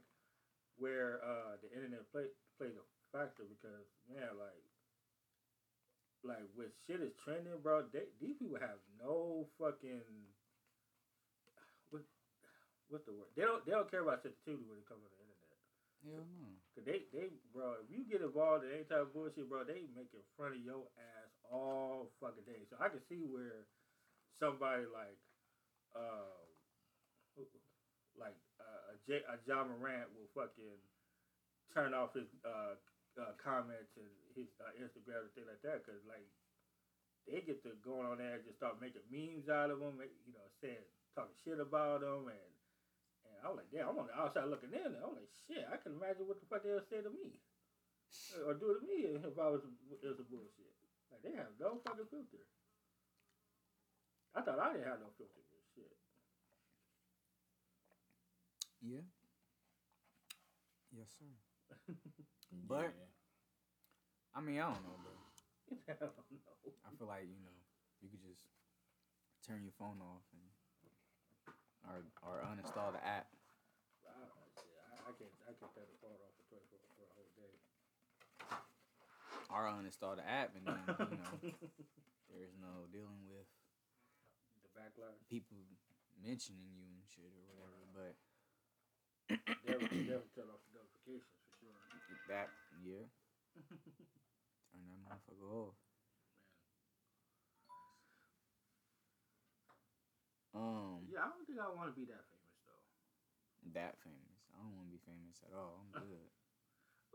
where 0.78 1.20
uh 1.24 1.58
the 1.64 1.68
internet 1.74 2.06
play 2.12 2.28
plays 2.60 2.76
a 2.76 2.86
factor 3.12 3.44
because 3.48 3.88
man, 4.08 4.36
like 4.40 4.64
like 6.24 6.46
when 6.58 6.70
shit 6.86 7.02
is 7.02 7.14
trending, 7.22 7.58
bro, 7.62 7.86
they, 7.94 8.10
these 8.22 8.38
people 8.38 8.58
have 8.60 8.82
no 8.98 9.46
fucking 9.58 10.02
what 11.90 12.04
what's 12.90 13.06
the 13.06 13.14
word? 13.14 13.32
They 13.36 13.46
don't 13.46 13.64
they 13.66 13.74
don't 13.74 13.90
care 13.90 14.02
about 14.02 14.24
sensitivity 14.24 14.66
when 14.66 14.82
it 14.82 14.88
comes 14.90 15.06
to 15.06 15.12
the 15.14 15.28
internet. 15.28 15.62
Yeah. 16.06 16.26
Cause 16.74 16.86
they 16.86 17.00
they 17.14 17.34
bro, 17.54 17.82
if 17.82 17.90
you 17.90 18.06
get 18.06 18.26
involved 18.26 18.66
in 18.66 18.74
any 18.74 18.86
type 18.86 19.10
of 19.10 19.14
bullshit, 19.14 19.50
bro, 19.50 19.66
they 19.66 19.90
make 19.94 20.14
in 20.14 20.26
front 20.38 20.58
of 20.58 20.62
your 20.62 20.90
ass 20.98 21.32
all 21.46 22.14
fucking 22.22 22.46
day. 22.46 22.66
So 22.70 22.78
I 22.78 22.90
can 22.90 23.02
see 23.06 23.26
where 23.26 23.66
somebody 24.38 24.86
like 24.90 25.20
uh 25.98 26.38
like 28.18 28.38
uh, 28.58 28.94
a 28.94 28.96
J, 29.06 29.22
a 29.30 29.38
Ja 29.46 29.64
Morant 29.64 30.10
will 30.18 30.30
fucking 30.34 30.82
turn 31.74 31.94
off 31.94 32.18
his 32.18 32.28
uh, 32.42 32.74
uh 33.20 33.34
comments 33.42 33.98
and 33.98 34.10
his 34.38 34.50
uh, 34.62 34.72
Instagram 34.78 35.28
and 35.28 35.34
things 35.34 35.50
like 35.50 35.62
that 35.66 35.82
because 35.84 36.02
like 36.08 36.26
they 37.28 37.42
get 37.44 37.60
to 37.68 37.76
going 37.84 38.08
on 38.08 38.18
there 38.24 38.40
and 38.40 38.46
just 38.48 38.58
start 38.62 38.80
making 38.80 39.04
memes 39.12 39.50
out 39.52 39.68
of 39.70 39.84
them, 39.84 40.00
make, 40.00 40.14
you 40.24 40.32
know, 40.32 40.48
saying 40.64 40.80
talking 41.14 41.36
shit 41.44 41.60
about 41.60 42.02
them 42.02 42.30
and. 42.32 42.52
And 43.28 43.36
I 43.44 43.52
was 43.52 43.60
like, 43.60 43.72
damn, 43.76 43.92
I'm 43.92 44.00
on 44.00 44.08
the 44.08 44.16
outside 44.16 44.48
looking 44.48 44.72
in. 44.72 44.88
And 44.88 45.04
I'm 45.04 45.12
like, 45.12 45.28
shit, 45.46 45.68
I 45.68 45.76
can 45.84 46.00
imagine 46.00 46.24
what 46.32 46.40
the 46.40 46.48
fuck 46.48 46.64
they'll 46.64 46.80
say 46.88 47.04
to 47.04 47.12
me. 47.12 47.36
Or 48.48 48.56
do 48.56 48.72
to 48.72 48.80
me 48.88 49.20
if 49.20 49.36
I 49.36 49.52
was, 49.52 49.68
it 49.92 50.08
was 50.08 50.24
a 50.24 50.28
bullshit. 50.32 50.72
Like, 51.12 51.22
they 51.28 51.36
have 51.36 51.52
no 51.60 51.76
fucking 51.84 52.08
filter. 52.08 52.48
I 54.32 54.42
thought 54.48 54.64
I 54.64 54.72
didn't 54.72 54.88
have 54.88 55.04
no 55.04 55.12
filter 55.20 55.44
with 55.44 55.68
shit. 55.76 55.92
Yeah. 58.80 59.04
Yes, 60.96 61.12
sir. 61.20 61.34
But- 62.64 62.96
Yeah. 62.96 63.07
I 64.38 64.42
mean, 64.46 64.62
I 64.62 64.70
don't 64.70 64.86
know, 64.86 64.98
bro. 65.02 65.18
I 65.90 65.98
don't 65.98 66.14
know. 66.14 66.30
I 66.86 66.90
feel 66.94 67.10
like 67.10 67.26
you 67.26 67.42
know 67.42 67.58
you 68.06 68.08
could 68.14 68.22
just 68.22 68.46
turn 69.42 69.66
your 69.66 69.74
phone 69.82 69.98
off 69.98 70.22
and 70.30 70.46
or 71.90 72.06
or 72.22 72.46
uninstall 72.46 72.94
the 72.94 73.02
app. 73.02 73.34
I, 74.06 74.14
don't 74.14 74.30
know, 74.30 74.46
shit. 74.62 74.78
I, 74.78 75.10
I 75.10 75.12
can't, 75.18 75.34
I 75.50 75.52
can't 75.58 75.74
turn 75.74 75.90
the 75.90 75.98
phone 75.98 76.22
off 76.22 76.38
for 76.38 76.46
24 76.54 76.78
for 76.94 77.04
a 77.10 77.14
whole 77.18 77.32
day. 77.34 77.56
Or 79.50 79.66
uninstall 79.74 80.22
the 80.22 80.28
app, 80.30 80.54
and 80.54 80.70
then 80.70 80.86
you 80.86 81.18
know 81.18 81.34
there's 82.30 82.54
no 82.62 82.86
dealing 82.94 83.26
with 83.26 83.50
the 84.62 84.70
backlash. 84.78 85.18
people 85.34 85.58
mentioning 86.22 86.70
you 86.78 86.86
and 86.94 87.02
shit 87.10 87.26
or 87.34 87.42
whatever. 87.50 87.82
But 87.90 88.14
Never, 89.68 89.84
never 90.08 90.28
turn 90.32 90.48
off 90.48 90.64
the 90.72 90.80
notifications 90.80 91.36
for 91.44 91.52
sure. 91.60 91.76
that 92.32 92.48
yeah, 92.80 93.04
turn 94.78 94.90
that 94.94 95.02
motherfucker 95.02 95.50
off. 95.50 95.76
Um, 100.54 101.06
Yeah, 101.10 101.26
I 101.26 101.30
don't 101.34 101.46
think 101.46 101.60
I 101.62 101.70
want 101.70 101.90
to 101.94 101.98
be 101.98 102.06
that 102.10 102.26
famous 102.30 102.62
though. 102.66 102.86
that 103.78 103.94
famous. 104.02 104.42
I 104.54 104.62
don't 104.64 104.74
want 104.78 104.90
to 104.90 104.94
be 104.96 105.04
famous 105.06 105.38
at 105.46 105.54
all. 105.54 105.82
I'm 105.82 106.06
good. 106.06 106.30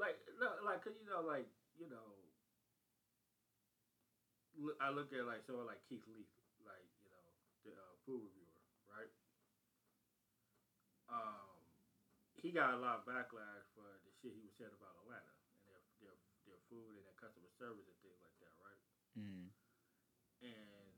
Like, 0.00 0.16
no, 0.40 0.48
like, 0.64 0.80
cause 0.82 0.96
you 0.98 1.04
know, 1.06 1.20
like, 1.20 1.46
you 1.78 1.86
know, 1.86 2.16
look, 4.56 4.74
I 4.80 4.88
look 4.90 5.12
at 5.12 5.28
like 5.28 5.44
someone 5.44 5.68
like 5.68 5.84
Keith 5.86 6.02
Lee, 6.10 6.26
like 6.64 6.88
you 7.04 7.12
know, 7.12 7.26
the 7.62 7.76
uh, 7.76 7.92
food 8.02 8.24
reviewer, 8.24 8.56
right? 8.88 9.12
Um, 11.12 11.60
he 12.40 12.50
got 12.56 12.72
a 12.74 12.80
lot 12.80 13.04
of 13.04 13.06
backlash 13.06 13.68
for 13.76 13.84
the 14.02 14.10
shit 14.18 14.32
he 14.32 14.42
was 14.42 14.56
saying 14.56 14.72
about 14.74 14.96
Atlanta 15.04 15.36
and 15.60 15.60
their 15.68 15.80
their 16.00 16.16
their 16.48 16.60
food 16.72 17.01
customer 17.23 17.51
service 17.62 17.87
and 17.87 17.99
things 18.03 18.18
like 18.18 18.37
that, 18.43 18.55
right? 18.66 18.83
Mm. 19.14 19.47
and 20.43 20.91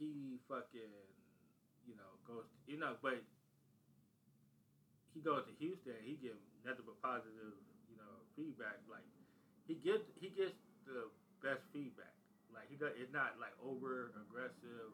he 0.00 0.40
fucking 0.48 0.90
you 1.86 1.94
know 1.94 2.10
goes 2.26 2.48
you 2.66 2.80
know 2.80 2.96
but 3.04 3.20
he 5.12 5.20
goes 5.20 5.44
to 5.44 5.52
Houston 5.60 5.94
he 6.02 6.16
give 6.18 6.36
nothing 6.64 6.82
but 6.88 6.96
positive 7.04 7.54
you 7.92 7.96
know 8.00 8.24
feedback 8.34 8.80
like 8.88 9.04
he 9.68 9.76
gets 9.84 10.02
he 10.16 10.32
gets 10.32 10.56
the 10.88 11.12
best 11.44 11.60
feedback 11.76 12.16
like 12.56 12.64
he 12.72 12.76
does 12.80 12.96
it's 12.96 13.12
not 13.12 13.36
like 13.36 13.52
over 13.60 14.10
aggressive 14.16 14.90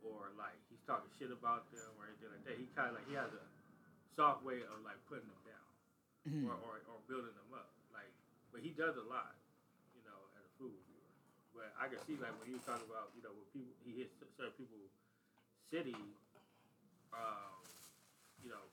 or 0.00 0.32
like 0.40 0.56
he's 0.72 0.80
talking 0.88 1.12
shit 1.20 1.28
about 1.28 1.68
them 1.76 1.92
or 2.00 2.08
anything 2.08 2.32
like 2.32 2.44
that 2.48 2.56
he 2.56 2.64
kind 2.72 2.88
of 2.88 2.96
like 2.96 3.04
he 3.06 3.14
has 3.20 3.28
a 3.36 3.44
soft 4.16 4.40
way 4.42 4.64
of 4.64 4.80
like 4.80 4.96
putting 5.12 5.28
them 5.28 5.42
down 5.44 5.68
or, 6.48 6.56
or, 6.64 6.74
or 6.88 6.96
building 7.08 7.32
them 7.32 7.52
up. 7.56 7.72
But 8.50 8.66
he 8.66 8.74
does 8.74 8.98
a 8.98 9.06
lot, 9.06 9.38
you 9.94 10.02
know, 10.02 10.18
as 10.34 10.42
a 10.42 10.52
food 10.58 10.74
reviewer. 10.74 11.10
But 11.54 11.70
I 11.78 11.86
can 11.86 11.98
see 12.06 12.18
like 12.18 12.34
when 12.38 12.50
he 12.50 12.54
was 12.54 12.62
talking 12.66 12.86
about, 12.86 13.14
you 13.14 13.22
know, 13.22 13.30
when 13.30 13.46
people 13.54 13.74
he 13.86 13.94
hits 14.02 14.14
certain 14.34 14.54
people 14.58 14.78
city, 15.70 15.98
um, 17.14 17.62
you 18.42 18.50
know, 18.50 18.64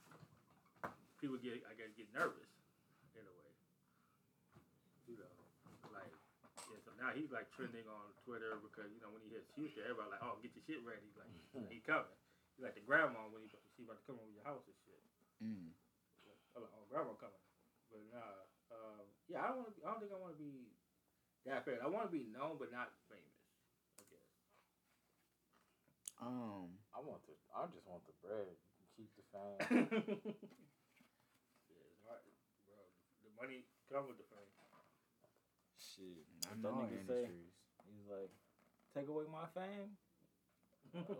people 1.21 1.37
get 1.41 1.61
I 1.69 1.77
guess 1.77 1.93
get 1.93 2.09
nervous 2.13 2.49
in 3.13 3.21
a 3.21 3.33
way. 3.37 3.51
You 5.09 5.17
know, 5.21 5.33
like 5.93 6.13
yeah. 6.73 6.81
So 6.81 6.89
now 6.97 7.13
he's 7.13 7.29
like 7.29 7.49
trending 7.53 7.85
on 7.85 8.05
Twitter 8.25 8.57
because 8.61 8.89
you 8.89 9.01
know 9.01 9.13
when 9.13 9.21
he 9.25 9.29
hits 9.33 9.49
Houston, 9.57 9.85
everybody 9.85 10.17
like, 10.17 10.25
oh, 10.25 10.41
get 10.41 10.57
your 10.57 10.65
shit 10.65 10.81
ready, 10.81 11.05
like 11.17 11.29
he 11.73 11.81
coming. 11.85 12.09
You 12.57 12.65
like 12.65 12.73
the 12.73 12.85
grandma 12.85 13.21
when 13.29 13.45
you 13.45 13.49
she 13.77 13.85
about 13.85 14.01
to 14.01 14.05
come 14.09 14.17
over 14.17 14.33
your 14.33 14.41
house 14.41 14.65
and 14.65 14.77
shit. 14.81 15.01
Mm. 15.37 15.69
Like, 16.57 16.65
oh, 16.65 16.85
grandma 16.89 17.13
coming. 17.21 17.37
But 17.93 18.01
nah, 18.09 18.46
yeah, 19.27 19.43
I 19.43 19.47
don't 19.51 19.63
want 19.63 19.75
to. 19.75 19.81
I 19.83 19.91
don't 19.91 19.99
think 20.01 20.11
I 20.15 20.19
want 20.19 20.33
to 20.35 20.41
be 20.41 20.71
that 21.45 21.63
famous. 21.63 21.83
I 21.83 21.87
want 21.91 22.07
to 22.07 22.13
be 22.15 22.27
known, 22.31 22.55
but 22.59 22.71
not 22.71 22.91
famous. 23.11 23.39
I 23.99 24.03
guess. 24.11 24.27
Um. 26.19 26.79
I 26.95 26.99
want 27.03 27.21
the. 27.29 27.35
I 27.53 27.67
just 27.69 27.85
want 27.87 28.03
the 28.07 28.15
bread. 28.23 28.55
Keep 28.97 29.13
the 29.13 29.25
fame. 29.29 29.61
yeah, 31.69 31.85
it's 31.93 32.01
hard, 32.01 32.25
bro. 32.65 32.81
The 33.21 33.29
money 33.37 33.69
come 33.91 34.09
with 34.09 34.17
the 34.17 34.25
fame. 34.33 34.49
Shit. 35.77 36.25
I 36.49 36.57
What 36.57 36.65
know 36.65 36.81
that 36.81 36.89
nigga 36.89 37.05
say? 37.05 37.21
industries. 37.29 37.53
He's 37.85 38.09
like, 38.09 38.33
take 38.97 39.05
away 39.09 39.29
my 39.29 39.45
fame. 39.53 39.93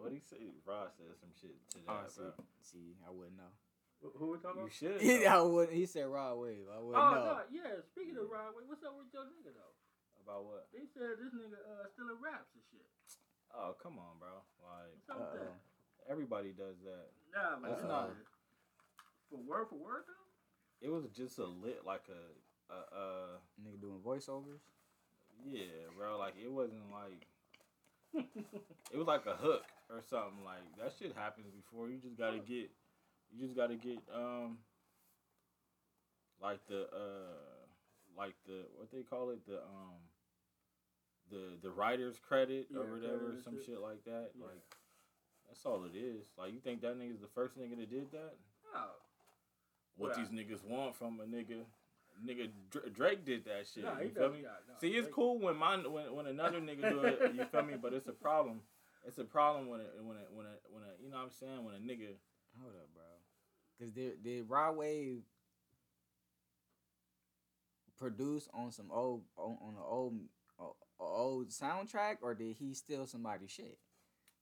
what 0.02 0.10
he 0.10 0.18
say? 0.26 0.58
Rod 0.66 0.90
said 0.98 1.14
some 1.22 1.30
shit 1.38 1.54
to 1.78 1.78
Oh, 1.86 2.02
that, 2.02 2.10
see, 2.12 2.22
bro. 2.26 2.34
see, 2.62 2.88
I 3.06 3.14
wouldn't 3.14 3.38
know. 3.38 3.54
Who 4.02 4.12
who 4.18 4.26
we 4.32 4.38
talking 4.38 4.62
about? 4.62 4.70
You 4.70 4.74
should. 4.74 5.02
He. 5.06 5.26
I 5.26 5.42
would. 5.42 5.70
He 5.74 5.86
said 5.86 6.06
Rod 6.08 6.38
Wave. 6.38 6.70
I 6.70 6.78
wouldn't 6.80 7.02
Oh 7.02 7.14
know. 7.18 7.26
no, 7.26 7.38
yeah. 7.50 7.82
Speaking 7.92 8.18
of 8.18 8.30
Rod, 8.30 8.54
Wave, 8.54 8.70
what's 8.70 8.84
up 8.86 8.94
with 8.98 9.10
your 9.14 9.26
nigga 9.26 9.54
though? 9.58 9.74
About 10.22 10.46
what? 10.46 10.68
They 10.76 10.86
said 10.86 11.18
this 11.18 11.34
nigga 11.34 11.58
uh, 11.58 11.88
still 11.94 12.10
in 12.14 12.18
raps 12.22 12.52
and 12.54 12.64
shit. 12.70 12.86
Oh, 13.56 13.74
come 13.82 13.98
on, 13.98 14.20
bro. 14.20 14.44
Like 14.62 14.94
What's 15.02 15.10
up 15.10 15.18
with 15.34 15.42
that? 15.42 15.56
everybody 16.12 16.52
does 16.54 16.78
that. 16.86 17.10
Nah, 17.34 17.58
but 17.62 17.72
it's 17.72 17.82
not- 17.84 18.12
not 18.14 18.18
for 19.30 19.40
word 19.44 19.68
for 19.70 19.76
word 19.80 20.04
though. 20.08 20.86
It 20.86 20.90
was 20.92 21.06
just 21.16 21.40
a 21.40 21.46
lit 21.46 21.82
like 21.86 22.06
a, 22.12 22.22
a 22.72 22.78
uh 22.94 23.32
Nigga 23.60 23.82
doing 23.82 24.00
voiceovers. 24.06 24.62
yeah, 25.44 25.90
bro. 25.98 26.18
Like 26.20 26.36
it 26.38 26.52
wasn't 26.52 26.86
like 26.92 27.26
it 28.94 28.98
was 28.98 29.08
like 29.08 29.26
a 29.26 29.36
hook 29.36 29.64
or 29.90 30.02
something. 30.06 30.44
Like 30.46 30.64
that 30.78 30.94
shit 31.00 31.16
happens 31.16 31.48
before. 31.50 31.90
You 31.90 31.98
just 31.98 32.18
gotta 32.18 32.40
get, 32.40 32.70
you 33.34 33.44
just 33.46 33.56
gotta 33.56 33.76
get 33.76 34.00
um, 34.14 34.58
like 36.42 36.60
the 36.68 36.84
uh, 36.84 37.66
like 38.18 38.36
the 38.46 38.66
what 38.78 38.92
they 38.92 39.02
call 39.02 39.30
it 39.32 39.46
the 39.48 39.58
um, 39.58 39.98
the 41.32 41.58
the 41.62 41.70
writer's 41.72 42.18
credit 42.20 42.68
Yeah, 42.72 42.80
or 42.80 42.94
whatever, 42.96 43.18
credit 43.18 43.44
some 43.44 43.56
shit. 43.58 43.66
shit 43.66 43.82
like 43.82 44.04
that. 44.06 44.32
Yeah. 44.38 44.46
Like 44.46 44.62
that's 45.48 45.66
all 45.66 45.84
it 45.86 45.98
is. 45.98 46.26
Like 46.38 46.54
you 46.54 46.60
think 46.60 46.82
that 46.82 46.98
nigga's 47.00 47.22
the 47.22 47.28
first 47.34 47.58
nigga 47.58 47.78
that 47.78 47.90
did 47.90 48.12
that? 48.12 48.36
Oh, 48.76 48.90
What 49.96 50.12
Well, 50.12 50.18
these 50.20 50.30
niggas 50.30 50.64
want 50.64 50.96
from 50.96 51.20
a 51.20 51.24
nigga? 51.26 51.64
Nigga 52.26 52.50
Drake 52.96 53.26
did 53.26 53.46
that 53.46 53.68
shit. 53.72 53.84
Nah, 53.84 53.98
he 53.98 54.06
you 54.06 54.10
feel 54.10 54.32
me? 54.32 54.42
got- 54.42 54.68
nah, 54.68 54.78
See, 54.82 54.90
it's 54.90 55.06
Drake- 55.06 55.14
cool 55.14 55.38
when 55.40 55.56
mine 55.56 55.84
when 55.92 56.14
when 56.16 56.26
another 56.28 56.60
nigga 56.60 56.90
do 56.90 57.00
it. 57.02 57.34
You 57.36 57.46
feel 57.46 57.64
me? 57.64 57.76
But 57.80 57.94
it's 57.94 58.08
a 58.08 58.12
problem. 58.14 58.62
It's 59.06 59.20
a 59.20 59.24
problem 59.24 59.68
when 59.68 59.82
it 59.82 59.94
when 60.02 60.18
it 60.18 60.28
when 60.34 60.46
it 60.48 60.62
when 60.70 60.84
a 60.84 60.92
you 61.04 61.10
know 61.10 61.18
what 61.18 61.24
I'm 61.26 61.32
saying 61.32 61.64
when 61.64 61.76
a 61.76 61.80
nigga. 61.80 62.18
Hold 62.60 62.74
up, 62.74 62.90
bro. 62.96 63.04
Cause 63.80 63.92
did 63.92 64.24
did 64.24 64.50
Rod 64.50 64.76
Wave 64.76 65.22
produce 67.98 68.48
on 68.54 68.72
some 68.72 68.92
old 68.92 69.24
on, 69.38 69.58
on 69.62 69.74
an 69.76 69.84
old 69.86 70.20
uh, 70.60 70.64
old 71.00 71.50
soundtrack 71.50 72.18
or 72.22 72.34
did 72.34 72.56
he 72.58 72.74
steal 72.74 73.06
somebody's 73.06 73.52
shit? 73.52 73.78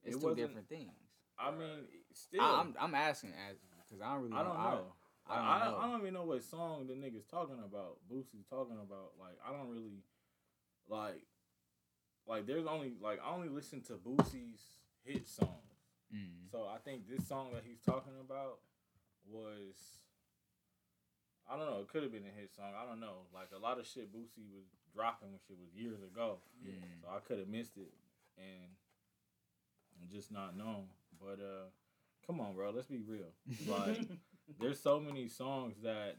It's 0.04 0.16
It 0.16 0.22
two 0.22 0.36
different 0.36 0.70
things. 0.70 0.92
I 1.38 1.52
mean, 1.52 1.86
still, 2.14 2.42
I, 2.42 2.62
am 2.62 2.76
I'm 2.80 2.96
asking 2.96 3.34
as 3.50 3.58
because 3.86 4.02
I 4.02 4.14
don't 4.14 4.24
really 4.24 4.36
I 4.36 4.44
don't 4.44 4.58
know. 4.58 4.86
I, 5.28 5.34
I, 5.34 5.38
don't 5.38 5.46
I, 5.46 5.60
know. 5.60 5.78
I 5.78 5.92
don't 5.92 6.02
even 6.02 6.14
know 6.14 6.24
what 6.24 6.44
song 6.44 6.88
the 6.88 6.94
nigga's 6.94 7.26
talking 7.26 7.58
about. 7.58 7.98
Boosie's 8.12 8.46
talking 8.50 8.78
about. 8.82 9.12
Like 9.20 9.38
I 9.46 9.52
don't 9.52 9.70
really 9.70 10.04
like 10.88 11.22
like 12.28 12.46
there's 12.46 12.68
only 12.68 12.94
like 13.02 13.20
I 13.26 13.34
only 13.34 13.50
listen 13.50 13.82
to 13.84 13.94
Boosie's 13.94 14.62
hit 15.04 15.28
songs. 15.28 15.50
Mm. 16.16 16.52
So 16.52 16.68
I 16.74 16.78
think 16.86 17.10
this 17.10 17.28
song 17.28 17.50
that 17.54 17.64
he's 17.66 17.82
talking 17.82 18.14
about 18.22 18.60
was 19.30 19.76
I 21.48 21.58
don't 21.58 21.68
know, 21.70 21.80
it 21.80 21.88
could 21.90 22.02
have 22.04 22.12
been 22.12 22.26
a 22.26 22.40
hit 22.40 22.52
song. 22.56 22.74
I 22.76 22.86
don't 22.90 23.00
know. 23.00 23.28
Like 23.34 23.50
a 23.56 23.60
lot 23.60 23.80
of 23.80 23.86
shit 23.86 24.12
Boosie 24.12 24.50
was 24.52 24.66
dropping 24.94 25.30
when 25.30 25.40
shit 25.48 25.58
was 25.60 25.74
years 25.76 26.02
ago. 26.02 26.40
Yeah. 26.64 26.72
So 27.02 27.08
I 27.16 27.20
could 27.20 27.38
have 27.40 27.48
missed 27.48 27.78
it 27.78 27.94
and 28.38 28.72
and 30.02 30.10
just 30.10 30.32
not 30.32 30.58
known. 30.58 30.86
But 31.22 31.40
uh 31.40 31.70
come 32.26 32.40
on, 32.40 32.56
bro, 32.56 32.72
let's 32.72 32.88
be 32.88 33.02
real. 33.02 33.32
Like 33.68 34.00
there's 34.60 34.82
so 34.82 35.00
many 35.00 35.28
songs 35.28 35.76
that 35.84 36.18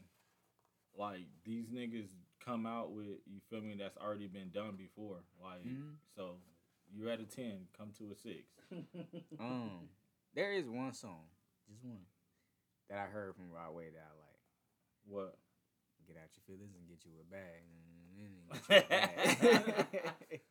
like 0.97 1.27
these 1.43 1.67
niggas 1.67 2.07
come 2.43 2.65
out 2.65 2.91
with, 2.91 3.07
you 3.25 3.39
feel 3.49 3.61
me, 3.61 3.75
that's 3.77 3.97
already 3.97 4.27
been 4.27 4.49
done 4.49 4.75
before. 4.77 5.17
Like 5.43 5.65
Mhm. 5.65 5.95
so 6.15 6.37
you're 6.93 7.09
at 7.09 7.19
a 7.19 7.25
ten, 7.25 7.67
come 7.77 7.91
to 7.97 8.11
a 8.11 8.15
six. 8.15 8.45
Um, 9.39 9.89
there 10.33 10.53
is 10.53 10.67
one 10.69 10.93
song, 10.93 11.25
just 11.69 11.83
one, 11.83 12.05
that 12.89 12.97
I 12.99 13.07
heard 13.11 13.35
from 13.35 13.51
Rod 13.51 13.75
Wave 13.75 13.93
that 13.93 14.07
I 14.07 14.15
like. 14.15 14.41
What? 15.07 15.37
Get 16.07 16.15
out 16.17 16.31
your 16.35 16.43
feelings 16.47 16.75
and 16.75 16.87
get 16.87 17.03
you 17.03 17.11
a 17.19 17.27
bag. 17.27 17.63
Get 18.15 18.31
you 18.31 18.39
a 18.47 18.59
bag. 18.71 20.41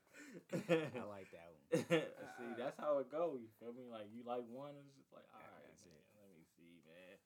I 0.96 1.04
like 1.08 1.28
that 1.32 1.48
one. 1.48 1.64
see, 2.36 2.48
uh, 2.52 2.56
that's 2.60 2.76
how 2.78 2.98
it 3.00 3.08
goes. 3.10 3.40
You 3.40 3.48
feel 3.58 3.72
me? 3.72 3.88
Like 3.90 4.08
you 4.12 4.20
like 4.22 4.44
one, 4.52 4.76
it's 4.76 4.92
just 4.96 5.10
like, 5.16 5.24
all 5.32 5.40
Yeah, 5.40 5.48
right, 5.56 5.64
that's 5.66 5.82
man, 5.88 5.96
it. 5.96 6.04
let 6.20 6.28
me 6.36 6.44
see, 6.56 6.76
man. 6.86 7.16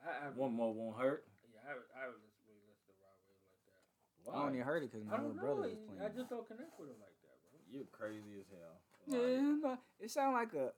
I, 0.00 0.10
I, 0.26 0.26
One 0.38 0.54
more 0.54 0.72
won't 0.72 0.96
hurt. 0.96 1.26
yeah, 1.50 1.60
I, 1.66 1.74
I 1.98 2.02
would 2.08 2.22
listen, 2.22 2.46
really 2.46 2.62
listen 2.70 2.86
to 2.88 2.94
Rod 3.02 3.18
Wave 3.26 3.42
like 3.50 3.64
that. 3.66 3.82
I 4.30 4.38
only 4.46 4.62
heard 4.62 4.82
it 4.86 4.92
because 4.94 5.04
my 5.04 5.18
little 5.18 5.34
brother 5.36 5.66
know. 5.66 5.74
was 5.74 5.82
playing. 5.84 6.00
I 6.02 6.08
just 6.14 6.30
don't 6.30 6.46
connect 6.46 6.78
with 6.78 6.88
him 6.94 7.00
like 7.02 7.18
that, 7.26 7.36
bro. 7.50 7.58
You're 7.68 7.90
crazy 7.90 8.38
as 8.40 8.48
hell. 8.54 8.78
Yeah, 9.04 9.76
it 10.00 10.08
sound 10.14 10.32
like 10.38 10.54
a 10.54 10.72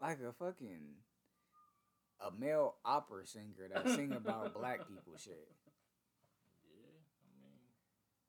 like 0.00 0.20
a 0.22 0.30
fucking 0.36 1.00
a 2.26 2.30
male 2.40 2.74
opera 2.84 3.26
singer 3.26 3.68
that 3.72 3.88
sing 3.90 4.12
about 4.16 4.54
black 4.54 4.78
people 4.88 5.14
shit. 5.18 5.48
Yeah, 6.64 6.86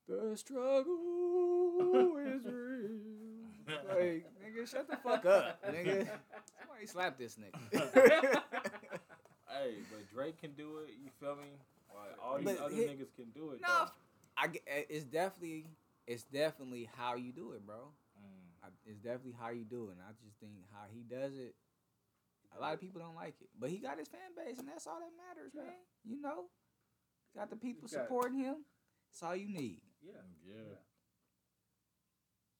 I 0.09 0.15
mean, 0.21 0.31
The 0.31 0.37
struggle 0.37 2.17
is 2.17 2.45
real. 2.45 2.89
Like, 3.89 4.25
nigga, 4.43 4.67
shut 4.69 4.89
the 4.89 4.97
fuck 4.97 5.25
up, 5.25 5.63
nigga. 5.71 6.07
Somebody 6.59 6.85
slap 6.87 7.17
this 7.17 7.37
nigga. 7.37 7.59
hey, 9.47 9.75
but 9.89 10.09
Drake 10.13 10.39
can 10.41 10.51
do 10.53 10.79
it. 10.79 10.91
You 11.01 11.09
feel 11.19 11.35
me? 11.35 11.43
Like 11.95 12.17
all 12.21 12.37
these 12.37 12.45
But 12.45 12.59
other 12.65 12.75
he- 12.75 12.81
niggas 12.83 13.15
can 13.15 13.29
do 13.35 13.51
it. 13.51 13.61
no. 13.61 13.85
I 14.35 14.47
it's 14.65 15.05
definitely 15.05 15.67
it's 16.07 16.23
definitely 16.23 16.89
how 16.97 17.15
you 17.15 17.31
do 17.31 17.51
it, 17.53 17.65
bro. 17.65 17.75
Mm. 18.19 18.63
I, 18.63 18.67
it's 18.85 18.97
definitely 18.97 19.35
how 19.39 19.51
you 19.51 19.63
do 19.63 19.89
it. 19.89 19.91
And 19.93 20.01
I 20.01 20.11
just 20.25 20.35
think 20.39 20.53
how 20.73 20.85
he 20.91 21.03
does 21.03 21.37
it. 21.37 21.53
A 22.56 22.60
lot 22.62 22.74
of 22.74 22.80
people 22.80 23.01
don't 23.01 23.16
like 23.16 23.36
it, 23.41 23.49
but 23.60 23.70
he 23.70 23.78
got 23.80 23.97
his 23.97 24.08
fan 24.08 24.34
base, 24.38 24.60
and 24.60 24.68
that's 24.68 24.86
all 24.88 24.99
that 24.99 25.12
matters, 25.18 25.51
Yeah. 25.56 25.64
man. 25.64 25.86
You 26.06 26.22
know, 26.22 26.49
got 27.36 27.49
the 27.49 27.56
people 27.58 27.88
got- 27.88 28.06
supporting 28.06 28.39
him. 28.39 28.66
That's 29.10 29.24
all 29.24 29.36
you 29.36 29.49
need. 29.49 29.82
Yeah. 30.01 30.22
Yeah. 30.45 30.76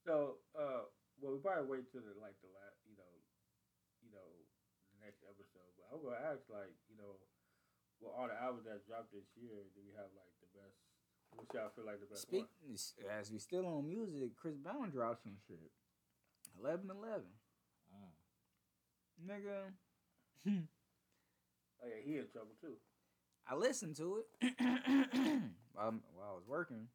So, 0.06 0.40
uh, 0.58 0.84
well, 1.20 1.32
we 1.34 1.40
probably 1.40 1.70
wait 1.70 1.92
till 1.92 2.02
the 2.04 2.14
like 2.20 2.36
the 2.42 2.52
last, 2.52 2.84
you 2.84 2.96
know, 2.98 3.14
you 4.04 4.12
know, 4.12 4.28
the 4.92 5.00
next 5.06 5.24
episode. 5.24 5.72
But 5.80 5.88
I'm 5.96 6.04
gonna 6.04 6.20
ask, 6.20 6.44
like, 6.50 6.74
you 6.92 6.98
know, 7.00 7.16
well, 8.02 8.12
all 8.12 8.28
the 8.28 8.36
albums 8.36 8.66
that 8.68 8.84
dropped 8.86 9.14
this 9.14 9.32
year, 9.40 9.64
do 9.76 9.80
we 9.86 9.94
have 9.96 10.12
like 10.18 10.34
the 10.44 10.50
best? 10.52 10.76
Which 11.40 11.50
y'all 11.56 11.70
feel 11.72 11.86
like 11.86 12.00
the 12.00 12.06
best 12.06 12.24
Speaking 12.28 12.78
as 13.10 13.32
we 13.32 13.40
still 13.40 13.66
on 13.66 13.88
music. 13.88 14.36
Chris 14.36 14.58
Brown 14.58 14.92
dropped 14.92 15.24
some 15.24 15.38
shit. 15.48 15.72
11 16.60 16.90
11. 16.92 17.26
Mm. 19.24 19.30
Nigga, 19.30 20.64
Oh 21.84 21.88
yeah, 21.88 22.02
he 22.06 22.18
in 22.18 22.28
trouble 22.32 22.56
too. 22.62 22.76
I 23.48 23.56
listened 23.56 23.98
to 23.98 24.24
it 24.42 24.54
while, 25.74 25.94
while 26.16 26.30
I 26.30 26.34
was 26.34 26.48
working. 26.48 26.88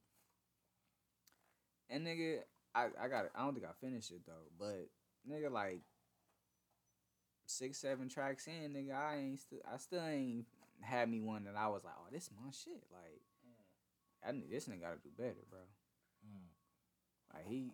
And 1.90 2.06
nigga, 2.06 2.38
I, 2.74 2.86
I 3.00 3.08
got 3.08 3.26
I 3.34 3.44
don't 3.44 3.54
think 3.54 3.66
I 3.66 3.86
finished 3.86 4.10
it 4.10 4.22
though, 4.26 4.48
but 4.58 4.88
nigga 5.30 5.50
like 5.50 5.80
six, 7.46 7.78
seven 7.78 8.08
tracks 8.08 8.46
in, 8.46 8.72
nigga, 8.72 8.94
I 8.94 9.16
ain't 9.16 9.40
still 9.40 9.60
I 9.70 9.76
still 9.76 10.02
ain't 10.02 10.46
had 10.80 11.10
me 11.10 11.20
one 11.20 11.44
that 11.44 11.56
I 11.56 11.68
was 11.68 11.82
like, 11.84 11.94
oh, 11.98 12.08
this 12.10 12.30
my 12.34 12.50
shit. 12.50 12.84
Like 12.90 13.20
I 14.26 14.32
need 14.32 14.50
this 14.50 14.68
nigga 14.68 14.82
gotta 14.82 15.00
do 15.02 15.10
better, 15.16 15.44
bro. 15.50 15.60
Mm. 16.26 17.34
Like 17.34 17.46
he 17.46 17.72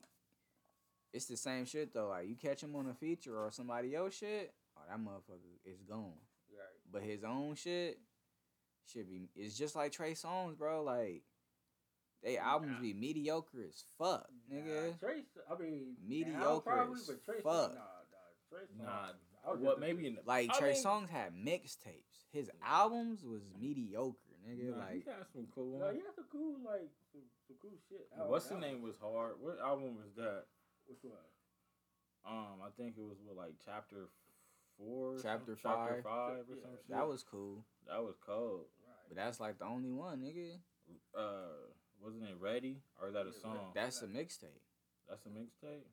it's 1.15 1.27
the 1.27 1.37
same 1.37 1.65
shit 1.65 1.95
though. 1.95 2.09
Like 2.09 2.29
you 2.29 2.35
catch 2.37 2.63
him 2.63 2.75
on 2.77 2.89
a 2.89 2.95
feature 2.95 3.39
or 3.39 3.51
somebody 3.51 3.95
else 3.95 4.15
shit, 4.19 4.53
oh 4.77 4.83
that 4.89 4.99
motherfucker 4.99 5.57
is 5.65 5.81
gone. 5.89 6.13
Right. 6.51 6.93
But 6.93 7.03
his 7.03 7.25
own 7.25 7.55
shit 7.55 7.99
should 8.93 9.09
be. 9.09 9.29
It's 9.35 9.57
just 9.57 9.75
like 9.75 9.93
Trey 9.93 10.13
Songz, 10.13 10.59
bro. 10.59 10.83
Like 10.83 11.23
they 12.23 12.37
albums 12.39 12.77
be 12.81 12.93
mediocre 12.95 13.59
as 13.69 13.83
fuck, 13.99 14.27
nigga. 14.53 14.91
Nah, 14.91 14.97
Trace, 15.01 15.25
I 15.51 15.63
mean, 15.63 15.95
Mediocre 16.07 16.61
probably, 16.71 16.95
as 17.01 17.07
but 17.07 17.25
Trace, 17.25 17.43
fuck. 17.43 17.75
Nah, 17.75 17.81
nah, 17.81 18.49
Trace. 18.51 18.69
Nah, 18.83 19.55
what 19.61 19.79
maybe 19.79 20.07
in 20.07 20.15
the, 20.15 20.21
Like 20.27 20.51
I 20.55 20.59
Trey 20.59 20.73
mean- 20.73 20.83
Songz 20.85 21.09
had 21.11 21.33
mixtapes. 21.35 22.25
His 22.33 22.51
albums 22.67 23.23
was 23.25 23.43
mediocre, 23.61 24.17
nigga. 24.49 24.71
Nah, 24.77 24.87
he 24.91 24.95
like 24.97 25.07
got 25.07 25.27
some 25.33 25.47
cool 25.55 25.79
No, 25.79 25.85
ones. 25.87 25.97
he 25.99 26.03
had 26.03 26.15
some 26.15 26.25
cool, 26.33 26.55
like 26.65 26.89
some, 27.13 27.23
some 27.47 27.57
cool 27.61 27.77
shit. 27.89 28.09
What's 28.27 28.47
the 28.47 28.59
name 28.59 28.83
was 28.83 28.97
hard. 29.01 29.35
What 29.41 29.59
album 29.63 29.97
was 29.97 30.15
that? 30.17 30.45
Which 30.87 31.03
one? 31.03 31.13
Um, 32.27 32.61
I 32.65 32.71
think 32.77 32.97
it 32.97 33.03
was 33.05 33.19
with 33.27 33.37
like 33.37 33.55
chapter 33.65 34.09
four, 34.79 35.19
Chapter 35.23 35.57
some- 35.57 35.73
chapter 35.73 36.03
five. 36.03 36.05
five 36.05 36.51
or 36.51 36.55
Yeah. 36.57 36.63
some 36.63 36.77
shit. 36.77 36.89
That 36.89 37.07
was 37.09 37.23
cool, 37.23 37.65
that 37.87 38.03
was 38.03 38.17
cold. 38.19 38.67
Right. 38.87 39.09
but 39.09 39.17
that's 39.17 39.41
like 39.41 39.59
the 39.59 39.67
only 39.67 39.91
one, 39.91 40.21
nigga. 40.23 40.61
Uh, 41.15 41.73
wasn't 42.01 42.25
it 42.25 42.37
ready 42.39 42.83
or 43.01 43.09
is 43.09 43.15
that 43.15 43.27
a 43.27 43.33
song? 43.33 43.73
That's 43.75 44.03
a 44.03 44.07
mixtape. 44.07 44.61
That's 45.09 45.25
a 45.27 45.31
mixtape. 45.31 45.85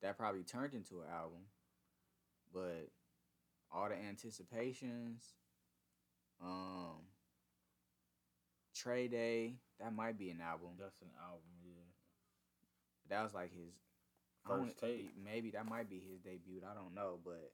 That 0.00 0.16
probably 0.18 0.44
turned 0.44 0.74
into 0.74 1.00
an 1.02 1.08
album, 1.08 1.46
but 2.52 2.90
all 3.70 3.88
the 3.88 3.96
anticipations, 3.96 5.34
um, 6.40 7.06
Trey 8.74 9.08
Day, 9.08 9.60
that 9.78 9.92
might 9.94 10.18
be 10.18 10.30
an 10.30 10.40
album. 10.40 10.76
That's 10.78 11.00
an 11.02 11.10
album. 11.20 11.42
Yeah. 11.62 11.82
That 13.08 13.22
was 13.22 13.32
like 13.34 13.52
his 13.52 13.60
I 13.60 13.64
don't- 13.64 13.91
First 14.46 14.78
tape. 14.78 15.14
Maybe 15.22 15.50
that 15.52 15.66
might 15.66 15.88
be 15.88 16.00
his 16.00 16.18
debut. 16.20 16.60
I 16.68 16.74
don't 16.74 16.94
know, 16.94 17.18
but 17.24 17.52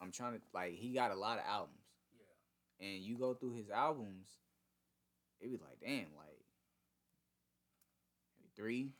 I'm 0.00 0.10
trying 0.10 0.34
to 0.34 0.40
like 0.52 0.74
he 0.74 0.92
got 0.92 1.10
a 1.12 1.14
lot 1.16 1.38
of 1.38 1.44
albums, 1.48 1.86
Yeah. 2.18 2.86
and 2.86 3.02
you 3.02 3.16
go 3.16 3.34
through 3.34 3.54
his 3.54 3.70
albums, 3.70 4.28
it 5.40 5.46
be 5.50 5.56
like 5.58 5.80
damn, 5.80 6.14
like 6.16 6.44
three, 8.56 8.90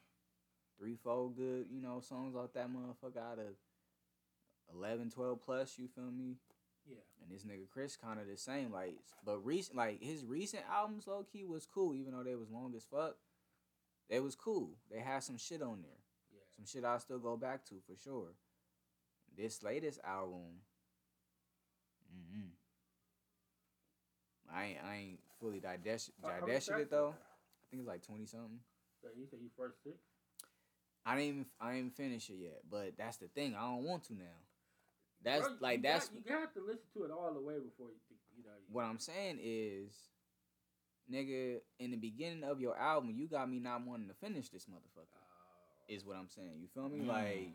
three, 0.78 0.96
four 1.02 1.30
good, 1.30 1.66
you 1.70 1.80
know, 1.80 2.00
songs 2.00 2.34
off 2.36 2.52
that 2.54 2.68
motherfucker 2.68 3.18
out 3.20 3.38
of 3.38 3.54
11, 4.74 5.10
12 5.10 5.40
plus. 5.44 5.78
You 5.78 5.88
feel 5.88 6.10
me? 6.10 6.36
Yeah. 6.86 6.96
And 7.22 7.30
this 7.30 7.44
nigga 7.44 7.68
Chris 7.70 7.96
kind 7.96 8.18
of 8.20 8.26
the 8.26 8.36
same, 8.36 8.72
like, 8.72 8.94
but 9.24 9.44
recent, 9.44 9.76
like 9.76 10.02
his 10.02 10.24
recent 10.24 10.62
albums, 10.72 11.06
low 11.06 11.24
key 11.30 11.44
was 11.44 11.66
cool, 11.66 11.94
even 11.94 12.12
though 12.12 12.22
they 12.22 12.36
was 12.36 12.50
long 12.50 12.74
as 12.76 12.84
fuck. 12.84 13.16
They 14.08 14.20
was 14.20 14.34
cool. 14.34 14.70
They 14.90 14.98
had 15.00 15.22
some 15.22 15.36
shit 15.36 15.62
on 15.62 15.82
there. 15.82 15.99
Some 16.60 16.66
shit 16.66 16.84
I 16.84 16.98
still 16.98 17.18
go 17.18 17.36
back 17.36 17.64
to 17.66 17.74
for 17.86 17.96
sure. 17.96 18.34
This 19.36 19.62
latest 19.62 20.00
album, 20.04 20.60
mm 22.14 22.50
I 24.52 24.64
ain't 24.64 24.78
I 24.84 24.96
ain't 24.96 25.20
fully 25.38 25.60
digest 25.60 26.10
How- 26.20 26.28
how 26.28 26.34
many 26.34 26.46
digested 26.52 26.78
it 26.78 26.90
though. 26.90 27.10
I 27.10 27.64
think 27.70 27.80
it's 27.80 27.88
like 27.88 28.02
twenty 28.02 28.26
something. 28.26 28.60
So 29.00 29.08
you 29.16 29.26
say 29.26 29.38
you 29.40 29.50
first 29.56 29.82
six? 29.84 29.96
I 31.06 31.14
didn't 31.14 31.28
even 31.28 31.46
I 31.60 31.74
didn't 31.76 31.96
finish 31.96 32.28
it 32.28 32.36
yet, 32.36 32.62
but 32.68 32.96
that's 32.98 33.16
the 33.16 33.28
thing. 33.28 33.54
I 33.54 33.60
don't 33.60 33.84
want 33.84 34.04
to 34.04 34.14
now. 34.14 34.24
That's 35.22 35.46
Bro, 35.46 35.56
like 35.60 35.82
that's 35.82 36.08
got, 36.08 36.16
you 36.16 36.22
got 36.22 36.54
to 36.54 36.60
listen 36.60 36.86
to 36.94 37.04
it 37.04 37.10
all 37.10 37.32
the 37.32 37.40
way 37.40 37.54
before 37.54 37.88
you 37.88 38.00
think, 38.08 38.20
you 38.36 38.42
know. 38.42 38.56
You, 38.58 38.74
what 38.74 38.84
I'm 38.84 38.98
saying 38.98 39.38
is, 39.40 39.92
nigga. 41.10 41.60
In 41.78 41.92
the 41.92 41.96
beginning 41.96 42.42
of 42.42 42.60
your 42.60 42.76
album, 42.76 43.14
you 43.16 43.28
got 43.28 43.48
me 43.48 43.60
not 43.60 43.86
wanting 43.86 44.08
to 44.08 44.14
finish 44.14 44.48
this 44.50 44.66
motherfucker. 44.66 45.19
Is 45.90 46.06
what 46.06 46.14
I'm 46.16 46.30
saying. 46.30 46.62
You 46.62 46.68
feel 46.70 46.88
me? 46.88 47.02
Mm. 47.02 47.10
Like 47.10 47.50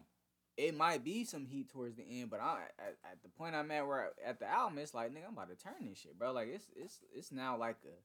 it 0.60 0.76
might 0.76 1.04
be 1.04 1.24
some 1.24 1.46
heat 1.48 1.72
towards 1.72 1.96
the 1.96 2.04
end, 2.04 2.30
but 2.30 2.40
I 2.44 2.68
at, 2.80 2.96
at 3.08 3.18
the 3.24 3.30
point 3.32 3.56
I'm 3.56 3.72
at 3.72 3.88
where 3.88 4.12
at 4.20 4.40
the 4.40 4.48
album, 4.48 4.78
it's 4.80 4.94
like 4.94 5.12
nigga, 5.16 5.28
I'm 5.28 5.40
about 5.40 5.50
to 5.52 5.60
turn 5.60 5.88
this 5.88 6.00
shit, 6.00 6.20
bro. 6.20 6.32
Like 6.36 6.52
it's 6.52 6.68
it's 6.76 7.00
it's 7.16 7.32
now 7.32 7.56
like 7.58 7.80
a 7.88 7.96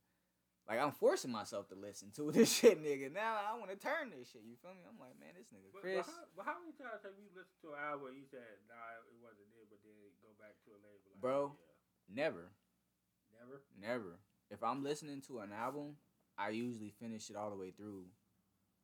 like 0.71 0.79
I'm 0.79 0.95
forcing 0.95 1.35
myself 1.35 1.67
to 1.71 1.75
listen 1.75 2.15
to 2.15 2.31
this 2.35 2.47
shit, 2.47 2.79
nigga. 2.79 3.11
Now 3.11 3.43
I 3.43 3.59
want 3.59 3.75
to 3.75 3.79
turn 3.79 4.15
this 4.15 4.31
shit. 4.31 4.47
You 4.47 4.55
feel 4.63 4.71
me? 4.71 4.87
I'm 4.87 4.99
like, 5.03 5.19
man, 5.19 5.35
this 5.35 5.51
nigga 5.51 5.67
But, 5.75 5.83
Chris. 5.83 6.07
but, 6.07 6.15
how, 6.15 6.23
but 6.39 6.45
how 6.47 6.57
many 6.63 6.75
times 6.79 7.03
have 7.03 7.19
you 7.19 7.27
listened 7.35 7.59
to 7.67 7.75
an 7.75 7.83
album 7.83 8.15
and 8.15 8.19
you 8.23 8.27
said, 8.31 8.47
nah, 8.71 8.79
it 9.11 9.19
wasn't 9.19 9.51
it, 9.59 9.67
but 9.67 9.83
then 9.83 9.99
go 10.23 10.31
back 10.39 10.55
to 10.63 10.71
it 10.71 10.81
later? 10.87 11.11
Like, 11.11 11.19
Bro. 11.23 11.59
yeah. 11.59 11.75
Never, 12.11 12.51
Never? 13.35 13.63
never. 13.79 14.13
If 14.51 14.63
I'm 14.63 14.83
listening 14.83 15.23
to 15.27 15.41
an 15.41 15.51
album, 15.51 15.95
I 16.39 16.51
usually 16.51 16.91
finish 16.99 17.31
it 17.31 17.37
all 17.39 17.51
the 17.51 17.57
way 17.59 17.71
through. 17.71 18.07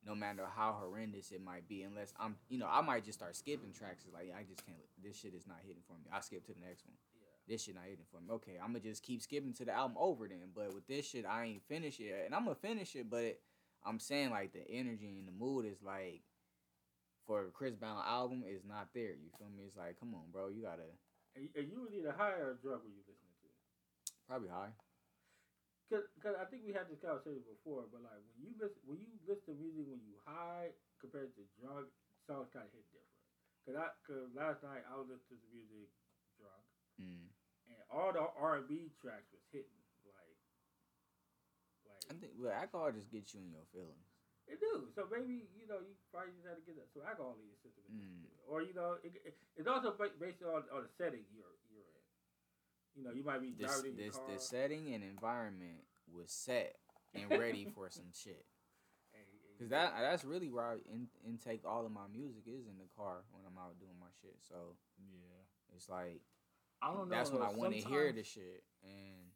No 0.06 0.14
matter 0.14 0.46
how 0.54 0.76
horrendous 0.80 1.32
it 1.32 1.42
might 1.42 1.66
be, 1.68 1.82
unless 1.82 2.14
I'm, 2.20 2.36
you 2.48 2.58
know, 2.58 2.68
I 2.70 2.80
might 2.80 3.04
just 3.04 3.18
start 3.18 3.34
skipping 3.34 3.72
tracks. 3.72 4.04
It's 4.04 4.14
like 4.14 4.32
I 4.38 4.44
just 4.44 4.64
can't. 4.64 4.78
This 5.02 5.18
shit 5.18 5.34
is 5.34 5.46
not 5.48 5.58
hitting 5.66 5.82
for 5.86 5.94
me. 5.94 6.06
I 6.12 6.20
skip 6.20 6.46
to 6.46 6.54
the 6.54 6.60
next 6.60 6.86
one. 6.86 6.94
Yeah. 7.16 7.52
this 7.52 7.64
shit 7.64 7.74
not 7.74 7.84
hitting 7.84 8.06
for 8.12 8.20
me. 8.20 8.30
Okay, 8.30 8.52
I'm 8.62 8.68
gonna 8.68 8.80
just 8.80 9.02
keep 9.02 9.20
skipping 9.20 9.52
to 9.54 9.64
the 9.64 9.72
album 9.72 9.96
over 9.98 10.28
then. 10.28 10.50
But 10.54 10.72
with 10.72 10.86
this 10.86 11.08
shit, 11.10 11.26
I 11.26 11.44
ain't 11.46 11.62
finished 11.68 11.98
it, 11.98 12.22
and 12.24 12.34
I'm 12.34 12.44
gonna 12.44 12.54
finish 12.54 12.94
it. 12.94 13.10
But 13.10 13.40
I'm 13.84 13.98
saying 13.98 14.30
like 14.30 14.52
the 14.52 14.62
energy 14.70 15.16
and 15.18 15.26
the 15.26 15.32
mood 15.32 15.66
is 15.66 15.82
like 15.82 16.22
for 17.26 17.46
a 17.46 17.50
Chris 17.50 17.74
Brown 17.74 18.02
album 18.06 18.44
is 18.46 18.62
not 18.64 18.88
there. 18.94 19.10
You 19.10 19.30
feel 19.38 19.48
me? 19.48 19.64
It's 19.66 19.76
like, 19.76 19.98
come 19.98 20.14
on, 20.14 20.30
bro, 20.30 20.48
you 20.48 20.62
gotta 20.62 20.86
And, 21.34 21.48
and 21.56 21.68
you 21.68 21.82
was 21.82 21.90
either 21.98 22.14
high 22.16 22.38
or 22.38 22.54
drunk 22.62 22.84
when 22.84 22.92
you 22.94 23.02
listening 23.02 23.34
to 23.42 23.46
it. 23.46 23.54
probably 24.28 24.48
high. 24.50 24.70
Cause, 25.86 26.02
Cause 26.18 26.34
I 26.34 26.44
think 26.50 26.66
we 26.66 26.74
had 26.74 26.90
this 26.90 26.98
conversation 26.98 27.46
before, 27.46 27.86
but 27.86 28.02
like 28.02 28.18
when 28.34 28.38
you 28.42 28.50
listen 28.58 28.82
when 28.82 28.98
you 28.98 29.06
listen 29.22 29.54
to 29.54 29.58
music 29.58 29.86
when 29.86 30.02
you 30.02 30.18
high 30.26 30.74
compared 30.98 31.30
to 31.38 31.42
drunk, 31.62 31.86
songs 32.26 32.50
kind 32.50 32.66
of 32.66 32.74
hit 32.74 32.82
different. 32.90 33.22
Cause 33.62 33.76
I 33.78 33.86
cause 34.02 34.26
last 34.34 34.66
night 34.66 34.82
I 34.90 34.98
was 34.98 35.06
listening 35.06 35.38
to 35.46 35.48
music 35.54 35.86
drunk, 36.38 36.66
Mm. 36.98 37.28
and 37.70 37.78
all 37.92 38.10
the 38.10 38.24
R 38.34 38.58
and 38.62 38.66
B 38.66 38.90
tracks 38.98 39.30
was 39.30 39.44
hitting 39.54 39.78
like 40.10 40.38
like 41.86 42.02
I 42.10 42.14
think 42.18 42.34
well, 42.34 42.50
alcohol 42.50 42.90
just 42.90 43.10
gets 43.14 43.30
you 43.36 43.46
in 43.46 43.54
your 43.54 43.66
feelings. 43.70 44.10
it 44.50 44.58
do. 44.58 44.90
So 44.98 45.06
maybe 45.06 45.46
you 45.54 45.70
know 45.70 45.78
you 45.82 45.94
probably 46.10 46.34
just 46.34 46.50
had 46.50 46.58
to 46.58 46.66
get 46.66 46.78
that 46.82 46.90
So 46.94 47.02
alcohol 47.06 47.38
in 47.38 47.46
your 47.46 47.60
system, 47.62 47.86
Mm. 47.94 48.26
or 48.50 48.62
you 48.66 48.74
know 48.74 48.98
it, 49.06 49.14
it, 49.22 49.38
it's 49.54 49.70
also 49.70 49.94
ba- 49.94 50.18
based 50.18 50.42
on 50.42 50.66
on 50.74 50.82
the 50.86 50.90
setting 50.98 51.22
you're. 51.30 51.54
You 52.96 53.04
know 53.04 53.12
you 53.12 53.22
might 53.22 53.40
be 53.40 53.52
This 53.58 53.70
driving 53.72 53.92
in 53.92 53.98
your 53.98 54.06
this 54.06 54.20
the 54.28 54.40
setting 54.40 54.94
and 54.94 55.04
environment 55.04 55.84
was 56.12 56.30
set 56.30 56.76
and 57.14 57.30
ready 57.30 57.66
for 57.74 57.90
some 57.90 58.10
shit. 58.12 58.44
Cause 59.58 59.70
that 59.70 59.94
that's 60.00 60.24
really 60.24 60.50
where 60.50 60.64
I 60.64 60.74
in, 60.92 61.08
intake 61.26 61.62
all 61.66 61.86
of 61.86 61.92
my 61.92 62.06
music 62.12 62.42
is 62.46 62.66
in 62.66 62.76
the 62.76 62.88
car 62.94 63.24
when 63.32 63.42
I'm 63.46 63.56
out 63.56 63.78
doing 63.80 63.96
my 63.98 64.12
shit. 64.20 64.36
So 64.46 64.76
Yeah. 65.00 65.74
it's 65.74 65.88
like 65.88 66.20
I 66.82 66.92
don't 66.92 67.08
know. 67.08 67.16
that's 67.16 67.30
when 67.30 67.40
I 67.42 67.52
want 67.52 67.72
to 67.72 67.80
hear 67.80 68.12
the 68.12 68.22
shit, 68.22 68.64
and 68.84 69.32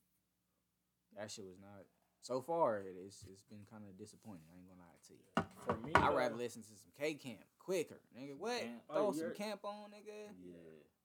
that 1.17 1.31
shit 1.31 1.47
was 1.47 1.57
not. 1.59 1.85
So 2.21 2.43
far, 2.43 2.81
it 2.81 2.97
is. 3.07 3.25
It's 3.33 3.45
been 3.49 3.65
kind 3.71 3.83
of 3.89 3.97
disappointing. 3.97 4.45
I 4.53 4.59
ain't 4.59 4.69
gonna 4.69 4.81
lie 4.81 5.01
to 5.09 5.15
you. 5.17 5.25
For 5.65 5.77
me, 5.87 5.93
I'd 5.95 6.15
rather 6.15 6.37
listen 6.37 6.61
to 6.61 6.69
some 6.69 6.93
K 6.99 7.15
Camp 7.15 7.41
quicker, 7.59 8.01
nigga. 8.15 8.37
What? 8.37 8.61
Camp. 8.61 8.83
Oh, 8.91 9.13
Throw 9.13 9.13
some 9.13 9.35
Camp 9.35 9.61
on, 9.65 9.89
nigga. 9.89 10.29
Yeah. 10.45 10.53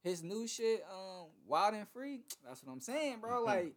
His 0.06 0.22
new 0.22 0.46
shit, 0.46 0.84
um, 0.88 1.26
Wild 1.48 1.74
and 1.74 1.88
Free. 1.88 2.20
That's 2.46 2.62
what 2.62 2.72
I'm 2.72 2.80
saying, 2.80 3.16
bro. 3.20 3.42
Like 3.42 3.72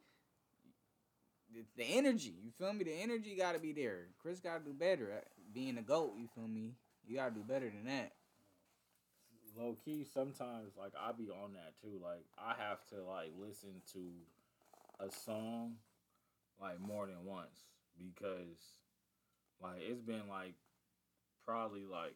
the, 1.52 1.66
the 1.76 1.84
energy. 1.84 2.36
You 2.44 2.52
feel 2.52 2.72
me? 2.72 2.84
The 2.84 3.02
energy 3.02 3.36
got 3.36 3.54
to 3.54 3.60
be 3.60 3.74
there. 3.74 4.10
Chris 4.22 4.40
got 4.40 4.60
to 4.60 4.64
do 4.64 4.78
better 4.78 5.12
at 5.12 5.26
being 5.52 5.80
a 5.80 5.82
goat. 5.82 6.14
You 6.20 6.28
feel 6.36 6.48
me? 6.48 6.76
You 7.08 7.16
got 7.16 7.30
to 7.30 7.34
do 7.34 7.42
better 7.42 7.66
than 7.66 7.86
that. 7.86 8.12
low 9.58 9.76
key 9.84 10.06
sometimes 10.14 10.74
like 10.78 10.92
I 10.96 11.14
be 11.14 11.32
on 11.32 11.54
that 11.54 11.74
too. 11.82 12.00
Like 12.00 12.24
I 12.38 12.54
have 12.62 12.86
to 12.90 13.04
like 13.04 13.32
listen 13.36 13.82
to 13.94 14.00
a 15.00 15.10
song 15.12 15.78
like 16.62 16.80
more 16.80 17.08
than 17.08 17.26
once 17.26 17.58
because 17.98 18.78
like 19.64 19.80
it's 19.82 20.02
been 20.02 20.28
like 20.30 20.54
probably 21.44 21.86
like 21.92 22.14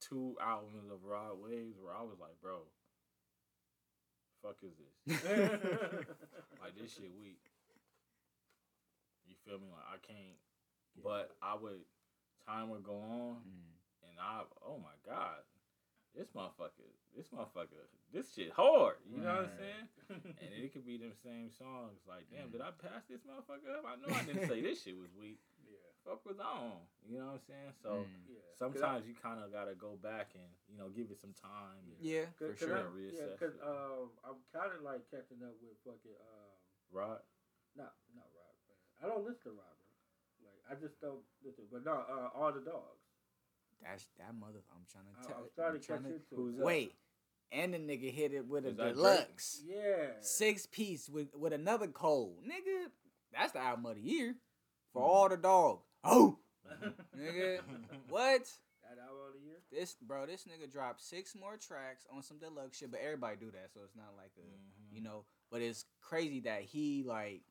two 0.00 0.36
albums 0.40 0.90
of 0.90 1.04
Rod 1.04 1.36
Waves 1.42 1.76
where 1.78 1.94
I 1.94 2.00
was 2.00 2.16
like, 2.18 2.40
bro, 2.40 2.60
fuck 4.46 4.62
is 4.62 4.74
this? 4.78 5.18
like 6.62 6.78
this 6.78 6.94
shit 6.94 7.10
weak. 7.18 7.42
You 9.26 9.34
feel 9.44 9.58
me? 9.58 9.66
Like 9.74 9.86
I 9.90 9.98
can't 10.06 10.38
but 11.02 11.34
I 11.42 11.54
would 11.60 11.82
time 12.46 12.70
would 12.70 12.84
go 12.84 12.94
on 12.96 13.42
Mm. 13.42 13.74
and 14.08 14.16
I 14.20 14.42
oh 14.64 14.78
my 14.78 14.94
god, 15.04 15.42
this 16.16 16.28
motherfucker, 16.34 16.88
this 17.16 17.26
motherfucker, 17.28 17.84
this 18.14 18.32
shit 18.32 18.52
hard. 18.52 18.96
You 19.10 19.18
know 19.20 19.34
what 19.34 19.50
I'm 19.50 19.50
saying? 19.58 19.86
And 20.40 20.50
it 20.64 20.72
could 20.72 20.86
be 20.86 20.96
them 20.96 21.12
same 21.24 21.50
songs. 21.50 21.98
Like, 22.08 22.30
damn, 22.30 22.48
Mm. 22.48 22.52
did 22.52 22.60
I 22.62 22.70
pass 22.70 23.02
this 23.10 23.20
motherfucker 23.26 23.74
up? 23.76 23.84
I 23.84 23.96
know 24.00 24.14
I 24.14 24.22
didn't 24.22 24.48
say 24.48 24.62
this 24.62 24.82
shit 24.82 24.96
was 24.96 25.10
weak. 25.18 25.40
Yeah, 26.06 26.12
Fuck 26.14 26.24
was 26.26 26.38
on. 26.38 26.72
You 27.08 27.18
know 27.18 27.26
what 27.26 27.32
I'm 27.34 27.40
saying? 27.46 27.72
So 27.82 27.88
Mm. 27.90 28.06
yeah. 28.30 28.34
'Cause 28.38 28.54
I- 28.54 28.58
sometimes 28.58 29.06
you 29.06 29.14
kind 29.14 29.42
of 29.42 29.52
gotta 29.52 29.74
go 29.74 29.96
back 29.96 30.34
and 30.34 30.48
you 30.68 30.78
know 30.78 30.88
give 30.90 31.10
it 31.10 31.18
some 31.20 31.34
time. 31.34 31.78
and 31.90 31.98
Yeah, 32.00 32.26
for 32.38 32.48
Cause, 32.50 32.58
cause 32.60 32.68
sure. 32.68 32.78
I, 32.78 32.82
reassess 32.82 33.12
yeah, 33.18 33.26
because 33.38 33.54
um, 33.62 34.10
I'm 34.24 34.36
kind 34.52 34.72
of 34.72 34.82
like 34.82 35.10
catching 35.10 35.42
up 35.42 35.54
with 35.60 35.76
fucking 35.84 36.14
um, 36.20 36.54
Right? 36.92 37.20
not 37.76 37.94
not 38.14 38.26
Rob. 38.34 38.54
Man. 38.68 38.78
I 39.02 39.06
don't 39.14 39.24
listen 39.26 39.42
to 39.44 39.50
Rob. 39.50 39.76
bro. 40.40 40.50
Like 40.50 40.62
I 40.70 40.80
just 40.80 41.00
don't 41.00 41.22
listen. 41.44 41.64
But 41.70 41.84
no, 41.84 41.92
uh, 41.92 42.30
all 42.34 42.52
the 42.52 42.60
dogs. 42.60 43.02
That's 43.82 44.06
that 44.18 44.34
mother. 44.34 44.62
I'm 44.72 44.86
trying 44.90 45.04
I, 45.18 45.22
to 45.22 45.28
tell. 45.28 45.42
I'm 45.42 45.50
starting 45.50 45.80
to 45.80 45.86
trying 45.86 46.02
catch 46.02 46.08
to, 46.10 46.14
into. 46.16 46.34
who's 46.36 46.54
it. 46.54 46.58
that? 46.58 46.64
Wait, 46.66 46.94
and 47.52 47.74
the 47.74 47.78
nigga 47.78 48.10
hit 48.10 48.32
it 48.32 48.46
with 48.46 48.64
a 48.64 48.68
Is 48.70 48.76
that 48.76 48.82
Drake? 48.82 48.94
deluxe 48.94 49.62
Yeah. 49.66 50.20
six 50.20 50.66
piece 50.66 51.08
with 51.10 51.34
with 51.36 51.52
another 51.52 51.88
cold, 51.88 52.42
nigga. 52.42 52.90
That's 53.32 53.52
the 53.52 53.58
album 53.60 53.84
of 53.86 53.96
the 53.96 54.00
year 54.02 54.34
for 54.94 55.02
Hmm. 55.02 55.10
all 55.10 55.28
the 55.28 55.36
dogs. 55.36 55.85
Oh, 56.04 56.38
nigga, 57.18 57.60
what? 58.08 58.48
That 58.82 59.02
album 59.02 59.22
of 59.28 59.32
the 59.34 59.40
year. 59.40 59.56
This 59.72 59.96
bro, 60.00 60.26
this 60.26 60.44
nigga 60.44 60.70
dropped 60.70 61.00
six 61.02 61.34
more 61.34 61.56
tracks 61.56 62.06
on 62.14 62.22
some 62.22 62.38
deluxe 62.38 62.78
shit, 62.78 62.90
but 62.90 63.00
everybody 63.00 63.36
do 63.36 63.50
that, 63.50 63.72
so 63.72 63.80
it's 63.84 63.96
not 63.96 64.14
like 64.16 64.30
a 64.38 64.40
Mhm. 64.42 64.94
you 64.94 65.00
know. 65.00 65.24
But 65.50 65.62
it's 65.62 65.84
crazy 66.00 66.40
that 66.40 66.62
he 66.62 67.02
like, 67.02 67.42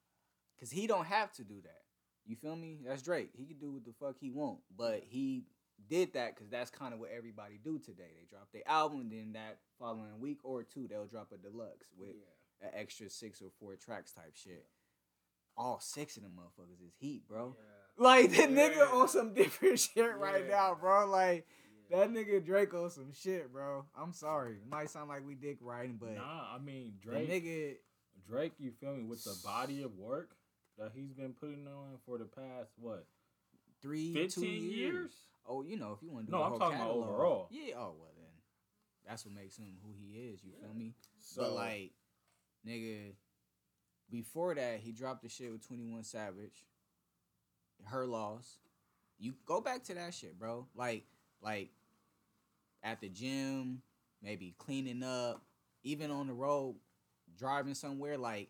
cause 0.59 0.71
he 0.71 0.87
don't 0.87 1.05
have 1.05 1.33
to 1.33 1.43
do 1.43 1.61
that. 1.61 1.83
You 2.25 2.35
feel 2.35 2.55
me? 2.55 2.79
That's 2.83 3.01
Drake. 3.01 3.31
He 3.35 3.45
can 3.45 3.59
do 3.59 3.71
what 3.73 3.85
the 3.85 3.93
fuck 3.93 4.17
he 4.17 4.31
want, 4.31 4.61
but 4.75 5.03
he 5.03 5.45
did 5.87 6.13
that 6.13 6.35
because 6.35 6.49
that's 6.49 6.71
kind 6.71 6.93
of 6.93 6.99
what 6.99 7.11
everybody 7.11 7.57
do 7.57 7.77
today. 7.79 8.11
They 8.17 8.25
drop 8.25 8.51
their 8.51 8.67
album, 8.67 9.01
and 9.01 9.11
then 9.11 9.33
that 9.33 9.59
following 9.77 10.19
week 10.19 10.39
or 10.43 10.63
two, 10.63 10.87
they'll 10.87 11.05
drop 11.05 11.31
a 11.31 11.37
deluxe 11.37 11.91
with 11.97 12.15
yeah. 12.15 12.67
an 12.67 12.73
extra 12.73 13.09
six 13.09 13.41
or 13.41 13.51
four 13.59 13.75
tracks 13.75 14.11
type 14.13 14.35
shit. 14.35 14.67
All 15.57 15.79
six 15.79 16.17
of 16.17 16.23
them 16.23 16.33
motherfuckers 16.37 16.81
is 16.85 16.95
heat, 16.97 17.27
bro. 17.27 17.55
Yeah. 17.57 17.84
Like 17.97 18.29
the 18.31 18.43
nigga 18.43 18.91
on 18.93 19.07
some 19.07 19.33
different 19.33 19.79
shit 19.93 20.17
right 20.17 20.47
now, 20.49 20.75
bro. 20.79 21.05
Like 21.07 21.47
Yeah. 21.89 21.99
that 21.99 22.11
nigga 22.11 22.43
Drake 22.45 22.73
on 22.73 22.89
some 22.89 23.11
shit, 23.13 23.51
bro. 23.53 23.85
I'm 23.97 24.11
sorry, 24.13 24.53
it 24.55 24.69
might 24.69 24.89
sound 24.89 25.09
like 25.09 25.25
we 25.25 25.35
dick 25.35 25.57
riding, 25.61 25.97
but 25.99 26.15
Nah, 26.15 26.55
I 26.55 26.59
mean 26.59 26.93
the 27.03 27.09
Drake. 27.11 27.29
nigga, 27.29 27.75
Drake, 28.27 28.53
you 28.59 28.71
feel 28.71 28.93
me? 28.95 29.03
With 29.03 29.23
the 29.23 29.37
body 29.43 29.83
of 29.83 29.95
work 29.95 30.35
that 30.77 30.91
he's 30.93 31.13
been 31.13 31.33
putting 31.33 31.67
on 31.67 31.97
for 32.05 32.17
the 32.17 32.25
past 32.25 32.71
what 32.77 33.05
three, 33.81 34.07
years. 34.07 34.33
years? 34.35 35.11
Oh, 35.47 35.61
you 35.63 35.77
know, 35.77 35.93
if 35.93 36.01
you 36.03 36.11
want 36.11 36.25
to 36.25 36.31
do 36.31 36.37
No, 36.37 36.43
I'm 36.43 36.59
talking 36.59 36.75
about 36.77 36.89
overall. 36.91 37.47
Yeah. 37.51 37.75
Oh 37.77 37.93
well, 37.99 38.11
then 38.17 38.25
that's 39.07 39.25
what 39.25 39.35
makes 39.35 39.55
him 39.57 39.77
who 39.85 39.93
he 39.97 40.17
is. 40.31 40.43
You 40.43 40.51
feel 40.59 40.73
me? 40.73 40.95
So 41.21 41.43
but 41.43 41.53
like, 41.53 41.91
nigga, 42.67 43.13
before 44.09 44.55
that, 44.55 44.79
he 44.79 44.91
dropped 44.91 45.21
the 45.23 45.29
shit 45.29 45.51
with 45.51 45.65
Twenty 45.65 45.85
One 45.85 46.03
Savage. 46.03 46.65
Her 47.83 48.05
loss. 48.05 48.57
You 49.17 49.33
go 49.45 49.61
back 49.61 49.83
to 49.85 49.93
that 49.93 50.13
shit, 50.13 50.37
bro. 50.39 50.67
Like, 50.75 51.05
like 51.41 51.69
at 52.83 53.01
the 53.01 53.09
gym, 53.09 53.81
maybe 54.21 54.55
cleaning 54.57 55.03
up, 55.03 55.41
even 55.83 56.11
on 56.11 56.27
the 56.27 56.33
road, 56.33 56.75
driving 57.37 57.73
somewhere. 57.75 58.17
Like, 58.17 58.49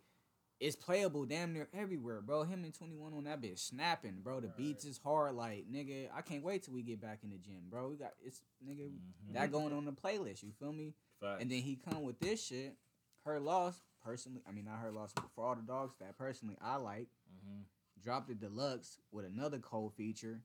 it's 0.59 0.76
playable 0.76 1.26
damn 1.26 1.53
near 1.53 1.67
everywhere, 1.73 2.21
bro. 2.21 2.43
Him 2.43 2.63
and 2.63 2.73
Twenty 2.73 2.95
One 2.95 3.13
on 3.13 3.26
that 3.26 3.41
bitch 3.41 3.59
snapping, 3.59 4.21
bro. 4.23 4.39
The 4.39 4.47
beats 4.47 4.86
is 4.86 4.97
hard. 5.03 5.36
Like, 5.36 5.65
nigga, 5.71 6.07
I 6.15 6.21
can't 6.21 6.43
wait 6.43 6.63
till 6.63 6.73
we 6.73 6.82
get 6.82 7.01
back 7.01 7.19
in 7.23 7.30
the 7.30 7.38
gym, 7.38 7.63
bro. 7.69 7.89
We 7.89 7.97
got 7.97 8.13
it's 8.23 8.41
nigga 8.65 8.89
Mhm. 8.89 9.34
that 9.34 9.51
going 9.51 9.73
on 9.73 9.84
the 9.86 9.91
playlist. 9.91 10.43
You 10.43 10.51
feel 10.53 10.71
me? 10.73 10.93
Facts. 11.19 11.41
And 11.41 11.51
then 11.51 11.61
he 11.61 11.76
come 11.76 12.03
with 12.03 12.19
this 12.19 12.43
shit. 12.43 12.78
Her 13.26 13.39
loss, 13.39 13.82
personally. 14.03 14.41
I 14.47 14.51
mean, 14.51 14.65
not 14.65 14.80
her 14.80 14.91
loss, 14.91 15.11
but 15.13 15.26
for 15.36 15.43
all 15.45 15.55
the 15.55 15.61
dogs 15.61 15.93
that 15.99 16.17
personally 16.17 16.57
I 16.61 16.78
like. 16.78 17.09
Mhm. 17.45 17.63
Dropped 18.04 18.28
the 18.28 18.36
deluxe 18.36 19.00
with 19.12 19.26
another 19.26 19.58
Cole 19.60 19.91
feature. 19.96 20.41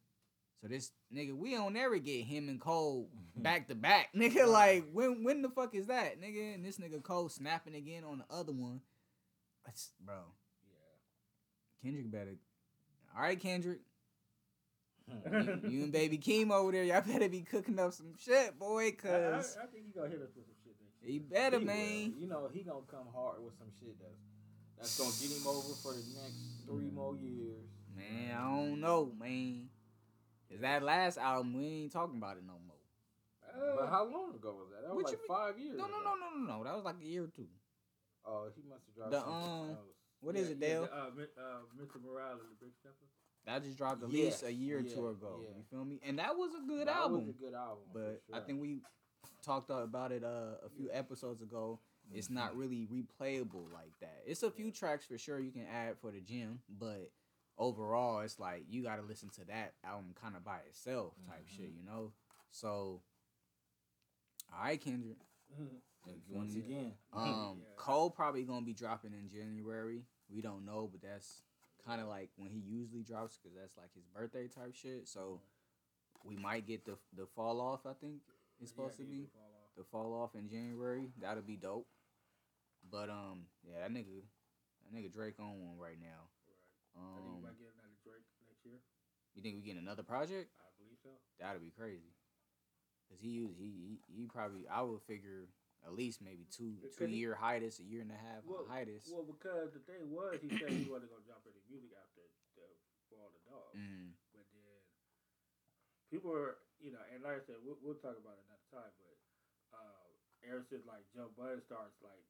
So 0.61 0.69
this 0.69 0.93
nigga, 1.15 1.35
we 1.37 1.53
don't 1.53 1.77
ever 1.77 1.99
get 1.99 2.25
him 2.25 2.49
and 2.49 2.61
Cole 2.61 3.09
back 3.37 3.69
to 3.69 3.75
back, 3.75 4.09
nigga. 4.17 4.47
Like 4.47 4.87
when 4.93 5.25
when 5.25 5.43
the 5.43 5.49
fuck 5.49 5.75
is 5.75 5.87
that, 5.87 6.21
nigga? 6.21 6.55
And 6.55 6.65
this 6.65 6.79
nigga 6.79 7.03
Cole 7.03 7.29
snapping 7.29 7.75
again 7.75 8.05
on 8.05 8.19
the 8.19 8.35
other 8.35 8.53
one. 8.53 8.81
That's 9.67 9.91
bro. 10.05 10.15
Yeah. 10.65 11.83
Kendrick 11.83 12.11
better. 12.11 12.37
All 13.17 13.23
right, 13.23 13.41
Kendrick. 13.41 13.81
You, 15.11 15.61
you 15.69 15.83
and 15.83 15.93
baby 15.93 16.19
Keem 16.19 16.53
over 16.53 16.71
there, 16.71 16.85
y'all 16.85 17.01
better 17.01 17.29
be 17.29 17.41
cooking 17.41 17.81
up 17.81 17.93
some 17.93 18.15
shit, 18.17 18.57
boy. 18.61 18.85
I, 18.85 18.87
I, 18.87 18.91
Cause 18.93 19.57
I 19.61 19.67
think 19.67 19.87
he 19.87 19.93
gonna 19.93 20.09
hit 20.09 20.23
us 20.23 20.31
with 20.37 20.47
some 20.47 20.55
shit 20.63 20.71
he 21.03 21.19
better, 21.19 21.59
He 21.59 21.65
will. 21.65 21.75
man. 21.75 22.15
You 22.19 22.27
know 22.27 22.49
he 22.53 22.63
gonna 22.63 22.81
come 22.91 23.07
hard 23.15 23.43
with 23.43 23.55
some 23.59 23.69
shit 23.79 23.97
that's 24.01 24.21
that's 24.81 24.99
gonna 24.99 25.13
get 25.21 25.31
him 25.37 25.47
over 25.47 25.75
for 25.75 25.93
the 25.93 26.03
next 26.17 26.65
three 26.67 26.91
more 26.91 27.15
years. 27.17 27.69
Man, 27.95 28.33
I 28.35 28.45
don't 28.49 28.81
know, 28.81 29.13
man. 29.19 29.69
Is 30.49 30.61
that 30.63 30.83
last 30.83 31.19
album, 31.19 31.55
we 31.55 31.67
ain't 31.67 31.93
talking 31.93 32.17
about 32.17 32.37
it 32.39 32.43
no 32.47 32.55
more. 32.67 32.77
Uh, 33.47 33.77
But 33.79 33.89
how 33.91 34.05
long 34.05 34.35
ago 34.35 34.55
was 34.55 34.69
that? 34.73 34.87
That 34.89 34.95
was 34.95 35.05
like 35.05 35.19
mean? 35.19 35.29
five 35.29 35.59
years. 35.59 35.77
No, 35.79 35.87
no, 35.87 36.01
ago. 36.01 36.15
no, 36.15 36.15
no, 36.17 36.47
no, 36.47 36.59
no. 36.59 36.65
That 36.65 36.75
was 36.75 36.85
like 36.85 36.97
a 37.01 37.05
year 37.07 37.25
or 37.25 37.29
two. 37.29 37.47
Oh, 38.25 38.49
he 38.57 38.63
must 38.69 38.83
have 38.87 38.95
dropped 38.97 39.11
The, 39.13 39.31
um, 39.31 39.71
else. 39.71 39.79
What 40.21 40.35
yeah, 40.35 40.41
is 40.43 40.51
it, 40.51 40.61
Dale? 40.61 40.83
the, 40.83 40.93
uh, 40.93 40.97
uh, 40.97 41.61
Mr. 41.81 42.03
Morales, 42.05 42.41
the 42.51 42.65
Big 42.67 42.75
Stepper. 42.81 43.07
That 43.47 43.63
just 43.65 43.79
dropped 43.79 44.03
at 44.03 44.11
least 44.11 44.43
a 44.43 44.53
year 44.53 44.81
or 44.81 44.83
two 44.83 45.09
ago. 45.09 45.41
yeah. 45.43 45.57
You 45.57 45.65
feel 45.71 45.85
me? 45.85 46.01
And 46.05 46.19
that 46.19 46.37
was 46.37 46.51
a 46.55 46.67
good 46.67 46.89
that 46.89 46.97
album. 46.97 47.27
was 47.27 47.37
a 47.37 47.39
good 47.41 47.55
album. 47.55 47.85
for 47.93 47.99
but 48.31 48.37
I 48.37 48.41
think 48.41 48.61
we 48.61 48.81
talked 49.43 49.71
about 49.71 50.13
it 50.13 50.23
uh, 50.23 50.61
a 50.65 50.69
few 50.77 50.91
episodes 50.93 51.41
ago. 51.43 51.81
It's 52.13 52.31
not 52.31 52.57
really 52.57 52.87
replayable 52.93 53.73
like 53.73 53.93
that. 54.01 54.23
It's 54.27 54.43
a 54.43 54.51
few 54.51 54.71
tracks 54.71 55.05
for 55.05 55.17
sure 55.19 55.39
you 55.39 55.53
can 55.53 55.67
add 55.73 55.99
for 55.99 56.11
the 56.11 56.21
gym, 56.21 56.61
but 56.69 57.11
overall, 57.59 58.21
it's 58.21 58.39
like 58.39 58.65
you 58.69 58.83
got 58.83 58.97
to 58.97 59.03
listen 59.03 59.29
to 59.31 59.45
that 59.47 59.75
album 59.85 60.15
kind 60.21 60.35
of 60.37 60.45
by 60.45 60.59
itself, 60.69 61.15
type 61.27 61.45
Mhm. 61.47 61.57
shit, 61.57 61.71
you 61.71 61.83
know. 61.85 62.13
So, 62.51 63.03
all 64.53 64.65
right, 64.65 64.81
Kendrick. 64.81 65.19
And 66.07 66.23
once 66.29 66.55
again, 66.57 66.95
Um, 67.13 67.61
Yeah. 67.67 67.75
Cole 67.77 68.11
probably 68.11 68.45
gonna 68.45 68.65
be 68.65 68.73
dropping 68.75 69.13
in 69.13 69.29
January. 69.29 70.05
We 70.29 70.41
don't 70.41 70.65
know, 70.65 70.89
but 70.89 71.01
that's 71.03 71.43
kind 71.85 72.01
of 72.01 72.09
like 72.09 72.31
when 72.37 72.51
he 72.51 72.61
usually 72.61 73.03
drops 73.03 73.37
because 73.39 73.55
that's 73.57 73.77
like 73.77 73.93
his 73.95 74.05
birthday 74.07 74.49
type 74.49 74.75
shit. 74.75 75.09
So 75.09 75.41
we 76.25 76.37
might 76.37 76.67
get 76.67 76.85
the 76.85 76.99
the 77.15 77.27
fall 77.27 77.61
off. 77.61 77.87
I 77.87 77.93
think 77.95 78.23
it's 78.61 78.71
supposed 78.71 78.97
to 78.99 79.05
be 79.05 79.31
the 79.77 79.85
fall 79.85 80.13
off 80.15 80.35
in 80.35 80.49
January. 80.49 81.13
That'll 81.21 81.43
be 81.43 81.57
dope. 81.57 81.87
But 82.91 83.09
um, 83.09 83.47
yeah, 83.63 83.81
that 83.87 83.93
nigga, 83.95 84.27
that 84.83 84.91
nigga 84.91 85.13
Drake 85.13 85.39
on 85.39 85.63
one 85.63 85.79
right 85.79 85.99
now. 86.01 86.27
I 86.99 87.15
think 87.15 87.23
we 87.23 87.39
Um, 87.39 87.43
might 87.47 87.59
get 87.59 87.71
another 87.79 87.95
Drake 88.03 88.27
next 88.43 88.67
year. 88.67 88.83
you 89.39 89.41
think 89.43 89.55
we 89.55 89.63
get 89.63 89.79
another 89.79 90.03
project? 90.03 90.51
I 90.59 90.67
believe 90.75 90.99
so. 90.99 91.15
That'd 91.39 91.63
be 91.63 91.71
crazy. 91.71 92.11
Cause 93.09 93.19
he 93.23 93.43
he 93.59 93.99
he, 94.07 94.23
he 94.23 94.23
probably 94.27 94.67
I 94.71 94.83
would 94.83 95.03
figure 95.07 95.51
at 95.87 95.95
least 95.95 96.19
maybe 96.23 96.47
two 96.51 96.79
two 96.99 97.07
he- 97.11 97.19
year 97.23 97.35
hiatus, 97.35 97.79
a 97.79 97.87
year 97.87 98.03
and 98.03 98.11
a 98.15 98.19
half 98.19 98.43
Well, 98.47 98.67
hiatus. 98.71 99.07
Well, 99.11 99.27
because 99.27 99.75
the 99.75 99.83
thing 99.87 100.11
was, 100.15 100.39
he 100.43 100.51
said 100.59 100.71
he 100.71 100.87
wasn't 100.91 101.11
gonna 101.15 101.27
drop 101.27 101.43
any 101.47 101.59
music 101.71 101.91
after 101.99 102.23
the 102.59 102.67
for 103.11 103.19
all 103.23 103.31
the 103.35 103.43
dogs. 103.51 103.75
Mm. 103.79 104.15
But 104.35 104.47
then 104.55 104.79
people 106.11 106.31
are, 106.31 106.59
you 106.79 106.95
know, 106.95 107.03
and 107.11 107.23
like 107.27 107.43
I 107.43 107.43
said, 107.47 107.59
we'll, 107.67 107.79
we'll 107.83 107.99
talk 107.99 108.15
about 108.19 108.39
it 108.39 108.47
another 108.47 108.67
time. 108.71 108.95
But 109.03 109.17
uh, 109.75 110.07
ever 110.47 110.63
since 110.71 110.87
like 110.87 111.03
Joe 111.11 111.31
Budden 111.35 111.63
starts 111.67 111.99
like 112.07 112.23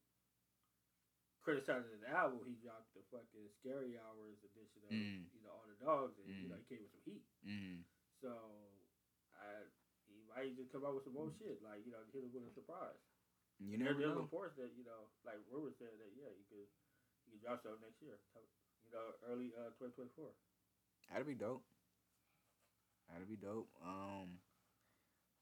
criticizing 1.41 2.01
the 2.05 2.11
album, 2.12 2.45
he 2.47 2.55
dropped 2.61 2.93
the 2.93 3.03
fucking 3.09 3.49
Scary 3.61 3.97
Hours 3.97 4.38
edition 4.45 4.80
of 4.84 4.93
Mm. 4.93 5.24
you 5.32 5.41
know 5.43 5.53
all 5.57 5.66
the 5.66 5.78
dogs, 5.84 6.18
and 6.20 6.28
you 6.28 6.47
Mm. 6.47 6.51
know 6.53 6.57
he 6.61 6.64
came 6.68 6.82
with 6.82 6.93
some 6.93 7.03
heat. 7.09 7.24
Mm. 7.45 7.84
So 8.20 8.30
I 9.34 9.64
he 10.11 10.20
might 10.28 10.57
just 10.57 10.72
come 10.72 10.84
out 10.84 10.95
with 10.95 11.05
some 11.05 11.14
more 11.14 11.30
shit, 11.38 11.62
like 11.62 11.84
you 11.86 11.93
know, 11.93 12.03
hit 12.12 12.24
him 12.24 12.32
with 12.34 12.45
a 12.51 12.53
surprise. 12.53 12.99
You 13.59 13.76
There, 13.76 13.93
never 13.93 14.01
there's 14.01 14.14
know. 14.16 14.22
reports 14.24 14.57
that 14.57 14.72
you 14.76 14.84
know, 14.84 15.09
like 15.24 15.38
rumors 15.49 15.76
saying 15.78 15.97
that 15.99 16.12
yeah, 16.16 16.28
you 16.32 16.45
could 16.51 16.68
you 17.26 17.32
could 17.38 17.43
drop 17.43 17.62
something 17.62 17.80
next 17.84 18.01
year, 18.03 18.18
you 18.84 18.91
know, 18.93 19.14
early 19.28 19.55
uh 19.57 19.70
2024. 19.78 20.32
That'd 21.11 21.26
be 21.26 21.34
dope. 21.34 21.64
That'd 23.09 23.28
be 23.28 23.36
dope. 23.36 23.68
Um, 23.82 24.41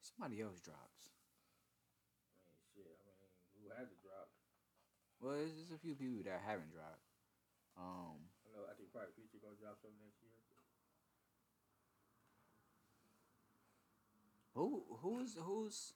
somebody 0.01 0.41
else 0.41 0.61
drops. 0.61 1.11
I 1.13 2.41
mean, 2.49 2.65
shit. 2.75 2.89
I 2.89 3.13
mean, 3.21 3.33
who 3.61 3.69
hasn't 3.69 3.89
dropped? 3.89 3.98
Well, 5.19 5.35
there's 5.35 5.59
just 5.59 5.75
a 5.75 5.83
few 5.83 5.99
people 5.99 6.23
that 6.25 6.41
haven't 6.47 6.71
dropped. 6.71 7.03
Um, 7.75 8.31
I 8.43 8.55
know. 8.55 8.63
I 8.67 8.75
think 8.79 8.91
probably 8.95 9.15
Future 9.19 9.43
gonna 9.43 9.59
drop 9.59 9.79
something 9.83 9.99
next 9.99 10.23
year. 10.23 10.39
who 14.59 14.83
who's 15.01 15.37
who's? 15.39 15.93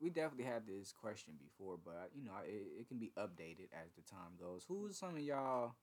We 0.00 0.08
definitely 0.08 0.46
had 0.46 0.66
this 0.66 0.92
question 0.92 1.34
before, 1.42 1.76
but 1.84 2.10
you 2.14 2.24
know, 2.24 2.32
it, 2.46 2.80
it 2.80 2.88
can 2.88 2.98
be 2.98 3.12
updated 3.18 3.68
as 3.74 3.92
the 3.92 4.02
time 4.08 4.38
goes. 4.38 4.64
Who's 4.66 4.96
some 4.96 5.16
of 5.16 5.20
y'all 5.20 5.74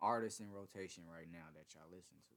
artists 0.00 0.40
in 0.40 0.50
rotation 0.50 1.04
right 1.06 1.28
now 1.30 1.46
that 1.54 1.74
y'all 1.74 1.86
listen 1.92 2.16
to? 2.26 2.34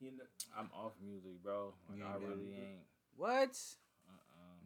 You 0.00 0.10
know, 0.12 0.24
I'm 0.56 0.70
off 0.72 0.92
music, 1.04 1.42
bro. 1.42 1.74
Like, 1.90 2.02
I 2.02 2.14
really 2.16 2.54
ain't. 2.54 2.86
What? 3.16 3.58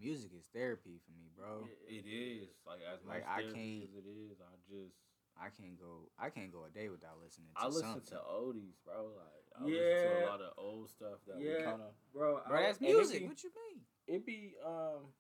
Music 0.01 0.31
is 0.39 0.47
therapy 0.55 1.01
for 1.05 1.13
me, 1.19 1.27
bro. 1.37 1.67
It 1.89 2.07
is 2.07 2.49
like 2.67 2.81
as 2.87 3.03
Like, 3.05 3.27
much 3.27 3.29
I 3.29 3.43
can't- 3.53 3.83
as 3.83 3.95
it 3.95 4.07
is. 4.07 4.39
I 4.41 4.55
just 4.71 4.95
I 5.41 5.51
can't 5.51 5.79
go. 5.79 6.11
I 6.19 6.31
can't 6.31 6.51
go 6.53 6.65
a 6.65 6.71
day 6.71 6.89
without 6.89 7.19
listening 7.23 7.49
to 7.55 7.61
I 7.63 7.67
listen 7.67 7.83
something. 8.03 8.19
to 8.19 8.25
oldies, 8.27 8.75
bro. 8.85 9.13
Like 9.15 9.45
I 9.55 9.65
listen 9.65 9.79
to 9.79 10.19
Yeah. 10.19 10.27
a 10.27 10.31
lot 10.31 10.41
of 10.41 10.53
old 10.59 10.91
stuff 10.91 11.19
that 11.27 11.39
we 11.39 11.47
kind 11.63 11.83
of. 11.83 11.95
bro. 12.13 12.43
Bro, 12.47 12.59
I, 12.59 12.63
that's 12.63 12.81
music. 12.81 13.21
be- 13.23 13.29
What 13.29 13.43
you 13.43 13.51
mean? 13.55 13.81
It 14.07 14.27
be 14.27 14.55
um, 14.65 15.13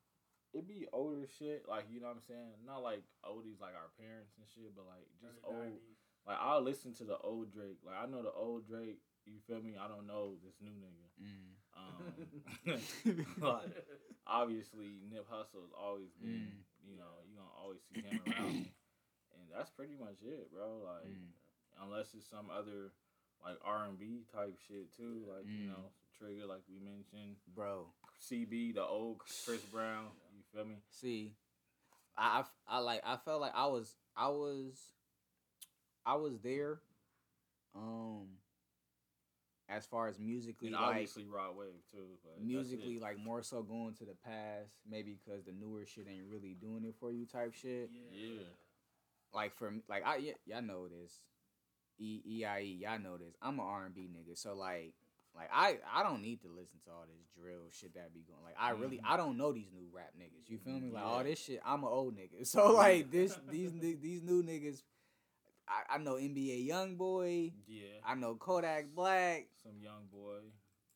it 0.54 0.66
be 0.66 0.86
older 0.92 1.26
shit. 1.38 1.66
Like 1.68 1.86
you 1.90 2.00
know 2.00 2.08
what 2.08 2.16
I'm 2.16 2.22
saying. 2.26 2.54
Not 2.66 2.82
like 2.82 3.02
oldies 3.24 3.60
like 3.60 3.74
our 3.74 3.90
parents 3.98 4.34
and 4.38 4.46
shit, 4.54 4.74
but 4.74 4.86
like 4.86 5.06
just 5.20 5.38
old. 5.44 5.56
90s. 5.66 5.98
Like 6.26 6.38
I'll 6.40 6.62
listen 6.62 6.94
to 6.94 7.04
the 7.04 7.18
old 7.18 7.52
Drake. 7.52 7.78
Like 7.86 7.96
I 7.96 8.06
know 8.06 8.22
the 8.22 8.32
old 8.32 8.66
Drake. 8.66 8.98
You 9.24 9.38
feel 9.46 9.60
me? 9.60 9.76
I 9.76 9.88
don't 9.88 10.06
know 10.06 10.34
this 10.42 10.56
new 10.60 10.70
nigga. 10.72 11.06
Mm. 11.20 11.52
Um, 11.78 12.82
like 13.40 13.70
obviously 14.26 14.98
Nip 15.10 15.26
Hussle 15.30 15.62
has 15.62 15.72
always 15.78 16.10
been, 16.20 16.30
Mm. 16.30 16.90
you 16.90 16.96
know, 16.96 17.22
you 17.30 17.36
gonna 17.36 17.54
always 17.60 17.80
see 17.88 18.00
him 18.02 18.18
around, 18.26 18.66
and 19.34 19.42
that's 19.54 19.70
pretty 19.70 19.94
much 19.98 20.18
it, 20.26 20.50
bro. 20.52 20.82
Like 20.84 21.06
Mm. 21.08 21.32
unless 21.82 22.14
it's 22.14 22.28
some 22.28 22.50
other 22.50 22.92
like 23.44 23.56
R 23.64 23.86
and 23.86 23.98
B 23.98 24.24
type 24.34 24.58
shit 24.66 24.94
too, 24.96 25.24
like 25.28 25.46
you 25.46 25.64
Mm. 25.64 25.68
know, 25.68 25.92
Trigger, 26.18 26.46
like 26.46 26.62
we 26.68 26.78
mentioned, 26.80 27.36
Bro, 27.54 27.86
CB, 28.20 28.72
the 28.74 28.82
old 28.84 29.18
Chris 29.44 29.62
Brown. 29.72 30.10
You 30.34 30.42
feel 30.52 30.64
me? 30.64 30.76
see, 30.90 31.36
I, 32.16 32.42
I 32.68 32.76
I 32.76 32.78
like 32.80 33.02
I 33.04 33.16
felt 33.16 33.40
like 33.40 33.54
I 33.54 33.66
was 33.66 33.94
I 34.16 34.28
was 34.28 34.92
I 36.04 36.14
was 36.16 36.40
there, 36.40 36.80
um, 37.76 38.26
as 39.68 39.84
far 39.86 40.08
as 40.08 40.18
musically, 40.18 40.68
And 40.68 40.76
like 40.76 40.84
obviously 40.84 41.24
Rod 41.26 41.56
Wave 41.56 41.68
too. 41.92 42.06
But 42.24 42.42
musically, 42.42 42.98
like 42.98 43.18
more 43.18 43.42
so 43.42 43.62
going 43.62 43.94
to 43.94 44.04
the 44.04 44.14
past, 44.24 44.70
maybe 44.88 45.16
because 45.24 45.44
the 45.44 45.52
newer 45.52 45.84
shit 45.84 46.06
ain't 46.08 46.24
really 46.30 46.54
doing 46.60 46.84
it 46.84 46.94
for 46.98 47.12
you, 47.12 47.26
type 47.26 47.52
shit. 47.54 47.90
Yeah. 48.12 48.42
Like 49.34 49.54
for 49.56 49.70
me, 49.70 49.82
like 49.88 50.04
I 50.06 50.16
y- 50.18 50.34
y'all 50.46 50.62
know 50.62 50.88
this, 50.88 51.20
E 51.98 52.22
E 52.26 52.44
I 52.44 52.60
E 52.62 52.78
y'all 52.82 52.98
know 52.98 53.16
this. 53.18 53.34
I'm 53.42 53.58
an 53.58 53.66
R 53.66 53.84
and 53.86 53.94
B 53.94 54.08
nigga, 54.12 54.36
so 54.38 54.54
like. 54.54 54.94
Like 55.36 55.50
I, 55.52 55.76
I 55.94 56.02
don't 56.02 56.20
need 56.22 56.40
to 56.40 56.48
listen 56.48 56.80
to 56.86 56.90
all 56.90 57.04
this 57.06 57.22
drill 57.38 57.60
shit 57.70 57.94
that 57.94 58.12
be 58.12 58.24
going. 58.26 58.42
Like 58.42 58.56
I 58.58 58.70
really, 58.70 58.96
Mhm. 58.96 59.02
I 59.04 59.16
don't 59.16 59.36
know 59.36 59.52
these 59.52 59.70
new 59.72 59.86
rap 59.92 60.12
niggas. 60.18 60.48
You 60.50 60.58
feel 60.58 60.80
me? 60.80 60.90
Like 60.90 61.04
all 61.04 61.22
this 61.22 61.38
shit, 61.38 61.60
I'm 61.64 61.84
an 61.84 61.90
old 61.92 62.16
nigga. 62.16 62.44
So 62.46 62.72
like 62.72 63.12
this, 63.12 63.38
these 63.48 63.70
these 63.78 64.20
new 64.22 64.42
niggas, 64.42 64.82
I, 65.68 65.94
I 65.96 65.98
know 65.98 66.14
NBA 66.14 66.64
Young 66.66 66.96
Boy. 66.96 67.52
Yeah. 67.66 67.82
I 68.04 68.14
know 68.14 68.34
Kodak 68.34 68.94
Black. 68.94 69.46
Some 69.62 69.80
young 69.82 70.06
boy. 70.12 70.38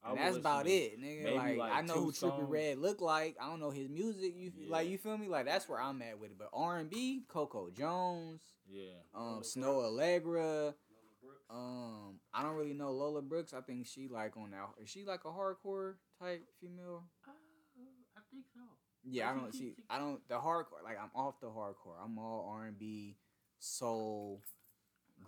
And 0.04 0.18
that's 0.18 0.36
about 0.36 0.66
it, 0.66 1.00
nigga. 1.00 1.22
maybe, 1.22 1.36
Like, 1.36 1.56
like, 1.58 1.72
I 1.72 1.82
know 1.82 1.94
two 1.94 2.00
who 2.00 2.10
Trippie 2.12 2.16
songs. 2.16 2.50
Red 2.50 2.78
look 2.78 3.00
like. 3.00 3.36
I 3.40 3.48
don't 3.48 3.60
know 3.60 3.70
his 3.70 3.88
music. 3.88 4.34
You 4.36 4.48
f- 4.48 4.68
like 4.70 4.88
you 4.88 4.98
feel 4.98 5.16
me? 5.16 5.28
Like 5.28 5.44
that's 5.46 5.68
where 5.68 5.80
I'm 5.80 6.02
at 6.02 6.18
with 6.18 6.32
it. 6.32 6.38
But 6.38 6.48
R 6.52 6.78
and 6.78 6.90
B, 6.90 7.22
Coco 7.28 7.70
Jones, 7.70 8.40
Yeah. 8.68 8.90
um, 9.14 9.26
Lola 9.26 9.44
Snow 9.44 9.80
Allegra. 9.80 10.74
Lola 11.22 11.36
Um, 11.50 12.14
I 12.34 12.42
don't 12.42 12.56
really 12.56 12.72
know 12.74 12.90
Lola 12.90 13.22
Brooks. 13.22 13.54
I 13.54 13.60
think 13.60 13.86
she 13.86 14.08
like 14.08 14.36
on 14.36 14.50
that. 14.50 14.70
Is 14.82 14.90
she 14.90 15.04
like 15.04 15.20
a 15.24 15.28
hardcore 15.28 15.94
type 16.20 16.42
female? 16.60 17.04
Uh, 17.24 17.30
I 18.16 18.20
think 18.32 18.44
so. 18.52 18.60
Yeah, 19.04 19.30
I 19.30 19.34
don't 19.34 19.52
see. 19.54 19.74
I 19.88 19.98
don't 19.98 20.20
the 20.28 20.34
hardcore. 20.34 20.82
Like 20.82 20.98
I'm 21.00 21.10
off 21.14 21.40
the 21.40 21.46
hardcore. 21.46 21.94
I'm 22.04 22.18
all 22.18 22.52
R 22.56 22.66
and 22.66 22.78
B, 22.78 23.16
soul, 23.60 24.40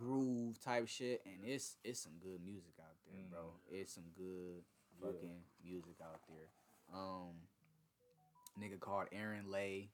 groove 0.05 0.61
type 0.63 0.89
shit, 0.89 1.23
and 1.25 1.45
it's 1.45 1.77
it's 1.85 2.01
some 2.01 2.13
good 2.23 2.41
music 2.45 2.75
out 2.81 2.97
there, 3.07 3.23
bro. 3.31 3.41
Mm. 3.41 3.81
It's 3.81 3.95
some 3.95 4.05
good 4.17 4.63
Yeah. 5.01 5.07
fucking 5.07 5.43
music 5.65 5.97
out 6.03 6.21
there. 6.29 6.49
Um, 6.95 7.35
nigga 8.61 8.79
called 8.79 9.07
Aaron 9.13 9.51
Lay, 9.51 9.91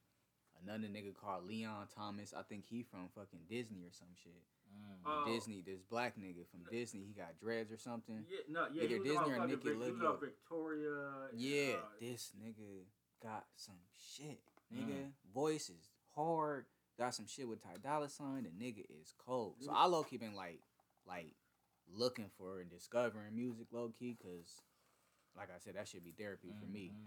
another 0.62 0.88
nigga 0.88 1.14
called 1.14 1.46
Leon 1.46 1.88
Thomas. 1.94 2.34
I 2.36 2.42
think 2.42 2.64
he 2.66 2.82
from 2.82 3.08
fucking 3.14 3.40
Disney 3.48 3.82
or 3.84 3.92
some 3.92 4.08
shit. 4.22 4.42
Mm. 4.72 4.98
Oh. 5.06 5.24
Disney, 5.26 5.62
this 5.64 5.80
black 5.82 6.16
nigga 6.16 6.46
from 6.50 6.60
Disney. 6.70 7.00
He 7.06 7.12
got 7.12 7.38
dreads 7.40 7.72
or 7.72 7.76
something. 7.78 8.24
Yeah, 8.28 8.38
no, 8.48 8.66
yeah. 8.72 8.84
Either 8.84 8.98
Disney 8.98 9.16
or 9.16 9.36
fucking 9.36 9.46
Nicki 9.48 9.54
Vic- 9.56 9.72
He 9.72 9.78
was 9.78 9.88
Lydia. 9.88 10.08
on 10.08 10.20
Victoria. 10.20 11.28
Yeah, 11.34 11.74
uh, 11.74 11.88
this 12.00 12.32
nigga 12.40 12.84
got 13.22 13.46
some 13.56 13.78
shit, 14.14 14.40
nigga. 14.74 15.10
Voices 15.34 15.88
hard. 16.14 16.66
Got 17.00 17.14
some 17.14 17.26
shit 17.26 17.48
with 17.48 17.62
Ty 17.62 17.76
Dolla 17.82 18.10
Sign. 18.10 18.44
The 18.44 18.50
nigga 18.64 18.84
is 19.00 19.14
cold. 19.16 19.54
So 19.60 19.72
I 19.74 19.86
low 19.86 20.02
key 20.02 20.18
been 20.18 20.34
like, 20.34 20.60
like 21.06 21.32
looking 21.90 22.28
for 22.36 22.60
and 22.60 22.68
discovering 22.70 23.34
music 23.34 23.68
low 23.72 23.90
key, 23.98 24.18
cause 24.22 24.60
like 25.34 25.48
I 25.48 25.58
said, 25.58 25.76
that 25.76 25.88
should 25.88 26.04
be 26.04 26.12
therapy 26.12 26.52
for 26.60 26.66
me. 26.66 26.92
Mhm. 26.94 27.06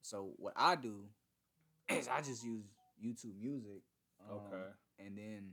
So 0.00 0.32
what 0.38 0.54
I 0.56 0.76
do 0.76 1.04
is 1.90 2.08
I 2.08 2.22
just 2.22 2.42
use 2.42 2.64
YouTube 3.04 3.38
Music. 3.38 3.82
um, 4.30 4.38
Okay. 4.38 4.64
And 4.98 5.18
then, 5.18 5.52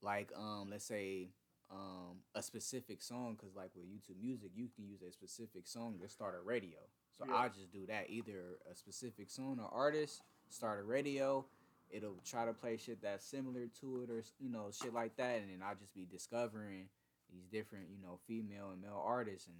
like, 0.00 0.32
um, 0.34 0.70
let's 0.70 0.86
say 0.86 1.28
um 1.70 2.20
a 2.34 2.42
specific 2.42 3.02
song, 3.02 3.36
cause 3.36 3.54
like 3.54 3.72
with 3.76 3.84
YouTube 3.86 4.20
Music, 4.22 4.52
you 4.54 4.68
can 4.74 4.86
use 4.86 5.02
a 5.02 5.12
specific 5.12 5.66
song 5.66 5.98
to 6.00 6.08
start 6.08 6.34
a 6.34 6.40
radio. 6.40 6.78
So 7.18 7.26
Yeah. 7.28 7.34
I 7.36 7.48
just 7.48 7.70
do 7.70 7.84
that. 7.88 8.08
Either 8.08 8.58
a 8.70 8.74
specific 8.74 9.28
song 9.28 9.60
or 9.60 9.68
artist, 9.68 10.22
start 10.48 10.80
a 10.80 10.82
radio. 10.82 11.44
It'll 11.92 12.16
try 12.24 12.46
to 12.46 12.54
play 12.54 12.78
shit 12.78 13.02
that's 13.02 13.24
similar 13.24 13.66
to 13.80 14.02
it, 14.02 14.10
or 14.10 14.22
you 14.40 14.48
know, 14.50 14.70
shit 14.72 14.94
like 14.94 15.16
that, 15.16 15.40
and 15.40 15.50
then 15.50 15.60
I'll 15.62 15.74
just 15.76 15.94
be 15.94 16.06
discovering 16.10 16.88
these 17.30 17.44
different, 17.46 17.86
you 17.90 18.02
know, 18.02 18.18
female 18.26 18.70
and 18.72 18.80
male 18.80 19.02
artists, 19.04 19.46
and 19.46 19.56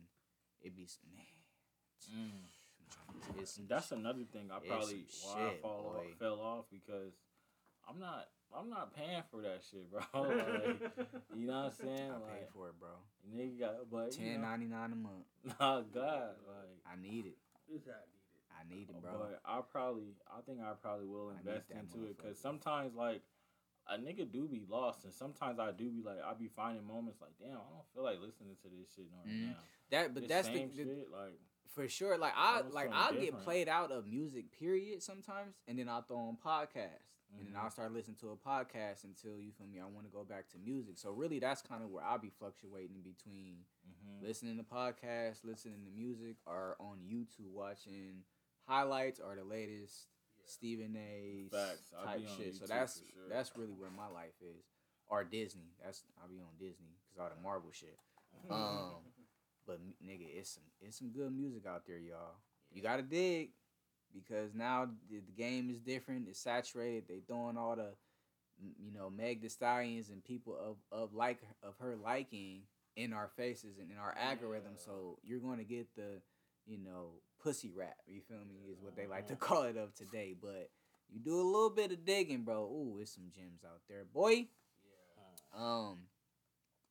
it'd 0.62 0.76
be 0.76 0.88
man. 1.14 1.26
Mm. 2.16 3.38
It's 3.38 3.52
some 3.52 3.66
That's 3.68 3.92
another 3.92 4.24
thing. 4.32 4.50
I 4.50 4.66
probably 4.66 5.04
some 5.08 5.30
why 5.30 5.46
I 5.46 5.50
shit, 5.50 5.62
fall 5.62 5.96
off, 5.96 6.18
fell 6.18 6.40
off 6.40 6.64
because 6.70 7.12
I'm 7.88 7.98
not 8.00 8.28
I'm 8.56 8.68
not 8.68 8.94
paying 8.94 9.22
for 9.30 9.40
that 9.42 9.60
shit, 9.70 9.90
bro. 9.90 10.00
like, 10.14 10.80
you 11.36 11.46
know 11.46 11.64
what 11.64 11.64
I'm 11.66 11.72
saying? 11.72 12.10
I 12.10 12.14
pay 12.14 12.40
Like 12.40 12.52
for 12.52 12.68
it, 12.68 12.74
bro. 12.78 12.88
nigga 13.34 13.60
got 13.60 13.90
but 13.90 14.18
you 14.18 14.24
Ten 14.32 14.40
know, 14.40 14.48
ninety 14.48 14.66
nine 14.66 14.92
a 14.92 14.96
month. 14.96 15.24
Nah, 15.60 15.80
God, 15.80 16.36
like 16.46 16.78
I 16.86 17.00
need 17.00 17.26
it. 17.26 17.38
It's 17.68 17.86
that 17.86 18.04
needed. 18.08 18.11
I 18.62 18.74
need 18.74 18.88
it, 18.90 19.00
bro. 19.02 19.10
But 19.12 19.40
I 19.44 19.60
probably, 19.70 20.14
I 20.26 20.40
think 20.42 20.60
I 20.60 20.72
probably 20.80 21.06
will 21.06 21.30
invest 21.30 21.70
into 21.70 22.04
it 22.06 22.16
because 22.16 22.38
sometimes 22.38 22.94
like 22.94 23.22
a 23.88 23.96
nigga 23.98 24.30
do 24.30 24.46
be 24.46 24.62
lost, 24.68 25.04
and 25.04 25.12
sometimes 25.12 25.58
I 25.58 25.72
do 25.72 25.90
be 25.90 26.02
like, 26.02 26.18
I 26.24 26.34
be 26.34 26.48
finding 26.48 26.86
moments 26.86 27.20
like, 27.20 27.32
damn, 27.40 27.50
I 27.58 27.70
don't 27.72 27.88
feel 27.94 28.04
like 28.04 28.20
listening 28.20 28.56
to 28.62 28.68
this 28.68 28.88
shit 28.94 29.06
right 29.12 29.26
Mhm. 29.32 29.46
now. 29.50 29.56
That, 29.90 30.14
but 30.14 30.22
This 30.22 30.28
that's 30.30 30.48
the, 30.48 30.64
the 30.66 30.84
shit, 30.84 31.10
like 31.10 31.38
for 31.74 31.88
sure. 31.88 32.16
Like 32.18 32.34
I 32.36 32.60
like 32.60 32.90
I'll 32.92 33.12
get 33.12 33.38
played 33.38 33.68
out 33.68 33.90
of 33.90 34.06
music 34.06 34.52
period 34.52 35.02
sometimes, 35.02 35.56
and 35.66 35.78
then 35.78 35.88
I'll 35.88 36.02
throw 36.02 36.18
on 36.18 36.36
podcasts, 36.36 37.10
and 37.36 37.46
then. 37.48 37.56
I'll 37.56 37.70
start 37.70 37.92
listening 37.92 38.16
to 38.20 38.30
a 38.30 38.36
podcast 38.36 39.04
until 39.04 39.40
you 39.40 39.52
feel 39.52 39.66
me. 39.66 39.80
I 39.80 39.86
want 39.86 40.06
to 40.06 40.12
go 40.12 40.22
back 40.22 40.48
to 40.50 40.58
music. 40.58 40.96
So 40.96 41.10
really, 41.10 41.38
that's 41.40 41.62
kind 41.62 41.82
of 41.82 41.90
where 41.90 42.04
I'll 42.04 42.18
be 42.18 42.30
fluctuating 42.30 43.00
between 43.02 43.64
mhm. 43.88 44.22
listening 44.22 44.58
to 44.58 44.62
podcasts, 44.64 45.44
listening 45.44 45.84
to 45.84 45.90
music, 45.90 46.36
or 46.46 46.76
on 46.78 46.98
YouTube 47.08 47.50
watching 47.52 48.22
highlights 48.66 49.20
or 49.20 49.36
the 49.36 49.44
latest 49.44 50.06
Stephen 50.44 50.96
A. 50.96 51.48
Facts. 51.50 51.92
Type 52.04 52.20
shit. 52.36 52.54
So 52.56 52.66
that's 52.66 52.98
sure. 52.98 53.28
that's 53.30 53.52
really 53.56 53.72
where 53.72 53.90
my 53.90 54.08
life 54.08 54.34
is. 54.40 54.64
Or 55.08 55.24
Disney. 55.24 55.74
That's 55.84 56.04
I'll 56.20 56.28
be 56.28 56.40
on 56.40 56.56
Disney 56.58 56.96
because 57.04 57.20
all 57.20 57.28
the 57.34 57.42
Marvel 57.42 57.70
shit. 57.72 57.98
Um, 58.50 58.96
but 59.66 59.78
nigga, 60.04 60.26
it's 60.36 60.54
some 60.54 60.64
it's 60.80 60.98
some 60.98 61.10
good 61.10 61.32
music 61.36 61.64
out 61.66 61.82
there, 61.86 61.98
y'all. 61.98 62.34
You 62.72 62.82
gotta 62.82 63.02
dig 63.02 63.50
because 64.12 64.54
now 64.54 64.88
the, 65.10 65.20
the 65.20 65.32
game 65.32 65.70
is 65.70 65.80
different. 65.80 66.26
It's 66.28 66.40
saturated. 66.40 67.04
They 67.08 67.20
throwing 67.26 67.56
all 67.56 67.76
the 67.76 67.90
you 68.80 68.92
know 68.92 69.10
Meg 69.10 69.42
the 69.42 69.48
Stallions 69.48 70.08
and 70.08 70.24
people 70.24 70.56
of 70.58 70.76
of 70.90 71.14
like 71.14 71.38
of 71.62 71.74
her 71.78 71.96
liking 71.96 72.62
in 72.96 73.12
our 73.12 73.30
faces 73.36 73.78
and 73.78 73.90
in 73.90 73.98
our 73.98 74.14
algorithm. 74.18 74.72
Yeah. 74.76 74.84
So 74.84 75.18
you're 75.22 75.40
going 75.40 75.58
to 75.58 75.64
get 75.64 75.86
the 75.96 76.20
you 76.66 76.78
know 76.78 77.20
pussy 77.42 77.70
rap. 77.74 77.96
You 78.06 78.20
feel 78.20 78.38
me? 78.38 78.70
Is 78.70 78.80
what 78.80 78.96
they 78.96 79.06
like 79.06 79.28
to 79.28 79.36
call 79.36 79.62
it 79.64 79.76
of 79.76 79.94
today. 79.94 80.34
But 80.40 80.70
you 81.10 81.20
do 81.20 81.34
a 81.40 81.42
little 81.42 81.70
bit 81.70 81.92
of 81.92 82.04
digging, 82.04 82.42
bro. 82.44 82.62
Ooh, 82.64 82.98
it's 83.00 83.14
some 83.14 83.30
gems 83.34 83.64
out 83.64 83.80
there, 83.88 84.04
boy. 84.04 84.46
Yeah. 84.86 85.58
Um, 85.58 85.98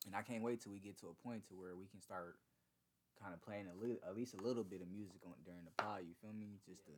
and 0.06 0.16
I 0.16 0.22
can't 0.22 0.44
wait 0.44 0.62
till 0.62 0.72
we 0.72 0.80
get 0.80 1.00
to 1.00 1.08
a 1.08 1.28
point 1.28 1.48
to 1.48 1.54
where 1.54 1.76
we 1.76 1.88
can 1.88 2.02
start 2.02 2.38
kind 3.22 3.34
of 3.34 3.42
playing 3.42 3.68
a 3.68 3.76
little, 3.80 3.98
at 4.08 4.16
least 4.16 4.34
a 4.34 4.42
little 4.42 4.64
bit 4.64 4.82
of 4.82 4.90
music 4.90 5.22
on 5.26 5.34
during 5.46 5.64
the 5.66 5.84
pod. 5.84 6.02
You 6.08 6.14
feel 6.22 6.34
me? 6.34 6.60
Just 6.68 6.86
to 6.86 6.92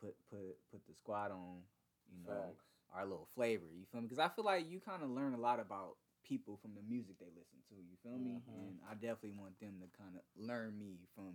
put 0.00 0.14
put 0.30 0.58
put 0.70 0.86
the 0.86 0.94
squad 0.94 1.30
on, 1.30 1.62
you 2.10 2.18
know, 2.26 2.34
Facts. 2.34 2.64
our 2.94 3.04
little 3.04 3.28
flavor. 3.34 3.66
You 3.74 3.86
feel 3.90 4.00
me? 4.00 4.06
Because 4.08 4.18
I 4.22 4.28
feel 4.28 4.44
like 4.44 4.68
you 4.68 4.80
kind 4.80 5.02
of 5.02 5.10
learn 5.10 5.34
a 5.34 5.40
lot 5.40 5.60
about 5.60 5.96
people 6.26 6.56
from 6.62 6.74
the 6.74 6.82
music 6.82 7.18
they 7.18 7.30
listen 7.34 7.58
to. 7.70 7.74
You 7.74 7.96
feel 8.02 8.18
me? 8.18 8.42
Mhm. 8.42 8.54
And 8.54 8.78
I 8.88 8.94
definitely 8.94 9.38
want 9.38 9.58
them 9.58 9.80
to 9.80 9.86
kind 9.98 10.14
of 10.14 10.22
learn 10.36 10.78
me 10.78 10.98
from 11.14 11.34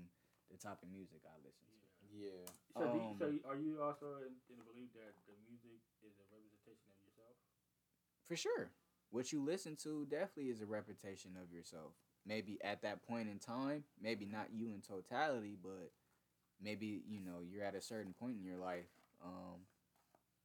the 0.52 0.58
type 0.58 0.80
of 0.82 0.90
music 0.90 1.22
I 1.28 1.36
listen 1.44 1.68
to. 1.68 1.78
Yeah. 2.14 2.48
So, 2.78 2.88
do 2.88 2.98
you, 2.98 3.04
Um, 3.04 3.18
so 3.20 3.28
are 3.50 3.60
you 3.60 3.82
also 3.84 4.24
in, 4.24 4.34
in 4.50 4.56
the 4.58 4.68
belief 4.68 4.90
that 4.96 5.14
the 5.28 5.36
music 5.44 5.82
is 6.04 6.16
a 6.20 6.26
representation 6.32 6.88
of 6.88 6.98
yourself? 7.04 7.36
For 8.28 8.36
sure. 8.36 8.72
What 9.10 9.32
you 9.32 9.44
listen 9.44 9.76
to 9.84 10.06
definitely 10.06 10.52
is 10.52 10.62
a 10.62 10.66
reputation 10.66 11.36
of 11.42 11.52
yourself. 11.52 11.96
Maybe 12.26 12.60
at 12.64 12.82
that 12.82 13.08
point 13.08 13.30
in 13.30 13.40
time, 13.40 13.84
maybe 14.02 14.26
not 14.26 14.52
you 14.52 14.68
in 14.68 14.82
totality, 14.82 15.56
but 15.62 15.92
maybe, 16.62 17.04
you 17.08 17.22
know, 17.24 17.40
you're 17.40 17.64
at 17.64 17.76
a 17.76 17.82
certain 17.82 18.14
point 18.14 18.36
in 18.38 18.44
your 18.44 18.58
life. 18.58 18.92
Um, 19.24 19.64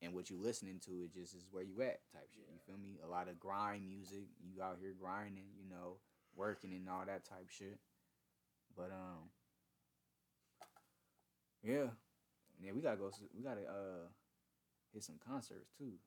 and 0.01 0.15
what 0.15 0.31
you 0.31 0.37
listening 0.37 0.79
to 0.87 1.03
is 1.03 1.11
just 1.11 1.35
is 1.35 1.47
where 1.51 1.63
you 1.63 1.81
at 1.83 2.01
type 2.13 2.31
shit. 2.35 2.47
You 2.51 2.59
feel 2.67 2.79
me? 2.79 2.99
A 3.05 3.09
lot 3.09 3.29
of 3.29 3.39
grind 3.39 3.87
music. 3.87 4.27
You 4.43 4.63
out 4.63 4.79
here 4.81 4.95
grinding, 4.99 5.51
you 5.59 5.69
know, 5.69 5.99
working 6.35 6.73
and 6.73 6.89
all 6.89 7.05
that 7.07 7.25
type 7.25 7.49
shit. 7.51 7.79
But 8.77 8.91
um 8.91 9.31
Yeah. 11.63 11.95
Yeah, 12.61 12.73
we 12.75 12.81
gotta 12.83 12.97
go 12.99 13.11
we 13.35 13.43
gotta 13.43 13.67
uh 13.67 14.07
hit 14.93 15.03
some 15.03 15.19
concerts 15.23 15.71
too. 15.79 15.99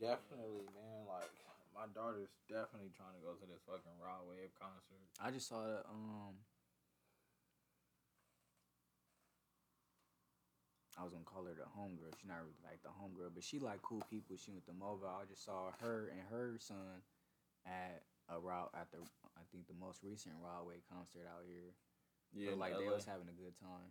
Definitely, 0.00 0.66
man. 0.74 1.06
Like 1.06 1.30
my 1.74 1.86
daughter's 1.94 2.30
definitely 2.48 2.90
trying 2.96 3.14
to 3.14 3.22
go 3.22 3.34
to 3.38 3.46
this 3.46 3.62
fucking 3.66 3.94
Rod 4.02 4.26
Wave 4.26 4.50
concert. 4.58 5.02
I 5.22 5.30
just 5.30 5.46
saw 5.48 5.62
the 5.62 5.82
um. 5.86 6.34
I 10.98 11.04
was 11.06 11.12
gonna 11.14 11.24
call 11.24 11.46
her 11.48 11.56
the 11.56 11.64
homegirl. 11.70 12.12
She's 12.18 12.28
not 12.28 12.42
really 12.44 12.60
like 12.66 12.82
the 12.82 12.92
homegirl, 12.92 13.32
but 13.32 13.44
she 13.46 13.58
like 13.58 13.80
cool 13.80 14.02
people. 14.10 14.36
She 14.36 14.50
went 14.50 14.66
to 14.66 14.74
Mobile. 14.76 15.08
I 15.08 15.24
just 15.24 15.44
saw 15.44 15.72
her 15.80 16.10
and 16.12 16.20
her 16.28 16.58
son 16.58 17.00
at 17.64 18.02
a 18.28 18.36
route 18.38 18.70
at 18.74 18.90
the 18.92 18.98
I 19.38 19.42
think 19.54 19.66
the 19.66 19.78
most 19.78 20.02
recent 20.02 20.36
Broadway 20.42 20.82
concert 20.92 21.24
out 21.30 21.46
here. 21.46 21.72
Yeah, 22.34 22.52
Yeah, 22.52 22.60
like 22.60 22.76
they 22.76 22.90
LA. 22.90 23.00
was 23.00 23.06
having 23.08 23.30
a 23.30 23.36
good 23.38 23.56
time 23.62 23.90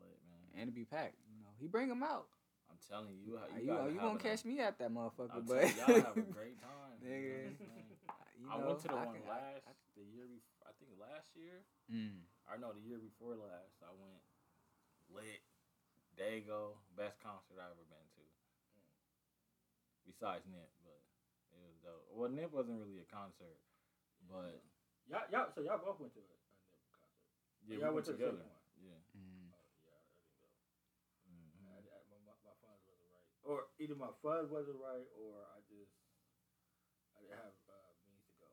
Slick, 0.00 0.20
man. 0.24 0.42
and 0.56 0.64
to 0.66 0.74
be 0.74 0.84
packed. 0.88 1.20
You 1.28 1.36
know, 1.44 1.52
he 1.60 1.68
bring 1.68 1.88
them 1.92 2.00
out. 2.02 2.26
I'm 2.72 2.80
telling 2.88 3.12
you, 3.12 3.20
you, 3.20 3.32
You, 3.36 3.40
you, 3.52 3.60
you, 3.60 3.66
gotta 3.68 3.92
you 3.92 4.00
gonna 4.00 4.16
a- 4.16 4.22
catch 4.24 4.42
me 4.48 4.56
at 4.64 4.78
that 4.80 4.88
motherfucker, 4.88 5.36
I'm 5.36 5.44
but 5.44 5.60
you, 5.68 5.76
y'all 5.76 6.00
have 6.06 6.16
a 6.16 6.24
great 6.38 6.56
time. 6.62 6.96
you 7.02 7.12
know 7.12 7.52
I'm 7.52 7.60
saying? 7.60 7.92
You 8.40 8.46
I 8.48 8.56
know, 8.56 8.66
went 8.72 8.80
to 8.80 8.88
the 8.88 8.96
I 8.96 9.04
one 9.04 9.14
can- 9.20 9.28
last 9.28 9.62
I- 9.68 9.76
the 9.98 10.06
year 10.08 10.24
before. 10.24 10.48
I 10.64 10.72
think 10.78 10.88
think 10.96 11.02
last 11.02 11.28
year. 11.36 11.60
Mm. 11.92 12.24
I 12.48 12.56
know 12.56 12.72
the 12.72 12.80
year 12.80 12.96
before 12.96 13.36
last, 13.36 13.76
I 13.84 13.92
went 14.00 14.22
lit. 15.12 15.44
Dago, 16.16 16.78
best 16.96 17.20
concert 17.20 17.58
I 17.60 17.68
ever 17.68 17.84
been 17.90 18.06
to. 18.16 18.24
Besides 20.08 20.44
Nip, 20.50 20.68
but 20.82 20.98
it 21.52 21.60
was 21.62 21.76
dope. 21.84 22.04
Well, 22.12 22.28
Nip 22.32 22.50
wasn't 22.50 22.80
really 22.80 22.98
a 23.02 23.08
concert, 23.08 23.60
but 24.28 24.60
Y'all, 25.10 25.26
y'all, 25.32 25.48
so 25.54 25.60
y'all 25.64 25.80
both 25.82 25.98
went 26.00 26.12
to 26.14 26.22
a, 26.22 26.28
a 26.32 26.70
Nip 26.70 26.86
concert. 26.94 27.26
yeah, 27.66 27.76
Y'all 27.82 27.92
we 27.94 27.98
went 28.00 28.06
went 28.06 28.06
to 28.08 28.12
the 28.14 28.18
together. 28.20 28.42
same 28.42 28.50
one? 28.50 28.66
Yeah. 28.84 29.00
Mm. 29.16 29.48
Oh, 29.54 29.64
yeah, 29.86 29.96
I 29.96 30.02
didn't 30.06 30.38
go. 30.38 30.48
hmm 31.30 31.50
I, 31.70 31.78
I, 31.82 31.98
my, 32.10 32.18
my, 32.26 32.34
my 32.46 32.54
funds 32.62 32.82
wasn't 32.88 33.10
right, 33.14 33.29
or 33.44 33.68
either 33.78 33.94
my 33.94 34.12
funds 34.22 34.50
wasn't 34.50 34.76
right, 34.80 35.06
or 35.16 35.32
I 35.56 35.58
just 35.68 35.92
I 37.16 37.22
didn't 37.24 37.40
have 37.40 37.56
uh, 37.68 37.90
means 38.08 38.26
to 38.28 38.36
go. 38.40 38.50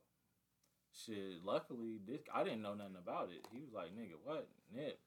Shit, 0.91 1.43
luckily 1.43 1.99
this 2.05 2.21
I 2.33 2.43
didn't 2.43 2.61
know 2.61 2.73
nothing 2.73 2.99
about 2.99 3.29
it. 3.31 3.45
He 3.51 3.59
was 3.59 3.73
like, 3.73 3.91
"Nigga, 3.95 4.17
what? 4.23 4.47
Nip? 4.73 4.99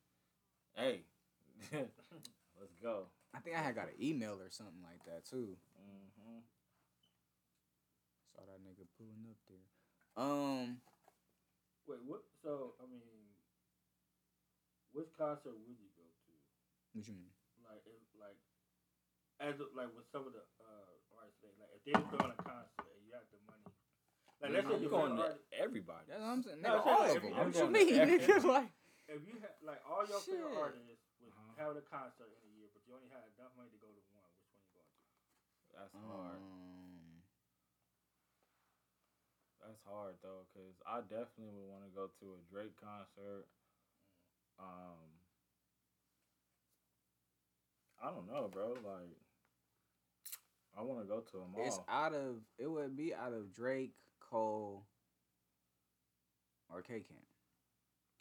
Hey, 0.76 1.04
let's 1.72 2.76
go." 2.82 3.08
I 3.34 3.38
think 3.38 3.56
I 3.56 3.62
had 3.62 3.74
got 3.74 3.88
an 3.88 3.98
email 4.02 4.38
or 4.42 4.50
something 4.50 4.82
like 4.82 5.04
that 5.06 5.24
too. 5.24 5.56
hmm 5.78 6.42
Saw 8.34 8.42
that 8.46 8.62
nigga 8.62 8.86
pulling 8.98 9.26
up 9.30 9.38
there. 9.48 9.66
Um, 10.18 10.82
Wait, 11.86 12.02
what? 12.06 12.22
So 12.42 12.74
I 12.82 12.86
mean, 12.90 13.02
which 14.92 15.10
concert 15.16 15.54
would 15.54 15.78
you 15.78 15.90
go 15.94 16.02
to? 16.06 16.30
what 16.94 17.06
you 17.06 17.14
mean? 17.14 17.34
Like, 17.62 17.86
if, 17.86 18.02
like, 18.18 18.38
as 19.40 19.56
of, 19.58 19.72
like 19.72 19.88
with 19.96 20.04
some 20.12 20.28
of 20.28 20.32
the 20.36 20.44
uh 20.60 20.92
artists, 21.16 21.40
they, 21.42 21.50
like 21.58 21.72
if 21.74 21.82
they're 21.88 22.04
throwing 22.12 22.32
a 22.32 22.40
concert 22.44 22.86
and 22.94 23.02
you 23.08 23.12
have 23.16 23.24
the 23.32 23.40
money, 23.48 23.66
like 24.44 24.52
let's 24.52 24.68
say 24.68 24.78
you're 24.84 24.92
going 24.92 25.16
going 25.16 25.32
to 25.32 25.40
everybody. 25.56 26.04
That's 26.08 26.20
what 26.22 26.32
I'm 26.32 26.42
saying. 26.44 26.60
Nigga, 26.60 26.80
I'm 26.80 26.84
all 26.84 27.04
saying, 27.08 27.16
of 27.16 27.24
if 27.24 27.24
them. 27.24 27.32
What 27.36 27.56
you 27.56 27.68
mean? 27.72 27.88
to 28.28 28.34
like, 28.48 28.70
if 29.08 29.20
you 29.26 29.34
had 29.40 29.56
like 29.64 29.80
all 29.88 30.04
your 30.04 30.20
favorite 30.22 30.54
artists 30.56 30.86
was 31.20 31.32
Uh-huh. 31.32 31.56
having 31.60 31.76
a 31.80 31.86
concert 31.88 32.28
in 32.32 32.40
a 32.48 32.52
year, 32.56 32.68
but 32.72 32.80
you 32.88 32.92
only 32.96 33.08
had 33.12 33.24
enough 33.36 33.52
money 33.56 33.68
to 33.72 33.80
go 33.80 33.88
to 33.92 34.02
one, 34.16 34.24
which 34.40 34.48
one 34.52 34.60
you 34.64 34.72
going 34.76 34.88
to? 34.88 35.04
That's 35.76 35.92
hard. 36.00 36.40
um, 36.40 37.20
That's 39.60 39.82
hard 39.84 40.16
though, 40.24 40.48
cause 40.56 40.76
I 40.88 41.04
definitely 41.04 41.52
would 41.52 41.68
want 41.68 41.84
to 41.84 41.92
go 41.92 42.08
to 42.08 42.26
a 42.36 42.40
Drake 42.48 42.76
concert. 42.80 43.44
Um, 44.56 45.20
I 48.00 48.08
don't 48.08 48.26
know, 48.28 48.48
bro. 48.48 48.72
Like, 48.80 49.12
I 50.78 50.82
want 50.82 51.00
to 51.00 51.06
go 51.06 51.20
to 51.20 51.32
them 51.32 51.54
all. 51.56 51.64
it's 51.66 51.78
out 51.88 52.14
of. 52.14 52.36
It 52.58 52.66
would 52.70 52.96
be 52.96 53.14
out 53.14 53.32
of 53.32 53.52
Drake, 53.52 53.92
Cole, 54.20 54.84
or 56.72 56.82
K 56.82 57.00
Camp. 57.00 57.26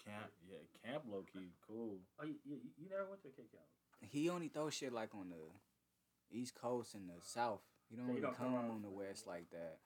camp, 0.03 0.31
yeah, 0.49 0.57
camp 0.83 1.03
low 1.09 1.23
key 1.31 1.51
cool. 1.67 1.99
Oh, 2.21 2.25
you, 2.25 2.35
you, 2.45 2.57
you 2.77 2.89
never 2.89 3.05
went 3.09 3.21
to 3.23 3.27
a 3.29 3.31
cake 3.31 3.51
out? 3.55 4.09
He 4.09 4.29
only 4.29 4.47
throws 4.47 4.73
shit 4.73 4.93
like 4.93 5.13
on 5.13 5.29
the 5.29 6.37
East 6.37 6.55
Coast 6.55 6.95
and 6.95 7.09
the 7.09 7.21
South. 7.23 7.61
He 7.89 7.95
don't 7.95 8.05
he 8.05 8.11
really 8.11 8.21
don't 8.21 8.37
come 8.37 8.53
come 8.53 8.71
on 8.71 8.81
the 8.81 8.89
West 8.89 9.27
like 9.27 9.49
that. 9.51 9.77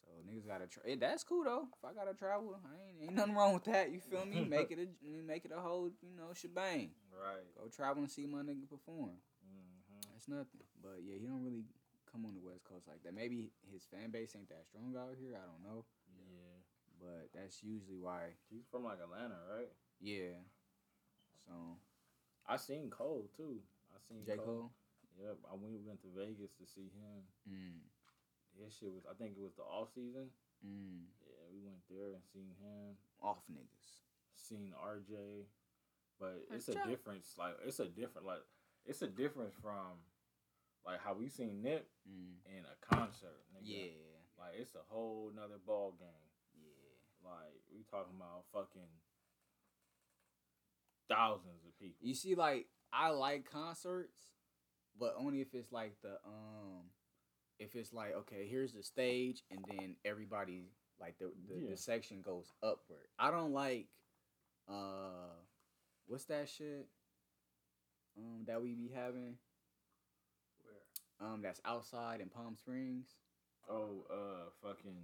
So 0.00 0.08
niggas 0.28 0.46
gotta 0.46 0.66
try. 0.66 0.82
Hey, 0.86 0.94
that's 0.96 1.24
cool 1.24 1.44
though. 1.44 1.68
If 1.76 1.84
I 1.84 1.92
gotta 1.92 2.14
travel, 2.14 2.56
I 2.64 2.88
ain't 2.88 3.02
ain't 3.02 3.14
nothing 3.14 3.34
wrong 3.34 3.54
with 3.54 3.64
that. 3.64 3.90
You 3.92 4.00
feel 4.00 4.26
me? 4.26 4.44
make 4.44 4.70
it 4.70 4.78
a 4.78 5.22
make 5.26 5.44
it 5.44 5.52
a 5.56 5.60
whole 5.60 5.88
you 6.02 6.16
know 6.16 6.32
shebang. 6.34 6.90
Right. 7.12 7.44
Go 7.56 7.68
travel 7.68 8.02
and 8.02 8.10
see 8.10 8.26
my 8.26 8.40
nigga 8.42 8.68
perform. 8.68 9.10
hmm 9.44 10.00
That's 10.12 10.28
nothing. 10.28 10.64
But 10.82 11.00
yeah, 11.04 11.16
he 11.20 11.26
don't 11.26 11.42
really 11.44 11.64
come 12.12 12.28
on 12.28 12.36
the 12.36 12.44
West 12.44 12.68
Coast 12.68 12.84
like 12.84 13.00
that. 13.02 13.16
Maybe 13.16 13.48
his 13.72 13.88
fan 13.88 14.12
base 14.12 14.36
ain't 14.36 14.52
that 14.52 14.68
strong 14.68 14.92
out 14.92 15.16
here. 15.16 15.32
I 15.40 15.48
don't 15.48 15.64
know. 15.64 15.88
Yeah. 16.28 16.60
But 17.00 17.32
that's 17.32 17.64
usually 17.64 17.98
why. 17.98 18.36
He's 18.52 18.68
from 18.70 18.84
like 18.84 19.00
Atlanta, 19.00 19.40
right? 19.48 19.72
Yeah. 19.98 20.36
So 21.48 21.80
I 22.46 22.60
seen 22.60 22.92
Cole 22.92 23.32
too. 23.34 23.64
I 23.90 23.98
seen 24.06 24.22
J 24.22 24.36
Cole. 24.36 24.70
Yep. 25.18 25.40
I 25.48 25.54
went 25.56 25.80
went 25.88 26.00
to 26.04 26.12
Vegas 26.12 26.52
to 26.60 26.64
see 26.68 26.92
him. 26.92 27.24
Mm. 27.48 27.80
His 28.60 28.76
shit 28.76 28.92
was. 28.92 29.08
I 29.08 29.16
think 29.16 29.34
it 29.34 29.42
was 29.42 29.56
the 29.56 29.64
off 29.64 29.88
season. 29.96 30.28
Mm. 30.60 31.08
Yeah, 31.24 31.48
we 31.50 31.64
went 31.64 31.82
there 31.88 32.12
and 32.14 32.22
seen 32.30 32.52
him. 32.60 33.00
Off 33.24 33.42
niggas. 33.50 34.04
Seen 34.36 34.74
RJ, 34.76 35.48
but 36.20 36.44
it's 36.50 36.68
a 36.68 36.76
difference. 36.86 37.34
Like 37.38 37.56
it's 37.66 37.80
a 37.80 37.86
different. 37.86 38.26
Like 38.26 38.44
it's 38.86 39.02
a 39.02 39.06
difference 39.06 39.54
from 39.60 40.02
like 40.86 41.00
how 41.00 41.14
we 41.14 41.28
seen 41.28 41.62
Nip 41.62 41.88
Mm. 42.08 42.34
in 42.46 42.64
a 42.64 42.94
concert. 42.94 43.44
Nigga. 43.54 43.62
Yeah. 43.62 44.18
Like 44.38 44.54
it's 44.58 44.74
a 44.74 44.82
whole 44.88 45.30
nother 45.34 45.58
ball 45.64 45.94
game. 45.98 46.08
Yeah. 46.60 47.28
Like 47.30 47.54
we 47.72 47.84
talking 47.90 48.14
about 48.16 48.44
fucking 48.52 48.88
thousands 51.08 51.64
of 51.66 51.78
people. 51.78 51.96
You 52.00 52.14
see, 52.14 52.34
like 52.34 52.66
I 52.92 53.10
like 53.10 53.50
concerts, 53.50 54.16
but 54.98 55.14
only 55.18 55.40
if 55.40 55.54
it's 55.54 55.72
like 55.72 55.94
the 56.02 56.18
um, 56.26 56.90
if 57.58 57.74
it's 57.76 57.92
like 57.92 58.14
okay, 58.16 58.46
here's 58.48 58.72
the 58.72 58.82
stage, 58.82 59.42
and 59.50 59.60
then 59.68 59.96
everybody 60.04 60.70
like 61.00 61.18
the 61.18 61.30
the, 61.48 61.60
Yeah. 61.60 61.70
the 61.70 61.76
section 61.76 62.20
goes 62.22 62.52
upward. 62.62 63.06
I 63.18 63.30
don't 63.30 63.52
like 63.52 63.86
uh, 64.68 65.34
what's 66.06 66.24
that 66.26 66.48
shit 66.48 66.88
um 68.16 68.44
that 68.46 68.60
we 68.62 68.74
be 68.74 68.90
having? 68.94 69.36
Um 71.22 71.40
that's 71.42 71.60
outside 71.64 72.20
in 72.20 72.28
Palm 72.28 72.56
Springs. 72.56 73.06
Oh, 73.70 74.04
uh, 74.10 74.50
fucking. 74.62 74.96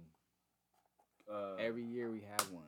Uh, 1.31 1.55
Every 1.59 1.83
year 1.83 2.09
we 2.09 2.21
have 2.21 2.51
one. 2.51 2.63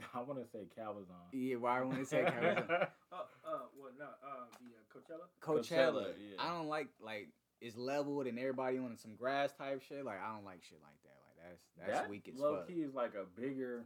I 0.14 0.20
want 0.20 0.42
to 0.42 0.48
say 0.50 0.66
Calvazon. 0.78 1.28
Yeah, 1.32 1.56
why 1.56 1.80
I 1.80 1.82
want 1.82 1.98
to 1.98 2.06
say 2.06 2.22
Coachella? 2.22 2.88
Oh, 3.12 3.16
uh, 3.46 3.58
well, 3.76 3.92
no, 3.98 4.06
uh, 4.06 4.46
the 4.58 4.70
uh, 4.72 4.88
Coachella. 4.92 5.28
Coachella. 5.42 5.92
Coachella, 5.92 6.06
yeah. 6.18 6.36
I 6.38 6.56
don't 6.56 6.68
like 6.68 6.88
like 7.02 7.28
it's 7.60 7.76
leveled 7.76 8.26
and 8.26 8.38
everybody 8.38 8.78
on 8.78 8.96
some 8.96 9.14
grass 9.16 9.52
type 9.52 9.82
shit. 9.86 10.04
Like 10.04 10.18
I 10.22 10.34
don't 10.34 10.44
like 10.44 10.62
shit 10.62 10.78
like 10.82 10.96
that. 11.04 11.20
Like 11.26 11.50
that's 11.50 11.62
that's 11.78 12.00
that 12.00 12.10
weak 12.10 12.28
as 12.32 12.40
low 12.40 12.56
fuck. 12.56 12.68
key 12.68 12.80
is 12.80 12.94
like 12.94 13.12
a 13.14 13.40
bigger, 13.40 13.84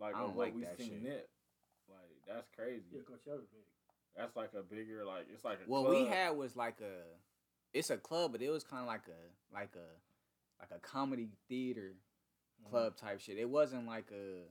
like 0.00 0.14
I 0.14 0.20
of 0.20 0.28
don't 0.28 0.36
what 0.36 0.46
like 0.46 0.54
we 0.54 0.62
that 0.62 0.78
seen 0.78 0.88
shit. 0.90 1.02
Nip. 1.02 1.28
Like 1.88 2.16
that's 2.26 2.48
crazy. 2.56 2.84
Yeah, 2.92 3.00
Coachella's 3.00 3.46
big. 3.52 3.66
That's 4.16 4.36
like 4.36 4.50
a 4.58 4.62
bigger, 4.62 5.04
like 5.04 5.26
it's 5.32 5.44
like 5.44 5.58
a. 5.64 5.70
What 5.70 5.86
club. 5.86 5.94
we 5.94 6.06
had 6.06 6.36
was 6.36 6.56
like 6.56 6.80
a, 6.80 7.04
it's 7.72 7.90
a 7.90 7.96
club, 7.96 8.32
but 8.32 8.42
it 8.42 8.50
was 8.50 8.64
kind 8.64 8.82
of 8.82 8.86
like 8.88 9.06
a 9.08 9.54
like 9.54 9.74
a 9.76 10.60
like 10.60 10.70
a 10.74 10.78
comedy 10.80 11.28
theater 11.48 11.94
Mhm. 12.62 12.68
club 12.70 12.96
type 12.96 13.20
shit. 13.20 13.38
It 13.38 13.48
wasn't 13.48 13.86
like 13.86 14.10
a. 14.12 14.44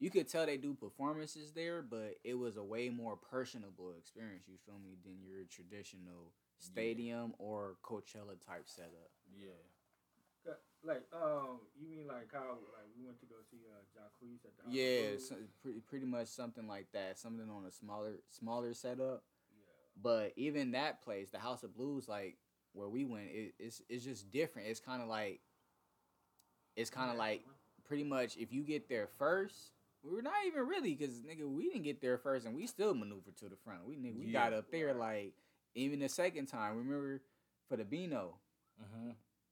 You 0.00 0.10
could 0.10 0.28
tell 0.28 0.44
they 0.44 0.56
do 0.56 0.74
performances 0.74 1.52
there, 1.52 1.80
but 1.80 2.16
it 2.24 2.34
was 2.34 2.56
a 2.56 2.64
way 2.64 2.88
more 2.90 3.16
personable 3.16 3.92
experience. 3.92 4.48
You 4.48 4.56
feel 4.66 4.78
me 4.78 4.96
than 5.02 5.22
your 5.22 5.44
traditional 5.44 6.32
stadium 6.58 7.34
or 7.38 7.76
Coachella 7.82 8.38
type 8.44 8.68
setup. 8.68 9.10
Yeah. 9.38 9.52
Like, 10.82 11.04
um, 11.14 11.60
you 11.80 11.88
mean 11.88 12.06
like 12.06 12.30
how 12.30 12.58
like 12.74 12.90
we 12.98 13.06
went 13.06 13.18
to 13.20 13.26
go 13.26 13.36
see 13.50 13.60
uh 13.70 13.80
Jacquees 13.96 14.44
at 14.44 14.52
the 14.58 14.70
Yeah, 14.70 15.16
so 15.18 15.36
pretty 15.62 15.80
pretty 15.80 16.04
much 16.04 16.28
something 16.28 16.66
like 16.68 16.90
that. 16.92 17.18
Something 17.18 17.48
on 17.48 17.64
a 17.64 17.70
smaller 17.70 18.16
smaller 18.28 18.74
setup. 18.74 19.24
yeah. 19.56 19.64
But 20.02 20.32
even 20.36 20.72
that 20.72 21.02
place, 21.02 21.30
the 21.30 21.38
House 21.38 21.62
of 21.62 21.74
Blues, 21.74 22.06
like 22.08 22.36
where 22.74 22.88
we 22.88 23.04
went, 23.04 23.28
it, 23.30 23.54
it's 23.58 23.80
it's 23.88 24.04
just 24.04 24.30
different. 24.30 24.68
It's 24.68 24.80
kind 24.80 25.00
of 25.02 25.08
like 25.08 25.40
it's 26.76 26.90
kind 26.90 27.08
of 27.10 27.16
Yeah. 27.16 27.22
like 27.22 27.44
pretty 27.84 28.04
much 28.04 28.36
if 28.36 28.52
you 28.52 28.62
get 28.62 28.88
there 28.88 29.08
first. 29.18 29.70
we 30.02 30.18
are 30.18 30.22
not 30.22 30.34
even 30.46 30.66
really 30.66 30.94
because 30.94 31.22
nigga, 31.22 31.48
we 31.48 31.64
didn't 31.70 31.84
get 31.84 32.00
there 32.02 32.18
first, 32.18 32.44
and 32.46 32.54
we 32.54 32.66
still 32.66 32.92
maneuvered 32.94 33.36
to 33.38 33.48
the 33.48 33.56
front. 33.56 33.86
We 33.86 33.96
nigga, 33.96 34.18
we 34.18 34.26
got 34.32 34.52
up 34.52 34.70
there 34.70 34.92
like 34.92 35.32
even 35.74 35.98
the 36.00 36.08
second 36.08 36.46
time. 36.46 36.76
Remember 36.76 37.22
for 37.68 37.76
the 37.76 37.84
Beano, 37.84 38.34
Mm-hmm. 38.82 39.10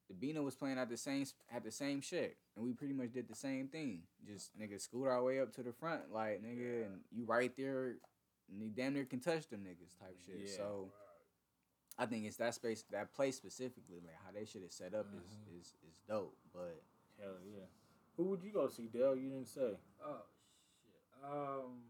the 0.08 0.14
Beano 0.14 0.42
was 0.42 0.56
playing 0.56 0.78
at 0.78 0.90
the 0.90 0.96
same 0.96 1.24
at 1.54 1.62
the 1.64 1.70
same 1.70 2.00
shit, 2.00 2.36
and 2.56 2.64
we 2.64 2.72
pretty 2.72 2.92
much 2.92 3.12
did 3.12 3.28
the 3.28 3.34
same 3.36 3.68
thing. 3.68 4.02
Just 4.26 4.50
nigga 4.58 4.80
scoot 4.80 5.06
our 5.06 5.22
way 5.22 5.40
up 5.40 5.52
to 5.54 5.62
the 5.62 5.72
front, 5.72 6.12
like 6.12 6.42
nigga, 6.42 6.80
Yeah. 6.80 6.84
and 6.86 7.00
you 7.12 7.24
right 7.24 7.56
there, 7.56 7.94
and 8.50 8.60
you 8.60 8.68
damn 8.70 8.94
near 8.94 9.04
can 9.04 9.20
touch 9.20 9.48
them 9.48 9.60
niggas 9.60 9.96
type 9.98 10.18
shit. 10.26 10.40
Yeah. 10.50 10.56
So 10.56 10.90
I 11.98 12.06
think 12.06 12.24
it's 12.24 12.36
that 12.38 12.54
space, 12.54 12.84
that 12.90 13.12
place 13.14 13.36
specifically, 13.36 14.00
like 14.04 14.16
how 14.24 14.32
they 14.32 14.44
should 14.44 14.62
have 14.62 14.72
set 14.72 14.94
up 14.94 15.06
Mhm. 15.06 15.20
is 15.20 15.32
is 15.60 15.74
is 15.88 15.96
dope. 16.08 16.36
But 16.52 16.82
Hell 17.20 17.36
yeah. 17.44 17.66
Who 18.16 18.24
would 18.24 18.42
you 18.42 18.50
go 18.52 18.68
see, 18.68 18.88
Dale? 18.88 19.14
You 19.16 19.30
didn't 19.30 19.48
say. 19.48 19.78
Oh 20.02 20.22
shit. 20.84 21.24
Um. 21.24 21.84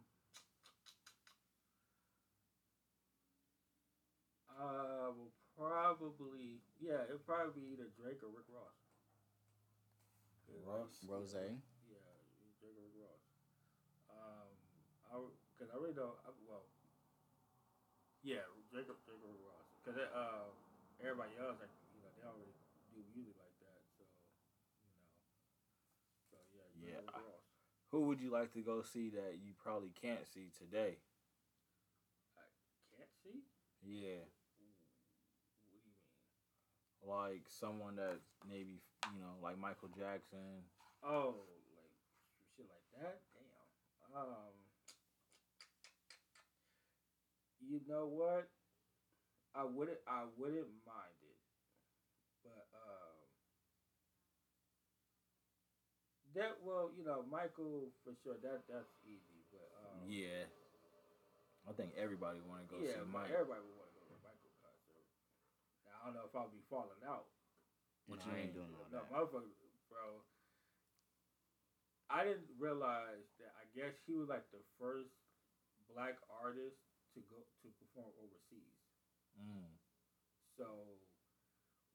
Uh, 4.52 5.10
will 5.16 5.32
probably 5.58 6.60
yeah, 6.78 7.02
it'll 7.08 7.18
probably 7.26 7.62
be 7.62 7.66
either 7.74 7.88
Drake 7.98 8.22
or 8.22 8.30
Rick 8.30 8.46
Ross. 8.52 8.78
like, 10.46 10.62
Ross? 10.62 11.02
Rose, 11.08 11.34
Yeah, 11.34 11.98
Drake 12.60 12.76
or 12.76 12.84
Rick 12.86 12.94
Ross. 13.00 13.24
Um, 14.12 14.50
I 15.10 15.14
because 15.56 15.70
I 15.72 15.76
really 15.82 15.94
don't. 15.96 16.14
I, 16.22 16.30
well, 16.46 16.62
yeah, 18.22 18.44
Drake 18.70 18.86
or 18.86 18.94
Drake 19.02 19.18
or 19.24 19.34
Rick 19.34 19.42
Ross. 19.42 19.51
Because 19.82 19.98
uh, 19.98 20.54
everybody 21.00 21.36
else, 21.36 21.58
like 21.60 21.70
you 21.94 22.02
know, 22.02 22.08
they 22.14 22.22
already 22.22 22.52
do 22.94 23.02
music 23.14 23.34
like 23.36 23.58
that, 23.58 23.82
so 23.98 24.04
you 24.78 24.94
know. 24.94 25.10
So 26.30 26.36
yeah, 26.54 27.00
Yeah, 27.02 27.10
I- 27.12 27.40
Who 27.90 28.06
would 28.06 28.20
you 28.20 28.30
like 28.30 28.52
to 28.52 28.62
go 28.62 28.82
see 28.82 29.10
that 29.10 29.38
you 29.38 29.54
probably 29.54 29.90
can't 29.90 30.26
see 30.26 30.50
today? 30.50 31.02
Can't 32.96 33.10
see. 33.24 33.42
Yeah, 33.82 34.18
What 34.20 35.66
do 35.66 35.72
you 35.74 35.82
mean? 35.82 35.96
like 37.02 37.48
someone 37.50 37.96
that 37.96 38.20
maybe 38.46 38.80
you 39.12 39.18
know, 39.18 39.40
like 39.40 39.58
Michael 39.58 39.88
Jackson. 39.88 40.70
Oh, 41.02 41.48
like 41.74 41.90
shit 42.56 42.68
like 42.68 42.88
that. 43.02 43.24
Damn. 43.34 44.16
Um. 44.16 44.68
You 47.60 47.80
know 47.80 48.06
what? 48.06 48.61
I 49.54 49.64
wouldn't. 49.64 50.00
I 50.06 50.24
wouldn't 50.36 50.68
mind 50.86 51.18
it, 51.20 51.38
but 52.42 52.64
um. 52.72 53.16
That 56.32 56.56
well, 56.64 56.88
you 56.96 57.04
know, 57.04 57.20
Michael 57.28 57.92
for 58.04 58.16
sure. 58.24 58.40
That 58.40 58.64
that's 58.64 58.88
easy, 59.04 59.44
but 59.52 59.68
um, 59.76 60.08
Yeah, 60.08 60.48
I 61.68 61.72
think 61.76 61.92
everybody 61.94 62.40
want 62.40 62.64
to 62.64 62.68
go 62.72 62.80
yeah, 62.80 62.96
see 62.96 63.04
but 63.04 63.28
Mike. 63.28 63.28
everybody 63.28 63.60
would 63.60 63.76
want 63.76 63.92
to 63.92 63.96
go 64.00 64.00
to 64.08 64.14
a 64.16 64.20
Michael 64.24 64.48
concert. 64.64 65.04
Now 65.84 65.92
I 66.00 66.04
don't 66.08 66.14
know 66.16 66.24
if 66.24 66.32
I'll 66.34 66.48
be 66.48 66.64
falling 66.72 67.04
out. 67.04 67.28
What 68.08 68.24
you 68.24 68.32
ain't 68.32 68.54
doing 68.56 68.72
all 68.74 68.88
No, 68.88 69.04
that. 69.04 69.12
motherfucker, 69.12 69.52
bro. 69.92 70.24
I 72.08 72.24
didn't 72.24 72.48
realize 72.58 73.28
that. 73.38 73.52
I 73.60 73.64
guess 73.76 73.92
he 74.06 74.16
was 74.16 74.28
like 74.28 74.48
the 74.50 74.60
first 74.80 75.12
black 75.92 76.16
artist 76.28 76.76
to 77.14 77.20
go 77.28 77.44
to 77.62 77.68
perform 77.78 78.10
overseas. 78.16 78.71
Mm. 79.36 79.72
So 80.56 80.66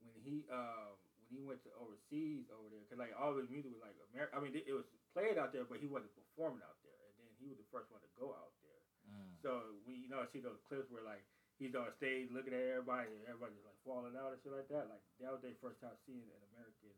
when 0.01 0.17
he 0.21 0.45
um 0.49 0.97
when 1.17 1.27
he 1.29 1.39
went 1.43 1.61
to 1.67 1.71
overseas 1.77 2.47
over 2.53 2.69
there, 2.71 2.83
cause 2.87 2.99
like 3.01 3.13
all 3.15 3.35
of 3.35 3.39
his 3.39 3.51
music 3.51 3.73
was 3.73 3.83
like 3.83 3.97
America. 4.13 4.33
I 4.35 4.39
mean, 4.39 4.55
it, 4.55 4.65
it 4.69 4.75
was 4.75 4.87
played 5.11 5.37
out 5.37 5.51
there, 5.53 5.67
but 5.67 5.81
he 5.81 5.89
wasn't 5.89 6.13
performing 6.15 6.63
out 6.63 6.79
there. 6.85 7.01
And 7.13 7.15
then 7.21 7.31
he 7.37 7.49
was 7.49 7.59
the 7.59 7.69
first 7.69 7.89
one 7.93 8.01
to 8.01 8.11
go 8.17 8.33
out 8.33 8.53
there. 8.63 8.81
Mm. 9.07 9.33
So 9.41 9.51
we 9.85 9.97
you 9.97 10.09
know 10.09 10.23
see 10.29 10.41
those 10.41 10.59
clips 10.67 10.89
where 10.89 11.05
like 11.05 11.23
he's 11.57 11.73
on 11.73 11.89
stage 11.97 12.29
looking 12.29 12.53
at 12.53 12.61
everybody 12.61 13.13
and 13.13 13.25
everybody's 13.25 13.65
like 13.65 13.77
falling 13.81 14.17
out 14.17 14.33
and 14.33 14.39
shit 14.41 14.53
like 14.53 14.69
that. 14.69 14.89
Like 14.89 15.03
that 15.21 15.33
was 15.33 15.41
their 15.41 15.57
first 15.61 15.81
time 15.81 15.97
seeing 16.05 16.25
an 16.29 16.41
American 16.53 16.93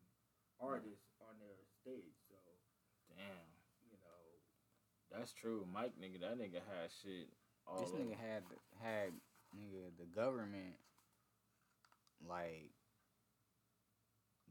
artist 0.59 1.03
on 1.23 1.39
their 1.39 1.59
stage. 1.83 2.19
So 2.27 2.35
Damn, 3.15 3.49
you 3.89 3.97
know, 3.97 4.21
that's 5.11 5.33
true. 5.33 5.65
Mike, 5.65 5.97
nigga, 5.97 6.21
that 6.21 6.37
nigga 6.37 6.61
had 6.61 6.93
shit. 6.93 7.31
All 7.65 7.81
This 7.81 7.91
nigga 7.91 8.17
had 8.17 8.43
had 8.81 9.09
nigga 9.57 9.89
the 9.97 10.05
government 10.05 10.76
like 12.27 12.71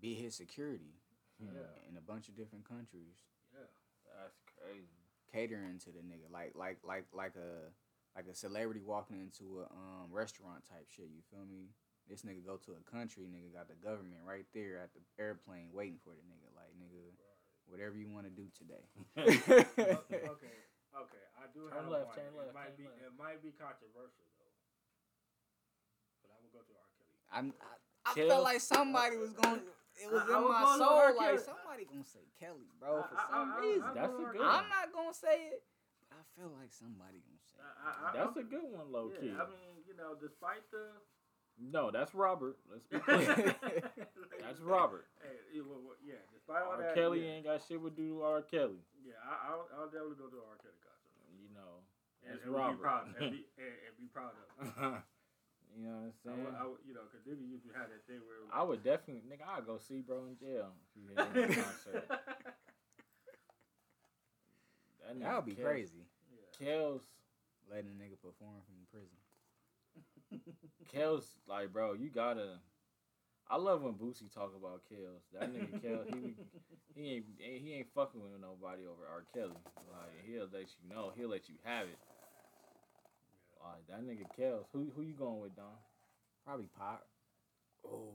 be 0.00 0.14
his 0.14 0.34
security 0.34 0.94
Hmm. 1.38 1.54
Yeah. 1.54 1.70
in 1.90 1.94
a 1.96 2.00
bunch 2.02 2.26
of 2.26 2.34
different 2.34 2.66
countries, 2.66 3.14
yeah, 3.54 3.62
That's 4.10 4.42
crazy. 4.58 4.90
catering 5.30 5.78
to 5.86 5.94
the 5.94 6.02
nigga 6.02 6.26
like 6.34 6.50
like 6.58 6.82
like 6.82 7.06
like 7.14 7.38
a 7.38 7.70
like 8.18 8.26
a 8.26 8.34
celebrity 8.34 8.82
walking 8.82 9.22
into 9.22 9.62
a 9.62 9.70
um 9.70 10.10
restaurant 10.10 10.66
type 10.66 10.90
shit. 10.90 11.06
You 11.14 11.22
feel 11.30 11.46
me? 11.46 11.70
This 12.10 12.26
nigga 12.26 12.42
go 12.42 12.56
to 12.66 12.74
a 12.74 12.82
country, 12.90 13.30
nigga 13.30 13.54
got 13.54 13.68
the 13.70 13.78
government 13.78 14.18
right 14.26 14.50
there 14.50 14.82
at 14.82 14.90
the 14.98 15.02
airplane 15.22 15.70
waiting 15.70 16.02
for 16.02 16.10
the 16.10 16.26
nigga. 16.26 16.50
Like 16.58 16.74
nigga, 16.74 17.14
whatever 17.70 17.94
you 17.94 18.10
want 18.10 18.26
to 18.26 18.34
do 18.34 18.50
today. 18.58 18.82
okay, 19.14 20.26
okay, 20.26 20.58
okay. 20.98 21.24
I 21.38 21.46
do 21.54 21.70
Turn 21.70 21.78
have 21.78 21.86
left, 21.86 22.06
one. 22.10 22.16
turn 22.18 22.32
left, 22.34 22.50
It 22.50 22.54
might 22.58 22.74
turn 22.74 22.82
be 22.82 22.86
left. 22.90 23.02
it 23.06 23.14
might 23.14 23.38
be 23.46 23.50
controversial 23.54 24.26
though, 24.26 24.37
but 24.37 24.37
I 24.37 24.37
will 26.52 26.60
go 26.60 26.64
to 26.64 26.72
R. 26.76 26.88
Kelly. 26.96 27.14
I, 27.28 27.38
I, 27.60 28.10
I 28.10 28.14
Kill. 28.14 28.28
felt 28.28 28.44
like 28.44 28.60
somebody 28.60 29.16
was 29.16 29.32
going. 29.32 29.60
It 30.00 30.06
was 30.12 30.22
I- 30.22 30.32
I 30.32 30.38
in 30.38 30.44
was 30.44 30.54
my 30.62 30.76
soul. 30.78 30.96
Like 31.16 31.18
Kelly. 31.18 31.42
somebody 31.44 31.82
gonna 31.90 32.04
say 32.06 32.24
Kelly, 32.38 32.68
bro, 32.78 33.02
for 33.02 33.16
I- 33.16 33.18
I- 33.18 33.30
some 33.30 33.48
I- 33.50 33.56
I- 33.56 33.60
reason. 33.60 33.90
That's 33.94 34.14
a 34.14 34.22
good 34.32 34.38
one. 34.38 34.48
I'm 34.48 34.68
not 34.70 34.86
gonna 34.94 35.14
say 35.14 35.36
it, 35.52 35.62
but 36.08 36.16
I 36.16 36.22
feel 36.38 36.50
like 36.54 36.70
somebody 36.72 37.18
gonna 37.26 37.42
say. 37.50 37.58
I- 37.58 37.66
I- 37.82 37.96
I- 38.08 38.12
That's 38.14 38.36
a 38.38 38.44
I'm- 38.46 38.48
good 38.48 38.66
one, 38.70 38.86
low 38.92 39.10
yeah, 39.12 39.20
key. 39.20 39.32
I 39.34 39.44
mean, 39.50 39.82
you 39.86 39.94
know, 39.98 40.14
despite 40.14 40.62
the 40.70 40.94
no, 41.60 41.90
that's 41.90 42.14
Robert. 42.14 42.54
Let's 42.70 42.86
be 42.86 43.00
clear. 43.02 43.34
that's 44.40 44.60
Robert. 44.62 45.10
Hey, 45.20 45.34
yeah, 45.58 45.62
well, 45.66 45.82
well, 45.82 45.98
yeah, 46.06 46.22
despite 46.32 46.62
all 46.62 46.78
R. 46.78 46.82
that, 46.82 46.94
Kelly 46.94 47.26
yeah, 47.26 47.32
ain't 47.42 47.44
got 47.50 47.60
shit 47.66 47.82
to 47.82 47.90
do 47.90 48.14
with 48.22 48.24
R. 48.24 48.42
Kelly. 48.42 48.78
yeah 49.04 49.18
I, 49.26 49.50
I'll, 49.50 49.66
I'll 49.74 49.90
definitely 49.90 50.22
go 50.22 50.30
to 50.30 50.38
R. 50.38 50.54
Kelly 50.62 50.78
concert. 50.86 51.18
You 51.42 51.50
know, 51.50 51.82
And, 52.22 52.34
that's 52.38 52.44
and 52.46 52.54
Robert. 52.54 52.76
be 52.78 52.82
proud, 52.82 53.06
and 53.08 53.30
be, 53.34 53.42
and, 53.58 53.74
and 53.74 53.94
be 53.98 54.06
proud 54.06 54.30
of 54.38 54.38
it. 54.94 55.02
you 55.78 55.86
know 55.86 55.94
what 55.94 56.10
I'm 56.10 56.18
I 56.18 56.34
saying? 56.34 56.42
would, 56.42 56.54
I 56.58 56.64
would, 56.66 56.80
you 56.82 56.94
know, 56.94 57.06
because 57.06 57.22
niggas 57.22 57.46
used 57.46 57.62
to 57.70 57.72
have 57.78 57.86
that 57.94 58.02
thing 58.10 58.18
where 58.26 58.42
it 58.42 58.50
was 58.50 58.50
I 58.50 58.62
would 58.66 58.82
definitely, 58.82 59.22
nigga, 59.30 59.46
I'd 59.46 59.62
go 59.66 59.78
see 59.78 60.02
bro 60.02 60.26
in 60.26 60.34
jail 60.34 60.74
if 60.74 60.90
he 60.98 61.06
hit 61.06 61.14
me 61.48 61.54
concert. 61.54 62.10
That, 65.06 65.20
That 65.20 65.34
would 65.36 65.46
be 65.46 65.54
Kels- 65.60 65.64
crazy. 65.64 66.04
yeah. 66.32 66.66
Kels, 66.66 67.02
Letting 67.70 67.90
a 67.90 68.02
nigga 68.02 68.16
perform 68.20 68.64
from 68.64 68.88
prison. 68.90 69.20
Kels, 70.94 71.24
like, 71.46 71.72
bro, 71.72 71.92
you 71.92 72.08
gotta. 72.08 72.58
I 73.50 73.56
love 73.56 73.82
when 73.82 73.94
Boosie 73.94 74.32
talk 74.32 74.52
about 74.56 74.82
Kels. 74.90 75.20
That 75.38 75.52
nigga 75.52 75.80
Kels, 75.84 76.06
he 76.14 76.34
he 76.94 77.10
ain't 77.16 77.24
he 77.38 77.74
ain't 77.74 77.92
fucking 77.94 78.20
with 78.22 78.40
nobody 78.40 78.82
over 78.84 79.04
R. 79.10 79.24
Kelly. 79.34 79.52
Like 79.92 80.24
he'll 80.26 80.48
let 80.52 80.62
you 80.80 80.88
know, 80.94 81.12
he'll 81.14 81.28
let 81.28 81.48
you 81.48 81.56
have 81.64 81.86
it. 81.88 81.98
Like 83.62 83.86
that 83.88 84.02
nigga 84.06 84.26
Kels, 84.38 84.66
who 84.72 84.90
who 84.94 85.02
you 85.02 85.14
going 85.14 85.40
with, 85.40 85.56
Don? 85.56 85.76
Probably 86.44 86.68
Pop. 86.78 87.06
Oh, 87.84 88.12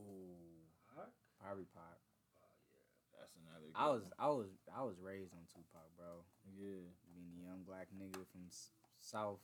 Alright. 0.92 1.14
Probably 1.42 1.66
Pac. 1.74 2.00
Oh 2.42 2.56
yeah. 2.72 3.20
That's 3.20 3.36
another. 3.36 3.68
I 3.76 3.92
was 3.92 4.04
one. 4.04 4.14
I 4.20 4.30
was 4.30 4.50
I 4.72 4.82
was 4.84 4.98
raised 5.02 5.34
on 5.34 5.44
Tupac, 5.52 5.90
bro. 5.98 6.24
yeah. 6.56 6.88
Being 7.14 7.34
a 7.40 7.44
young 7.46 7.62
black 7.68 7.88
nigga 7.92 8.24
from 8.32 8.48
S- 8.48 8.72
South 9.00 9.40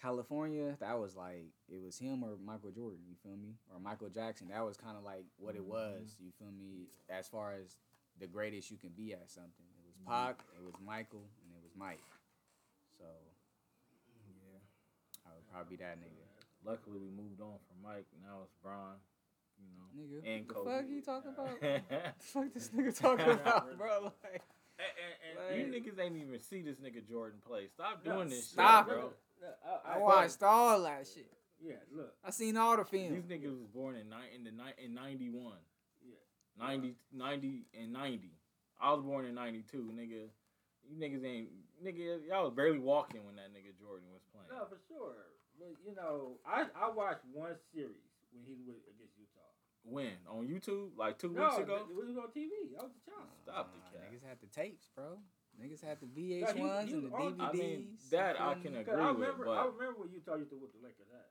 California, 0.00 0.76
that 0.80 0.98
was 0.98 1.16
like 1.16 1.50
it 1.68 1.80
was 1.80 1.98
him 1.98 2.22
or 2.22 2.36
Michael 2.44 2.70
Jordan. 2.70 3.00
You 3.08 3.16
feel 3.22 3.36
me? 3.36 3.54
Or 3.72 3.80
Michael 3.80 4.10
Jackson. 4.10 4.48
That 4.48 4.64
was 4.64 4.76
kind 4.76 4.96
of 4.96 5.04
like 5.04 5.24
what 5.38 5.54
it 5.54 5.62
mm-hmm. 5.62 5.72
was. 5.72 6.16
You 6.20 6.30
feel 6.38 6.52
me? 6.52 6.90
As 7.08 7.28
far 7.28 7.54
as 7.54 7.76
the 8.20 8.26
greatest 8.26 8.70
you 8.70 8.76
can 8.76 8.90
be 8.90 9.12
at 9.12 9.30
something, 9.30 9.66
it 9.78 9.84
was 9.86 9.96
mm-hmm. 9.96 10.12
Pac, 10.12 10.44
it 10.58 10.64
was 10.64 10.74
Michael, 10.84 11.24
and 11.42 11.54
it 11.54 11.62
was 11.62 11.72
Mike. 11.76 12.04
So 12.98 13.06
Yeah. 14.28 14.60
I 15.54 15.58
would 15.58 15.68
probably 15.68 15.76
be 15.76 15.82
that 15.82 15.98
nigga. 16.00 16.24
Luckily, 16.64 16.98
we 16.98 17.10
moved 17.10 17.40
on 17.40 17.58
from 17.68 17.82
Mike. 17.82 18.06
Now 18.22 18.40
it's 18.44 18.54
Bron. 18.62 18.96
You 19.58 19.68
know. 19.76 19.86
Nigga, 19.94 20.36
And 20.36 20.48
the 20.48 20.54
Kobe. 20.54 20.70
fuck 20.70 20.84
you 20.88 21.02
talking 21.02 21.30
about? 21.36 21.60
the 21.60 22.12
fuck 22.18 22.54
this 22.54 22.68
nigga 22.70 22.98
talking 23.00 23.30
about, 23.30 23.76
bro? 23.76 24.12
Like, 24.22 24.42
And, 24.78 24.92
and, 24.98 25.14
and, 25.28 25.68
Like- 25.70 25.84
you 25.84 25.92
niggas 25.92 25.98
ain't 26.04 26.16
even 26.16 26.38
see 26.40 26.62
this 26.62 26.78
nigga 26.78 27.06
Jordan 27.08 27.40
play. 27.46 27.66
Stop 27.68 28.00
No, 28.04 28.14
doing 28.16 28.28
this 28.30 28.48
stop 28.48 28.86
shit, 28.88 28.96
it. 28.96 29.00
bro. 29.00 29.10
Look, 29.42 29.58
I 29.84 29.98
watched 29.98 30.42
all 30.42 30.82
that 30.82 31.06
shit. 31.12 31.30
Yeah, 31.60 31.74
look. 31.94 32.14
I 32.24 32.30
seen 32.30 32.56
all 32.56 32.76
the 32.76 32.84
films. 32.84 33.14
These 33.28 33.38
niggas 33.38 33.58
was 33.58 33.68
born 33.72 33.96
in 33.96 34.08
ni- 34.08 34.34
in 34.34 34.44
the 34.44 34.50
ni- 34.50 34.84
in 34.84 34.94
ninety 34.94 35.30
one. 35.30 35.58
Yeah. 36.04 36.14
90, 36.66 36.94
90 37.12 37.66
and 37.78 37.92
90. 37.92 38.30
I 38.80 38.92
was 38.92 39.02
born 39.04 39.26
in 39.26 39.34
92, 39.34 39.90
nigga. 39.94 40.26
You 40.88 40.96
niggas 40.98 41.24
ain't, 41.24 41.48
nigga, 41.84 42.26
y'all 42.28 42.44
was 42.44 42.54
barely 42.54 42.78
walking 42.80 43.24
when 43.24 43.36
that 43.36 43.50
nigga 43.54 43.78
Jordan 43.78 44.06
was 44.12 44.22
playing. 44.34 44.48
No, 44.50 44.66
for 44.66 44.78
sure. 44.88 45.14
But 45.62 45.78
you 45.86 45.94
know, 45.94 46.42
I 46.42 46.66
I 46.74 46.90
watched 46.90 47.22
one 47.30 47.54
series 47.70 48.10
when 48.34 48.42
he 48.42 48.58
was 48.66 48.82
against 48.90 49.14
Utah. 49.14 49.46
When? 49.86 50.18
On 50.26 50.42
YouTube? 50.42 50.98
Like 50.98 51.18
two 51.22 51.30
no, 51.30 51.46
weeks 51.46 51.62
ago? 51.62 51.86
it 51.86 51.94
was 51.94 52.18
on 52.18 52.30
TV. 52.34 52.74
I 52.74 52.82
was 52.82 52.90
a 52.98 53.02
child. 53.06 53.30
Stop 53.46 53.70
the 53.70 53.78
Nah, 53.78 53.94
cap. 53.94 54.10
Niggas 54.10 54.26
had 54.26 54.38
the 54.42 54.50
tapes, 54.50 54.90
bro. 54.94 55.22
Niggas 55.54 55.78
had 55.84 56.02
the 56.02 56.10
he- 56.14 56.42
VH1s 56.42 56.86
he 56.86 56.92
and 56.98 57.06
the 57.06 57.14
on- 57.14 57.34
DVDs. 57.38 57.46
I 57.46 57.52
mean, 57.54 57.78
that 58.10 58.34
I 58.40 58.54
can 58.58 58.74
Cause 58.74 58.82
agree 58.90 58.98
I 59.02 59.10
with, 59.14 59.20
remember, 59.22 59.44
but 59.46 59.58
I 59.58 59.64
remember 59.70 59.96
when 60.02 60.10
Utah 60.10 60.34
used 60.34 60.50
to 60.50 60.58
whip 60.58 60.74
the 60.74 60.82
Lakers 60.82 61.10
ass. 61.14 61.30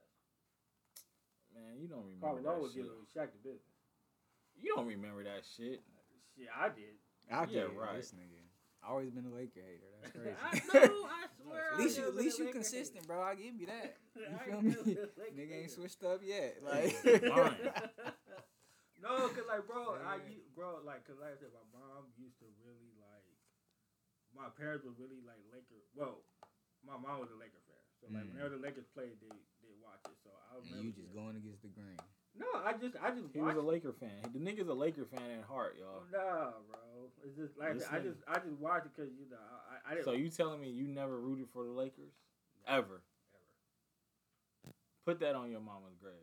man, 1.52 1.76
you 1.80 1.88
don't 1.92 2.04
remember 2.08 2.24
Karl 2.24 2.36
Malone 2.40 2.56
that 2.56 2.62
was 2.64 2.72
shit. 2.72 2.84
giving 2.88 3.04
Shaq 3.12 3.30
the 3.36 3.42
business. 3.44 3.76
You 4.56 4.74
don't 4.80 4.88
remember 4.88 5.24
that 5.28 5.44
shit. 5.44 5.84
Shit, 6.38 6.48
I 6.56 6.70
did. 6.72 6.96
I 7.32 7.44
Yeah, 7.52 7.68
get 7.68 7.76
right. 7.76 7.98
This 8.00 8.14
nigga. 8.16 8.40
Always 8.82 9.12
been 9.14 9.26
a 9.26 9.34
Laker 9.34 9.62
hater. 9.62 9.90
That's 10.02 10.12
crazy. 10.18 10.36
I 10.42 10.88
know. 10.90 11.06
I 11.06 11.30
swear. 11.38 11.74
at 11.74 11.80
least 11.80 11.98
you, 11.98 12.04
never 12.06 12.18
at 12.18 12.24
least 12.26 12.38
you 12.40 12.46
a 12.46 12.48
Laker 12.48 12.58
consistent, 12.60 13.06
bro. 13.08 13.22
I 13.22 13.36
give 13.36 13.56
you 13.56 13.68
that. 13.68 13.98
You 14.18 14.38
feel 14.46 14.62
me? 14.62 14.70
never 14.70 14.84
been 14.84 14.98
a 14.98 15.22
Laker 15.22 15.38
Nigga 15.38 15.54
ain't 15.62 15.72
switched 15.72 16.04
up 16.04 16.20
yet. 16.26 16.58
Like, 16.66 16.92
no, 19.02 19.30
cause 19.34 19.48
like, 19.50 19.66
bro, 19.66 19.98
I 20.02 20.18
bro, 20.54 20.82
like, 20.86 21.06
cause 21.08 21.18
like 21.22 21.34
I 21.34 21.38
said, 21.42 21.54
my 21.54 21.66
mom 21.74 22.10
used 22.18 22.38
to 22.42 22.48
really 22.62 22.92
like. 23.02 23.26
My 24.32 24.48
parents 24.54 24.86
were 24.88 24.96
really 24.96 25.20
like 25.28 25.42
Laker. 25.52 25.84
Well, 25.92 26.24
my 26.86 26.96
mom 26.96 27.20
was 27.20 27.30
a 27.36 27.40
Laker 27.40 27.60
fan, 27.68 27.84
so 28.00 28.08
like 28.10 28.24
Mm. 28.26 28.34
whenever 28.34 28.56
the 28.56 28.64
Lakers 28.64 28.88
played, 28.96 29.20
they 29.22 29.34
they 29.62 29.74
watch 29.84 30.02
it. 30.08 30.16
So 30.24 30.32
I 30.32 30.56
and 30.58 30.64
remember. 30.72 30.88
you 30.88 30.92
just 30.96 31.12
going 31.14 31.36
against 31.36 31.62
the 31.62 31.72
grain. 31.74 32.00
No, 32.38 32.46
I 32.66 32.74
just 32.74 32.96
I 33.04 33.12
just 33.12 33.34
He 33.34 33.42
was 33.42 33.56
a 33.58 33.62
Laker 33.62 33.94
fan. 34.00 34.10
The 34.34 34.40
nigga's 34.40 34.68
a 34.70 34.74
Laker 34.74 35.06
fan 35.06 35.30
at 35.38 35.44
heart, 35.46 35.76
y'all. 35.80 36.04
Nah, 36.12 36.52
bro. 36.70 36.80
It's 37.26 37.36
just 37.38 37.58
like 37.58 37.70
I 37.70 37.74
This 37.74 37.84
said, 37.84 37.94
I 37.94 38.00
nigga- 38.00 38.04
just 38.04 38.18
I 38.28 38.36
just 38.36 38.60
watched 38.60 38.86
it 38.88 38.92
because 38.96 39.12
you 39.20 39.30
know 39.30 39.38
I, 39.38 39.92
I 39.92 39.94
didn't 39.96 40.06
So 40.06 40.14
you 40.14 40.30
telling 40.30 40.62
me 40.62 40.70
you 40.70 40.88
never 40.88 41.20
rooted 41.20 41.48
for 41.54 41.64
the 41.66 41.72
Lakers? 41.72 42.14
Ever? 42.68 42.78
ever. 42.78 43.02
Put 45.06 45.20
that 45.20 45.36
on 45.36 45.50
your 45.52 45.60
mama's 45.60 45.96
grave. 46.02 46.14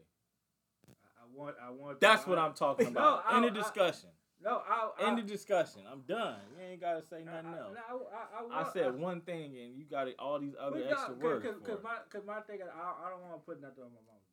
I, 0.88 0.92
I 1.22 1.26
want 1.34 1.56
I 1.64 1.70
want. 1.70 2.00
That's 2.00 2.26
what 2.26 2.38
I'm 2.38 2.54
talking 2.54 2.86
about. 2.94 3.24
I- 3.26 3.36
In 3.36 3.42
the 3.42 3.50
discussion. 3.50 4.08
No, 4.42 4.62
I. 4.70 4.90
I 5.02 5.08
End 5.08 5.18
the 5.18 5.22
discussion. 5.22 5.82
I'm 5.90 6.02
done. 6.06 6.36
You 6.56 6.64
ain't 6.70 6.80
gotta 6.80 7.02
say 7.10 7.24
nothing 7.24 7.50
I, 7.54 7.58
else. 7.58 7.76
I, 7.76 8.54
I, 8.54 8.60
I, 8.60 8.68
I 8.68 8.72
said 8.72 8.94
one 8.96 9.20
thing, 9.20 9.56
and 9.58 9.76
you 9.76 9.84
got 9.84 10.06
it, 10.06 10.14
all 10.16 10.38
these 10.38 10.54
other 10.60 10.78
But 10.78 10.84
no, 10.84 10.90
extra 10.92 11.14
cause, 11.14 11.22
words. 11.22 11.44
Cause, 11.44 11.54
for 11.58 11.66
cause 11.66 11.78
it. 11.78 11.82
my, 11.82 11.96
cause 12.08 12.22
my 12.24 12.40
thing, 12.46 12.60
is, 12.62 12.68
I, 12.70 13.06
I 13.06 13.10
don't 13.10 13.20
want 13.22 13.34
to 13.34 13.44
put 13.44 13.60
nothing 13.60 13.82
on 13.82 13.90
my 13.90 13.98
grave. 14.06 14.27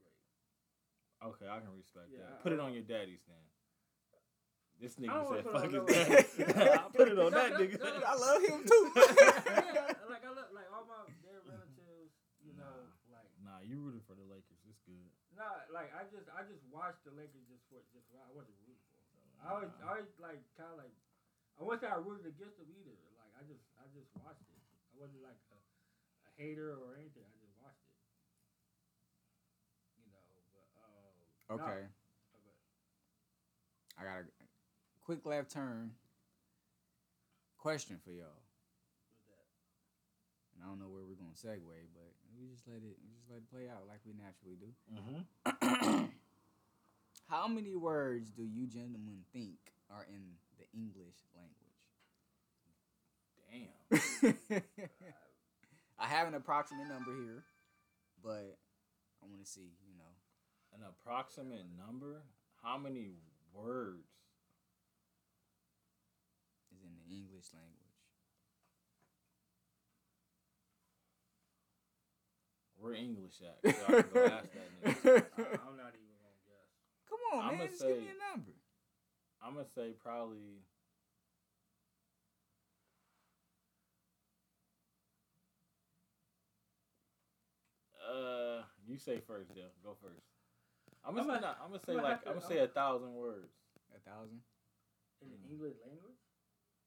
Okay, 1.23 1.47
I 1.47 1.59
can 1.63 1.71
respect 1.75 2.11
Yeah, 2.11 2.27
that. 2.27 2.39
I- 2.39 2.43
Put 2.43 2.51
it 2.53 2.59
on 2.59 2.73
your 2.73 2.83
daddy's 2.83 3.23
then. 3.25 3.39
This 4.75 4.99
nigga 4.99 5.15
said, 5.31 5.47
"Fuck 5.47 5.71
his 5.71 5.79
no- 5.79 5.87
dad." 5.87 6.27
I 6.83 6.91
put 6.99 7.07
it 7.07 7.15
on 7.15 7.31
that 7.31 7.55
nigga. 7.55 7.79
no, 7.79 7.87
no. 7.95 8.03
I 8.03 8.15
love 8.19 8.41
him 8.43 8.59
too. 8.67 8.83
yeah, 8.91 9.95
like 10.11 10.27
I 10.27 10.31
look, 10.35 10.51
like 10.51 10.67
all 10.67 10.83
my 10.83 11.07
their 11.23 11.39
relatives, 11.47 12.11
you 12.43 12.51
know, 12.59 12.91
like 13.07 13.31
Nah, 13.39 13.63
you 13.63 13.79
rooted 13.79 14.03
for 14.03 14.19
the 14.19 14.27
Lakers. 14.27 14.59
It's 14.67 14.83
good. 14.83 15.07
nah, 15.31 15.63
like 15.71 15.95
I 15.95 16.03
just, 16.11 16.27
I 16.27 16.43
just 16.43 16.59
watched 16.67 17.07
the 17.07 17.15
Lakers 17.15 17.47
just 17.47 17.63
for, 17.71 17.79
just 17.95 18.03
I 18.19 18.27
wasn't 18.35 18.59
rooting 18.67 18.83
for 18.91 18.99
them. 18.99 19.07
So 19.15 19.39
I 19.39 19.45
always, 19.55 19.71
I 19.79 19.85
always 19.95 20.11
like 20.19 20.43
kind 20.59 20.67
of 20.75 20.77
like, 20.83 20.91
I 21.55 21.63
wasn't 21.63 21.87
say 21.87 21.95
I 21.95 21.99
rooted 22.03 22.27
against 22.27 22.59
them 22.59 22.67
either. 22.75 22.99
Like 23.15 23.31
I 23.39 23.47
just, 23.47 23.63
I 23.79 23.87
just 23.95 24.11
watched 24.19 24.43
it. 24.51 24.59
I 24.59 24.99
wasn't 24.99 25.23
like 25.23 25.39
a, 25.55 25.57
a 26.27 26.29
hater 26.35 26.75
or 26.75 26.99
anything. 26.99 27.23
I 27.23 27.31
just 27.39 27.55
watched 27.63 27.79
it. 27.79 27.95
You 30.03 30.11
know, 30.11 30.19
but 30.51 30.67
uh, 30.83 31.15
Okay, 31.51 31.63
No. 31.63 31.87
I 33.99 34.03
got 34.03 34.19
a 34.19 34.25
quick 35.05 35.25
left 35.25 35.51
turn 35.51 35.91
question 37.57 37.97
for 38.03 38.11
y'all. 38.11 38.41
And 40.53 40.63
I 40.63 40.67
don't 40.67 40.79
know 40.79 40.87
where 40.87 41.03
we're 41.03 41.15
gonna 41.15 41.35
segue, 41.35 41.61
but 41.93 42.13
we 42.39 42.47
just 42.47 42.67
let 42.67 42.77
it 42.77 42.97
we 43.03 43.13
just 43.15 43.29
let 43.29 43.37
it 43.39 43.49
play 43.51 43.69
out 43.69 43.87
like 43.87 44.01
we 44.05 44.13
naturally 44.13 44.57
do. 44.57 44.73
Mm-hmm. 44.93 46.05
How 47.29 47.47
many 47.47 47.75
words 47.75 48.31
do 48.31 48.43
you 48.43 48.67
gentlemen 48.67 49.23
think 49.33 49.57
are 49.89 50.05
in 50.07 50.37
the 50.57 50.65
English 50.73 51.25
language? 51.33 51.65
Damn. 53.49 54.61
I 55.99 56.07
have 56.07 56.27
an 56.27 56.33
approximate 56.33 56.87
number 56.87 57.11
here, 57.15 57.43
but 58.23 58.57
I 59.23 59.27
want 59.27 59.43
to 59.43 59.49
see. 59.49 59.71
An 60.75 60.81
approximate 60.83 61.65
number? 61.77 62.23
How 62.61 62.77
many 62.77 63.11
words? 63.53 64.09
is 66.75 66.83
in 66.83 66.91
the 66.95 67.15
English 67.15 67.45
language. 67.53 67.95
Where 72.77 72.93
English 72.93 73.39
at? 73.41 73.57
So 73.63 73.83
I 73.87 74.01
can 74.01 74.11
go 74.13 74.25
ask 74.25 74.49
that 74.51 74.69
nigga. 74.83 75.25
I, 75.37 75.41
I'm 75.63 75.77
not 75.79 75.95
even 75.95 76.11
gonna 76.19 76.43
guess. 76.43 76.71
Come 77.09 77.19
on, 77.33 77.39
I'ma 77.45 77.57
man, 77.57 77.67
just 77.69 77.81
give 77.81 77.97
me 77.97 78.03
say- 78.05 78.11
a 78.11 78.35
number. 78.35 78.51
I'm 79.41 79.53
gonna 79.53 79.65
say 79.73 79.93
probably. 80.03 80.59
Uh, 88.05 88.61
you 88.85 88.97
say 88.97 89.19
first, 89.19 89.53
Jeff. 89.55 89.71
Go 89.83 89.95
first. 90.01 90.34
I'm 91.07 91.15
gonna 91.15 91.21
I'm 91.21 91.35
say. 91.37 91.41
gonna- 91.41 91.57
I'm 91.63 91.69
gonna 91.71 91.79
say 91.85 91.91
I'm 91.91 91.97
gonna 91.97 92.07
like. 92.09 92.21
to- 92.23 92.27
I'm 92.29 92.33
gonna 92.35 92.47
say 92.47 92.57
a 92.59 92.67
thousand 92.67 93.13
words. 93.13 93.53
A 93.95 93.99
thousand. 94.09 94.41
In 95.21 95.29
the 95.31 95.37
Mm. 95.37 95.51
English 95.51 95.75
language? 95.85 96.17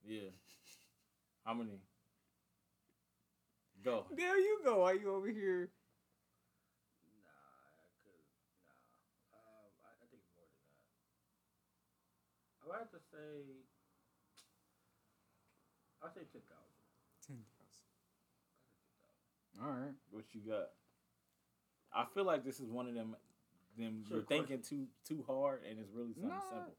Yeah. 0.05 0.31
How 1.45 1.55
many? 1.55 1.81
Go. 3.82 4.07
There 4.11 4.39
you 4.39 4.61
go. 4.65 4.82
Are 4.85 4.95
you 4.95 5.15
over 5.15 5.28
here? 5.28 5.70
Nah, 7.23 7.31
I 7.31 7.86
could. 8.03 8.27
Nah. 8.66 9.39
Um, 9.39 9.70
I, 9.85 9.89
I 10.03 10.07
think 10.11 10.23
more 10.35 10.45
than 10.45 10.59
that. 10.66 10.82
I 12.62 12.66
would 12.66 12.78
have 12.78 12.90
to 12.90 13.01
say. 13.11 13.65
I'll 16.03 16.11
say 16.15 16.23
10,000. 16.31 16.43
Ten 17.27 17.45
thousand. 17.59 17.86
All 19.62 19.70
right. 19.73 19.95
What 20.11 20.24
you 20.35 20.40
got? 20.43 20.70
I 21.93 22.05
feel 22.15 22.24
like 22.24 22.45
this 22.45 22.61
is 22.61 22.69
one 22.70 22.86
of 22.86 22.95
them. 22.95 23.16
Them 23.78 24.05
Sure, 24.06 24.16
you're 24.18 24.26
thinking 24.26 24.60
too 24.62 24.86
too 25.05 25.24
hard, 25.26 25.62
and 25.68 25.78
it's 25.78 25.90
really 25.92 26.12
something 26.14 26.30
Nah. 26.30 26.50
simple. 26.50 26.74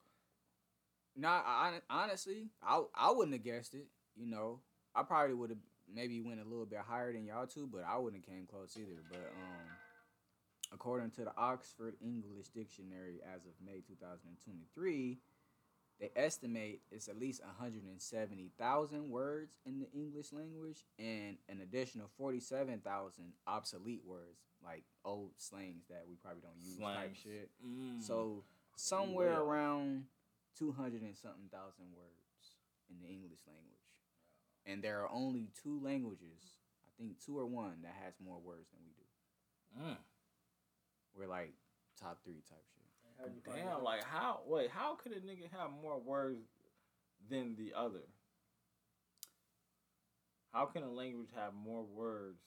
Nah, 1.15 1.41
I, 1.45 1.81
honestly, 1.89 2.49
I 2.61 2.83
I 2.93 3.11
wouldn't 3.11 3.33
have 3.33 3.43
guessed 3.43 3.73
it. 3.73 3.87
You 4.15 4.27
know, 4.27 4.59
I 4.93 5.03
probably 5.03 5.33
would 5.33 5.49
have 5.49 5.59
maybe 5.91 6.21
went 6.21 6.39
a 6.39 6.43
little 6.43 6.65
bit 6.65 6.79
higher 6.79 7.11
than 7.13 7.25
y'all 7.25 7.47
two, 7.47 7.67
but 7.67 7.83
I 7.83 7.97
wouldn't 7.97 8.23
have 8.25 8.33
came 8.35 8.45
close 8.45 8.77
either. 8.77 9.01
But 9.09 9.17
um, 9.33 9.67
according 10.71 11.11
to 11.11 11.21
the 11.25 11.33
Oxford 11.37 11.95
English 12.01 12.49
Dictionary, 12.49 13.19
as 13.33 13.45
of 13.45 13.53
May 13.65 13.81
2023, 13.81 15.17
they 15.99 16.11
estimate 16.15 16.81
it's 16.91 17.07
at 17.07 17.19
least 17.19 17.41
170,000 17.43 19.09
words 19.09 19.57
in 19.65 19.79
the 19.79 19.91
English 19.91 20.31
language 20.31 20.85
and 20.97 21.37
an 21.49 21.59
additional 21.61 22.09
47,000 22.17 23.33
obsolete 23.45 24.01
words, 24.05 24.39
like 24.63 24.83
old 25.03 25.31
slangs 25.37 25.85
that 25.89 26.05
we 26.07 26.15
probably 26.15 26.41
don't 26.41 26.61
use 26.61 26.77
type 26.77 27.15
shit. 27.15 27.49
Mm. 27.65 28.01
So 28.01 28.43
somewhere 28.75 29.33
off. 29.33 29.47
around 29.47 30.05
two 30.57 30.71
hundred 30.71 31.01
and 31.01 31.15
something 31.15 31.49
thousand 31.51 31.91
words 31.95 32.55
in 32.89 32.97
the 33.01 33.07
English 33.07 33.39
language, 33.45 33.91
and 34.65 34.81
there 34.81 35.01
are 35.01 35.11
only 35.11 35.49
two 35.61 35.79
languages. 35.83 36.59
I 36.87 36.91
think 36.97 37.19
two 37.23 37.37
or 37.37 37.45
one 37.45 37.83
that 37.83 37.95
has 38.03 38.13
more 38.23 38.39
words 38.39 38.67
than 38.71 38.81
we 38.83 38.91
do. 38.91 39.91
Mm. 39.91 39.97
We're 41.15 41.27
like 41.27 41.53
top 41.99 42.19
three 42.23 42.41
type 42.47 42.63
shit. 42.73 42.78
And 43.23 43.33
how 43.45 43.53
you 43.55 43.59
Damn, 43.63 43.67
out? 43.69 43.83
like 43.83 44.03
how? 44.03 44.41
Wait, 44.47 44.69
how 44.69 44.95
could 44.95 45.11
a 45.11 45.19
nigga 45.19 45.49
have 45.51 45.71
more 45.81 45.99
words 45.99 46.47
than 47.29 47.55
the 47.57 47.73
other? 47.75 48.03
How 50.53 50.65
can 50.65 50.83
a 50.83 50.89
language 50.91 51.29
have 51.35 51.53
more 51.53 51.83
words 51.83 52.41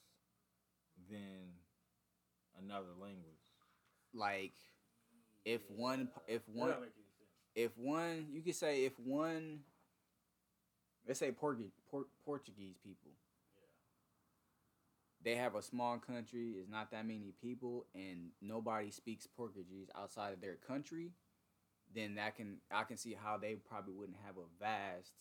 than 1.10 1.52
another 2.58 2.88
language? 3.00 3.36
Like 4.14 4.54
if 5.44 5.62
one, 5.70 6.08
if 6.26 6.42
one, 6.48 6.70
don't 6.70 6.80
make 6.80 6.90
any 6.96 7.04
sense. 7.18 7.28
if 7.54 7.78
one, 7.78 8.26
you 8.30 8.42
could 8.42 8.54
say 8.56 8.84
if 8.84 8.98
one. 8.98 9.60
Let's 11.06 11.18
say 11.18 11.32
Portu- 11.32 11.70
Port- 11.90 12.06
Portuguese 12.24 12.76
people. 12.84 13.10
They 15.24 15.36
have 15.36 15.54
a 15.54 15.62
small 15.62 15.98
country. 15.98 16.54
It's 16.58 16.68
not 16.68 16.90
that 16.90 17.06
many 17.06 17.32
people, 17.40 17.86
and 17.94 18.30
nobody 18.40 18.90
speaks 18.90 19.26
Portuguese 19.26 19.88
outside 19.96 20.32
of 20.32 20.40
their 20.40 20.56
country. 20.56 21.10
Then 21.94 22.14
that 22.16 22.36
can 22.36 22.58
I 22.70 22.84
can 22.84 22.96
see 22.96 23.14
how 23.14 23.36
they 23.38 23.54
probably 23.54 23.92
wouldn't 23.94 24.18
have 24.26 24.36
a 24.36 24.48
vast 24.58 25.12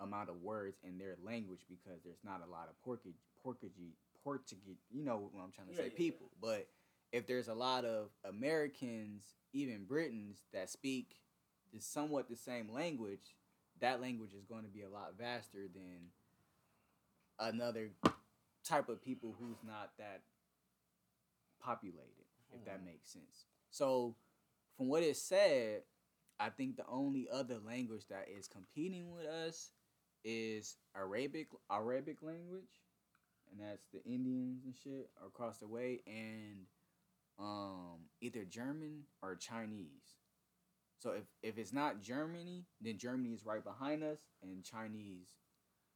amount 0.00 0.28
of 0.30 0.42
words 0.42 0.78
in 0.82 0.98
their 0.98 1.16
language 1.24 1.60
because 1.68 2.02
there's 2.04 2.24
not 2.24 2.42
a 2.46 2.50
lot 2.50 2.68
of 2.68 2.80
Portuguese 2.82 3.14
Portuguese 3.42 3.96
Portuguese. 4.24 4.78
You 4.90 5.04
know 5.04 5.30
what 5.32 5.42
I'm 5.42 5.52
trying 5.52 5.68
to 5.68 5.74
Yeah, 5.74 5.78
say, 5.78 5.84
yeah, 5.84 5.90
yeah. 5.92 5.96
people. 5.96 6.30
But 6.40 6.68
if 7.12 7.26
there's 7.26 7.48
a 7.48 7.54
lot 7.54 7.84
of 7.84 8.08
Americans, 8.24 9.22
even 9.52 9.84
Britons, 9.84 10.42
that 10.52 10.70
speak 10.70 11.16
the 11.72 11.80
somewhat 11.80 12.28
the 12.28 12.36
same 12.36 12.72
language, 12.72 13.36
that 13.80 14.00
language 14.00 14.32
is 14.34 14.44
going 14.44 14.64
to 14.64 14.70
be 14.70 14.82
a 14.82 14.88
lot 14.90 15.14
vaster 15.18 15.68
than 15.72 16.10
another 17.38 17.90
type 18.66 18.88
of 18.88 19.02
people 19.02 19.34
who's 19.38 19.62
not 19.64 19.92
that 19.98 20.22
populated, 21.60 22.26
if 22.52 22.64
that 22.64 22.80
Hmm. 22.80 22.86
makes 22.86 23.10
sense. 23.10 23.46
So, 23.70 24.16
from 24.76 24.88
what 24.88 25.02
it 25.02 25.16
said, 25.16 25.84
I 26.38 26.50
think 26.50 26.76
the 26.76 26.86
only 26.86 27.28
other 27.30 27.58
language 27.58 28.06
that 28.08 28.28
is 28.28 28.48
competing 28.48 29.12
with 29.12 29.26
us 29.26 29.72
is 30.24 30.76
Arabic 30.94 31.48
Arabic 31.70 32.22
language, 32.22 32.82
and 33.50 33.60
that's 33.60 33.86
the 33.92 34.04
Indians 34.04 34.64
and 34.64 34.76
shit 34.76 35.10
across 35.24 35.58
the 35.58 35.68
way, 35.68 36.02
and 36.06 36.66
um, 37.38 38.08
either 38.20 38.44
German 38.44 39.04
or 39.22 39.36
Chinese. 39.36 40.16
So 40.98 41.12
if 41.12 41.24
if 41.42 41.58
it's 41.58 41.72
not 41.72 42.00
Germany, 42.00 42.66
then 42.80 42.98
Germany 42.98 43.34
is 43.34 43.46
right 43.46 43.64
behind 43.64 44.02
us, 44.02 44.20
and 44.42 44.64
Chinese 44.64 45.34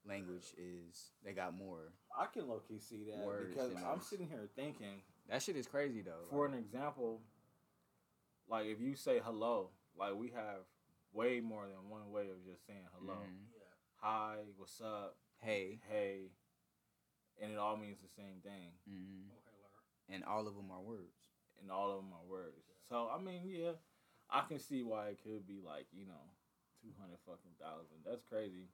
language 0.06 0.46
is 0.58 1.10
they 1.24 1.32
got 1.32 1.54
more. 1.56 1.92
I 2.18 2.26
can 2.26 2.48
low 2.48 2.60
key 2.66 2.78
see 2.78 3.04
that 3.10 3.24
Words 3.26 3.50
because 3.54 3.74
I'm 3.76 3.98
those. 3.98 4.06
sitting 4.08 4.28
here 4.28 4.48
thinking, 4.56 5.02
That 5.28 5.42
shit 5.42 5.56
is 5.56 5.66
crazy 5.66 6.02
though. 6.02 6.24
for 6.30 6.46
like- 6.48 6.54
an 6.58 6.64
example, 6.64 7.20
like 8.48 8.66
if 8.66 8.80
you 8.80 8.94
say 8.94 9.20
hello, 9.24 9.70
like 9.96 10.14
we 10.14 10.28
have 10.30 10.62
way 11.12 11.40
more 11.40 11.66
than 11.68 11.88
one 11.88 12.10
way 12.10 12.28
of 12.30 12.44
just 12.44 12.66
saying 12.66 12.86
hello. 12.98 13.14
Mhm. 13.14 13.46
Yeah. 13.52 13.64
Hi, 13.96 14.44
what's 14.56 14.80
up? 14.80 15.16
Hey, 15.38 15.80
Hey, 15.88 16.30
and 17.40 17.52
it 17.52 17.58
all 17.58 17.76
means 17.76 18.00
the 18.00 18.08
same 18.08 18.40
thing, 18.42 18.72
hmm 18.86 19.28
Okay, 19.30 19.50
Laura. 19.58 19.70
and 20.08 20.24
all 20.24 20.46
of 20.46 20.54
them 20.54 20.70
are 20.70 20.80
words. 20.82 21.28
and 21.60 21.70
all 21.70 21.90
of 21.90 22.02
them 22.02 22.12
are 22.14 22.24
words. 22.24 22.64
So 22.88 23.08
I 23.10 23.18
mean, 23.20 23.46
yeah, 23.46 23.72
I 24.30 24.40
can 24.48 24.58
see 24.58 24.82
why 24.82 25.08
it 25.08 25.22
could 25.22 25.46
be 25.46 25.60
like 25.60 25.86
you 25.92 26.06
know, 26.06 26.30
two 26.80 26.92
hundred 26.98 27.18
fucking 27.26 27.52
thousand. 27.60 28.02
That's 28.04 28.22
crazy. 28.24 28.68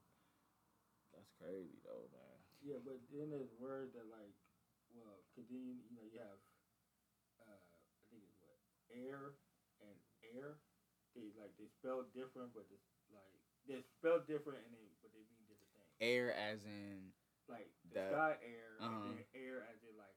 Crazy 1.41 1.79
though, 1.85 2.09
man. 2.13 2.37
Yeah, 2.65 2.81
but 2.83 2.99
then 3.13 3.29
there's 3.31 3.53
words 3.61 3.93
that 3.95 4.09
like, 4.09 4.33
well, 4.93 5.21
continue. 5.37 5.77
You 5.87 5.93
know, 5.95 6.07
you 6.09 6.19
have, 6.25 6.41
uh, 7.45 7.53
I 7.53 8.03
think 8.09 8.25
it's 8.25 8.41
what 8.41 8.57
air 8.89 9.37
and 9.85 9.97
heir. 10.25 10.59
They 11.13 11.33
like 11.37 11.53
they 11.61 11.69
spell 11.81 12.05
different, 12.17 12.53
but 12.57 12.65
it's 12.73 12.85
Like 13.13 13.37
they 13.69 13.81
spell 14.01 14.21
different 14.25 14.65
and 14.67 14.73
they 14.73 14.87
but 15.05 15.13
they 15.13 15.25
mean 15.29 15.45
different 15.49 15.73
things. 15.77 15.93
Air 16.01 16.33
as 16.37 16.65
in 16.65 17.13
Like 17.49 17.69
the, 17.93 18.01
The- 18.01 18.13
sky 18.13 18.33
air 18.45 18.71
uh-huh. 18.81 18.93
and 19.09 19.17
then 19.17 19.25
heir 19.37 19.65
as 19.69 19.81
in 19.85 19.95
like 19.97 20.17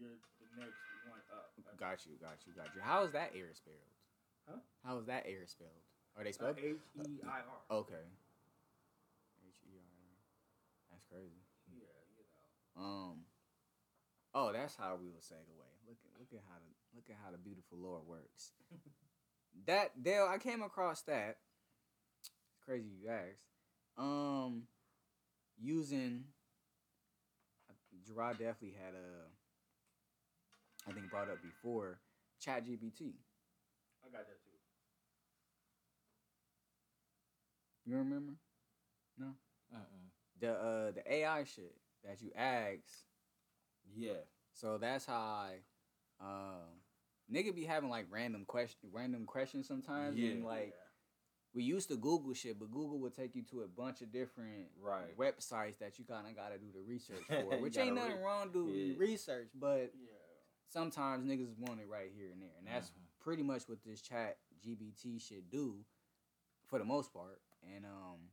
you're 0.00 0.16
the 0.40 0.48
next 0.56 0.80
one 1.04 1.20
up. 1.28 1.52
got 1.76 2.04
you, 2.08 2.16
got 2.16 2.40
you, 2.48 2.52
got 2.56 2.72
you. 2.74 2.80
How 2.80 3.04
is 3.04 3.12
that 3.12 3.32
heir 3.36 3.52
spelled? 3.52 3.92
Huh? 4.48 4.60
How 4.84 4.96
is 4.96 5.04
that 5.12 5.24
heir 5.28 5.44
spelled? 5.44 5.84
Are 6.16 6.24
they 6.24 6.30
Uh, 6.32 6.56
spelled? 6.56 6.56
H 6.58 6.80
E 7.04 7.20
I 7.24 7.44
R. 7.44 7.84
okay. 7.84 8.04
H 11.00 11.16
R. 11.16 11.24
That's 11.24 11.32
crazy. 11.32 11.42
Yeah, 11.72 11.96
you 12.16 12.24
know. 12.28 12.82
Um. 12.82 13.16
Oh, 14.34 14.52
that's 14.52 14.76
how 14.76 14.96
we 15.00 15.08
will 15.08 15.24
segue. 15.24 15.58
Look 15.88 15.98
at 16.04 16.12
look 16.18 16.32
at 16.32 16.44
how 16.48 16.58
the 16.60 16.70
look 16.94 17.04
at 17.08 17.16
how 17.24 17.30
the 17.32 17.38
beautiful 17.38 17.78
Lord 17.78 18.02
works. 18.06 18.52
that 19.66 20.02
Dale, 20.02 20.28
I 20.30 20.38
came 20.38 20.62
across 20.62 21.02
that. 21.02 21.38
It's 22.20 22.30
crazy 22.64 22.90
you 23.02 23.10
asked. 23.10 23.42
Um, 23.98 24.64
using 25.60 26.24
Gerard 28.06 28.38
definitely 28.38 28.76
had 28.78 28.94
a. 28.94 29.28
I 30.88 30.92
think 30.92 31.10
brought 31.10 31.28
up 31.28 31.42
before 31.42 32.00
Chat 32.40 32.64
GBT. 32.64 33.12
I 34.02 34.08
got 34.08 34.26
that 34.26 34.40
too. 34.44 34.56
You 37.84 37.96
remember 37.96 38.34
No? 39.18 39.34
Uh-uh. 39.74 40.09
The 40.40 40.52
uh 40.52 40.90
the 40.92 41.02
AI 41.12 41.44
shit 41.44 41.74
that 42.04 42.20
you 42.22 42.30
ask 42.34 42.82
Yeah. 43.94 44.14
So 44.52 44.78
that's 44.78 45.06
how 45.06 45.18
I, 45.20 45.58
um, 46.20 46.82
nigga 47.32 47.54
be 47.54 47.64
having 47.64 47.88
like 47.90 48.06
random 48.10 48.44
question, 48.44 48.90
random 48.92 49.24
questions 49.26 49.66
sometimes. 49.68 50.16
and 50.18 50.42
Yeah. 50.42 50.46
like 50.46 50.74
we 51.54 51.62
used 51.64 51.88
to 51.88 51.96
Google 51.96 52.32
shit, 52.34 52.58
but 52.58 52.70
Google 52.70 52.98
would 53.00 53.14
take 53.14 53.34
you 53.34 53.42
to 53.50 53.62
a 53.62 53.68
bunch 53.68 54.02
of 54.02 54.12
different 54.12 54.68
Right. 54.80 55.16
websites 55.16 55.78
that 55.78 55.98
you 55.98 56.04
kind 56.04 56.26
of 56.28 56.36
got 56.36 56.50
to 56.50 56.58
do 56.58 56.70
the 56.72 56.80
research 56.80 57.24
for. 57.28 57.58
Which 57.58 57.76
ain't 57.78 57.94
nothing 57.96 58.16
re- 58.18 58.22
wrong 58.22 58.52
doing 58.52 58.74
Yeah. 58.74 58.94
research, 58.98 59.50
but 59.54 59.92
Yeah. 59.94 60.12
sometimes 60.68 61.24
niggas 61.26 61.56
want 61.58 61.80
it 61.80 61.88
right 61.88 62.10
here 62.14 62.30
and 62.30 62.40
there, 62.42 62.54
and 62.58 62.66
that's 62.66 62.90
Mhm. 62.90 62.94
pretty 63.20 63.42
much 63.42 63.68
what 63.68 63.82
this 63.82 64.00
Chat 64.00 64.38
GBT 64.60 65.18
should 65.18 65.48
do, 65.50 65.84
for 66.66 66.78
the 66.78 66.84
most 66.84 67.12
part. 67.12 67.40
And 67.62 67.84
um, 67.84 68.30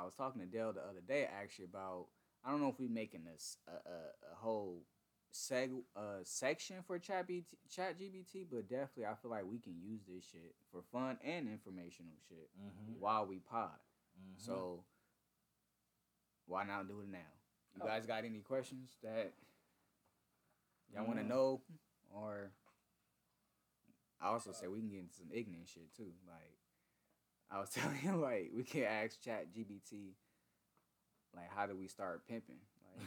I 0.00 0.04
was 0.04 0.14
talking 0.14 0.40
to 0.40 0.46
Dell 0.46 0.72
the 0.72 0.80
other 0.80 1.00
day 1.06 1.28
actually 1.40 1.66
about 1.66 2.06
I 2.44 2.50
don't 2.50 2.60
know 2.62 2.68
if 2.68 2.80
we 2.80 2.88
making 2.88 3.24
this 3.24 3.58
a, 3.68 3.72
a, 3.72 4.32
a 4.32 4.34
whole 4.36 4.82
seg 5.32 5.70
uh 5.94 6.22
section 6.24 6.76
for 6.86 6.98
Chat 6.98 7.26
BT, 7.28 7.56
Chat 7.70 7.98
GBT, 8.00 8.46
but 8.50 8.68
definitely 8.68 9.06
I 9.06 9.14
feel 9.20 9.30
like 9.30 9.44
we 9.50 9.58
can 9.58 9.74
use 9.80 10.00
this 10.08 10.24
shit 10.24 10.54
for 10.72 10.82
fun 10.90 11.18
and 11.24 11.48
informational 11.48 12.14
shit 12.28 12.48
Mm-hmm. 12.58 13.00
while 13.00 13.26
we 13.26 13.38
pod. 13.38 13.70
Mm-hmm. 14.18 14.38
So 14.44 14.84
why 16.46 16.64
not 16.64 16.88
do 16.88 17.00
it 17.00 17.08
now? 17.10 17.18
You 17.76 17.82
Oh. 17.82 17.86
guys 17.86 18.06
got 18.06 18.24
any 18.24 18.40
questions 18.40 18.90
that 19.02 19.32
y'all 20.92 21.06
want 21.06 21.18
to 21.20 21.24
know, 21.26 21.60
or 22.12 22.50
I 24.20 24.28
also 24.28 24.50
say 24.52 24.66
we 24.66 24.80
can 24.80 24.88
get 24.90 25.00
into 25.00 25.14
some 25.14 25.28
ignorant 25.32 25.68
shit 25.68 25.94
too. 25.96 26.10
Like 26.26 26.56
I 27.50 27.58
was 27.58 27.70
telling 27.74 27.98
you, 28.02 28.16
like 28.16 28.50
we 28.54 28.62
can 28.62 28.84
ask 28.84 29.20
Chat 29.20 29.46
GBT, 29.56 30.14
like 31.34 31.50
how 31.54 31.66
do 31.66 31.76
we 31.76 31.88
start 31.88 32.26
pimping? 32.28 32.56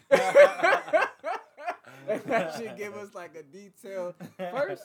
Like 0.09 0.33
that 2.25 2.55
should 2.57 2.77
give 2.77 2.95
us 2.95 3.13
like 3.13 3.35
a 3.35 3.43
detail. 3.43 4.15
First, 4.37 4.83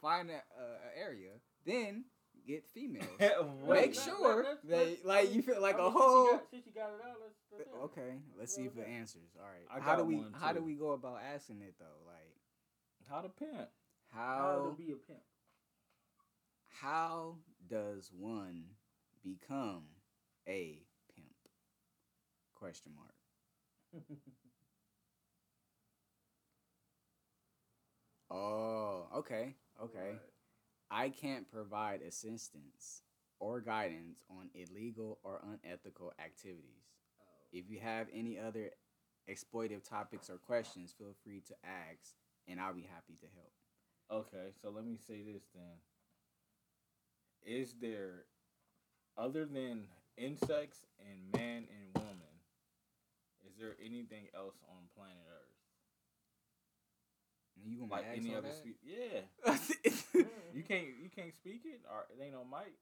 find 0.00 0.30
an 0.30 0.36
uh, 0.58 1.00
area, 1.00 1.30
then 1.64 2.04
get 2.46 2.66
females. 2.66 3.06
Make 3.68 3.94
sure 3.94 4.44
they 4.64 4.98
like 5.04 5.34
you 5.34 5.42
feel 5.42 5.60
like 5.60 5.76
I 5.76 5.86
a 5.86 5.90
whole. 5.90 6.26
Since 6.26 6.32
you, 6.32 6.38
got, 6.38 6.50
since 6.50 6.66
you 6.66 6.72
got 6.72 6.90
it 6.90 7.00
out, 7.08 7.16
let's, 7.20 7.38
let's. 7.56 7.70
Okay, 7.84 8.18
let's 8.38 8.54
see 8.54 8.62
if 8.62 8.76
it 8.76 8.86
answers. 8.88 9.36
All 9.38 9.46
right. 9.46 9.82
How 9.82 9.96
do 9.96 10.04
we 10.04 10.22
how 10.38 10.52
do 10.52 10.62
we 10.62 10.74
go 10.74 10.92
about 10.92 11.20
asking 11.34 11.62
it 11.62 11.74
though? 11.78 11.86
Like 12.06 12.36
How 13.08 13.20
to 13.20 13.28
pimp? 13.28 13.68
How 14.12 14.20
how 14.20 14.70
to 14.70 14.76
be 14.76 14.92
a 14.92 14.96
pimp? 14.96 15.20
how 16.80 17.36
does 17.68 18.10
one 18.16 18.64
become 19.24 19.84
a 20.48 20.82
pimp? 21.14 21.34
Question 22.54 22.92
mark. 22.96 24.04
Oh, 28.30 29.08
okay. 29.16 29.56
Okay. 29.82 30.10
Right. 30.10 30.20
I 30.90 31.08
can't 31.08 31.50
provide 31.50 32.00
assistance 32.02 33.02
or 33.40 33.60
guidance 33.60 34.22
on 34.30 34.50
illegal 34.54 35.18
or 35.22 35.42
unethical 35.42 36.12
activities. 36.22 36.86
Oh. 37.20 37.24
If 37.52 37.68
you 37.68 37.80
have 37.80 38.06
any 38.14 38.38
other 38.38 38.70
exploitive 39.28 39.88
topics 39.88 40.30
or 40.30 40.36
questions, 40.36 40.94
feel 40.96 41.14
free 41.24 41.42
to 41.48 41.54
ask, 41.64 42.14
and 42.46 42.60
I'll 42.60 42.74
be 42.74 42.82
happy 42.82 43.14
to 43.20 43.26
help. 43.34 43.52
Okay, 44.26 44.52
so 44.60 44.70
let 44.70 44.84
me 44.84 44.96
say 45.06 45.22
this 45.22 45.42
then. 45.54 45.78
Is 47.42 47.74
there, 47.80 48.26
other 49.20 49.44
than 49.44 49.84
insects 50.16 50.78
and 50.98 51.32
man 51.38 51.64
and 51.68 51.94
woman, 51.94 52.34
is 53.46 53.52
there 53.58 53.76
anything 53.84 54.28
else 54.34 54.56
on 54.68 54.88
planet 54.96 55.22
Earth? 55.28 55.46
You 57.62 57.76
gonna 57.76 57.92
Like 57.92 58.06
ask 58.08 58.16
any 58.16 58.34
other 58.34 58.52
species? 58.52 58.80
Yeah. 58.82 59.54
You 60.52 60.64
can't 60.64 60.86
you 61.00 61.08
can't 61.14 61.32
speak 61.32 61.62
it 61.64 61.82
or 61.88 62.06
it 62.10 62.20
ain't 62.20 62.32
no 62.32 62.44
mic. 62.44 62.74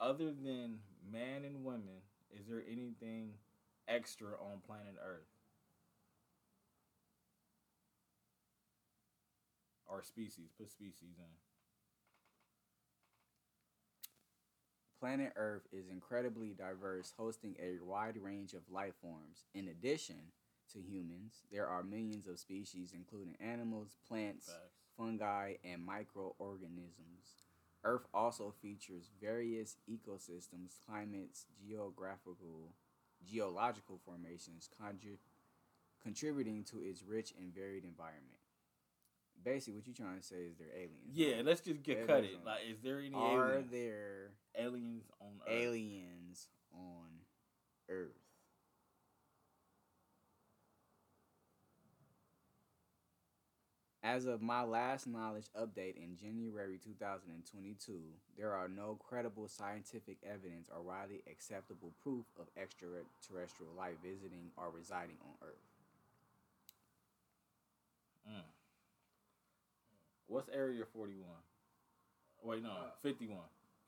Other 0.00 0.32
than 0.32 0.78
man 1.12 1.44
and 1.44 1.64
women, 1.64 2.02
is 2.30 2.46
there 2.46 2.62
anything 2.66 3.34
extra 3.86 4.28
on 4.28 4.60
planet 4.66 4.96
Earth? 5.04 5.28
Or 9.86 10.02
species? 10.02 10.48
Put 10.58 10.70
species 10.70 11.18
in. 11.18 11.53
Planet 15.04 15.34
Earth 15.36 15.68
is 15.70 15.90
incredibly 15.90 16.54
diverse, 16.54 17.12
hosting 17.18 17.54
a 17.60 17.76
wide 17.84 18.16
range 18.16 18.54
of 18.54 18.62
life 18.72 18.94
forms. 19.02 19.44
In 19.54 19.68
addition 19.68 20.32
to 20.72 20.78
humans, 20.80 21.42
there 21.52 21.66
are 21.66 21.82
millions 21.82 22.26
of 22.26 22.38
species, 22.38 22.94
including 22.94 23.36
animals, 23.38 23.98
plants, 24.08 24.46
Facts. 24.46 24.72
fungi, 24.96 25.56
and 25.62 25.84
microorganisms. 25.84 27.42
Earth 27.84 28.06
also 28.14 28.54
features 28.62 29.10
various 29.20 29.76
ecosystems, 29.86 30.78
climates, 30.86 31.44
geographical, 31.62 32.72
geological 33.30 34.00
formations, 34.06 34.70
conju- 34.82 35.18
contributing 36.02 36.64
to 36.64 36.80
its 36.80 37.02
rich 37.02 37.34
and 37.38 37.54
varied 37.54 37.84
environment. 37.84 38.33
Basically, 39.42 39.74
what 39.74 39.86
you're 39.86 39.94
trying 39.94 40.18
to 40.18 40.22
say 40.24 40.36
is 40.48 40.56
they're 40.56 40.68
aliens. 40.74 41.12
Yeah, 41.12 41.42
let's 41.44 41.60
just 41.60 41.82
get 41.82 42.06
cut 42.06 42.24
it. 42.24 42.34
one. 42.34 42.44
Like, 42.46 42.60
is 42.70 42.80
there 42.82 43.00
any 43.00 43.14
Are 43.14 43.52
aliens, 43.54 43.70
there 43.70 44.30
aliens 44.56 45.04
on 45.20 45.40
Earth? 45.46 45.50
aliens 45.50 46.48
on 46.72 47.08
Earth? 47.88 48.18
As 54.02 54.26
of 54.26 54.40
my 54.42 54.62
last 54.62 55.06
knowledge 55.06 55.46
update 55.56 55.96
in 55.96 56.16
January 56.16 56.78
2022, 56.78 58.00
there 58.36 58.52
are 58.52 58.68
no 58.68 58.96
credible 58.96 59.48
scientific 59.48 60.18
evidence 60.22 60.68
or 60.68 60.82
widely 60.82 61.22
acceptable 61.30 61.92
proof 62.02 62.26
of 62.38 62.46
extraterrestrial 62.56 63.72
life 63.74 63.96
visiting 64.02 64.50
or 64.56 64.70
residing 64.70 65.16
on 65.22 65.34
Earth. 65.48 65.64
Mm. 68.28 68.53
What's 70.26 70.48
Area 70.48 70.84
41? 70.92 71.28
Wait, 72.42 72.62
no, 72.62 72.70
Uh, 72.70 72.90
51. 73.02 73.38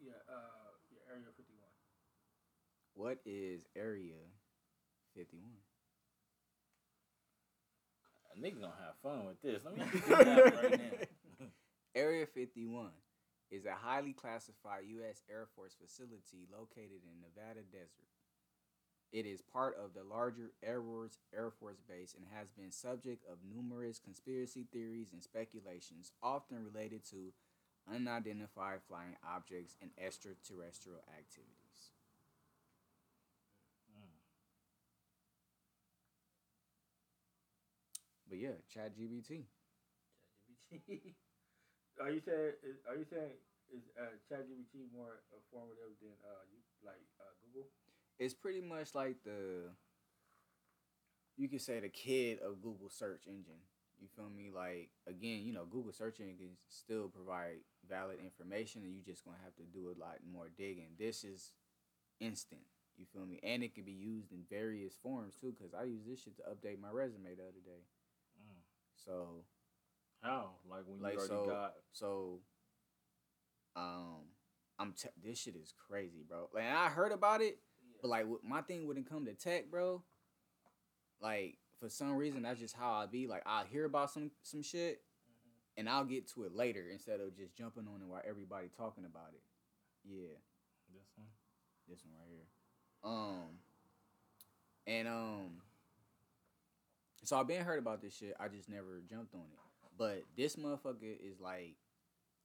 Yeah, 0.00 0.12
uh, 0.28 0.72
yeah, 0.92 1.00
Area 1.12 1.26
51. 1.36 1.60
What 2.94 3.18
is 3.24 3.62
Area 3.74 4.16
51? 5.14 5.42
A 8.34 8.38
nigga 8.38 8.60
gonna 8.60 8.72
have 8.84 8.96
fun 9.02 9.26
with 9.26 9.40
this. 9.42 9.62
Let 9.64 9.76
me 9.76 9.84
get 9.92 10.02
this 10.02 10.54
right 10.54 10.80
now. 11.40 11.46
Area 11.94 12.26
51 12.26 12.90
is 13.50 13.64
a 13.64 13.72
highly 13.74 14.12
classified 14.12 14.84
U.S. 15.00 15.22
Air 15.30 15.46
Force 15.54 15.74
facility 15.80 16.46
located 16.52 17.00
in 17.04 17.20
Nevada 17.20 17.62
desert. 17.72 18.10
It 19.12 19.24
is 19.24 19.40
part 19.40 19.76
of 19.82 19.94
the 19.94 20.02
larger 20.02 20.50
Air 20.62 20.82
Force 20.82 21.18
Air 21.34 21.50
Force 21.50 21.80
Base 21.88 22.14
and 22.16 22.26
has 22.34 22.50
been 22.50 22.70
subject 22.70 23.24
of 23.30 23.38
numerous 23.48 23.98
conspiracy 23.98 24.66
theories 24.72 25.12
and 25.12 25.22
speculations, 25.22 26.12
often 26.22 26.64
related 26.64 27.04
to 27.10 27.32
unidentified 27.90 28.80
flying 28.88 29.16
objects 29.22 29.76
and 29.80 29.90
extraterrestrial 29.96 31.00
activities. 31.08 31.94
Mm. 33.94 34.18
But 38.28 38.38
yeah, 38.38 38.58
Chat 38.72 38.98
GBT. 38.98 39.46
ChatGPT. 40.72 41.14
are 42.02 42.10
you 42.10 42.20
saying? 42.20 42.52
Are 42.90 42.96
you 42.96 43.06
saying 43.08 43.38
is 43.70 43.86
uh, 43.98 44.14
ChatGPT 44.30 44.90
more 44.94 45.22
informative 45.34 45.94
than 46.02 46.14
uh, 46.22 46.42
you, 46.50 46.58
like 46.82 47.02
uh, 47.18 47.34
Google? 47.42 47.70
It's 48.18 48.34
pretty 48.34 48.60
much 48.60 48.94
like 48.94 49.16
the 49.24 49.70
you 51.36 51.48
could 51.48 51.60
say 51.60 51.80
the 51.80 51.88
kid 51.88 52.38
of 52.40 52.62
Google 52.62 52.88
search 52.88 53.26
engine. 53.26 53.60
You 54.00 54.08
feel 54.14 54.28
me? 54.30 54.50
Like 54.54 54.90
again, 55.06 55.42
you 55.44 55.52
know, 55.52 55.64
Google 55.64 55.92
search 55.92 56.20
engine 56.20 56.36
can 56.38 56.48
still 56.68 57.08
provide 57.08 57.56
valid 57.88 58.18
information, 58.22 58.82
and 58.82 58.94
you 58.94 59.02
just 59.02 59.24
gonna 59.24 59.36
have 59.44 59.54
to 59.56 59.62
do 59.62 59.88
a 59.94 60.00
lot 60.00 60.16
more 60.30 60.48
digging. 60.56 60.90
This 60.98 61.24
is 61.24 61.52
instant. 62.20 62.62
You 62.98 63.04
feel 63.12 63.26
me? 63.26 63.38
And 63.42 63.62
it 63.62 63.74
can 63.74 63.84
be 63.84 63.92
used 63.92 64.32
in 64.32 64.44
various 64.48 64.94
forms 65.02 65.34
too. 65.38 65.54
Cause 65.58 65.74
I 65.78 65.84
use 65.84 66.04
this 66.08 66.22
shit 66.22 66.36
to 66.38 66.42
update 66.44 66.80
my 66.80 66.88
resume 66.90 67.34
the 67.34 67.42
other 67.42 67.60
day. 67.64 67.84
Mm. 68.40 68.62
So 68.94 69.44
How? 70.22 70.52
Like 70.68 70.82
when 70.86 71.00
Like, 71.02 71.12
you 71.12 71.18
already 71.18 71.34
so- 71.34 71.46
got. 71.46 71.74
so, 71.92 72.40
um, 73.76 74.22
I'm 74.78 74.92
t- 74.94 75.08
this 75.22 75.38
shit 75.38 75.56
is 75.56 75.72
crazy, 75.76 76.22
bro. 76.26 76.48
Like 76.54 76.64
I 76.64 76.88
heard 76.88 77.12
about 77.12 77.42
it, 77.42 77.58
but 78.00 78.08
like 78.08 78.26
my 78.42 78.62
thing 78.62 78.86
wouldn't 78.86 79.08
come 79.08 79.24
to 79.26 79.34
tech, 79.34 79.70
bro. 79.70 80.02
Like 81.20 81.58
for 81.80 81.88
some 81.88 82.14
reason, 82.16 82.42
that's 82.42 82.60
just 82.60 82.76
how 82.76 82.92
I 82.92 83.06
be. 83.06 83.26
Like 83.26 83.42
I'll 83.46 83.64
hear 83.64 83.84
about 83.84 84.10
some 84.10 84.30
some 84.42 84.62
shit, 84.62 85.02
and 85.76 85.88
I'll 85.88 86.04
get 86.04 86.28
to 86.34 86.44
it 86.44 86.54
later 86.54 86.84
instead 86.90 87.20
of 87.20 87.36
just 87.36 87.54
jumping 87.56 87.86
on 87.92 88.00
it 88.02 88.08
while 88.08 88.22
everybody 88.28 88.68
talking 88.76 89.04
about 89.04 89.30
it. 89.34 89.42
Yeah, 90.08 90.36
This 90.94 91.08
one? 91.16 91.26
this 91.88 92.00
one 92.04 92.14
right 92.18 92.28
here. 92.30 92.46
Um, 93.02 93.58
and 94.86 95.08
um, 95.08 95.62
so 97.24 97.38
I've 97.38 97.48
been 97.48 97.64
heard 97.64 97.78
about 97.78 98.00
this 98.02 98.16
shit. 98.16 98.36
I 98.38 98.48
just 98.48 98.68
never 98.68 99.02
jumped 99.08 99.34
on 99.34 99.40
it. 99.40 99.58
But 99.98 100.22
this 100.36 100.56
motherfucker 100.56 101.16
is 101.20 101.40
like, 101.40 101.74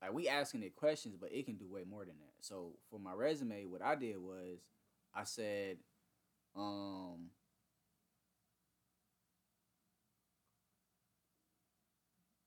like 0.01 0.13
we 0.13 0.27
asking 0.27 0.63
it 0.63 0.75
questions, 0.75 1.15
but 1.19 1.31
it 1.31 1.45
can 1.45 1.55
do 1.55 1.67
way 1.67 1.83
more 1.87 2.05
than 2.05 2.15
that. 2.19 2.33
So 2.39 2.71
for 2.89 2.99
my 2.99 3.13
resume, 3.13 3.65
what 3.65 3.81
I 3.83 3.93
did 3.95 4.17
was, 4.17 4.59
I 5.13 5.23
said, 5.23 5.77
um. 6.55 7.29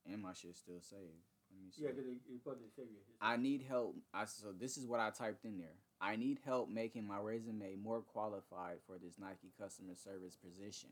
And 0.06 0.22
my 0.22 0.32
shit 0.34 0.56
still 0.56 0.80
saved. 0.80 1.24
Let 1.50 1.64
me 1.64 1.70
see. 1.70 1.82
Yeah, 1.82 1.90
because 1.90 2.04
you 2.28 2.38
put 2.44 2.58
the 2.58 2.68
save. 2.76 2.86
I 3.20 3.36
need 3.36 3.64
help. 3.68 3.96
I 4.12 4.26
so 4.26 4.52
this 4.58 4.76
is 4.76 4.86
what 4.86 5.00
I 5.00 5.10
typed 5.10 5.44
in 5.44 5.58
there. 5.58 5.76
I 6.00 6.16
need 6.16 6.38
help 6.44 6.68
making 6.68 7.06
my 7.06 7.18
resume 7.18 7.76
more 7.82 8.00
qualified 8.02 8.78
for 8.86 8.98
this 8.98 9.18
Nike 9.18 9.52
customer 9.58 9.94
service 9.94 10.36
position. 10.36 10.90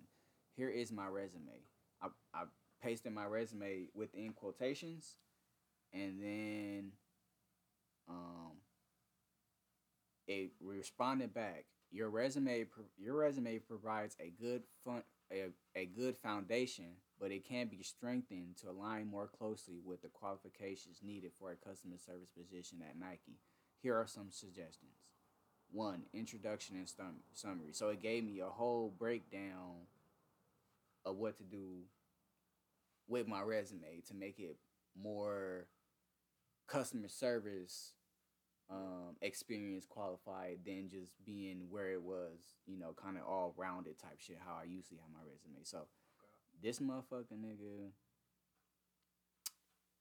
Here 0.57 0.71
is 0.71 0.91
my 0.93 1.07
resume. 1.07 1.61
I 2.01 2.09
I 2.35 2.45
pasted 2.83 3.13
my 3.13 3.27
resume 3.27 3.89
within 3.95 4.33
quotations, 4.33 5.17
and 5.93 6.23
then 6.23 6.93
um 8.09 8.62
responded 10.61 11.35
back. 11.35 11.65
Your 11.91 12.09
resume 12.09 12.67
your 12.97 13.17
resume 13.17 13.59
provides 13.59 14.17
a 14.21 14.33
good 14.41 14.63
fun 14.85 15.03
a, 15.33 15.51
a 15.75 15.87
good 15.87 16.17
foundation, 16.17 16.97
but 17.21 17.31
it 17.31 17.47
can 17.47 17.69
be 17.69 17.83
strengthened 17.83 18.57
to 18.59 18.71
align 18.71 19.07
more 19.07 19.27
closely 19.27 19.81
with 19.85 20.03
the 20.03 20.09
qualifications 20.09 21.01
needed 21.03 21.33
for 21.39 21.51
a 21.51 21.69
customer 21.69 21.97
service 21.99 22.31
position 22.37 22.79
at 22.89 22.99
Nike. 22.99 23.39
Here 23.83 23.97
are 23.97 24.07
some 24.07 24.31
suggestions. 24.31 24.93
One, 25.71 26.03
introduction 26.13 26.77
and 26.77 26.89
summary. 27.33 27.73
So 27.73 27.89
it 27.89 28.03
gave 28.03 28.25
me 28.25 28.41
a 28.41 28.47
whole 28.47 28.93
breakdown 28.97 29.87
of 31.05 31.17
what 31.17 31.39
to 31.39 31.45
do 31.45 31.85
with 33.09 33.27
my 33.27 33.41
resume 33.41 34.03
to 34.09 34.15
make 34.15 34.39
it 34.39 34.59
more 35.01 35.67
customer 36.69 37.09
service 37.09 37.93
um, 38.73 39.17
experience 39.21 39.85
qualified 39.85 40.61
than 40.65 40.89
just 40.89 41.13
being 41.27 41.69
where 41.69 41.93
it 41.93 42.03
was, 42.03 42.57
you 42.67 42.79
know, 42.79 42.95
kind 42.97 43.19
of 43.19 43.25
all 43.25 43.53
rounded 43.59 43.99
type 43.99 44.19
shit. 44.19 44.39
How 44.45 44.55
I 44.61 44.65
usually 44.65 44.99
have 45.01 45.11
my 45.13 45.21
resume. 45.21 45.63
So 45.65 45.87
this 46.63 46.79
motherfucking 46.81 47.37
nigga 47.45 47.91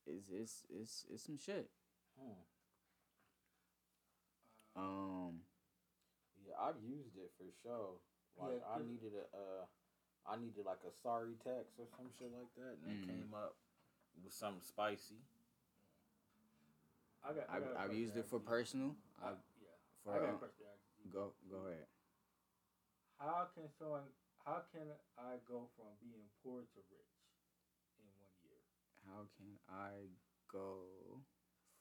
is 0.08 0.30
is 0.30 0.64
is 0.72 1.06
is 1.14 1.22
some 1.22 1.38
shit. 1.38 1.70
Hmm. 2.18 2.42
Um, 4.76 5.42
Yeah, 6.48 6.56
I've 6.60 6.82
used 6.82 7.16
it 7.18 7.32
for 7.38 7.46
sure. 7.62 8.00
Like 8.40 8.60
Yeah, 8.62 8.68
I 8.68 8.78
'cause- 8.78 8.88
needed 8.88 9.14
a, 9.16 9.38
uh, 9.38 9.66
I 10.26 10.38
needed 10.38 10.66
like 10.66 10.84
a 10.84 10.92
sorry 10.92 11.36
text 11.44 11.78
or 11.80 11.88
some 11.98 12.10
shit 12.18 12.32
like 12.32 12.54
that, 12.56 12.78
and 12.82 12.92
it 12.92 13.02
Mm. 13.02 13.06
came 13.08 13.34
up 13.34 13.58
with 14.24 14.34
something 14.34 14.64
spicy. 14.64 15.20
I 17.24 17.34
got. 17.34 17.46
I 17.50 17.58
a 17.58 17.86
I've 17.86 17.94
used 17.96 18.18
it 18.18 18.26
for 18.26 18.40
personal. 18.40 18.96
I, 19.22 19.30
I've, 19.30 19.42
yeah, 19.62 19.78
for 20.04 20.14
I 20.14 20.20
got 20.20 20.26
a 20.26 20.32
um, 20.34 20.38
question. 20.40 20.66
to 20.66 20.74
ask 20.74 20.82
you. 20.98 21.12
go 21.14 21.34
go 21.50 21.68
ahead. 21.68 21.86
How 23.20 23.48
can 23.54 23.70
someone? 23.78 24.10
How 24.46 24.66
can 24.74 24.90
I 25.18 25.38
go 25.48 25.70
from 25.78 25.94
being 26.02 26.26
poor 26.42 26.62
to 26.66 26.80
rich 26.90 27.14
in 28.02 28.10
one 28.18 28.34
year? 28.42 28.66
How 29.06 29.30
can 29.38 29.62
I 29.70 30.10
go 30.52 31.22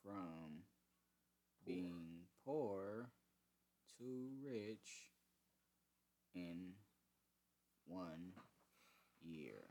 from 0.04 0.68
being 1.64 2.28
poor 2.44 3.08
to 3.96 4.28
rich 4.44 5.08
in 6.34 6.72
one 7.86 8.32
year? 9.24 9.64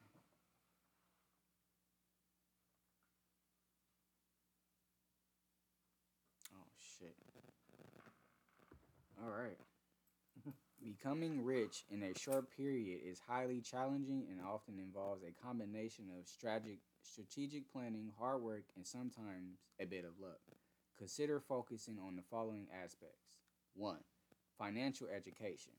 Oh 6.53 6.65
shit. 6.97 7.15
All 9.21 9.31
right. 9.31 9.57
Becoming 10.83 11.43
rich 11.43 11.83
in 11.91 12.03
a 12.03 12.17
short 12.17 12.55
period 12.55 13.01
is 13.05 13.19
highly 13.19 13.61
challenging 13.61 14.25
and 14.31 14.39
often 14.41 14.79
involves 14.79 15.23
a 15.23 15.33
combination 15.45 16.05
of 16.17 16.27
strategic 16.27 16.79
strategic 17.01 17.71
planning, 17.71 18.11
hard 18.19 18.41
work, 18.41 18.63
and 18.75 18.85
sometimes 18.85 19.59
a 19.79 19.85
bit 19.85 20.05
of 20.05 20.19
luck. 20.21 20.39
Consider 20.97 21.39
focusing 21.39 21.97
on 21.99 22.15
the 22.15 22.21
following 22.29 22.67
aspects. 22.73 23.39
One, 23.73 24.03
financial 24.57 25.07
education. 25.07 25.73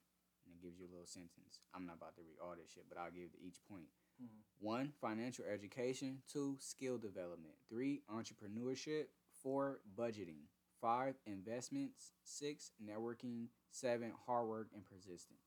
And 0.44 0.54
it 0.54 0.62
gives 0.62 0.80
you 0.80 0.86
a 0.86 0.92
little 0.92 1.06
sentence. 1.06 1.60
I'm 1.74 1.86
not 1.86 1.96
about 1.96 2.16
to 2.16 2.22
read 2.22 2.40
all 2.42 2.54
this 2.56 2.72
shit, 2.72 2.84
but 2.88 2.98
I'll 2.98 3.10
give 3.10 3.30
each 3.40 3.60
point. 3.68 3.88
Mhm. 4.22 4.42
One, 4.58 4.92
financial 5.00 5.44
education. 5.44 6.22
Two, 6.26 6.56
skill 6.58 6.98
development. 6.98 7.54
Three, 7.68 8.02
entrepreneurship. 8.08 9.08
Four, 9.42 9.80
budgeting. 9.94 10.48
Five, 10.80 11.14
investments. 11.26 12.12
Six, 12.24 12.72
networking. 12.82 13.46
Seven, 13.70 14.12
hard 14.26 14.48
work 14.48 14.68
and 14.74 14.84
persistence. 14.84 15.40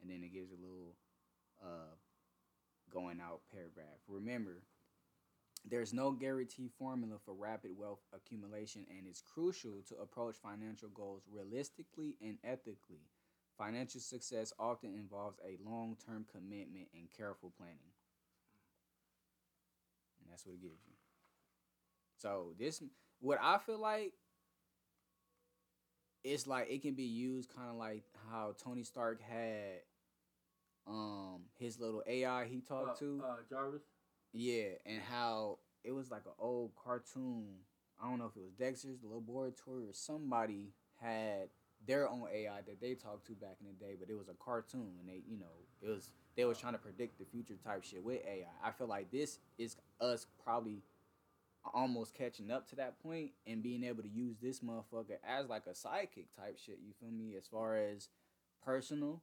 And 0.00 0.10
then 0.10 0.22
it 0.22 0.32
gives 0.32 0.50
a 0.50 0.56
little 0.56 0.96
uh, 1.62 1.94
going 2.92 3.20
out 3.20 3.40
paragraph. 3.52 4.00
Remember, 4.08 4.62
there's 5.68 5.92
no 5.92 6.10
guarantee 6.12 6.70
formula 6.78 7.16
for 7.24 7.34
rapid 7.34 7.72
wealth 7.76 8.00
accumulation, 8.14 8.86
and 8.90 9.06
it's 9.06 9.20
crucial 9.20 9.82
to 9.88 9.96
approach 9.96 10.36
financial 10.36 10.88
goals 10.88 11.22
realistically 11.30 12.16
and 12.22 12.38
ethically. 12.44 13.04
Financial 13.58 14.00
success 14.00 14.52
often 14.58 14.94
involves 14.94 15.38
a 15.44 15.58
long 15.68 15.96
term 16.06 16.24
commitment 16.30 16.88
and 16.94 17.08
careful 17.16 17.52
planning. 17.58 17.92
And 20.20 20.32
that's 20.32 20.46
what 20.46 20.54
it 20.54 20.62
gives 20.62 20.80
you. 20.86 20.94
So, 22.16 22.54
this, 22.58 22.82
what 23.20 23.38
I 23.42 23.58
feel 23.58 23.78
like, 23.78 24.14
it's 26.24 26.46
like 26.46 26.70
it 26.70 26.82
can 26.82 26.94
be 26.94 27.04
used 27.04 27.54
kind 27.54 27.70
of 27.70 27.76
like 27.76 28.04
how 28.30 28.54
Tony 28.62 28.82
Stark 28.82 29.20
had 29.22 29.80
um 30.86 31.42
his 31.58 31.78
little 31.78 32.02
AI 32.06 32.46
he 32.46 32.60
talked 32.60 32.96
uh, 32.96 33.04
to. 33.04 33.22
uh, 33.24 33.36
Jarvis. 33.48 33.82
Yeah, 34.32 34.68
and 34.86 35.00
how 35.02 35.58
it 35.84 35.92
was 35.92 36.10
like 36.10 36.22
an 36.26 36.32
old 36.38 36.72
cartoon. 36.82 37.46
I 38.02 38.08
don't 38.08 38.18
know 38.18 38.26
if 38.26 38.36
it 38.36 38.42
was 38.42 38.54
Dexter's, 38.54 39.00
the 39.00 39.08
laboratory, 39.08 39.84
or 39.84 39.92
somebody 39.92 40.72
had 41.00 41.48
their 41.86 42.08
own 42.08 42.26
AI 42.32 42.60
that 42.66 42.80
they 42.80 42.94
talked 42.94 43.26
to 43.26 43.32
back 43.32 43.56
in 43.60 43.66
the 43.66 43.72
day, 43.84 43.96
but 43.98 44.10
it 44.10 44.16
was 44.16 44.28
a 44.28 44.34
cartoon, 44.42 44.92
and 45.00 45.08
they, 45.08 45.22
you 45.28 45.38
know, 45.38 45.46
it 45.82 45.88
was 45.88 46.10
they 46.36 46.44
was 46.44 46.58
trying 46.58 46.74
to 46.74 46.78
predict 46.78 47.18
the 47.18 47.24
future 47.24 47.58
type 47.64 47.82
shit 47.82 48.02
with 48.02 48.20
AI. 48.26 48.46
I 48.64 48.70
feel 48.70 48.86
like 48.86 49.10
this 49.10 49.38
is 49.58 49.76
us 50.00 50.26
probably 50.42 50.82
almost 51.74 52.14
catching 52.14 52.50
up 52.50 52.68
to 52.70 52.76
that 52.76 53.00
point 53.02 53.32
and 53.46 53.62
being 53.62 53.84
able 53.84 54.02
to 54.02 54.08
use 54.08 54.36
this 54.40 54.60
motherfucker 54.60 55.18
as 55.26 55.48
like 55.48 55.64
a 55.66 55.70
sidekick 55.70 56.26
type 56.36 56.58
shit. 56.58 56.78
You 56.84 56.92
feel 57.00 57.10
me? 57.10 57.34
As 57.36 57.46
far 57.46 57.76
as 57.76 58.08
personal, 58.64 59.22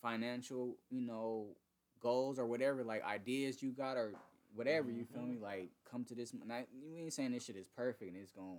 financial, 0.00 0.76
you 0.90 1.00
know, 1.00 1.56
goals 2.00 2.38
or 2.38 2.46
whatever, 2.46 2.82
like 2.84 3.04
ideas 3.04 3.62
you 3.62 3.70
got 3.70 3.96
or 3.96 4.12
whatever, 4.54 4.90
you 4.90 5.04
feel 5.04 5.22
me? 5.22 5.34
Mm-hmm. 5.36 5.44
Like 5.44 5.70
come 5.90 6.04
to 6.06 6.14
this. 6.14 6.32
Not, 6.46 6.66
you 6.72 6.96
ain't 7.04 7.12
saying 7.12 7.32
this 7.32 7.44
shit 7.44 7.56
is 7.56 7.68
perfect 7.68 8.12
and 8.12 8.16
it's 8.20 8.32
gonna 8.32 8.58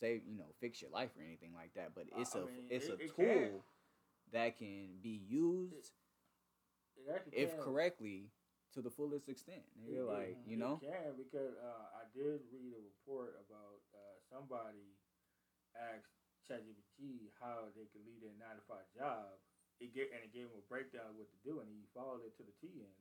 save, 0.00 0.22
you 0.26 0.36
know, 0.38 0.46
fix 0.60 0.80
your 0.80 0.90
life 0.90 1.10
or 1.18 1.22
anything 1.24 1.52
like 1.54 1.74
that. 1.74 1.90
But 1.94 2.04
it's 2.16 2.34
I 2.36 2.40
a 2.40 2.42
mean, 2.42 2.54
it's 2.70 2.86
it- 2.86 2.90
a 2.90 2.94
it 2.94 3.16
tool 3.16 3.24
can. 3.24 3.50
that 4.32 4.58
can 4.58 4.88
be 5.02 5.20
used 5.28 5.92
It 7.08 7.22
if 7.32 7.58
correctly 7.58 8.30
to 8.72 8.80
the 8.80 8.90
fullest 8.90 9.28
extent. 9.28 9.64
Nigga, 9.76 10.02
It- 10.02 10.04
like 10.08 10.36
it- 10.40 10.46
you 10.46 10.56
know. 10.56 10.80
it 10.82 10.86
can 10.88 11.16
because 11.16 11.54
uh, 11.60 12.00
I 12.00 12.04
did 12.16 12.40
read 12.50 12.72
a 12.74 12.80
report 12.80 13.36
about 13.40 13.82
uh, 13.94 14.16
somebody 14.28 14.96
asked 15.76 16.12
ChatGPT 16.48 17.30
how 17.40 17.70
they 17.76 17.86
could 17.92 18.04
leave 18.04 18.20
their 18.20 18.34
nine 18.36 18.56
to 18.56 18.64
five 18.66 18.88
job. 18.96 19.38
It 19.80 19.92
get 19.94 20.12
and 20.14 20.22
it 20.24 20.32
gave 20.32 20.46
him 20.48 20.56
a 20.58 20.66
breakdown 20.70 21.10
of 21.10 21.16
what 21.18 21.30
to 21.32 21.38
do, 21.42 21.60
and 21.60 21.68
he 21.68 21.86
followed 21.94 22.22
it 22.24 22.36
to 22.38 22.44
the 22.46 22.54
T, 22.62 22.86
and 22.86 22.94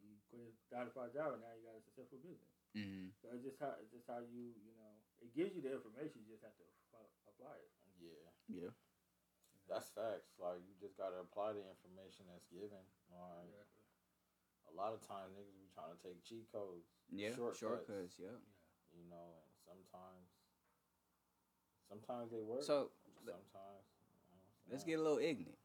he 0.00 0.16
quit 0.30 0.42
his 0.48 0.56
nine 0.72 0.86
to 0.88 0.92
five 0.96 1.12
job, 1.12 1.36
and 1.36 1.42
now 1.44 1.52
he 1.52 1.60
got 1.62 1.76
a 1.76 1.82
successful 1.84 2.18
business. 2.24 2.52
hmm 2.72 3.12
So 3.20 3.28
it's 3.36 3.44
just 3.44 3.58
how 3.60 3.76
it's 3.78 3.92
just 3.92 4.08
how 4.08 4.20
you 4.24 4.56
you 4.64 4.72
know 4.74 4.92
it 5.20 5.30
gives 5.36 5.52
you 5.54 5.60
the 5.62 5.70
information, 5.76 6.24
you 6.24 6.32
just 6.34 6.42
have 6.46 6.56
to 6.56 6.66
fo- 6.90 7.12
apply 7.28 7.54
it. 7.60 7.70
Yeah, 8.00 8.26
Yeah. 8.48 8.72
that's 9.68 9.92
facts. 9.92 10.32
Like 10.40 10.64
you 10.66 10.72
just 10.80 10.96
gotta 10.96 11.20
apply 11.20 11.52
the 11.52 11.62
information 11.68 12.26
that's 12.32 12.48
given. 12.48 12.82
Like 13.12 13.52
Exactly. 13.52 13.81
A 14.72 14.76
lot 14.76 14.96
of 14.96 15.00
times 15.04 15.36
niggas 15.36 15.54
be 15.60 15.68
trying 15.76 15.92
to 15.92 16.00
take 16.00 16.24
cheat 16.24 16.48
codes. 16.48 16.88
Yeah. 17.12 17.36
Shortcuts. 17.36 17.60
Shortcuts. 17.60 18.16
Yeah. 18.16 18.40
You 18.96 19.04
know, 19.08 19.28
and 19.44 19.52
sometimes 19.68 20.28
sometimes 21.88 22.32
they 22.32 22.40
work. 22.40 22.64
So 22.64 22.90
sometimes 23.24 23.84
you 24.00 24.16
know, 24.32 24.72
let's 24.72 24.84
get 24.84 24.98
a 24.98 25.02
little 25.02 25.18
ignorant. 25.18 25.58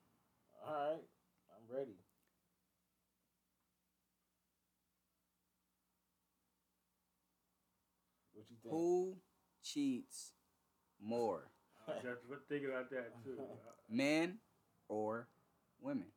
All 0.65 0.73
right, 0.73 1.03
I'm 1.51 1.65
ready. 1.75 1.95
What 8.33 8.45
you 8.49 8.57
think? 8.61 8.71
Who 8.71 9.17
cheats 9.63 10.33
more, 11.01 11.49
I 11.87 11.91
was 11.91 12.01
just 12.29 12.47
thinking 12.49 12.69
about 12.69 12.89
that 12.91 13.11
too. 13.23 13.37
Men 13.89 14.39
or 14.89 15.27
women? 15.81 16.07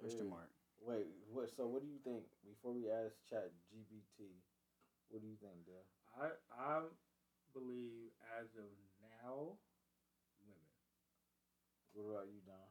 Question 0.00 0.24
Hey, 0.24 0.30
mark. 0.30 0.50
Wait, 0.80 1.06
what? 1.30 1.50
So, 1.56 1.66
what 1.66 1.82
do 1.82 1.88
you 1.88 1.98
think? 2.04 2.24
Before 2.46 2.72
we 2.72 2.88
ask 2.90 3.14
Chat 3.28 3.50
GPT, 3.68 4.38
what 5.08 5.20
do 5.22 5.28
you 5.28 5.36
think, 5.40 5.66
Dale? 5.66 5.86
I 6.16 6.30
I 6.54 6.80
believe 7.52 8.14
as 8.40 8.48
of 8.56 8.70
now, 9.00 9.58
women. 10.40 10.68
What 11.92 12.04
about 12.10 12.26
you, 12.32 12.40
Don? 12.46 12.68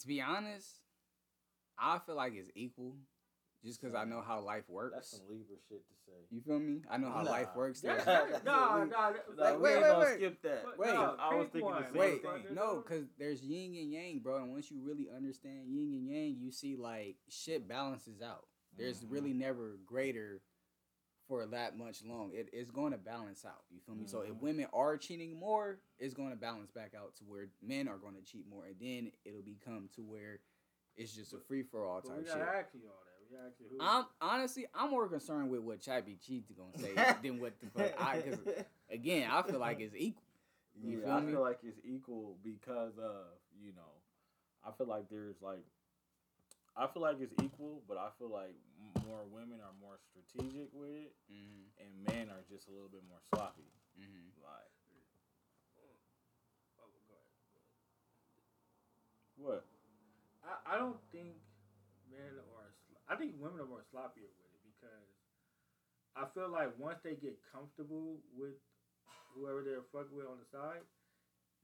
To 0.00 0.06
be 0.06 0.20
honest, 0.20 0.80
I 1.78 1.98
feel 1.98 2.16
like 2.16 2.34
it's 2.34 2.50
equal, 2.54 2.96
just 3.64 3.80
because 3.80 3.94
I 3.94 4.04
know 4.04 4.20
how 4.20 4.40
life 4.40 4.64
works. 4.68 4.94
That's 4.94 5.10
some 5.10 5.20
Libra 5.28 5.56
shit 5.68 5.86
to 5.88 5.94
say. 6.06 6.12
You 6.30 6.40
feel 6.42 6.58
me? 6.58 6.82
I 6.90 6.98
know 6.98 7.10
how 7.10 7.22
Nah. 7.22 7.30
life 7.30 7.48
works. 7.56 7.80
That's, 7.80 8.04
There's- 8.04 8.30
That's 8.32 8.44
no, 8.44 8.84
no, 8.84 8.86
Nah, 8.86 9.12
Wait, 9.58 9.60
wait, 9.60 9.82
wait, 9.82 9.98
wait. 9.98 10.14
skip 10.16 10.42
that. 10.42 10.64
But 10.64 10.78
Wait. 10.78 10.92
no, 10.94 11.16
I 11.18 11.34
was 11.34 11.48
thinking 11.48 11.62
one, 11.62 11.82
the 11.82 11.88
same 11.88 11.98
Wait, 11.98 12.22
thing. 12.22 12.54
no, 12.54 12.76
because 12.76 13.06
there's 13.18 13.42
yin 13.42 13.74
and 13.74 13.90
yang, 13.92 14.18
bro. 14.20 14.36
And 14.42 14.52
once 14.52 14.70
you 14.70 14.80
really 14.82 15.08
understand 15.14 15.68
yin 15.68 15.92
and 15.94 16.08
yang, 16.08 16.36
you 16.38 16.52
see 16.52 16.76
like 16.76 17.16
shit 17.28 17.66
balances 17.66 18.20
out. 18.22 18.46
There's 18.76 19.02
Mhm. 19.02 19.10
really 19.12 19.32
never 19.32 19.78
greater 19.86 20.42
for 21.26 21.46
that 21.46 21.78
much 21.78 22.04
long. 22.04 22.32
It, 22.34 22.50
it's 22.52 22.70
going 22.70 22.92
to 22.92 22.98
balance 22.98 23.46
out. 23.46 23.64
You 23.70 23.80
feel 23.80 23.94
me? 23.94 24.06
So 24.06 24.20
if 24.20 24.32
Mhm. 24.34 24.40
women 24.40 24.66
are 24.74 24.98
cheating 24.98 25.38
more, 25.38 25.80
it's 25.98 26.12
going 26.12 26.30
to 26.30 26.36
balance 26.36 26.70
back 26.70 26.92
out 26.94 27.14
to 27.16 27.24
where 27.24 27.48
men 27.62 27.88
are 27.88 27.96
going 27.96 28.14
to 28.16 28.22
cheat 28.22 28.46
more, 28.46 28.66
and 28.66 28.78
then 28.78 29.10
it'll 29.24 29.40
become 29.40 29.88
to 29.94 30.02
where 30.02 30.40
it's 30.96 31.14
just 31.14 31.32
a 31.32 31.38
free 31.40 31.62
for 31.62 31.86
all 31.88 32.02
But 32.02 32.08
type 32.10 32.18
we 32.18 32.24
shit. 32.24 32.34
gotta 32.36 32.56
ask 32.58 32.74
you 32.74 32.82
all 32.88 33.02
that. 33.04 33.13
We 33.34 33.38
gotta 33.38 33.48
ask 33.48 33.60
you 33.60 33.66
who. 33.70 33.84
I'm 33.84 34.04
honestly, 34.20 34.66
I'm 34.74 34.90
more 34.90 35.08
concerned 35.08 35.50
with 35.50 35.60
what 35.60 35.80
Chappie 35.80 36.18
Cheats 36.24 36.50
gonna 36.52 36.78
say 36.78 36.94
than 37.22 37.40
what 37.40 37.54
the 37.60 37.66
fuck. 37.70 37.92
I, 38.00 38.18
cause 38.20 38.38
again, 38.90 39.28
I 39.30 39.42
feel 39.42 39.58
like 39.58 39.80
it's 39.80 39.94
equal. 39.96 40.22
You 40.80 40.98
yeah, 40.98 41.04
feel 41.06 41.14
I 41.14 41.20
me? 41.20 41.32
feel 41.32 41.40
like 41.40 41.58
it's 41.62 41.78
equal 41.84 42.36
because 42.44 42.98
of 42.98 43.26
you 43.60 43.72
know, 43.74 43.92
I 44.66 44.70
feel 44.76 44.86
like 44.86 45.08
there's 45.10 45.40
like, 45.42 45.64
I 46.76 46.86
feel 46.86 47.02
like 47.02 47.16
it's 47.20 47.34
equal, 47.42 47.82
but 47.88 47.96
I 47.96 48.08
feel 48.18 48.30
like 48.30 48.54
more 49.06 49.22
women 49.30 49.58
are 49.62 49.74
more 49.80 49.98
strategic 50.10 50.68
with 50.72 50.90
it, 50.90 51.12
Mm-hmm, 51.32 51.66
and 51.80 51.90
men 52.06 52.28
are 52.30 52.42
just 52.50 52.68
a 52.68 52.72
little 52.72 52.88
bit 52.88 53.02
more 53.08 53.18
sloppy. 53.30 53.66
mm-hmm. 53.98 54.30
Like 54.42 54.70
Oh, 56.78 56.86
go 57.08 57.14
ahead. 57.14 57.26
what? 59.36 59.64
I, 60.44 60.74
I 60.74 60.78
don't 60.78 60.96
think 61.12 61.26
men 61.26 61.26
are. 61.26 61.38
Sl- 61.38 61.43
I 63.08 63.16
think 63.16 63.36
women 63.36 63.60
are 63.60 63.68
more 63.68 63.84
sloppier 63.92 64.32
with 64.32 64.50
it 64.54 64.62
because 64.64 65.08
I 66.16 66.24
feel 66.32 66.48
like 66.48 66.72
once 66.78 67.02
they 67.04 67.14
get 67.18 67.36
comfortable 67.52 68.22
with 68.32 68.56
whoever 69.34 69.60
they're 69.60 69.84
fucking 69.92 70.14
with 70.14 70.30
on 70.30 70.40
the 70.40 70.48
side, 70.48 70.86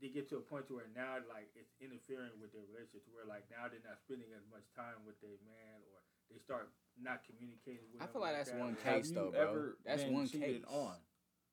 they 0.02 0.08
get 0.08 0.28
to 0.32 0.40
a 0.40 0.44
point 0.44 0.66
to 0.68 0.80
where 0.80 0.90
now 0.96 1.20
like 1.28 1.52
it's 1.56 1.72
interfering 1.80 2.36
with 2.40 2.52
their 2.52 2.64
relationship 2.68 3.04
to 3.04 3.12
where 3.12 3.28
like 3.28 3.44
now 3.52 3.68
they're 3.68 3.84
not 3.84 4.00
spending 4.00 4.32
as 4.32 4.44
much 4.48 4.64
time 4.72 5.04
with 5.04 5.16
their 5.20 5.36
man 5.44 5.80
or 5.92 6.00
they 6.32 6.40
start 6.40 6.72
not 6.96 7.20
communicating 7.24 7.84
with 7.92 8.00
I 8.00 8.08
feel 8.08 8.24
like 8.24 8.36
like 8.36 8.48
that's 8.48 8.56
one 8.56 8.76
case 8.80 9.12
you 9.12 9.16
though, 9.16 9.30
bro. 9.32 9.76
That's 9.84 10.04
one 10.08 10.28
case. 10.28 10.64
on? 10.68 10.96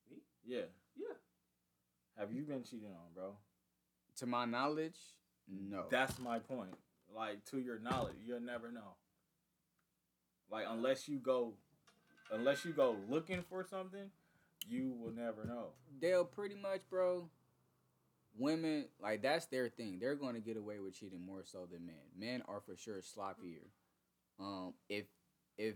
Me? 0.09 0.23
Yeah. 0.43 0.71
Yeah. 0.95 1.15
Have 2.17 2.31
you 2.31 2.43
been 2.43 2.63
cheated 2.63 2.89
on, 2.89 3.13
bro? 3.13 3.35
To 4.17 4.25
my 4.25 4.45
knowledge, 4.45 4.97
no. 5.47 5.85
That's 5.91 6.17
my 6.19 6.39
point. 6.39 6.73
Like 7.13 7.45
to 7.51 7.59
your 7.59 7.79
knowledge, 7.79 8.15
you'll 8.25 8.41
never 8.41 8.71
know. 8.71 8.95
Like 10.51 10.65
unless 10.69 11.07
you 11.07 11.19
go, 11.19 11.53
unless 12.31 12.65
you 12.65 12.71
go 12.71 12.97
looking 13.09 13.43
for 13.49 13.63
something, 13.63 14.09
you 14.69 14.93
will 15.01 15.11
never 15.11 15.45
know. 15.45 15.69
They'll 16.01 16.25
pretty 16.25 16.55
much, 16.55 16.81
bro. 16.89 17.29
Women 18.37 18.85
like 19.01 19.23
that's 19.23 19.45
their 19.47 19.67
thing. 19.67 19.97
They're 19.99 20.15
going 20.15 20.35
to 20.35 20.39
get 20.41 20.57
away 20.57 20.79
with 20.79 20.93
cheating 20.93 21.25
more 21.25 21.41
so 21.43 21.67
than 21.71 21.85
men. 21.85 21.95
Men 22.17 22.43
are 22.47 22.61
for 22.61 22.75
sure 22.77 23.01
sloppier. 23.01 23.65
Um, 24.39 24.73
if 24.89 25.05
if 25.57 25.75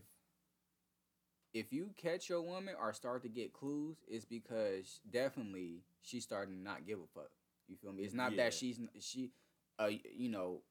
if 1.54 1.74
you 1.74 1.90
catch 1.98 2.30
your 2.30 2.42
woman 2.42 2.76
or 2.80 2.94
start 2.94 3.24
to 3.24 3.30
get 3.30 3.52
clues, 3.54 3.98
it's 4.08 4.26
because 4.26 5.02
definitely 5.10 5.82
she's 6.02 6.24
starting 6.24 6.56
to 6.56 6.62
not 6.62 6.86
give 6.86 7.00
a 7.00 7.08
fuck. 7.14 7.32
You 7.68 7.76
feel 7.76 7.94
me? 7.94 8.04
It's 8.04 8.14
not 8.14 8.32
Yeah. 8.34 8.46
that 8.46 8.54
she's 8.54 8.80
she, 9.00 9.32
uh, 9.80 9.90
you 10.16 10.30
know, 10.30 10.62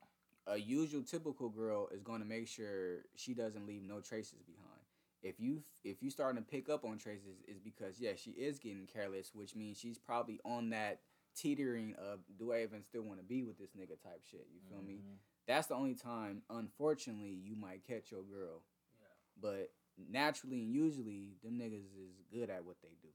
a 0.50 0.58
usual 0.58 1.02
typical 1.02 1.48
girl 1.48 1.88
is 1.92 2.02
going 2.02 2.20
to 2.20 2.26
make 2.26 2.48
sure 2.48 3.04
she 3.14 3.34
doesn't 3.34 3.66
leave 3.66 3.82
no 3.82 4.00
traces 4.00 4.42
behind. 4.42 4.80
If 5.22 5.38
you 5.38 5.62
if 5.84 6.02
you 6.02 6.10
starting 6.10 6.42
to 6.42 6.48
pick 6.48 6.68
up 6.68 6.84
on 6.84 6.98
traces, 6.98 7.42
is 7.46 7.60
because 7.60 8.00
yeah, 8.00 8.12
she 8.16 8.30
is 8.30 8.58
getting 8.58 8.86
careless, 8.86 9.30
which 9.34 9.54
means 9.54 9.78
she's 9.78 9.98
probably 9.98 10.40
on 10.44 10.70
that 10.70 11.00
teetering 11.36 11.94
of 11.98 12.20
do 12.38 12.52
I 12.52 12.62
even 12.62 12.82
still 12.82 13.02
want 13.02 13.18
to 13.20 13.24
be 13.24 13.42
with 13.42 13.58
this 13.58 13.70
nigga 13.72 14.00
type 14.02 14.22
shit. 14.30 14.48
You 14.52 14.60
feel 14.68 14.82
me? 14.82 14.94
Mhm. 15.04 15.18
That's 15.46 15.66
the 15.66 15.74
only 15.74 15.94
time, 15.94 16.42
unfortunately, 16.48 17.32
you 17.32 17.54
might 17.54 17.84
catch 17.84 18.10
your 18.10 18.22
girl. 18.22 18.62
Yeah. 18.98 19.06
But 19.40 19.72
naturally 19.96 20.62
and 20.62 20.72
usually, 20.72 21.36
them 21.42 21.58
niggas 21.58 21.84
is 21.94 22.22
good 22.32 22.48
at 22.50 22.64
what 22.64 22.80
they 22.82 22.96
do. 23.02 23.08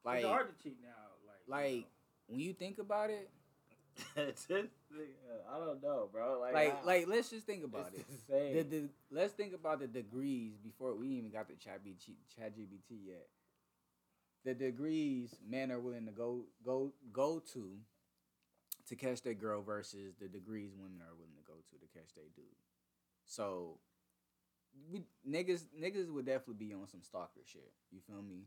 like, 0.04 0.18
it's 0.20 0.28
hard 0.28 0.48
to 0.58 0.64
cheat 0.64 0.78
now. 0.82 0.90
Like, 1.28 1.38
you 1.48 1.54
like 1.54 1.82
know. 1.82 1.88
when 2.28 2.40
you 2.40 2.54
think 2.54 2.80
about 2.80 3.10
it, 3.12 3.30
uh, 4.18 4.22
I 4.22 5.60
don't 5.60 5.82
know, 5.82 6.10
bro. 6.12 6.40
Like, 6.42 6.54
like, 6.54 6.82
I- 6.82 6.86
like 6.86 7.08
let's 7.08 7.30
just 7.30 7.46
think 7.46 7.64
about 7.64 7.92
it's 7.94 8.00
it. 8.30 8.64
the. 8.64 8.64
The, 8.64 8.70
the, 8.82 8.90
let's 9.12 9.34
think 9.34 9.54
about 9.54 9.80
the 9.80 9.88
degrees 9.88 10.54
before 10.64 10.96
we 10.96 11.10
even 11.10 11.30
got 11.32 11.48
to 11.50 11.56
chat 11.56 11.82
chat 12.36 12.58
GPT 12.58 13.06
yet. 13.06 13.28
The 14.44 14.54
degrees 14.54 15.36
men 15.48 15.72
are 15.72 15.80
willing 15.80 16.06
to 16.06 16.12
go 16.12 16.42
go 16.64 16.92
go 17.12 17.42
to 17.54 17.70
to 18.90 18.96
catch 18.96 19.22
their 19.22 19.34
girl 19.34 19.62
versus 19.62 20.14
the 20.20 20.28
degrees 20.28 20.72
women 20.78 21.02
are 21.02 21.16
willing 21.16 21.36
to 21.36 21.44
go 21.48 21.54
to 21.54 21.80
to 21.80 21.88
catch 21.98 22.14
their 22.16 22.26
dude. 22.36 22.46
So 23.26 23.80
we 24.92 25.04
niggas 25.28 25.66
niggas 25.80 26.12
would 26.12 26.26
definitely 26.26 26.66
be 26.68 26.74
on 26.74 26.88
some 26.88 27.02
stalker 27.04 27.42
shit. 27.46 27.72
You 27.92 28.00
feel 28.08 28.22
me? 28.22 28.46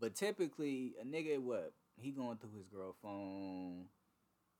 But 0.00 0.14
typically 0.14 0.94
a 1.00 1.04
nigga 1.04 1.38
what 1.38 1.72
he 1.96 2.10
going 2.10 2.38
through 2.38 2.56
his 2.56 2.66
girl 2.66 2.94
phone. 3.02 3.86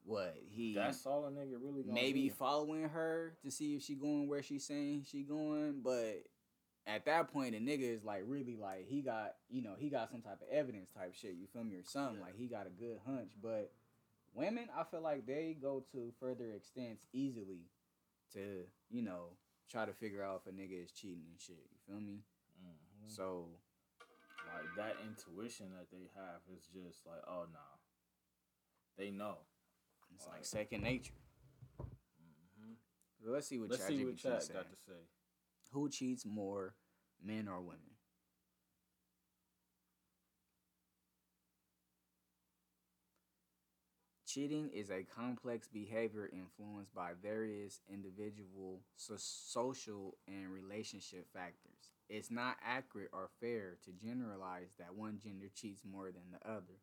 What 0.05 0.35
he 0.51 0.74
That's 0.74 1.06
all 1.06 1.24
a 1.27 1.31
nigga 1.31 1.56
really 1.60 1.85
maybe 1.86 2.28
do. 2.28 2.35
following 2.35 2.89
her 2.89 3.35
to 3.44 3.51
see 3.52 3.77
if 3.77 3.82
she 3.82 3.94
going 3.94 4.27
where 4.28 4.43
she 4.43 4.59
saying 4.59 5.06
she 5.09 5.23
going, 5.23 5.81
but 5.82 6.24
at 6.89 7.05
that 7.05 7.32
point, 7.32 7.55
a 7.55 7.59
nigga 7.59 7.82
is 7.94 8.02
like 8.02 8.24
really 8.27 8.56
like 8.56 8.86
he 8.89 9.01
got 9.01 9.36
you 9.48 9.62
know 9.62 9.74
he 9.78 9.89
got 9.90 10.10
some 10.10 10.20
type 10.20 10.40
of 10.43 10.48
evidence 10.51 10.90
type 10.90 11.14
shit. 11.14 11.35
You 11.35 11.47
feel 11.52 11.62
me 11.62 11.77
or 11.77 11.85
something 11.85 12.19
Yeah. 12.19 12.24
like 12.27 12.36
he 12.36 12.47
got 12.48 12.66
a 12.66 12.70
good 12.70 12.98
hunch. 13.06 13.31
But 13.40 13.70
women, 14.35 14.69
I 14.77 14.82
feel 14.82 15.02
like 15.02 15.24
they 15.24 15.56
go 15.60 15.85
to 15.93 16.12
further 16.19 16.51
extents 16.56 17.06
easily 17.12 17.66
to 18.35 18.64
you 18.90 19.02
know 19.02 19.36
try 19.72 19.86
to 19.86 19.92
figure 19.94 20.22
out 20.22 20.42
if 20.44 20.52
a 20.52 20.54
nigga 20.54 20.84
is 20.84 20.92
cheating 20.92 21.24
and 21.30 21.40
shit. 21.40 21.56
You 21.72 21.78
feel 21.88 22.00
me? 22.00 22.20
Mhm. 22.60 23.08
So 23.08 23.48
like 24.46 24.76
that 24.76 24.96
intuition 25.02 25.72
that 25.72 25.90
they 25.90 26.10
have 26.14 26.42
is 26.54 26.66
just 26.66 27.06
like, 27.06 27.22
oh 27.26 27.46
nah, 27.50 27.78
they 28.98 29.10
know. 29.10 29.38
it's 30.14 30.26
like 30.26 30.44
second 30.44 30.82
nature. 30.82 31.14
hmm 31.78 32.74
let's 33.24 33.48
see 33.48 33.58
what 33.58 33.70
Let's 33.70 33.86
see 33.86 34.04
what 34.04 34.18
chat 34.18 34.52
got 34.52 34.70
to 34.70 34.76
say. 34.76 35.08
Who 35.72 35.88
cheats 35.88 36.26
more, 36.26 36.74
men 37.22 37.48
or 37.48 37.60
women? 37.62 37.91
Cheating 44.32 44.70
is 44.70 44.90
a 44.90 45.04
complex 45.04 45.68
behavior 45.68 46.26
influenced 46.32 46.94
by 46.94 47.12
various 47.12 47.80
individual, 47.88 48.82
so- 48.96 49.16
social, 49.18 50.16
and 50.26 50.50
relationship 50.50 51.30
factors. 51.32 51.90
It's 52.09 52.30
not 52.30 52.56
accurate 52.62 53.10
or 53.12 53.28
fair 53.40 53.76
to 53.84 53.92
generalize 53.92 54.74
that 54.78 54.94
one 54.94 55.18
gender 55.18 55.48
cheats 55.54 55.84
more 55.84 56.10
than 56.12 56.30
the 56.30 56.46
other. 56.50 56.80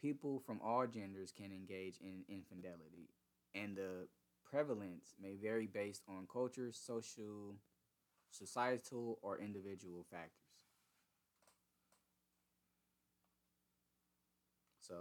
People 0.00 0.40
from 0.40 0.60
all 0.62 0.86
genders 0.86 1.32
can 1.32 1.52
engage 1.52 1.98
in 2.00 2.24
infidelity, 2.28 3.10
and 3.54 3.76
the 3.76 4.08
prevalence 4.44 5.14
may 5.20 5.34
vary 5.36 5.66
based 5.66 6.02
on 6.08 6.26
culture, 6.26 6.72
social, 6.72 7.56
societal, 8.30 9.18
or 9.22 9.38
individual 9.38 10.04
factors. 10.10 10.40
So, 14.78 14.94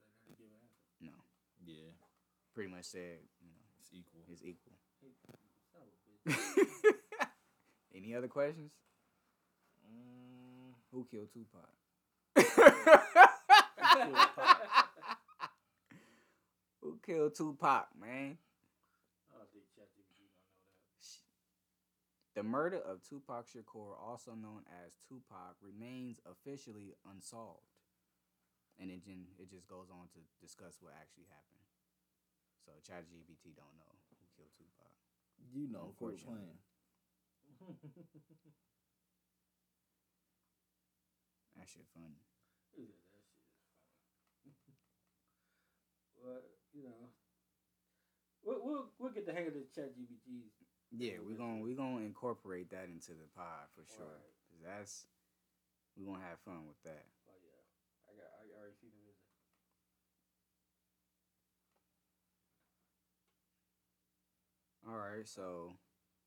So 0.00 0.08
I 0.08 0.12
gotta 0.24 0.36
give 0.36 0.50
an 0.50 0.58
answer. 0.62 0.82
no, 1.00 1.12
Yeah, 1.64 1.92
pretty 2.58 2.74
much 2.74 2.86
said, 2.86 3.22
you 3.38 3.46
know, 3.46 3.54
it's 3.78 3.86
equal. 3.94 4.26
it's 4.26 4.42
equal. 4.42 4.74
Hey, 4.98 5.14
son 5.70 5.86
of 5.86 5.94
a 5.94 6.02
bitch. 6.26 6.42
Any 7.94 8.16
other 8.16 8.26
questions? 8.26 8.72
Mm, 9.86 10.74
Who 10.90 11.06
killed 11.08 11.28
Tupac? 11.32 11.70
Who 16.82 16.98
killed 17.06 17.36
Tupac, 17.36 17.86
man? 17.94 18.38
I 19.30 19.38
don't 19.38 19.46
think 19.54 19.70
ChatGPT 19.78 20.18
gonna 20.18 20.50
know 20.50 20.58
that. 20.66 20.82
The 22.34 22.42
murder 22.42 22.78
of 22.78 23.04
Tupac 23.08 23.46
Shakur, 23.46 23.94
also 24.04 24.32
known 24.32 24.64
as 24.84 24.96
Tupac, 25.08 25.54
remains 25.62 26.18
officially 26.26 26.96
unsolved. 27.08 27.62
And 28.80 28.90
it, 28.90 29.02
it 29.38 29.48
just 29.48 29.68
goes 29.68 29.90
on 29.92 30.08
to 30.14 30.18
discuss 30.42 30.78
what 30.80 30.94
actually 31.00 31.26
happened. 31.30 31.67
So 32.68 32.76
ChatGPT 32.84 33.56
don't 33.56 33.72
know 33.80 33.92
who 34.12 34.28
killed 34.36 34.52
Tupac. 34.60 34.92
you 35.56 35.72
know, 35.72 35.96
quit 35.96 36.20
Unfortunately. 36.20 36.44
playing. 36.44 36.60
That 41.56 41.66
shit 41.66 41.88
funny. 41.90 42.22
He 42.70 42.86
said 42.86 42.94
that 43.10 43.26
shit 43.26 43.42
is 43.42 43.50
funny. 43.58 44.54
well, 46.22 46.38
you 46.70 46.86
know, 46.86 47.10
we'll, 48.46 48.62
we'll 48.62 48.86
we'll 49.00 49.10
get 49.10 49.26
the 49.26 49.34
hang 49.34 49.50
of 49.50 49.58
the 49.58 49.66
ChatGPTs. 49.74 50.54
Yeah, 50.94 51.18
we're 51.18 51.34
gonna 51.34 51.58
we're 51.58 51.74
gonna 51.74 52.06
incorporate 52.06 52.70
that 52.70 52.86
into 52.86 53.18
the 53.18 53.26
pod 53.34 53.66
for 53.74 53.82
sure. 53.90 54.06
Right. 54.06 54.38
'Cause 54.46 54.62
that's 54.62 54.92
we're 55.98 56.06
gonna 56.14 56.22
have 56.30 56.38
fun 56.46 56.62
with 56.70 56.78
that. 56.86 57.10
Oh 57.26 57.34
yeah, 57.42 57.58
I 58.06 58.14
got 58.14 58.30
I 58.38 58.46
already 58.54 58.78
see 58.78 58.94
the 58.94 59.07
All 64.88 64.96
right, 64.96 65.28
so 65.28 65.76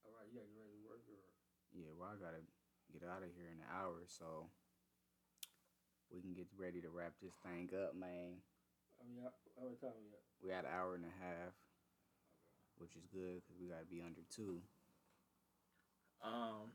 All 0.05 0.13
right, 0.13 0.29
you 0.29 0.38
gotta 0.38 0.53
get 0.53 0.61
ready 0.61 0.77
to 0.77 0.85
work 0.85 1.01
or 1.09 1.17
yeah, 1.73 1.89
well 1.97 2.13
I 2.13 2.21
gotta 2.21 2.45
get 2.93 3.01
out 3.01 3.25
of 3.25 3.33
here 3.33 3.49
in 3.49 3.57
an 3.57 3.65
hour, 3.73 4.05
so 4.05 4.53
we 6.13 6.21
can 6.21 6.38
get 6.38 6.45
ready 6.53 6.77
to 6.85 6.93
wrap 6.93 7.17
this 7.17 7.33
thing 7.41 7.73
up, 7.73 7.97
man. 7.97 8.38
I 9.01 9.09
mean, 9.09 9.25
how, 9.25 9.65
much 9.65 9.81
time 9.81 9.97
we 9.97 10.13
got? 10.13 10.21
We 10.45 10.53
had 10.53 10.69
an 10.69 10.77
hour 10.77 10.93
and 10.93 11.09
a 11.09 11.15
half, 11.25 11.57
which 12.77 12.93
is 12.93 13.09
good 13.09 13.41
because 13.41 13.57
we 13.57 13.65
gotta 13.65 13.89
be 13.89 14.05
under 14.05 14.21
two. 14.29 14.61
Um, 16.21 16.69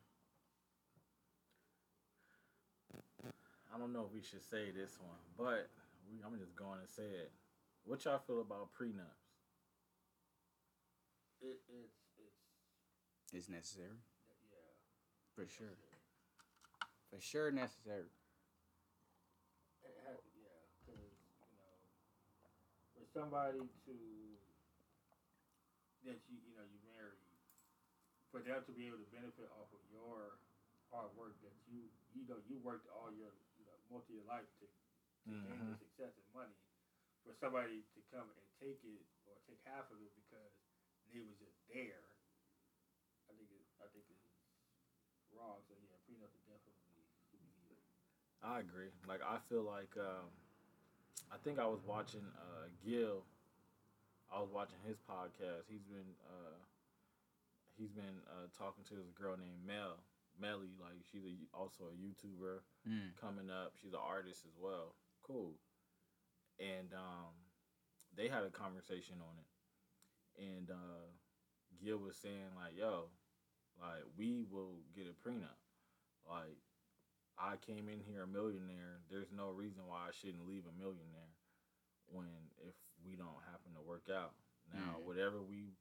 I 3.71 3.79
don't 3.79 3.95
know 3.95 4.11
if 4.11 4.11
we 4.11 4.27
should 4.27 4.43
say 4.43 4.75
this 4.75 4.99
one, 4.99 5.23
but 5.39 5.71
we, 6.11 6.19
I'm 6.27 6.35
just 6.35 6.59
going 6.59 6.83
to 6.83 6.91
say 6.91 7.07
it. 7.07 7.31
What 7.85 8.03
y'all 8.03 8.19
feel 8.19 8.43
about 8.43 8.75
prenups? 8.75 9.26
It, 11.41 11.61
it's 11.69 11.97
it's 12.17 12.41
It's 13.33 13.49
necessary 13.49 13.99
yeah. 14.51 14.73
for 15.35 15.47
sure, 15.47 15.77
for 17.11 17.21
sure 17.21 17.51
necessary. 17.53 18.09
It 19.85 19.95
has, 20.09 20.19
yeah, 20.35 20.59
because 20.83 21.13
you 21.45 21.57
know, 21.61 21.77
for 22.97 23.05
somebody 23.13 23.63
to 23.87 23.97
that 26.09 26.19
you 26.31 26.39
you 26.41 26.55
know 26.57 26.65
you 26.65 26.81
marry, 26.89 27.21
for 28.33 28.41
them 28.41 28.63
to 28.65 28.73
be 28.73 28.87
able 28.89 28.99
to 29.03 29.11
benefit 29.13 29.47
off 29.61 29.69
of 29.75 29.83
your 29.93 30.41
hard 30.91 31.11
work 31.19 31.37
that 31.45 31.53
you 31.69 31.85
you 32.17 32.25
know 32.31 32.41
you 32.49 32.57
worked 32.65 32.89
all 32.89 33.13
your 33.13 33.31
you 33.61 33.65
know 33.69 33.77
most 33.93 34.09
of 34.09 34.15
your 34.17 34.25
life 34.27 34.47
to, 34.63 34.67
to 35.29 35.33
gain 35.45 35.61
Mhm. 35.61 35.69
the 35.69 35.77
success 35.85 36.15
and 36.17 36.29
money, 36.33 36.57
for 37.27 37.35
somebody 37.43 37.85
to 37.93 38.01
come 38.15 38.25
and 38.33 38.47
take 38.63 38.81
it 38.87 39.05
or 39.29 39.37
take 39.45 39.61
half 39.69 39.91
of 39.93 40.01
it 40.01 40.13
because 40.17 40.56
they 41.13 41.21
was 41.23 41.37
just 41.41 41.57
there, 41.73 42.03
I 43.29 43.33
think 43.37 43.49
it 43.53 43.63
I 43.83 43.87
think 43.93 44.05
it's 44.11 44.27
wrong. 45.33 45.61
So 45.69 45.75
yeah, 45.81 45.97
prenup 46.07 46.33
is 46.35 46.45
definitely 46.49 47.03
should 47.31 47.41
be 47.43 47.51
needed. 47.61 47.81
I 48.45 48.61
agree. 48.61 48.93
Like 49.09 49.21
I 49.25 49.39
feel 49.49 49.63
like 49.65 49.93
um, 49.99 50.29
I 51.33 51.37
think 51.43 51.59
I 51.59 51.67
was 51.67 51.81
watching 51.87 52.25
uh, 52.37 52.69
Gil. 52.85 53.25
I 54.33 54.41
was 54.43 54.51
watching 54.51 54.79
his 54.87 54.99
podcast. 55.07 55.71
He's 55.71 55.87
been 55.87 56.11
uh, 56.27 56.59
he's 57.79 57.91
been 57.95 58.21
uh, 58.31 58.51
talking 58.57 58.85
to 58.91 58.95
this 58.99 59.11
girl 59.15 59.37
named 59.39 59.63
Mel 59.67 59.97
Melly. 60.41 60.75
Like 60.81 61.01
she's 61.11 61.25
a, 61.25 61.35
also 61.57 61.89
a 61.91 61.97
YouTuber 61.97 62.61
Mm. 62.87 63.19
coming 63.19 63.51
up. 63.51 63.75
She's 63.83 63.95
an 63.95 64.05
artist 64.05 64.47
as 64.47 64.55
well. 64.63 64.95
Cool. 65.27 65.59
And 66.63 66.95
um, 66.95 67.35
they 68.17 68.29
had 68.29 68.45
a 68.47 68.51
conversation 68.55 69.17
on 69.19 69.35
it, 69.43 69.51
and 70.39 70.71
uh, 70.71 71.07
Gil 71.83 71.99
was 71.99 72.17
saying 72.17 72.55
like, 72.57 72.77
"Yo, 72.77 73.11
like 73.81 74.05
we 74.17 74.45
will 74.51 74.81
get 74.95 75.07
a 75.07 75.29
prenup. 75.29 75.61
Like 76.29 76.59
I 77.39 77.57
came 77.57 77.89
in 77.89 78.01
here 78.01 78.23
a 78.23 78.27
millionaire. 78.27 79.01
There's 79.11 79.33
no 79.33 79.51
reason 79.51 79.87
why 79.87 80.09
I 80.09 80.13
shouldn't 80.13 80.47
leave 80.49 80.65
a 80.67 80.73
millionaire 80.79 81.33
when 82.07 82.51
if 82.59 82.75
we 83.05 83.17
don't 83.17 83.43
happen 83.51 83.75
to 83.75 83.83
work 83.83 84.09
out. 84.11 84.35
Now, 84.73 84.99
Mm. 84.99 85.05
whatever 85.05 85.43
we 85.43 85.77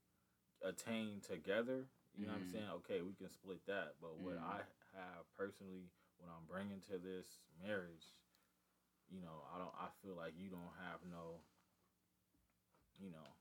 attain 0.62 1.20
together, 1.20 1.88
you 2.14 2.26
know 2.26 2.32
what 2.32 2.38
I'm 2.38 2.44
Mhm. 2.46 2.52
saying? 2.52 2.70
Okay, 2.70 3.02
we 3.02 3.14
can 3.14 3.30
split 3.30 3.64
that. 3.66 3.96
But 4.00 4.18
what 4.18 4.36
Mhm. 4.36 4.44
I 4.44 4.64
have 4.94 5.30
personally, 5.36 5.90
what 6.18 6.30
I'm 6.30 6.44
bringing 6.46 6.80
to 6.82 6.98
this 6.98 7.40
marriage, 7.62 8.14
you 9.08 9.20
know, 9.20 9.44
I 9.52 9.58
don't. 9.58 9.74
I 9.74 9.88
feel 10.02 10.14
like 10.14 10.34
you 10.36 10.48
don't 10.50 10.74
have 10.78 11.02
no. 11.04 11.40
You 12.98 13.10
know, 13.10 13.35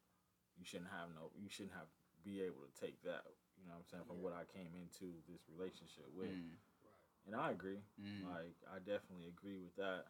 you 0.57 0.63
shouldn't 0.65 0.91
have 0.91 1.11
no. 1.15 1.31
You 1.37 1.49
shouldn't 1.49 1.75
have 1.75 1.87
be 2.23 2.41
able 2.41 2.63
to 2.65 2.73
take 2.79 2.97
that. 3.03 3.23
You 3.59 3.67
know 3.69 3.77
what 3.77 3.85
I'm 3.85 3.89
saying? 3.91 4.05
From 4.07 4.17
Yeah. 4.19 4.25
what 4.29 4.33
I 4.35 4.43
came 4.49 4.71
into 4.75 5.13
this 5.29 5.43
relationship 5.51 6.09
with. 6.15 6.31
Mm. 6.33 6.57
Right. 6.83 7.25
And 7.27 7.33
I 7.35 7.51
agree. 7.51 7.81
Mm. 7.99 8.25
Like 8.29 8.55
I 8.69 8.79
definitely 8.79 9.27
agree 9.29 9.57
with 9.61 9.75
that. 9.77 10.09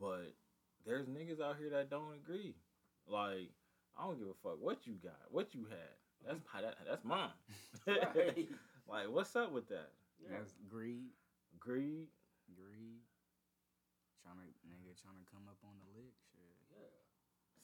But 0.00 0.34
there's 0.84 1.06
niggas 1.06 1.40
out 1.40 1.56
here 1.58 1.70
that 1.70 1.90
don't 1.90 2.14
agree. 2.14 2.54
Like 3.08 3.50
I 3.96 4.04
don't 4.06 4.18
give 4.18 4.28
a 4.28 4.38
fuck 4.44 4.60
what 4.60 4.86
you 4.86 4.94
got, 5.02 5.18
what 5.30 5.54
you 5.54 5.64
had. 5.70 5.94
That's 6.26 6.42
my 6.52 6.60
that, 6.62 6.74
that's 6.86 7.04
mine. 7.06 7.30
Right. 7.86 8.48
like 8.90 9.06
what's 9.08 9.34
up 9.36 9.50
with 9.52 9.68
that? 9.70 9.94
Yeah. 10.20 10.36
That's 10.38 10.52
greed, 10.68 11.14
Greed. 11.58 12.10
greed. 12.52 13.00
Trying 14.22 14.42
to 14.42 14.50
nigga 14.68 14.92
trying 14.98 15.16
to 15.16 15.26
come 15.30 15.46
up 15.48 15.56
on 15.64 15.72
the 15.78 15.86
lick, 15.86 15.86
shit. 15.86 15.86
Yeah. 15.86 15.87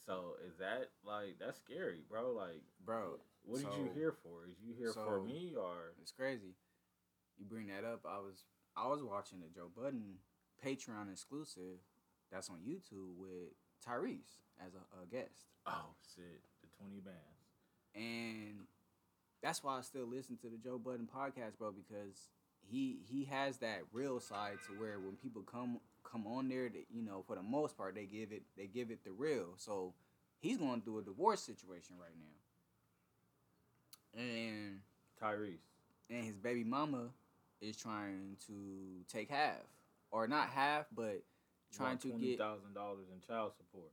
So 0.06 0.34
is 0.46 0.56
that 0.58 0.90
like 1.04 1.36
that's 1.40 1.58
scary, 1.58 2.00
bro? 2.08 2.32
Like 2.32 2.62
Bro, 2.84 3.20
what 3.44 3.58
did 3.60 3.68
you 3.78 3.86
So- 3.88 3.94
here 3.94 4.12
for? 4.12 4.46
Is 4.50 4.56
you 4.60 4.74
here 4.74 4.92
for 4.92 5.22
me 5.22 5.54
or 5.58 5.94
it's 6.00 6.12
crazy. 6.12 6.54
You 7.38 7.46
bring 7.46 7.68
that 7.68 7.84
up. 7.84 8.04
I 8.08 8.18
was 8.18 8.44
I 8.76 8.86
was 8.88 9.02
watching 9.02 9.40
the 9.40 9.48
Joe 9.54 9.70
Budden 9.74 10.16
Patreon 10.64 11.10
exclusive 11.10 11.78
that's 12.30 12.48
on 12.50 12.58
YouTube 12.66 13.16
with 13.16 13.52
Tyrese 13.86 14.38
as 14.64 14.72
a, 14.74 15.02
a 15.02 15.06
guest. 15.06 15.46
oh 15.66 15.94
shit, 16.14 16.42
the 16.62 16.68
twenty 16.78 17.00
bands. 17.00 17.18
and 17.94 18.66
that's 19.42 19.62
why 19.62 19.78
I 19.78 19.82
still 19.82 20.06
listen 20.06 20.36
to 20.38 20.48
the 20.48 20.56
Joe 20.56 20.78
Budden 20.78 21.06
podcast, 21.14 21.58
bro, 21.58 21.70
because 21.72 22.28
he 22.66 22.98
he 23.08 23.24
has 23.24 23.58
that 23.58 23.82
real 23.92 24.20
side 24.20 24.58
to 24.66 24.72
where 24.80 24.98
when 24.98 25.16
people 25.16 25.42
come 25.42 25.80
come 26.14 26.26
on 26.28 26.48
there, 26.48 26.68
that 26.68 26.86
you 26.94 27.02
know, 27.02 27.24
for 27.26 27.34
the 27.36 27.42
most 27.42 27.76
part, 27.76 27.96
they 27.96 28.06
give 28.06 28.32
it 28.32 28.44
they 28.56 28.66
give 28.68 28.90
it 28.92 29.04
the 29.04 29.10
real. 29.12 29.54
So 29.56 29.94
he's 30.40 30.58
going 30.58 30.82
through 30.82 31.00
a 31.00 31.02
divorce 31.02 31.40
situation 31.42 31.96
right 32.00 32.14
now, 34.14 34.22
and 34.22 34.80
Tyrese. 35.20 35.58
and 36.10 36.24
his 36.24 36.36
baby 36.36 36.64
mama 36.64 37.08
is 37.60 37.76
trying 37.76 38.36
to 38.46 39.04
take 39.12 39.30
half, 39.30 39.62
or 40.12 40.28
not 40.28 40.48
half, 40.50 40.86
but 40.94 41.22
trying 41.76 41.98
to 41.98 42.08
get 42.12 42.38
thousand 42.38 42.74
dollars 42.74 43.06
in 43.12 43.20
child 43.26 43.52
support. 43.56 43.90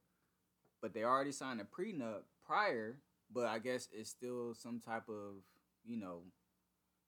but 0.81 0.93
they 0.93 1.03
already 1.03 1.31
signed 1.31 1.61
a 1.61 1.63
prenup 1.63 2.21
prior, 2.45 2.97
but 3.33 3.45
I 3.47 3.59
guess 3.59 3.87
it's 3.93 4.09
still 4.09 4.53
some 4.53 4.79
type 4.79 5.09
of, 5.09 5.43
you 5.85 5.97
know, 5.97 6.21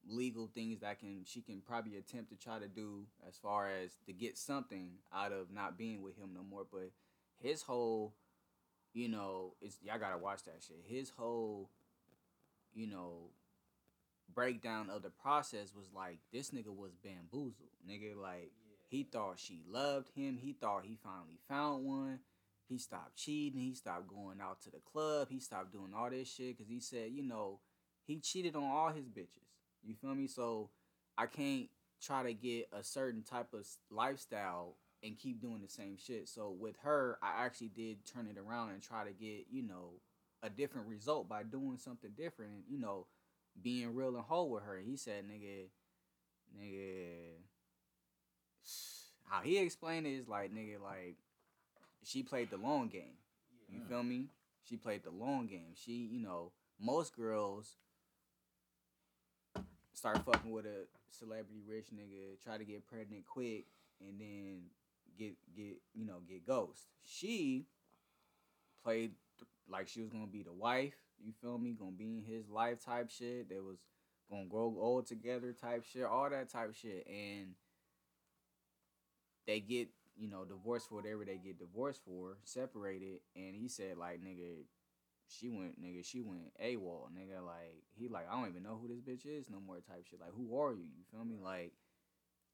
legal 0.08 0.50
things 0.54 0.82
that 0.82 1.00
can 1.00 1.24
she 1.26 1.42
can 1.42 1.62
probably 1.62 1.98
attempt 1.98 2.30
to 2.30 2.36
try 2.36 2.60
to 2.60 2.68
do 2.68 3.06
as 3.28 3.38
far 3.38 3.70
as 3.70 3.92
to 4.06 4.14
get 4.14 4.38
something 4.38 4.92
out 5.14 5.32
of 5.32 5.52
not 5.52 5.78
being 5.78 6.02
with 6.02 6.18
him 6.18 6.32
no 6.34 6.44
more. 6.44 6.66
But 6.70 6.92
his 7.40 7.62
whole 7.62 8.14
you 8.94 9.08
know, 9.10 9.56
it's 9.62 9.78
y'all 9.84 10.00
gotta 10.00 10.18
watch 10.18 10.44
that 10.44 10.62
shit. 10.66 10.84
His 10.86 11.10
whole, 11.10 11.70
you 12.74 12.88
know, 12.88 13.32
breakdown 14.34 14.90
of 14.90 15.02
the 15.02 15.10
process 15.10 15.74
was 15.76 15.88
like 15.96 16.20
this 16.32 16.52
nigga 16.52 16.76
was 16.76 16.92
bamboozled. 17.04 17.70
Nigga, 17.90 18.16
like 18.16 18.52
he 18.88 19.04
thought 19.04 19.40
she 19.40 19.62
loved 19.68 20.10
him. 20.16 20.38
He 20.40 20.54
thought 20.54 20.86
he 20.86 20.98
finally 21.04 21.40
found 21.50 21.86
one. 21.86 22.20
He 22.70 22.78
stopped 22.78 23.16
cheating. 23.18 23.62
He 23.62 23.74
stopped 23.74 24.08
going 24.08 24.40
out 24.42 24.62
to 24.62 24.72
the 24.72 24.80
club. 24.80 25.28
He 25.30 25.40
stopped 25.40 25.74
doing 25.74 25.94
all 25.96 26.10
this 26.10 26.32
shit 26.32 26.58
because 26.58 26.70
he 26.70 26.80
said, 26.80 27.12
you 27.12 27.24
know, 27.24 27.60
he 28.06 28.20
cheated 28.20 28.56
on 28.56 28.64
all 28.64 28.90
his 28.90 29.06
bitches. 29.06 29.43
You 29.86 29.96
feel 29.96 30.16
me? 30.16 30.28
So 30.28 30.70
I 31.18 31.26
can't 31.26 31.70
try 32.02 32.24
to 32.24 32.34
get 32.34 32.68
a 32.74 32.84
certain 32.84 33.24
type 33.24 33.54
of 33.54 33.66
lifestyle 33.90 34.76
and 35.04 35.18
keep 35.18 35.42
doing 35.42 35.62
the 35.62 35.70
same 35.70 35.98
shit. 35.98 36.30
So 36.30 36.52
with 36.58 36.76
her, 36.84 37.18
I 37.22 37.46
actually 37.46 37.70
did 37.70 38.06
turn 38.06 38.28
it 38.28 38.38
around 38.40 38.72
and 38.72 38.82
try 38.82 39.04
to 39.04 39.12
get, 39.12 39.46
you 39.52 39.64
know, 39.64 39.92
a 40.42 40.50
different 40.50 40.88
result 40.88 41.28
by 41.30 41.44
doing 41.44 41.78
something 41.78 42.12
different 42.18 42.52
and, 42.52 42.64
you 42.70 42.80
know, 42.80 43.08
being 43.62 43.94
real 43.94 44.16
and 44.16 44.24
whole 44.26 44.50
with 44.50 44.64
her. 44.64 44.80
He 44.84 44.96
said, 44.98 45.26
nigga, 45.26 45.68
nigga, 46.58 47.36
how 49.30 49.42
he 49.42 49.58
explained 49.58 50.08
it 50.08 50.14
is 50.14 50.28
like, 50.28 50.54
nigga, 50.54 50.82
like, 50.82 51.18
she 52.04 52.24
played 52.24 52.50
the 52.50 52.58
long 52.58 52.88
game. 52.90 53.18
You 53.70 53.80
Yeah. 53.82 53.88
feel 53.88 54.04
me? 54.04 54.30
She 54.64 54.78
played 54.78 55.04
the 55.04 55.12
long 55.12 55.48
game. 55.48 55.74
She, 55.76 55.94
you 55.94 56.20
know, 56.20 56.52
most 56.80 57.16
girls 57.16 57.78
start 59.94 60.24
fucking 60.26 60.52
with 60.52 60.66
a 60.66 60.88
celebrity 61.10 61.62
rich 61.68 61.88
nigga, 61.94 62.42
try 62.44 62.58
to 62.58 62.66
get 62.66 62.88
pregnant 62.88 63.26
quick, 63.26 63.66
and 64.02 64.20
then 64.20 64.62
get 65.18 65.36
get 65.56 65.78
you 65.94 66.06
know 66.06 66.20
get 66.28 66.46
ghost. 66.46 66.88
She 67.04 67.66
played 68.84 69.12
like 69.70 69.88
she 69.88 70.02
was 70.02 70.10
gonna 70.10 70.28
be 70.28 70.44
the 70.44 70.52
wife. 70.52 70.96
You 71.24 71.32
feel 71.42 71.58
me? 71.58 71.76
Gonna 71.78 71.92
be 71.92 72.18
in 72.18 72.24
his 72.24 72.50
life 72.50 72.84
type 72.84 73.10
shit. 73.10 73.50
They 73.50 73.60
was 73.60 73.78
gonna 74.30 74.46
grow 74.46 74.76
old 74.80 75.08
together 75.08 75.54
type 75.54 75.84
shit. 75.86 76.04
All 76.04 76.30
that 76.30 76.50
type 76.50 76.74
shit, 76.74 77.08
and 77.08 77.54
they 79.48 79.60
get 79.60 79.90
you 80.18 80.30
know 80.30 80.44
divorced 80.46 80.90
for 80.90 80.96
whatever 80.96 81.24
they 81.26 81.38
get 81.38 81.60
divorced 81.60 82.02
for, 82.06 82.38
separated. 82.44 83.20
And 83.36 83.56
he 83.56 83.68
said 83.68 83.98
like 83.98 84.22
nigga, 84.22 84.64
she 85.28 85.50
went 85.50 85.82
nigga, 85.82 86.06
she 86.06 86.22
went 86.22 86.54
AWOL, 86.64 87.10
nigga. 87.12 87.46
Like 87.46 87.84
he 87.96 88.08
like 88.08 88.28
I 88.30 88.40
don't 88.40 88.50
even 88.50 88.64
know 88.64 88.80
who 88.82 88.88
this 88.88 89.02
bitch 89.02 89.26
is 89.26 89.50
no 89.50 89.60
more 89.60 89.78
type 89.78 90.06
shit. 90.10 90.20
Like 90.20 90.34
who 90.36 90.58
are 90.60 90.74
you? 90.74 90.84
You 90.84 91.04
feel 91.12 91.26
me? 91.26 91.38
Like 91.42 91.74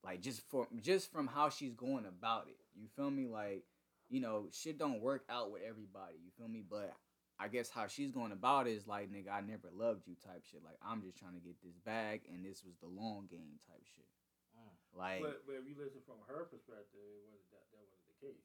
like 0.03 0.21
just 0.21 0.41
for 0.49 0.67
just 0.81 1.11
from 1.11 1.27
how 1.27 1.49
she's 1.49 1.73
going 1.73 2.05
about 2.05 2.47
it. 2.47 2.57
You 2.75 2.87
feel 2.95 3.11
me? 3.11 3.27
Like 3.27 3.63
you 4.09 4.21
know 4.21 4.47
shit 4.51 4.77
don't 4.77 5.01
work 5.01 5.23
out 5.29 5.51
with 5.51 5.61
everybody. 5.67 6.15
You 6.23 6.31
feel 6.37 6.47
me? 6.47 6.63
But 6.67 6.93
I 7.39 7.47
guess 7.47 7.69
how 7.69 7.87
she's 7.87 8.11
going 8.11 8.31
about 8.31 8.67
it 8.67 8.71
is 8.71 8.87
like 8.87 9.11
nigga, 9.11 9.31
I 9.31 9.41
never 9.41 9.69
loved 9.73 10.07
you 10.07 10.15
type 10.15 10.43
shit. 10.49 10.63
Like 10.63 10.77
I'm 10.83 11.01
just 11.01 11.17
trying 11.17 11.35
to 11.35 11.39
get 11.39 11.61
this 11.63 11.77
bag, 11.85 12.21
and 12.31 12.45
this 12.45 12.63
was 12.63 12.75
the 12.81 12.87
long 12.87 13.27
game 13.29 13.59
type 13.67 13.83
shit. 13.83 14.07
Mm. 14.55 14.97
Like 14.97 15.21
But, 15.21 15.43
but 15.47 15.55
if 15.55 15.67
you 15.67 15.75
listen 15.79 16.01
from 16.05 16.19
her 16.27 16.45
perspective, 16.45 16.99
it 16.99 17.23
wasn't 17.27 17.51
that 17.51 17.65
that 17.71 17.83
wasn't 17.83 18.07
the 18.11 18.19
case. 18.27 18.43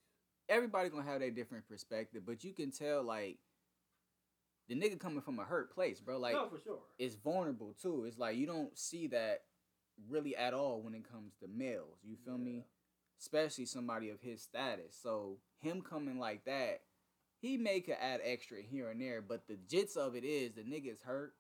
everybody 0.48 0.88
gonna 0.90 1.02
have 1.02 1.20
their 1.20 1.30
different 1.30 1.68
perspective, 1.68 2.22
but 2.26 2.42
you 2.44 2.52
can 2.52 2.70
tell 2.70 3.02
like 3.02 3.38
the 4.68 4.74
nigga 4.74 4.98
coming 4.98 5.20
from 5.20 5.38
a 5.38 5.44
hurt 5.44 5.72
place, 5.74 6.00
bro. 6.00 6.18
Like 6.18 6.34
no, 6.34 6.48
for 6.48 6.58
sure. 6.58 6.78
it's 6.98 7.14
vulnerable 7.16 7.74
too. 7.80 8.04
It's 8.06 8.18
like 8.18 8.36
you 8.36 8.46
don't 8.46 8.76
see 8.78 9.06
that 9.08 9.42
really 10.08 10.34
at 10.36 10.54
all 10.54 10.80
when 10.82 10.94
it 10.94 11.08
comes 11.10 11.34
to 11.40 11.48
males. 11.48 11.98
You 12.02 12.16
feel 12.16 12.38
Yeah. 12.38 12.44
me? 12.44 12.64
Especially 13.20 13.64
somebody 13.66 14.10
of 14.10 14.20
his 14.20 14.42
status. 14.42 14.96
So 15.00 15.38
him 15.60 15.80
coming 15.82 16.18
like 16.18 16.44
that, 16.46 16.82
he 17.38 17.56
may 17.56 17.80
could 17.80 17.96
add 18.00 18.20
extra 18.24 18.60
here 18.60 18.90
and 18.90 19.00
there, 19.00 19.22
but 19.22 19.46
the 19.46 19.54
jits 19.56 19.96
of 19.96 20.14
it 20.16 20.24
is 20.24 20.52
the 20.54 20.62
nigga's 20.62 21.02
hurt. 21.02 21.34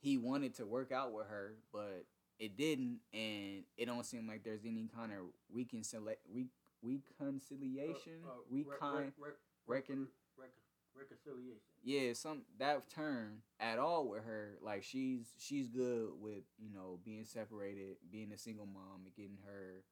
He 0.00 0.18
wanted 0.18 0.54
to 0.54 0.66
work 0.66 0.92
out 0.92 1.12
with 1.12 1.26
her, 1.28 1.56
but 1.72 2.06
it 2.38 2.56
didn't, 2.56 3.00
and 3.12 3.64
it 3.76 3.86
don't 3.86 4.04
seem 4.06 4.26
like 4.26 4.42
there's 4.44 4.64
any 4.64 4.88
kind 4.94 5.12
of 5.12 5.18
reconcili- 5.54 6.16
re- 6.32 6.48
reconciliation, 6.82 8.20
Uh, 8.26 8.30
uh, 8.30 8.34
re- 8.50 8.64
recon, 8.68 8.96
re- 8.96 9.12
re- 9.18 9.32
reckon 9.66 10.08
rec- 10.36 10.50
reconciliation. 10.98 11.60
yeah, 11.82 12.12
some 12.12 12.42
that 12.58 12.88
turn 12.90 13.38
at 13.60 13.78
all 13.78 14.08
with 14.08 14.24
her. 14.24 14.58
Like 14.62 14.82
she's 14.82 15.32
she's 15.38 15.68
good 15.68 16.10
with 16.20 16.42
you 16.58 16.70
know 16.72 16.98
being 17.04 17.24
separated, 17.24 17.96
being 18.10 18.32
a 18.32 18.38
single 18.38 18.66
mom, 18.66 19.02
and 19.04 19.14
getting 19.14 19.38
her 19.46 19.84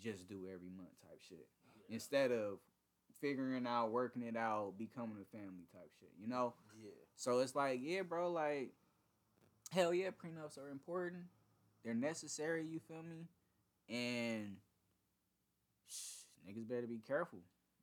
just 0.00 0.28
do 0.28 0.46
every 0.52 0.70
month 0.70 0.90
type 1.02 1.20
shit 1.28 1.48
Yeah. 1.76 1.94
instead 1.96 2.30
of 2.30 2.58
figuring 3.20 3.66
out, 3.66 3.90
working 3.90 4.22
it 4.22 4.36
out, 4.36 4.74
becoming 4.78 5.16
a 5.20 5.36
family 5.36 5.66
type 5.72 5.90
shit. 5.98 6.10
You 6.20 6.28
know. 6.28 6.54
Yeah. 6.80 6.90
So 7.16 7.40
it's 7.40 7.56
like, 7.56 7.80
yeah, 7.82 8.02
bro, 8.02 8.30
like, 8.30 8.70
hell 9.72 9.92
yeah, 9.92 10.10
prenups 10.10 10.56
are 10.56 10.68
important. 10.70 11.24
They're 11.84 11.94
necessary, 11.94 12.64
you 12.64 12.78
feel 12.78 13.02
me? 13.02 13.26
And 13.92 14.58
shh, 15.88 16.22
niggas 16.48 16.68
better 16.68 16.86
be 16.86 17.00
careful, 17.06 17.40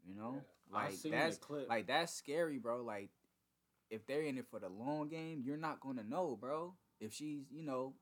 you 0.08 0.16
know? 0.16 0.42
I 0.74 0.86
Like 0.86 0.94
seen 0.94 1.12
that's 1.12 1.38
the 1.38 1.46
clip. 1.46 1.70
like 1.70 1.88
that's 1.88 2.14
scary, 2.14 2.58
bro. 2.58 2.84
Like 2.84 3.10
if 3.90 4.06
they're 4.08 4.24
in 4.24 4.38
it 4.38 4.46
for 4.50 4.60
the 4.60 4.70
long 4.70 5.10
game, 5.10 5.42
you're 5.46 5.58
not 5.58 5.80
gonna 5.80 6.04
know, 6.04 6.38
bro. 6.40 6.74
If 7.00 7.14
she's, 7.14 7.44
you 7.52 7.64
know, 7.64 7.94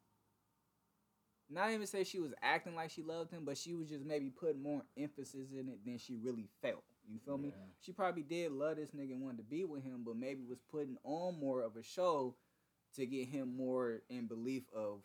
not 1.49 1.71
even 1.71 1.85
say 1.85 2.03
she 2.03 2.19
was 2.19 2.33
acting 2.41 2.75
like 2.75 2.89
she 2.89 3.03
loved 3.03 3.31
him, 3.31 3.43
but 3.45 3.57
she 3.57 3.73
was 3.73 3.89
just 3.89 4.05
maybe 4.05 4.29
putting 4.29 4.61
more 4.63 4.81
emphasis 4.97 5.51
in 5.51 5.67
it 5.69 5.83
than 5.85 5.97
she 5.97 6.15
really 6.15 6.47
felt. 6.61 6.83
You 7.11 7.19
feel 7.19 7.37
me? 7.37 7.53
She 7.81 7.91
probably 7.91 8.23
did 8.23 8.51
love 8.53 8.77
this 8.77 8.91
nigga 8.91 9.11
and 9.11 9.21
wanted 9.21 9.37
to 9.37 9.43
be 9.43 9.65
with 9.65 9.83
him, 9.83 10.03
but 10.05 10.15
maybe 10.15 10.43
was 10.47 10.61
putting 10.71 10.97
on 11.03 11.37
more 11.37 11.61
of 11.61 11.75
a 11.75 11.83
show 11.83 12.35
to 12.95 13.05
get 13.05 13.27
him 13.27 13.55
more 13.57 14.01
in 14.09 14.27
belief 14.27 14.63
of, 14.73 15.01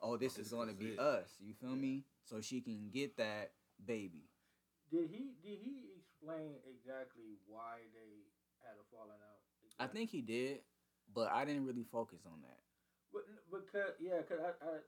oh, 0.00 0.16
this, 0.16 0.34
oh, 0.34 0.38
This 0.38 0.46
is 0.46 0.52
gonna 0.52 0.72
is 0.72 0.78
be 0.78 0.86
it. 0.92 0.98
us. 1.00 1.30
You 1.40 1.52
feel 1.60 1.74
me? 1.74 2.04
So 2.24 2.40
she 2.40 2.60
can 2.60 2.90
get 2.92 3.16
that 3.16 3.50
baby. 3.84 4.28
Did 4.90 5.08
he 5.10 5.32
did 5.42 5.58
he 5.64 5.91
explain 6.22 6.54
exactly 6.70 7.34
why 7.50 7.82
they 7.90 8.30
had 8.62 8.78
a 8.78 8.84
falling 8.94 9.18
out? 9.18 9.42
I 9.82 9.86
think 9.90 10.10
he 10.10 10.22
did, 10.22 10.60
but 11.14 11.30
I 11.32 11.44
didn't 11.44 11.66
really 11.66 11.84
focus 11.90 12.20
on 12.26 12.38
that. 12.42 12.60
But 13.12 13.26
because 13.50 13.92
yeah, 14.00 14.22
cause 14.22 14.38
I, 14.40 14.50
I 14.64 14.78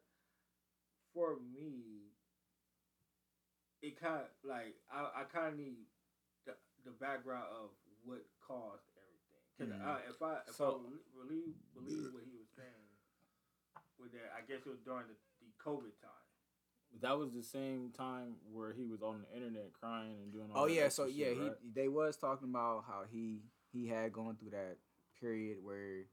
for 1.13 1.37
me, 1.43 2.15
it 3.83 3.99
kind 4.01 4.23
of 4.23 4.31
like 4.47 4.79
I, 4.91 5.23
I 5.23 5.25
kind 5.27 5.53
of 5.53 5.59
need 5.59 5.85
the 6.47 6.55
the 6.85 6.93
background 7.03 7.51
of 7.51 7.71
what 8.05 8.23
caused 8.41 8.87
everything. 8.97 9.43
Because 9.59 9.75
Mhm. 9.75 10.11
If 10.11 10.23
I 10.23 10.35
if 10.49 10.55
So- 10.55 10.87
I 10.87 11.27
believe 11.27 11.55
believe 11.75 12.15
what 12.15 12.25
he 12.25 12.37
was 12.39 12.49
saying 12.57 12.89
with 13.99 14.13
that, 14.13 14.31
I 14.37 14.41
guess 14.47 14.65
it 14.67 14.71
was 14.71 14.81
during 14.85 15.09
the, 15.09 15.17
the 15.43 15.51
COVID 15.61 15.95
time. 16.01 16.24
That 17.01 17.19
was 17.19 17.33
the 17.33 17.43
same 17.43 17.91
time 17.97 18.37
where 18.53 18.73
he 18.73 18.85
was 18.87 19.03
on 19.03 19.23
the 19.23 19.37
internet 19.37 19.73
crying 19.79 20.17
and 20.23 20.33
doing 20.33 20.47
all 20.55 20.65
Oh 20.65 20.67
yeah, 20.67 20.89
so 20.89 21.07
yeah, 21.07 21.27
shit, 21.27 21.37
he 21.37 21.43
right? 21.43 21.75
they 21.75 21.89
was 21.89 22.17
talking 22.17 22.49
about 22.49 22.85
how 22.87 23.03
he 23.11 23.43
he 23.73 23.89
had 23.89 24.13
gone 24.13 24.37
through 24.37 24.51
that 24.51 24.77
period 25.21 25.59
where 25.63 26.05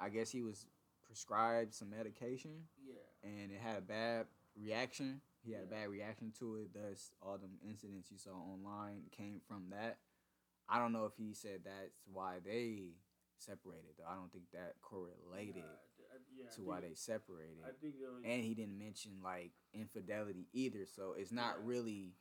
I 0.00 0.08
guess 0.08 0.30
he 0.30 0.42
was 0.42 0.66
prescribed 1.06 1.74
some 1.74 1.90
medication 1.90 2.64
Yeah. 2.84 2.94
and 3.30 3.50
it 3.52 3.60
had 3.60 3.78
a 3.78 3.82
bad 3.82 4.26
reaction. 4.56 5.20
He 5.44 5.52
had 5.52 5.64
a 5.64 5.66
bad 5.66 5.88
reaction 5.88 6.32
to 6.38 6.56
it. 6.56 6.70
Thus, 6.74 7.10
all 7.20 7.36
them 7.38 7.58
incidents 7.68 8.10
you 8.10 8.18
saw 8.18 8.30
online 8.30 9.02
came 9.10 9.40
from 9.46 9.66
that. 9.70 9.98
I 10.68 10.78
don't 10.78 10.92
know 10.92 11.04
if 11.06 11.12
he 11.16 11.34
said 11.34 11.60
that's 11.64 12.00
why 12.12 12.36
they 12.44 12.94
separated. 13.38 13.94
Though 13.98 14.06
I 14.08 14.14
don't 14.14 14.32
think 14.32 14.44
that 14.52 14.74
correlated 14.80 15.56
Nah, 15.56 15.62
I 15.62 15.74
th- 15.74 15.78
I- 15.82 15.91
yeah, 16.36 16.50
to 16.56 16.62
why 16.62 16.80
they 16.80 16.94
separated. 16.94 17.60
I 17.64 17.72
think 17.80 17.96
it 18.00 18.08
was, 18.08 18.22
and 18.24 18.42
he 18.44 18.54
didn't 18.54 18.78
mention 18.78 19.20
like 19.22 19.52
infidelity 19.72 20.48
either. 20.52 20.86
So 20.86 21.14
it's 21.16 21.32
not 21.32 21.56
Yeah. 21.60 21.66
really. 21.68 22.14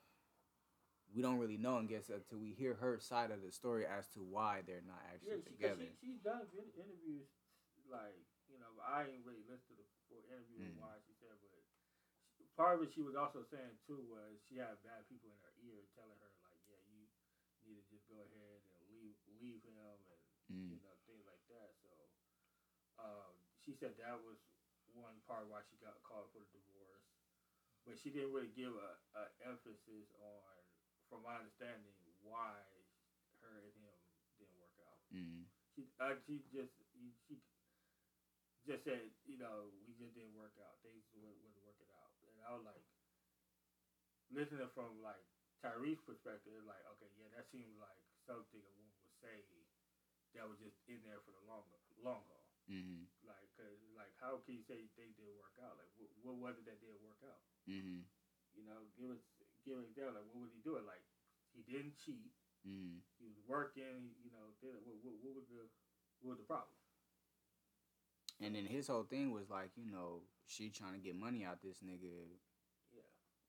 We 1.11 1.19
don't 1.19 1.43
really 1.43 1.59
know, 1.59 1.75
and 1.75 1.91
guess 1.91 2.07
until 2.07 2.39
we 2.39 2.55
hear 2.55 2.79
her 2.79 2.95
side 3.03 3.31
of 3.35 3.43
the 3.43 3.51
story 3.51 3.83
as 3.83 4.07
to 4.15 4.23
why 4.23 4.63
they're 4.63 4.79
not 4.87 5.03
yeah, 5.03 5.35
actually 5.35 5.43
together. 5.43 5.83
she 5.99 6.07
she's 6.15 6.19
done 6.23 6.47
in- 6.55 6.71
interviews 6.79 7.27
like 7.91 8.23
you 8.47 8.55
know 8.63 8.71
I 8.79 9.11
ain't 9.11 9.27
really 9.27 9.43
listened 9.43 9.75
to 9.75 9.83
the 9.83 9.87
full 10.07 10.23
interview 10.31 10.63
Mm. 10.63 10.67
and 10.71 10.79
why 10.79 10.95
she 11.03 11.11
said, 11.19 11.35
but 11.43 11.51
she, 12.39 12.47
part 12.55 12.79
of 12.79 12.87
it 12.87 12.95
she 12.95 13.03
was 13.03 13.19
also 13.19 13.43
saying 13.51 13.75
too 13.83 13.99
was 14.07 14.39
she 14.47 14.55
had 14.55 14.79
bad 14.87 15.03
people 15.11 15.27
in 15.35 15.39
her 15.43 15.51
ear 15.67 15.83
telling 15.99 16.15
her 16.23 16.31
like, 16.47 16.59
yeah, 16.71 16.79
you 16.87 16.95
need 17.67 17.83
to 17.83 17.83
just 17.91 18.07
go 18.07 18.23
ahead 18.23 18.63
and 18.63 18.79
leave 18.87 19.19
leave 19.35 19.59
him 19.67 19.99
and 20.07 20.23
Mm. 20.47 20.79
you 20.79 20.83
know 20.83 20.95
things 21.07 21.27
like 21.27 21.43
that. 21.51 21.75
So 21.83 21.91
uh, 22.99 23.35
she 23.65 23.73
said 23.77 23.95
that 24.01 24.17
was 24.21 24.37
one 24.91 25.21
part 25.23 25.47
why 25.47 25.61
she 25.69 25.77
got 25.79 26.01
called 26.03 26.27
for 26.33 26.41
the 26.41 26.49
divorce, 26.51 27.05
but 27.85 27.95
she 27.97 28.09
didn't 28.11 28.33
really 28.33 28.51
give 28.51 28.73
a, 28.75 28.91
a 29.15 29.23
emphasis 29.45 30.11
on, 30.19 30.57
from 31.07 31.23
my 31.23 31.37
understanding, 31.39 31.93
why 32.21 32.53
her 33.41 33.57
and 33.61 33.73
him 33.77 33.97
didn't 34.37 34.57
work 34.57 34.75
out. 34.81 34.99
Mm. 35.13 35.45
She 35.73 35.87
uh, 35.99 36.15
she 36.27 36.43
just 36.51 36.73
she 37.27 37.39
just 38.65 38.83
said, 38.85 39.09
you 39.25 39.37
know, 39.41 39.73
we 39.87 39.93
just 39.97 40.13
didn't 40.13 40.37
work 40.37 40.53
out. 40.61 40.77
Things 40.85 41.01
wa- 41.17 41.33
wasn't 41.41 41.65
working 41.65 41.89
out, 41.97 42.13
and 42.21 42.37
I 42.45 42.53
was 42.53 42.61
like, 42.65 42.83
listening 44.29 44.69
from 44.73 45.01
like 45.01 45.25
Tyrese's 45.61 46.01
perspective, 46.05 46.61
like, 46.65 46.81
okay, 46.97 47.09
yeah, 47.17 47.29
that 47.33 47.45
seems 47.49 47.73
like 47.77 48.01
something 48.25 48.61
a 48.61 48.73
woman 48.77 48.97
would 49.01 49.17
say 49.21 49.45
that 50.33 50.47
was 50.47 50.57
just 50.61 50.77
in 50.87 51.01
there 51.03 51.19
for 51.21 51.31
the 51.33 51.43
long 51.45 51.65
long 52.01 52.23
haul. 52.29 52.40
Mhm. 52.71 53.03
Like, 53.27 53.51
cause 53.59 53.79
like, 53.99 54.15
how 54.23 54.39
can 54.47 54.55
you 54.55 54.63
say 54.63 54.87
things 54.95 55.19
didn't 55.19 55.35
work 55.35 55.59
out? 55.59 55.75
Like, 55.75 55.91
what, 55.99 56.09
what 56.23 56.35
was 56.39 56.55
it 56.57 56.65
that 56.71 56.79
didn't 56.79 57.03
work 57.03 57.19
out? 57.27 57.43
Mhm. 57.67 58.07
You 58.55 58.63
know, 58.63 58.87
give 58.95 59.11
us 59.11 59.21
give 59.67 59.77
an 59.77 59.85
example. 59.91 60.15
Like, 60.15 60.27
what 60.31 60.47
was 60.47 60.53
he 60.55 60.61
doing? 60.63 60.85
Like, 60.87 61.03
he 61.51 61.61
didn't 61.67 61.99
cheat. 61.99 62.31
Mhm. 62.65 63.03
He 63.19 63.27
was 63.27 63.39
working. 63.47 64.15
You 64.23 64.31
know, 64.31 64.55
did, 64.63 64.79
what, 64.87 64.95
what, 65.03 65.15
what 65.19 65.35
was 65.35 65.47
the 65.51 65.67
what 66.23 66.29
was 66.37 66.39
the 66.39 66.47
problem? 66.47 66.75
And 68.39 68.55
then 68.55 68.65
his 68.65 68.87
whole 68.87 69.03
thing 69.03 69.31
was 69.31 69.49
like, 69.49 69.69
you 69.77 69.91
know, 69.91 70.23
she 70.47 70.69
trying 70.69 70.93
to 70.93 70.99
get 70.99 71.15
money 71.15 71.43
out 71.45 71.61
this 71.61 71.77
nigga 71.85 72.39
Yeah, 72.91 73.01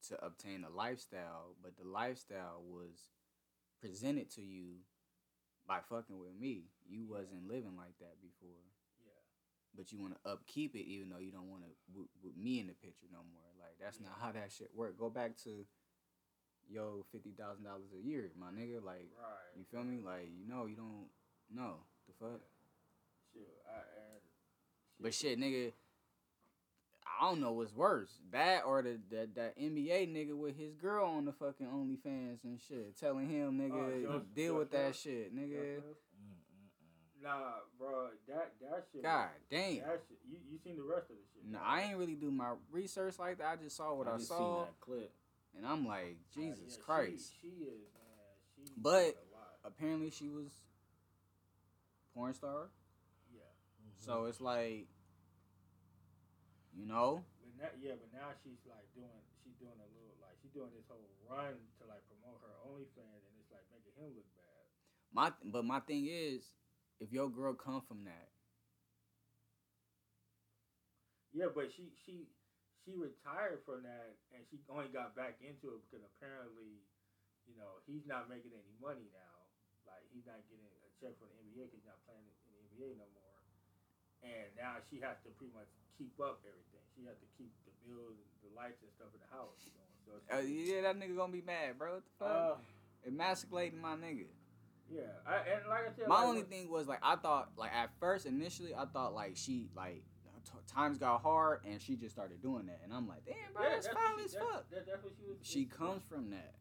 to 0.09 0.25
obtain 0.25 0.65
a 0.65 0.71
lifestyle, 0.71 1.57
but 1.63 1.77
the 1.77 1.85
lifestyle 1.89 2.63
was 2.63 3.09
presented 3.81 4.31
to 4.33 4.43
you 4.43 4.85
by 5.67 5.81
fucking 5.89 6.19
with 6.19 6.35
me. 6.39 6.69
You 6.87 7.07
wasn't 7.09 7.49
living 7.49 7.77
like 7.77 7.97
that 8.01 8.21
before, 8.21 8.61
yeah, 8.61 8.72
but 9.77 9.93
you 9.93 9.99
want 9.99 10.15
to 10.15 10.31
upkeep 10.31 10.75
it, 10.75 10.87
even 10.87 11.09
though 11.09 11.19
you 11.19 11.33
don't 11.33 11.51
want 11.51 11.63
to 11.63 11.71
with, 11.95 12.09
with 12.23 12.37
me 12.37 12.61
in 12.61 12.67
the 12.67 12.75
picture 12.75 13.07
no 13.11 13.19
more. 13.19 13.49
Like 13.61 13.77
that's 13.81 14.01
not 14.01 14.13
how 14.21 14.33
that 14.33 14.53
shit 14.53 14.71
work. 14.75 14.99
Go 14.99 15.11
back 15.11 15.37
to 15.45 15.65
yo 16.69 17.05
fifty 17.13 17.31
thousand 17.31 17.65
dollars 17.65 17.93
a 17.97 18.07
year, 18.07 18.31
my 18.39 18.49
nigga. 18.49 18.85
Like 18.85 19.09
right. 19.17 19.53
you 19.57 19.65
feel 19.71 19.85
me? 19.85 20.01
Like 20.05 20.29
you 20.37 20.49
know 20.49 20.67
you 20.67 20.77
don't 20.77 21.09
know 21.55 21.77
the 22.07 22.15
fuck. 22.19 22.41
Shit, 23.33 23.49
I, 23.67 23.81
But 25.01 25.15
shit, 25.15 25.41
nigga, 25.41 25.73
I 27.23 27.25
don't 27.25 27.41
know 27.41 27.53
what's 27.53 27.75
worse, 27.75 28.19
that 28.31 28.65
or 28.67 28.83
the 28.83 28.99
that, 29.11 29.35
that 29.37 29.59
NBA 29.59 30.13
nigga 30.13 30.37
with 30.37 30.59
his 30.59 30.75
girl 30.75 31.07
on 31.07 31.25
the 31.25 31.33
fucking 31.33 31.67
OnlyFans 31.67 32.45
and 32.45 32.61
shit, 32.69 32.99
telling 32.99 33.29
him 33.29 33.59
nigga 33.59 34.03
Josh- 34.03 34.23
deal 34.35 34.57
with 34.57 34.71
that 34.73 34.95
shit, 34.95 35.35
nigga. 35.35 35.81
Nah, 37.23 37.63
bro, 37.79 38.09
that 38.29 38.53
that 38.61 38.85
shit. 38.93 39.03
God 39.03 39.29
damn. 39.51 39.77
That 39.77 40.03
shit. 40.09 40.19
You 40.29 40.39
you 40.51 40.59
seen 40.59 40.77
the 40.77 40.83
rest 40.83 41.11
of 41.11 41.17
the 41.17 41.27
shit? 41.33 41.47
No, 41.47 41.59
right? 41.59 41.85
I 41.85 41.89
ain't 41.89 41.99
really 41.99 42.17
do 42.17 42.31
my 42.31 42.55
research 42.71 43.19
like 43.19 43.39
that. 43.39 43.47
I 43.47 43.57
just 43.57 43.77
saw 43.77 43.95
what 43.95 44.09
I, 44.09 44.17
just 44.17 44.29
seen 44.29 44.39
saw, 44.39 44.65
that 44.65 44.81
clip. 44.81 45.13
and 45.57 45.65
I'm 45.67 45.87
like, 45.87 46.19
Uh, 46.19 46.41
Jesus 46.41 46.77
yeah, 46.79 46.85
Christ. 46.85 47.33
She, 47.41 47.49
she 47.49 47.55
is 47.65 47.87
man. 47.95 48.67
She. 48.67 48.73
But- 48.77 49.15
a 49.15 49.31
lot. 49.31 49.55
Apparently, 49.65 50.11
she 50.11 50.27
was 50.29 50.51
porn 52.15 52.35
star, 52.35 52.67
yeah, 53.33 53.47
so 53.97 54.25
it's 54.27 54.41
like, 54.41 54.89
you 56.75 56.83
know, 56.85 57.23
but 57.39 57.55
now, 57.63 57.71
yeah, 57.79 57.95
but 57.95 58.11
now 58.11 58.35
she's 58.43 58.59
like 58.67 58.85
doing. 58.97 59.07
She's 59.45 59.55
doing 59.63 59.79
a 59.79 59.89
little 59.95 60.19
like 60.19 60.35
she's 60.43 60.51
doing 60.51 60.71
this 60.75 60.87
whole 60.91 61.07
run 61.31 61.55
to 61.79 61.83
like 61.87 62.03
promote 62.11 62.43
her 62.43 62.55
OnlyFans, 62.67 63.23
and 63.23 63.35
it's 63.39 63.55
like 63.55 63.63
making 63.71 63.95
him 63.95 64.11
look 64.19 64.27
bad. 64.35 64.67
my 65.15 65.31
but 65.47 65.63
my 65.65 65.79
thing 65.79 66.11
is, 66.11 66.51
if 67.03 67.11
your 67.11 67.27
girl 67.27 67.53
come 67.53 67.83
from 67.83 68.07
that, 68.07 68.31
Yeah, 71.33 71.49
but 71.49 71.73
she 71.73 71.89
she 72.05 72.29
she 72.85 72.93
retired 72.93 73.65
from 73.65 73.89
that, 73.89 74.21
and 74.37 74.45
she 74.53 74.61
only 74.69 74.93
got 74.93 75.17
back 75.17 75.41
into 75.41 75.73
it 75.73 75.81
because 75.89 76.05
apparently, 76.05 76.85
you 77.49 77.57
know, 77.57 77.81
he's 77.89 78.05
not 78.05 78.29
making 78.29 78.53
any 78.53 78.75
money 78.79 79.09
now. 79.17 79.37
Like 79.89 80.05
he's 80.13 80.29
not 80.29 80.45
getting 80.53 80.69
a 80.85 80.91
check 81.01 81.17
from 81.17 81.33
the 81.33 81.41
NBA 81.41 81.73
because 81.73 81.81
he's 81.81 81.89
not 81.89 82.05
playing 82.05 82.29
in 82.29 82.53
the 82.53 82.61
NBA 82.77 83.01
no 83.01 83.09
more. 83.17 83.39
And 84.23 84.53
now 84.61 84.79
she 84.93 85.01
has 85.01 85.17
to 85.25 85.33
pretty 85.41 85.57
much 85.57 85.73
keep 85.97 86.13
up 86.21 86.45
everything. 86.45 86.85
She 86.95 87.09
has 87.09 87.17
to 87.17 87.29
keep 87.41 87.51
the 87.65 87.73
bills, 87.89 88.21
the 88.45 88.53
lights, 88.53 88.85
and 88.85 88.93
stuff 88.95 89.11
in 89.17 89.25
the 89.25 89.33
house 89.33 89.57
going. 89.73 89.97
So 90.05 90.11
it's, 90.21 90.29
uh, 90.29 90.45
yeah, 90.45 90.85
that 90.85 91.01
nigga 91.01 91.17
gonna 91.17 91.33
be 91.33 91.43
mad, 91.43 91.81
bro. 91.81 91.97
What 91.99 92.05
the 92.05 92.15
fuck? 92.21 92.61
uh, 92.61 93.09
Emasculating 93.09 93.81
my 93.81 93.97
nigga. 93.97 94.29
Yeah. 94.93 95.03
I, 95.27 95.37
and 95.37 95.69
like 95.69 95.89
I 95.89 95.97
said, 95.97 96.09
My 96.09 96.17
like, 96.21 96.25
only 96.29 96.43
thing 96.43 96.71
was 96.71 96.87
like 96.89 97.01
I 97.03 97.17
thought 97.17 97.51
like 97.57 97.73
at 97.73 97.91
first 98.01 98.27
initially 98.27 98.75
I 98.75 98.85
thought 98.87 99.15
like 99.15 99.33
she 99.37 99.69
like 99.77 100.03
t- 100.45 100.53
times 100.73 100.99
got 100.99 101.23
hard 101.23 101.61
and 101.65 101.81
she 101.81 101.97
just 101.97 102.15
started 102.15 102.43
doing 102.43 102.67
that 102.67 102.81
and 102.85 102.93
I'm 102.93 103.09
like 103.09 103.25
damn 103.25 103.37
bro 103.55 103.63
yeah, 103.65 103.71
that's 103.75 103.87
what 103.89 103.97
foul 103.97 104.25
as 104.25 104.33
that's- 104.33 104.51
fuck. 104.53 104.71
That, 104.71 104.87
that's 104.87 105.03
what 105.05 105.13
she 105.19 105.25
was. 105.29 105.37
She 105.43 105.65
comes 105.65 106.03
from 106.09 106.31
that. 106.31 106.55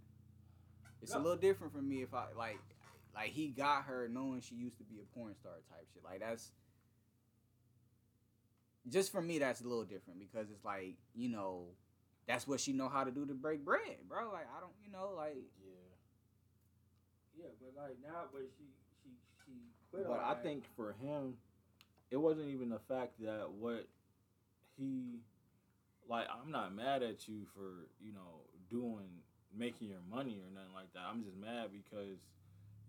It's 1.01 1.13
a 1.15 1.19
little 1.19 1.35
different 1.37 1.73
from 1.73 1.89
me 1.89 2.03
if 2.03 2.13
I 2.13 2.25
like 2.37 2.59
like 3.15 3.29
he 3.29 3.47
got 3.49 3.83
her 3.85 4.07
knowing 4.07 4.41
she 4.41 4.55
used 4.55 4.77
to 4.77 4.83
be 4.83 4.99
a 4.99 5.15
porn 5.15 5.35
star 5.35 5.53
type 5.69 5.87
shit 5.93 6.03
like 6.03 6.19
that's 6.19 6.51
just 8.89 9.11
for 9.11 9.21
me 9.21 9.39
that's 9.39 9.61
a 9.61 9.63
little 9.67 9.83
different 9.83 10.19
because 10.19 10.49
it's 10.49 10.63
like 10.65 10.95
you 11.13 11.29
know 11.29 11.65
that's 12.27 12.47
what 12.47 12.59
she 12.59 12.71
know 12.73 12.87
how 12.87 13.03
to 13.03 13.11
do 13.11 13.25
to 13.25 13.33
break 13.33 13.63
bread 13.65 13.97
bro 14.07 14.31
like 14.31 14.47
I 14.55 14.59
don't 14.59 14.71
you 14.83 14.91
know 14.91 15.11
like 15.15 15.37
Yeah. 17.41 17.47
Yeah, 17.47 17.53
but 17.73 17.81
like 17.81 17.97
now, 18.03 18.23
but 18.31 18.41
she 18.57 18.65
she 19.03 19.09
she 19.45 19.51
quit. 19.91 20.07
But 20.07 20.19
I 20.23 20.34
that. 20.34 20.43
think 20.43 20.63
for 20.76 20.93
him, 20.93 21.35
it 22.11 22.18
wasn't 22.18 22.49
even 22.49 22.69
the 22.69 22.80
fact 22.80 23.19
that 23.22 23.49
what 23.51 23.88
he 24.77 25.19
like. 26.07 26.27
I'm 26.30 26.51
not 26.51 26.73
mad 26.76 27.03
at 27.03 27.27
you 27.27 27.45
for 27.55 27.88
you 27.99 28.13
know 28.13 28.45
doing 28.69 29.09
making 29.57 29.89
your 29.89 29.99
money 30.09 30.39
or 30.39 30.49
nothing 30.53 30.73
like 30.73 30.93
that. 30.93 31.03
I'm 31.09 31.23
just 31.23 31.35
mad 31.38 31.69
because 31.72 32.19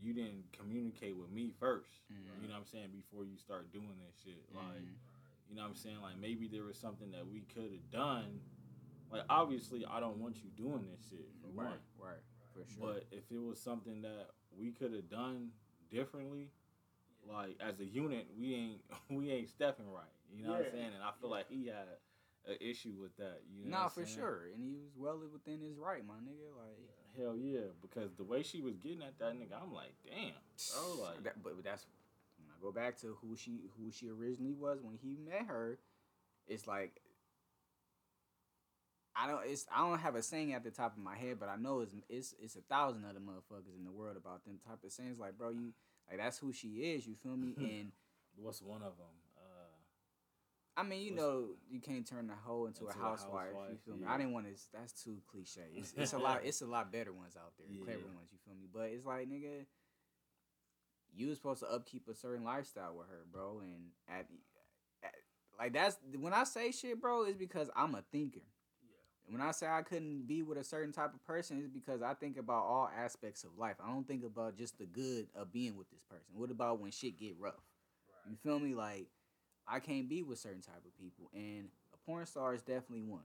you 0.02 0.12
didn't 0.12 0.44
communicate 0.52 1.16
with 1.16 1.30
me 1.30 1.52
1st 1.60 1.86
Mhm. 2.10 2.42
You 2.42 2.48
know 2.48 2.54
what 2.54 2.60
I'm 2.60 2.66
saying 2.66 2.90
before 2.90 3.24
you 3.24 3.36
start 3.36 3.72
doing 3.72 3.98
this 4.06 4.16
shit. 4.22 4.44
Like 4.54 4.82
Mhm. 4.82 4.94
you 5.48 5.54
know 5.56 5.62
what 5.62 5.68
I'm 5.68 5.74
saying 5.76 6.00
like 6.02 6.18
maybe 6.18 6.46
there 6.48 6.64
was 6.64 6.76
something 6.78 7.10
that 7.12 7.26
we 7.26 7.40
could 7.42 7.70
have 7.72 7.90
done. 7.90 8.40
Like 9.10 9.24
obviously 9.28 9.84
I 9.86 9.98
don't 10.00 10.18
want 10.18 10.42
you 10.42 10.50
doing 10.50 10.86
this 10.90 11.00
shit 11.08 11.28
for 11.40 11.48
one. 11.48 11.66
right 11.66 11.80
right 11.98 12.22
for 12.52 12.64
sure 12.66 12.94
But 12.94 13.06
if 13.10 13.30
it 13.30 13.38
was 13.38 13.60
something 13.60 14.02
that 14.02 14.30
we 14.58 14.70
could 14.72 14.92
have 14.92 15.08
done 15.10 15.50
differently, 15.90 16.50
like 17.28 17.56
as 17.60 17.80
a 17.80 17.84
unit, 17.84 18.26
we 18.38 18.54
ain't 18.54 18.80
we 19.10 19.30
ain't 19.30 19.48
stepping 19.48 19.90
right. 19.90 20.04
You 20.34 20.44
know 20.44 20.52
what 20.52 20.66
I'm 20.66 20.70
saying? 20.72 20.90
And 20.94 21.02
I 21.02 21.10
feel 21.20 21.28
yeah. 21.30 21.36
like 21.36 21.50
he 21.50 21.66
had 21.66 21.86
an 22.48 22.56
issue 22.60 22.94
with 23.00 23.16
that. 23.18 23.42
You 23.54 23.64
know 23.70 23.78
Nah, 23.78 23.88
for 23.88 24.04
saying? 24.04 24.18
sure, 24.18 24.40
and 24.54 24.62
he 24.62 24.72
was 24.74 24.90
well 24.96 25.20
within 25.32 25.60
his 25.60 25.76
right, 25.78 26.04
my 26.06 26.14
nigga. 26.14 26.48
Like, 26.56 26.78
Hell 27.18 27.36
yeah, 27.36 27.68
because 27.82 28.14
the 28.14 28.24
way 28.24 28.42
she 28.42 28.62
was 28.62 28.78
getting 28.78 29.02
at 29.02 29.18
that 29.18 29.34
nigga, 29.34 29.60
I'm 29.62 29.72
like, 29.74 29.92
damn, 30.02 30.32
bro, 30.72 31.02
like 31.02 31.22
that, 31.24 31.42
but 31.42 31.54
but 31.56 31.64
that's 31.64 31.84
when 32.38 32.48
I 32.48 32.56
go 32.62 32.72
back 32.72 32.96
to 33.02 33.16
who 33.20 33.36
she 33.36 33.60
who 33.78 33.90
she 33.92 34.08
originally 34.08 34.54
was 34.54 34.80
when 34.82 34.96
he 35.02 35.16
met 35.28 35.46
her. 35.46 35.78
It's 36.48 36.66
like 36.66 37.01
I 39.14 39.26
don't 39.26 39.42
it's 39.46 39.66
I 39.74 39.86
don't 39.86 39.98
have 39.98 40.14
a 40.14 40.22
saying 40.22 40.54
at 40.54 40.64
the 40.64 40.70
top 40.70 40.96
of 40.96 41.02
my 41.02 41.16
head, 41.16 41.38
but 41.38 41.48
I 41.48 41.56
know 41.56 41.80
it's 41.80 41.94
it's 42.08 42.34
it's 42.40 42.56
a 42.56 42.62
thousand 42.62 43.04
other 43.04 43.20
motherfuckers 43.20 43.76
in 43.76 43.84
the 43.84 43.92
world 43.92 44.16
about 44.16 44.44
them 44.44 44.58
type 44.66 44.78
of 44.84 44.92
sayings. 44.92 45.18
Like, 45.18 45.36
bro, 45.36 45.50
you 45.50 45.72
like 46.08 46.18
that's 46.18 46.38
who 46.38 46.52
she 46.52 46.68
is. 46.68 47.06
You 47.06 47.14
feel 47.14 47.36
me? 47.36 47.54
and 47.58 47.92
what's 48.36 48.62
one 48.62 48.82
of 48.82 48.96
them? 48.96 49.14
Uh, 49.36 50.80
I 50.80 50.82
mean, 50.82 51.02
you 51.02 51.14
know, 51.14 51.48
you 51.70 51.80
can't 51.80 52.06
turn 52.06 52.30
a 52.30 52.48
hoe 52.48 52.66
into, 52.66 52.84
a 52.84 52.88
Into 52.88 52.98
a 52.98 53.02
housewife. 53.02 53.48
you 53.52 53.58
housewife, 53.58 53.84
feel 53.84 53.96
me? 53.96 54.06
I 54.08 54.16
didn't 54.16 54.32
want 54.32 54.46
to. 54.46 54.52
That's 54.72 54.92
too 54.92 55.18
cliche. 55.30 55.60
It's, 55.76 55.92
it's 55.96 56.12
a 56.14 56.18
lot. 56.18 56.40
It's 56.44 56.62
a 56.62 56.66
lot 56.66 56.90
better 56.90 57.12
ones 57.12 57.36
out 57.36 57.52
there, 57.58 57.66
clever 57.84 58.08
ones. 58.16 58.30
You 58.32 58.38
feel 58.46 58.54
me? 58.54 58.66
But 58.72 58.90
it's 58.94 59.04
like, 59.04 59.28
nigga, 59.28 59.66
you 61.14 61.28
was 61.28 61.36
supposed 61.36 61.60
to 61.60 61.70
upkeep 61.70 62.08
a 62.08 62.14
certain 62.14 62.44
lifestyle 62.44 62.94
with 62.96 63.08
her, 63.08 63.26
bro. 63.30 63.60
And 63.60 63.90
at, 64.08 64.26
at 65.02 65.14
like 65.58 65.74
that's 65.74 65.98
when 66.18 66.32
I 66.32 66.44
say 66.44 66.70
shit, 66.72 67.00
bro, 67.00 67.24
is 67.24 67.36
because 67.36 67.68
I'm 67.76 67.94
a 67.94 68.02
thinker. 68.10 68.40
When 69.32 69.40
I 69.40 69.50
say 69.52 69.66
I 69.66 69.80
couldn't 69.80 70.26
be 70.26 70.42
with 70.42 70.58
a 70.58 70.64
certain 70.64 70.92
type 70.92 71.14
of 71.14 71.24
person, 71.26 71.58
it's 71.58 71.66
because 71.66 72.02
I 72.02 72.12
think 72.12 72.36
about 72.36 72.64
all 72.64 72.90
aspects 72.94 73.44
of 73.44 73.56
life. 73.56 73.76
I 73.82 73.90
don't 73.90 74.06
think 74.06 74.24
about 74.24 74.58
just 74.58 74.78
the 74.78 74.84
good 74.84 75.26
of 75.34 75.50
being 75.50 75.74
with 75.78 75.90
this 75.90 76.02
person. 76.02 76.34
What 76.36 76.50
about 76.50 76.80
when 76.80 76.90
shit 76.90 77.18
get 77.18 77.36
rough? 77.40 77.54
Right. 77.54 78.30
You 78.30 78.36
feel 78.36 78.58
me? 78.58 78.74
Like 78.74 79.06
I 79.66 79.80
can't 79.80 80.06
be 80.06 80.22
with 80.22 80.38
certain 80.38 80.60
type 80.60 80.84
of 80.84 80.94
people, 80.98 81.30
and 81.32 81.70
a 81.94 81.96
porn 82.04 82.26
star 82.26 82.52
is 82.52 82.60
definitely 82.60 83.04
one. 83.04 83.22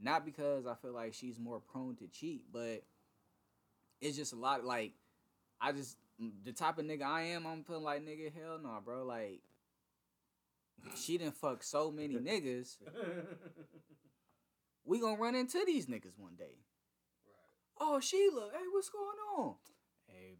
Not 0.00 0.24
because 0.24 0.66
I 0.66 0.74
feel 0.74 0.92
like 0.92 1.14
she's 1.14 1.38
more 1.38 1.60
prone 1.60 1.94
to 1.96 2.08
cheat, 2.08 2.42
but 2.52 2.82
it's 4.00 4.16
just 4.16 4.32
a 4.32 4.36
lot. 4.36 4.64
Like 4.64 4.94
I 5.60 5.70
just 5.70 5.96
the 6.44 6.50
type 6.50 6.78
of 6.78 6.84
nigga 6.84 7.04
I 7.04 7.22
am. 7.26 7.46
I'm 7.46 7.62
feeling 7.62 7.84
like 7.84 8.04
nigga, 8.04 8.32
hell 8.34 8.58
no, 8.60 8.80
bro. 8.84 9.04
Like 9.04 9.38
she 10.96 11.16
didn't 11.16 11.36
fuck 11.36 11.62
so 11.62 11.92
many 11.92 12.14
niggas. 12.16 12.76
We 14.84 15.00
gonna 15.00 15.16
run 15.20 15.34
into 15.34 15.62
these 15.66 15.86
niggas 15.86 16.18
one 16.18 16.34
day. 16.36 16.44
right. 17.80 17.80
Oh 17.80 18.00
Sheila, 18.00 18.50
hey, 18.52 18.64
what's 18.72 18.88
going 18.90 19.18
on? 19.38 19.54
Hey, 20.06 20.36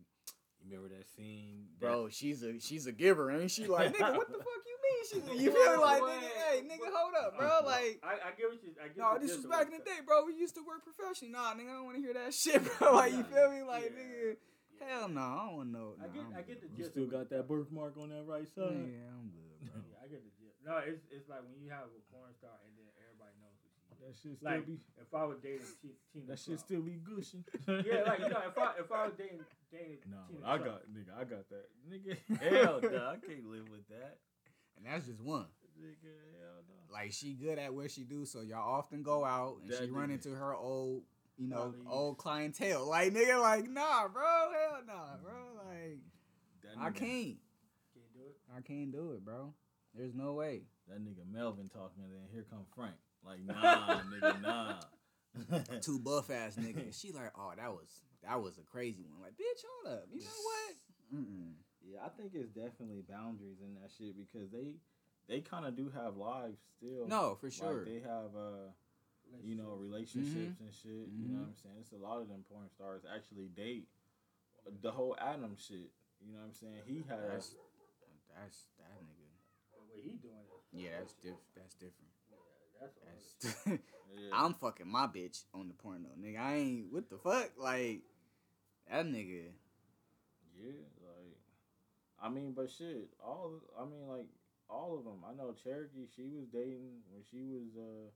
you 0.60 0.70
remember 0.76 0.94
that 0.96 1.06
scene, 1.08 1.66
that- 1.80 1.86
bro, 1.86 2.08
she's 2.10 2.42
a 2.42 2.60
she's 2.60 2.86
a 2.86 2.92
giver, 2.92 3.30
ain't 3.30 3.50
she? 3.50 3.66
Like 3.66 3.96
nigga, 3.96 4.16
what 4.16 4.28
the 4.28 4.38
fuck 4.38 4.62
you 4.66 4.76
mean? 4.84 5.02
She, 5.36 5.42
you 5.44 5.50
feel? 5.52 5.80
Like 5.80 6.02
nigga, 6.02 6.32
hey, 6.52 6.60
nigga, 6.64 6.88
hold 6.92 7.12
up, 7.16 7.36
bro. 7.38 7.46
Uh-huh. 7.46 7.62
Like. 7.66 8.00
I, 8.04 8.28
I 8.28 8.30
get 8.36 8.48
what 8.48 8.60
you. 8.64 8.72
I 8.80 8.88
get 8.88 8.96
No, 8.96 9.14
the 9.14 9.26
this 9.26 9.36
was 9.36 9.44
back 9.46 9.66
in 9.68 9.76
the 9.76 9.84
day, 9.84 10.00
bro. 10.04 10.24
We 10.24 10.32
used 10.36 10.54
to 10.56 10.64
work 10.64 10.80
professionally. 10.84 11.32
Nah, 11.32 11.52
nigga, 11.52 11.68
I 11.72 11.76
don't 11.80 11.84
want 11.84 11.96
to 11.96 12.02
hear 12.04 12.14
that 12.16 12.32
shit, 12.40 12.60
bro. 12.78 12.94
Like, 12.96 13.12
you 13.12 13.24
feel 13.24 13.48
me? 13.52 13.60
Like, 13.64 13.92
Yeah. 13.92 14.00
nigga, 14.00 14.36
Yeah. 14.80 14.84
hell 15.00 15.08
no, 15.12 15.20
I 15.20 15.36
don't 15.44 15.56
want 15.56 15.68
to 15.68 15.72
know. 15.76 15.88
I 16.00 16.06
get. 16.08 16.24
I 16.36 16.40
get 16.44 16.56
the 16.64 16.68
you 16.76 16.84
still 16.88 17.08
got 17.08 17.28
that 17.32 17.44
birthmark 17.48 17.96
on 18.00 18.08
that 18.12 18.24
right 18.24 18.48
side. 18.48 18.72
Yeah. 18.88 19.08
I'm 19.12 19.28
good, 19.32 19.60
bro. 19.68 19.80
Yeah, 19.92 20.00
I 20.04 20.06
get 20.08 20.20
the 20.24 20.32
gist. 20.40 20.56
No, 20.64 20.80
it's 20.80 21.04
it's 21.12 21.28
like 21.28 21.44
when 21.44 21.60
you 21.60 21.68
have 21.68 21.88
a 21.92 22.00
porn 22.08 22.32
star 22.36 22.56
and 22.64 22.72
then 22.76 22.88
everybody 23.04 23.36
knows 23.40 23.56
who 23.60 23.68
she 23.68 23.84
is. 23.92 23.93
That 24.04 24.14
shit 24.20 24.36
still 24.36 24.50
Like 24.50 24.66
be. 24.66 24.78
if 25.00 25.14
I 25.14 25.24
was 25.24 25.38
dating 25.42 25.60
T- 25.80 25.88
Tina, 26.12 26.26
That 26.28 26.38
shit 26.38 26.46
Trump. 26.46 26.60
still 26.60 26.82
be 26.82 26.98
gushing. 27.00 27.44
yeah, 27.66 28.02
like 28.06 28.20
you 28.20 28.28
know, 28.28 28.42
if 28.46 28.58
I 28.58 28.72
if 28.78 28.92
I 28.92 29.06
was 29.06 29.14
dating 29.16 29.40
dating 29.72 29.98
No, 30.10 30.18
Tina 30.28 30.44
I 30.44 30.58
Trump, 30.58 30.64
got 30.64 30.80
nigga. 30.92 31.12
I 31.18 31.24
got 31.24 31.48
that 31.48 31.66
nigga. 31.88 32.16
Hell 32.40 32.80
no, 32.82 33.06
I 33.08 33.16
can't 33.26 33.46
live 33.48 33.68
with 33.70 33.88
that. 33.88 34.18
And 34.76 34.84
that's 34.86 35.06
just 35.06 35.20
one. 35.22 35.46
Nigga, 35.80 36.12
hell 36.38 36.62
no. 36.68 36.92
Like 36.92 37.12
she 37.12 37.32
good 37.32 37.58
at 37.58 37.72
what 37.72 37.90
she 37.90 38.02
do, 38.04 38.24
so 38.26 38.42
y'all 38.42 38.74
often 38.74 39.02
go 39.02 39.24
out 39.24 39.58
and 39.62 39.70
That 39.70 39.78
she 39.84 39.90
run 39.90 40.10
into 40.10 40.30
her 40.30 40.54
old, 40.54 41.02
you 41.38 41.48
know, 41.48 41.56
Colleagues. 41.72 41.86
old 41.90 42.18
clientele. 42.18 42.86
Like 42.88 43.12
nigga, 43.14 43.40
like 43.40 43.68
nah, 43.70 44.06
bro, 44.08 44.22
hell 44.22 44.80
nah, 44.86 45.16
bro. 45.22 45.32
Like 45.66 45.98
That 46.62 46.78
I 46.78 46.90
can't, 46.90 46.98
can't 46.98 48.12
do 48.14 48.20
it. 48.28 48.36
I 48.56 48.60
can't 48.60 48.92
do 48.92 49.12
it, 49.12 49.24
bro. 49.24 49.54
There's 49.94 50.14
no 50.14 50.34
way. 50.34 50.62
That 50.88 51.00
nigga 51.00 51.24
Melvin 51.32 51.68
talking, 51.70 52.02
and 52.04 52.12
then 52.12 52.28
here 52.32 52.44
come 52.50 52.66
Frank. 52.76 52.94
Like 53.26 53.44
nah, 53.44 54.00
nigga, 54.12 54.42
nah. 54.42 54.74
Two 55.80 55.98
buff 56.04 56.30
ass 56.30 56.56
niggas. 56.56 57.00
She 57.00 57.12
like, 57.12 57.32
oh, 57.36 57.52
that 57.56 57.70
was 57.70 57.88
that 58.22 58.40
was 58.40 58.58
a 58.58 58.62
crazy 58.62 59.04
one. 59.10 59.22
Like, 59.22 59.32
bitch, 59.32 59.64
hold 59.82 59.98
up. 59.98 60.06
You 60.12 60.20
know 60.20 60.40
what? 60.44 60.74
Mm-mm. 61.14 61.52
Yeah, 61.84 62.00
I 62.04 62.08
think 62.08 62.32
it's 62.34 62.50
definitely 62.50 63.02
boundaries 63.08 63.60
in 63.60 63.74
that 63.80 63.90
shit 63.96 64.16
because 64.16 64.50
they 64.50 64.76
they 65.28 65.40
kind 65.40 65.66
of 65.66 65.76
do 65.76 65.90
have 65.94 66.16
lives 66.16 66.60
still. 66.76 67.08
No, 67.08 67.36
for 67.40 67.46
Like, 67.46 67.54
sure. 67.54 67.84
they 67.84 68.00
have 68.00 68.32
uh 68.36 68.72
you 69.42 69.56
know 69.56 69.76
relationships 69.80 70.60
and 70.60 70.72
shit. 70.72 71.08
You 71.12 71.28
know 71.28 71.40
what 71.40 71.48
I'm 71.48 71.58
saying? 71.60 71.76
It's 71.80 71.92
a 71.92 71.96
lot 71.96 72.20
of 72.20 72.28
them 72.28 72.44
porn 72.50 72.68
stars 72.70 73.02
actually 73.04 73.48
date 73.48 73.88
the 74.80 74.90
whole 74.90 75.16
Adam 75.20 75.56
shit. 75.56 75.92
You 76.24 76.32
know 76.32 76.40
what 76.40 76.52
I'm 76.52 76.54
saying? 76.54 76.82
He 76.86 77.04
has 77.08 77.56
that's 78.32 78.68
that 78.78 78.96
nigga. 79.04 79.28
What 79.76 80.00
he 80.02 80.16
doing 80.16 80.44
Yeah, 80.72 80.98
that's 80.98 81.14
diff. 81.20 81.36
That's 81.54 81.74
different. 81.74 82.13
Yeah, 82.80 82.88
that's 83.44 83.66
yeah. 83.66 83.76
I'm 84.32 84.54
fucking 84.54 84.88
my 84.88 85.06
bitch 85.06 85.44
on 85.54 85.68
the 85.68 85.74
porno, 85.74 86.08
nigga. 86.20 86.40
I 86.40 86.54
ain't 86.56 86.92
what 86.92 87.08
the 87.10 87.18
fuck, 87.18 87.50
like 87.58 88.00
that 88.90 89.06
nigga. 89.06 89.46
Yeah, 90.58 90.84
like 91.02 91.36
I 92.22 92.28
mean, 92.28 92.52
but 92.52 92.70
shit, 92.70 93.08
all 93.22 93.52
I 93.78 93.84
mean, 93.84 94.08
like 94.08 94.26
all 94.68 94.96
of 94.98 95.04
them. 95.04 95.22
I 95.28 95.34
know 95.34 95.54
Cherokee. 95.62 96.06
She 96.14 96.22
was 96.22 96.46
dating 96.52 97.04
when 97.12 97.22
she 97.30 97.44
was 97.44 97.76
uh 97.76 98.08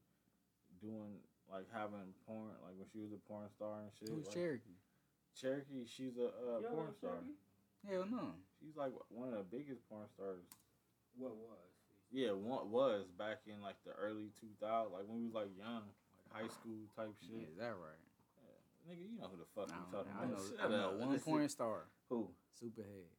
doing 0.81 1.21
like 1.51 1.67
having 1.73 2.15
porn, 2.27 2.53
like 2.63 2.77
when 2.77 2.89
she 2.93 3.01
was 3.01 3.13
a 3.13 3.21
porn 3.29 3.49
star 3.55 3.81
and 3.83 3.93
shit. 3.99 4.09
Who's 4.09 4.27
like, 4.27 4.35
Cherokee? 4.35 4.79
Cherokee, 5.39 5.87
she's 5.87 6.17
a 6.19 6.29
uh, 6.29 6.61
You 6.61 6.69
porn 6.69 6.93
star. 6.97 7.11
Cherokee? 7.21 7.39
Hell 7.87 8.07
no. 8.11 8.35
She's 8.59 8.77
like 8.77 8.93
one 9.09 9.29
of 9.29 9.39
the 9.39 9.49
biggest 9.57 9.87
porn 9.89 10.07
stars. 10.15 10.43
What 11.17 11.37
was? 11.37 11.78
Yeah, 12.11 12.33
one 12.33 12.71
was 12.71 13.05
back 13.19 13.41
in 13.47 13.61
like 13.63 13.77
the 13.85 13.93
early 13.93 14.33
2000s, 14.41 14.93
like 14.93 15.05
when 15.07 15.19
we 15.19 15.25
was 15.27 15.35
like 15.35 15.53
young, 15.59 15.83
like 16.33 16.43
high 16.43 16.49
school 16.49 16.89
type 16.97 17.13
Yeah, 17.21 17.41
shit. 17.41 17.49
is 17.53 17.59
that 17.59 17.77
right? 17.77 18.05
Nigga, 18.89 19.05
you 19.05 19.21
know 19.21 19.29
who 19.29 19.37
the 19.37 19.49
fuck 19.53 19.69
I 19.69 19.77
we 19.77 19.93
don't 19.93 20.09
talking 20.09 20.17
know. 20.17 20.41
I 20.57 20.65
about? 20.65 20.71
know, 20.71 20.89
I 20.89 20.93
know 20.93 20.99
one 21.05 21.13
This 21.13 21.21
is- 21.21 21.25
porn 21.29 21.49
star, 21.49 21.85
Who? 22.09 22.29
Superhead. 22.57 23.13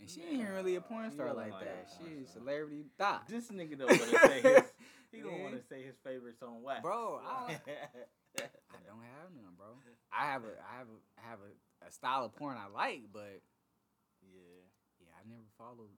And 0.00 0.08
she 0.08 0.22
ain't 0.22 0.40
even 0.40 0.52
really 0.54 0.76
a 0.76 0.80
porn 0.80 1.10
star 1.12 1.34
like 1.34 1.52
like 1.52 1.64
that. 1.68 1.88
a 1.90 1.92
She 1.92 2.08
porn 2.24 2.26
celebrity 2.32 2.84
thought. 2.96 3.28
This 3.28 3.48
nigga 3.50 3.76
don't 3.84 3.90
want 3.90 4.00
to 4.00 4.18
say 4.28 4.40
his. 4.40 4.64
He 5.12 5.20
don't 5.20 5.40
want 5.42 5.54
to 5.60 5.62
say 5.68 5.82
his 5.82 5.96
favorite 6.02 6.38
song. 6.38 6.62
wax. 6.62 6.80
Bro, 6.80 7.20
I, 7.26 7.58
I 7.60 8.80
don't 8.88 9.04
have 9.04 9.28
none, 9.36 9.52
bro. 9.58 9.76
I 10.10 10.26
have 10.32 10.42
a 10.44 10.54
I 10.64 10.78
have 10.78 10.88
a 10.88 10.98
I 11.20 11.28
have 11.28 11.38
a, 11.44 11.86
a 11.86 11.90
style 11.92 12.24
of 12.24 12.34
porn 12.34 12.56
I 12.56 12.66
like, 12.72 13.02
but 13.12 13.42
yeah. 14.24 14.64
yeah, 15.02 15.12
I 15.20 15.28
never 15.28 15.44
followed 15.58 15.92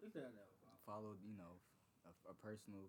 He 0.00 0.08
said 0.08 0.22
that. 0.22 0.51
Followed, 0.86 1.18
you 1.24 1.36
know, 1.36 1.60
a, 2.06 2.30
a 2.30 2.34
personal 2.34 2.88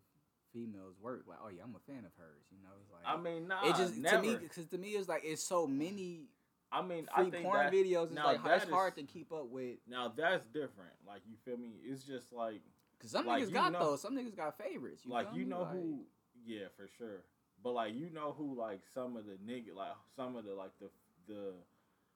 female's 0.53 0.95
work. 1.01 1.25
Like, 1.27 1.39
oh 1.43 1.49
yeah, 1.49 1.63
I'm 1.63 1.75
a 1.75 1.83
fan 1.91 2.05
of 2.05 2.11
hers. 2.17 2.45
You 2.51 2.59
know, 2.63 2.69
it's 2.81 2.91
like 2.91 3.03
I 3.05 3.19
mean, 3.19 3.47
nah, 3.47 3.67
it 3.67 3.75
just 3.75 3.97
never. 3.97 4.17
to 4.17 4.21
me 4.21 4.35
because 4.35 4.67
to 4.67 4.77
me 4.77 4.89
it's 4.89 5.09
like 5.09 5.21
it's 5.25 5.43
so 5.43 5.67
many 5.67 6.27
I 6.73 6.81
mean, 6.81 7.07
I 7.15 7.21
free 7.21 7.31
think 7.31 7.45
porn 7.45 7.57
that, 7.59 7.71
videos. 7.71 8.05
It's 8.11 8.15
like 8.15 8.43
that 8.43 8.63
it's 8.63 8.71
hard 8.71 8.95
to 8.95 9.03
keep 9.03 9.31
up 9.31 9.47
with 9.49 9.77
Now 9.87 10.11
that's 10.15 10.45
different. 10.47 10.93
Like 11.07 11.21
you 11.29 11.35
feel 11.45 11.57
me? 11.57 11.73
It's 11.85 12.03
just 12.03 12.33
like 12.33 12.61
because 12.97 13.11
some 13.11 13.25
Like, 13.27 13.43
niggas 13.43 13.53
got 13.53 13.71
know- 13.73 13.79
those. 13.91 14.01
Some 14.01 14.15
niggas 14.17 14.35
got 14.35 14.57
favorites. 14.57 15.01
You 15.05 15.11
like 15.11 15.27
you 15.33 15.45
know 15.45 15.61
Like, 15.61 15.71
who. 15.71 15.99
Yeah, 16.45 16.65
for 16.75 16.89
sure. 16.97 17.23
But 17.63 17.71
like 17.73 17.93
you 17.93 18.09
know 18.09 18.33
who 18.37 18.57
like 18.59 18.81
some 18.93 19.15
of 19.15 19.25
the 19.25 19.33
nigga 19.33 19.75
like 19.75 19.93
some 20.15 20.35
of 20.35 20.45
the 20.45 20.53
like 20.53 20.71
the 20.79 20.89
the 21.27 21.53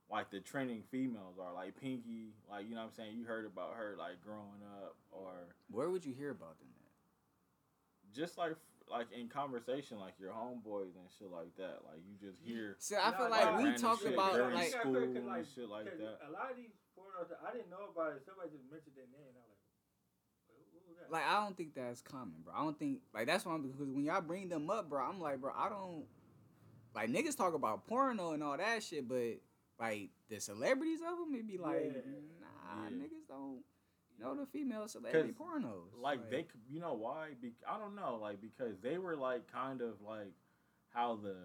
like 0.10 0.32
the 0.32 0.40
trending 0.40 0.84
females 0.90 1.36
are 1.40 1.54
like 1.54 1.80
Pinky. 1.80 2.34
Like 2.50 2.68
you 2.68 2.72
know 2.76 2.82
what 2.82 2.88
I'm 2.88 2.94
saying. 2.94 3.16
You 3.16 3.26
heard 3.26 3.46
about 3.46 3.76
her 3.76 3.96
like 3.98 4.22
growing 4.24 4.64
up 4.82 4.96
Where 5.78 5.92
would 5.92 6.04
you 6.04 6.14
hear 6.18 6.32
about 6.32 6.58
them 6.58 6.70
at? 6.74 8.16
just 8.16 8.36
like 8.36 8.56
like 8.90 9.06
in 9.14 9.28
conversation 9.30 10.00
like 10.00 10.14
your 10.18 10.32
homeboys 10.32 10.98
and 10.98 11.06
shit 11.20 11.30
like 11.30 11.54
that. 11.58 11.86
Like 11.86 12.02
you 12.08 12.18
just 12.18 12.42
hear. 12.42 12.76
See, 12.80 12.96
I 12.96 13.12
feel 13.12 13.30
nah, 13.30 13.36
like 13.36 13.58
we 13.60 13.64
random 13.66 13.82
talk 13.82 14.04
about 14.06 14.34
during 14.34 14.56
like 14.56 14.72
school 14.72 14.96
Cause, 14.96 15.04
and 15.14 15.46
shit 15.54 15.70
like 15.70 15.86
'cause 15.86 16.00
that. 16.00 16.18
A 16.28 16.32
lot 16.32 16.50
of 16.50 16.58
these 16.58 16.74
pornos, 16.98 17.30
I 17.46 17.52
didn't 17.54 17.70
know 17.70 17.94
about 17.94 18.14
it. 18.18 18.24
Somebody 18.26 18.50
just 18.58 18.64
mentioned 18.72 18.96
their 18.96 19.06
name. 19.14 19.30
And 19.30 19.38
I 19.38 19.46
was 19.46 19.54
like, 19.54 19.62
"Who- 20.50 20.66
who 20.74 20.80
was 20.90 20.98
that?" 20.98 21.12
like 21.12 21.28
I 21.30 21.44
don't 21.46 21.56
think 21.56 21.76
that's 21.76 22.02
common, 22.02 22.42
bro. 22.44 22.54
I 22.56 22.64
don't 22.64 22.80
think 22.80 23.02
like 23.14 23.28
that's 23.28 23.46
why 23.46 23.54
I'm 23.54 23.62
because 23.62 23.78
when 23.92 24.04
y'all 24.04 24.22
bring 24.22 24.50
them 24.50 24.72
up, 24.72 24.90
bro, 24.90 25.04
I'm 25.06 25.20
like, 25.22 25.42
bro, 25.42 25.52
I 25.56 25.70
don't 25.70 26.08
like 26.96 27.12
niggas 27.12 27.38
talk 27.38 27.54
about 27.54 27.86
porno 27.86 28.32
and 28.32 28.42
all 28.42 28.58
that 28.58 28.82
shit, 28.82 29.08
but 29.08 29.38
like 29.78 30.10
the 30.30 30.40
celebrities 30.40 31.02
of 31.06 31.20
them, 31.20 31.36
it 31.38 31.46
be 31.46 31.60
like, 31.60 31.92
Yeah. 31.94 32.02
nah, 32.42 32.90
Yeah. 32.90 32.98
niggas 32.98 33.28
don't 33.28 33.62
know 34.20 34.36
the 34.36 34.46
female 34.48 34.88
celebrity 34.88 35.34
'Cause, 35.34 35.48
pornos. 35.62 35.84
like 36.02 36.30
they 36.30 36.44
could- 36.44 36.62
you 36.70 36.80
know 36.80 36.94
why 36.94 37.34
Be- 37.42 37.54
i 37.68 37.78
don't 37.78 37.96
know 37.96 38.16
like 38.22 38.42
because 38.42 38.80
they 38.80 38.98
were 38.98 39.16
like 39.16 39.48
kind 39.52 39.82
of 39.82 40.02
like 40.02 40.34
how 40.90 41.16
the 41.16 41.36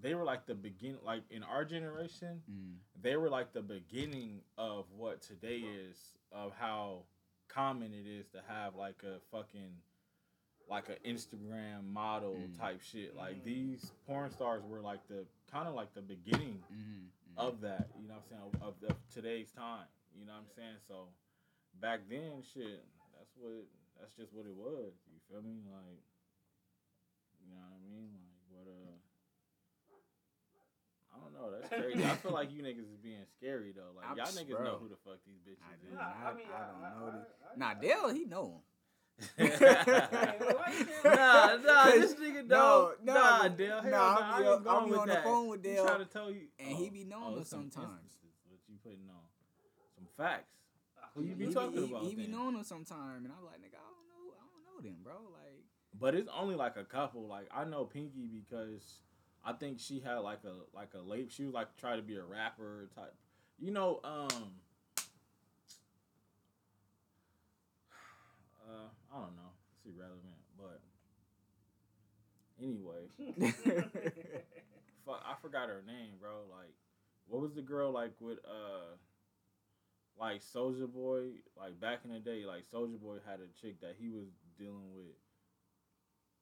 they 0.00 0.14
were 0.14 0.24
like 0.24 0.46
the 0.46 0.54
begin 0.54 0.98
like 1.02 1.22
in 1.30 1.42
our 1.42 1.64
generation 1.64 2.42
Mm. 2.50 2.76
they 3.00 3.16
were 3.16 3.28
like 3.30 3.52
the 3.52 3.62
beginning 3.62 4.42
of 4.56 4.90
what 4.92 5.22
today 5.22 5.58
is 5.60 6.16
of 6.30 6.52
how 6.54 7.04
common 7.48 7.92
it 7.94 8.06
is 8.06 8.28
to 8.28 8.42
have 8.46 8.74
like 8.76 9.02
a 9.02 9.18
fucking 9.30 9.80
like 10.68 10.88
an 10.90 10.96
instagram 11.04 11.84
model 11.84 12.34
Mm. 12.34 12.58
type 12.58 12.80
shit 12.82 13.16
like 13.16 13.36
Mm. 13.38 13.44
these 13.44 13.90
porn 14.06 14.30
stars 14.30 14.62
were 14.64 14.80
like 14.82 15.06
the 15.08 15.26
kind 15.50 15.66
of 15.66 15.74
like 15.74 15.94
the 15.94 16.02
beginning 16.02 16.62
Mm-hmm. 16.70 17.06
of 17.38 17.60
that, 17.62 17.88
you 18.00 18.06
know 18.08 18.14
what 18.14 18.24
I'm 18.24 18.28
saying, 18.28 18.42
of, 18.60 18.62
of, 18.84 18.90
of 18.90 19.08
today's 19.10 19.50
time. 19.52 19.86
You 20.14 20.26
know 20.26 20.32
what 20.32 20.40
I'm 20.40 20.48
saying? 20.56 20.76
So 20.88 21.08
back 21.80 22.00
then, 22.08 22.42
shit, 22.54 22.82
that's 23.16 23.30
what 23.38 23.64
that's 24.00 24.14
just 24.16 24.32
what 24.32 24.46
it 24.46 24.54
was. 24.54 24.92
You 25.10 25.18
feel 25.30 25.42
me? 25.42 25.62
Like 25.70 26.02
you 27.42 27.50
know 27.50 27.58
what 27.62 27.78
I 27.78 27.80
mean? 27.86 28.10
Like 28.14 28.46
what 28.50 28.66
uh 28.68 28.94
I 31.14 31.16
don't 31.20 31.32
know, 31.34 31.50
that's 31.50 31.68
crazy. 31.72 32.04
I 32.04 32.14
feel 32.16 32.32
like 32.32 32.52
you 32.52 32.62
niggas 32.62 32.90
is 32.92 32.98
being 33.02 33.24
scary 33.36 33.72
though. 33.74 33.92
Like 33.96 34.06
I'm 34.10 34.16
y'all 34.16 34.26
niggas 34.26 34.50
bro. 34.56 34.64
know 34.64 34.78
who 34.78 34.88
the 34.88 34.96
fuck 35.04 35.18
these 35.26 35.40
bitches 35.46 35.64
I 35.66 35.74
is. 35.88 35.94
Nah, 35.94 36.02
I- 36.02 36.30
I 36.30 36.34
mean, 36.34 36.46
I 36.46 36.56
I, 36.56 36.66
don't 36.66 36.84
I, 36.84 37.00
know 37.00 37.06
I, 37.06 37.18
this. 37.18 37.26
I, 37.42 37.58
Nah, 37.58 37.68
I- 37.70 37.74
Dale, 37.74 38.08
he 38.14 38.24
know 38.24 38.44
him. 38.54 38.62
Hey, 39.36 40.38
why 40.38 40.74
you 40.78 40.84
can't- 40.84 41.04
nah, 41.04 41.56
nah, 41.56 41.84
this 41.90 42.14
nigga 42.14 42.46
no, 42.46 42.92
don't. 42.94 43.04
no, 43.04 43.14
nah, 43.14 43.42
but- 43.42 43.56
Dale. 43.56 43.80
Hell 43.82 43.90
nah, 43.90 43.98
nah, 43.98 44.16
I'm 44.20 44.34
I 44.34 44.38
be- 44.38 44.68
I'm 44.68 44.84
be 44.84 44.90
with 44.92 45.00
on 45.00 45.08
the 45.08 45.16
phone 45.24 45.48
with 45.48 45.64
He 45.64 45.70
Dale, 45.72 45.86
trying 45.86 45.98
to 45.98 46.04
tell 46.04 46.30
you, 46.30 46.42
and 46.60 46.68
he 46.76 46.90
be 46.90 47.04
knowing 47.04 47.32
them 47.32 47.40
it's 47.40 47.50
some 47.50 47.70
sometimes. 47.70 48.14
What 48.48 48.60
you 48.68 48.76
putting 48.84 49.08
on? 49.10 49.24
Some 49.96 50.06
facts. 50.16 50.54
Who 51.18 51.24
you 51.24 51.28
He 51.30 51.34
be 51.34 51.46
be, 51.46 51.54
talking 51.54 51.82
he, 51.84 51.90
about 51.90 52.02
he 52.04 52.14
be 52.14 52.22
then? 52.22 52.30
knowing 52.32 52.54
them 52.54 52.64
sometime, 52.64 53.24
and 53.24 53.32
I'm 53.36 53.44
like, 53.44 53.58
nigga, 53.58 53.74
I 53.76 53.90
don't 53.90 54.08
know, 54.08 54.34
I 54.38 54.44
don't 54.46 54.64
know 54.64 54.80
them, 54.88 54.96
bro. 55.02 55.14
Like, 55.32 55.64
But 55.98 56.14
it's 56.14 56.28
only 56.32 56.54
like 56.54 56.76
a 56.76 56.84
couple. 56.84 57.26
Like 57.26 57.48
I 57.54 57.64
know 57.64 57.84
Pinky 57.84 58.28
because 58.28 59.00
I 59.44 59.52
think 59.52 59.80
she 59.80 60.00
had 60.00 60.16
like 60.18 60.44
a 60.44 60.76
like 60.76 60.94
a 60.94 61.00
late. 61.00 61.32
She 61.32 61.44
was 61.44 61.54
like 61.54 61.76
try 61.76 61.96
to 61.96 62.02
be 62.02 62.16
a 62.16 62.22
rapper 62.24 62.88
type. 62.94 63.14
You 63.58 63.72
know, 63.72 64.00
um, 64.04 64.28
uh, 68.68 68.88
I 69.12 69.20
don't 69.20 69.34
know. 69.36 69.52
It's 69.74 69.86
irrelevant, 69.86 70.38
but 70.56 70.80
anyway, 72.62 73.08
fuck, 75.06 75.22
I 75.24 75.34
forgot 75.42 75.68
her 75.68 75.82
name, 75.86 76.12
bro. 76.20 76.42
Like, 76.50 76.74
what 77.26 77.40
was 77.42 77.54
the 77.54 77.62
girl 77.62 77.90
like 77.92 78.12
with 78.20 78.38
uh, 78.44 78.96
like 80.18 80.40
Soulja 80.42 80.90
Boy? 80.92 81.30
Like 81.56 81.80
back 81.80 82.00
in 82.04 82.12
the 82.12 82.18
day, 82.20 82.44
like 82.46 82.64
Soulja 82.72 82.98
Boy 83.00 83.16
had 83.26 83.40
a 83.40 83.48
chick 83.60 83.80
that 83.80 83.96
he 83.98 84.08
was 84.08 84.26
dealing 84.58 84.92
with, 84.94 85.14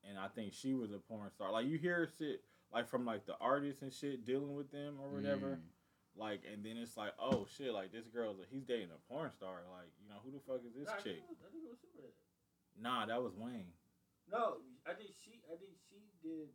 and 0.09 0.19
I 0.19 0.29
think 0.29 0.53
she 0.53 0.75
was 0.75 0.91
a 0.93 0.99
porn 0.99 1.31
star. 1.31 1.53
Like 1.53 1.67
you 1.67 1.79
hear 1.79 2.09
shit 2.19 2.43
like 2.73 2.89
from 2.89 3.05
like 3.05 3.27
the 3.27 3.37
artists 3.41 3.83
and 3.83 3.93
shit 3.93 4.25
dealing 4.27 4.55
with 4.55 4.71
them 4.73 4.97
or 5.03 5.09
whatever. 5.11 5.59
mm, 5.61 6.19
Like, 6.19 6.43
and 6.51 6.65
then 6.65 6.77
it's 6.77 6.97
like, 6.97 7.13
oh 7.21 7.47
shit, 7.57 7.73
like 7.73 7.93
this 7.93 8.07
girl's 8.09 8.39
a, 8.41 8.45
he's 8.51 8.65
dating 8.65 8.89
a 8.91 9.01
porn 9.13 9.31
star. 9.31 9.63
Like, 9.71 9.93
you 10.03 10.09
know, 10.09 10.17
who 10.25 10.33
the 10.33 10.41
fuck 10.43 10.65
is 10.67 10.75
this 10.75 10.89
Nah, 10.89 10.95
I 10.99 11.03
chick? 11.05 11.21
think 11.21 11.31
it 11.31 11.31
was- 11.31 11.45
I 11.47 11.49
think 11.53 11.65
it 11.65 11.71
was 11.71 11.79
Superhead. 11.85 12.15
Nah, 12.83 13.07
that 13.07 13.23
was 13.23 13.33
Wayne. 13.37 13.73
No, 14.31 14.59
I 14.85 14.93
think 14.93 15.15
she. 15.23 15.39
I 15.47 15.55
think 15.57 15.73
she 15.89 16.03
did. 16.21 16.51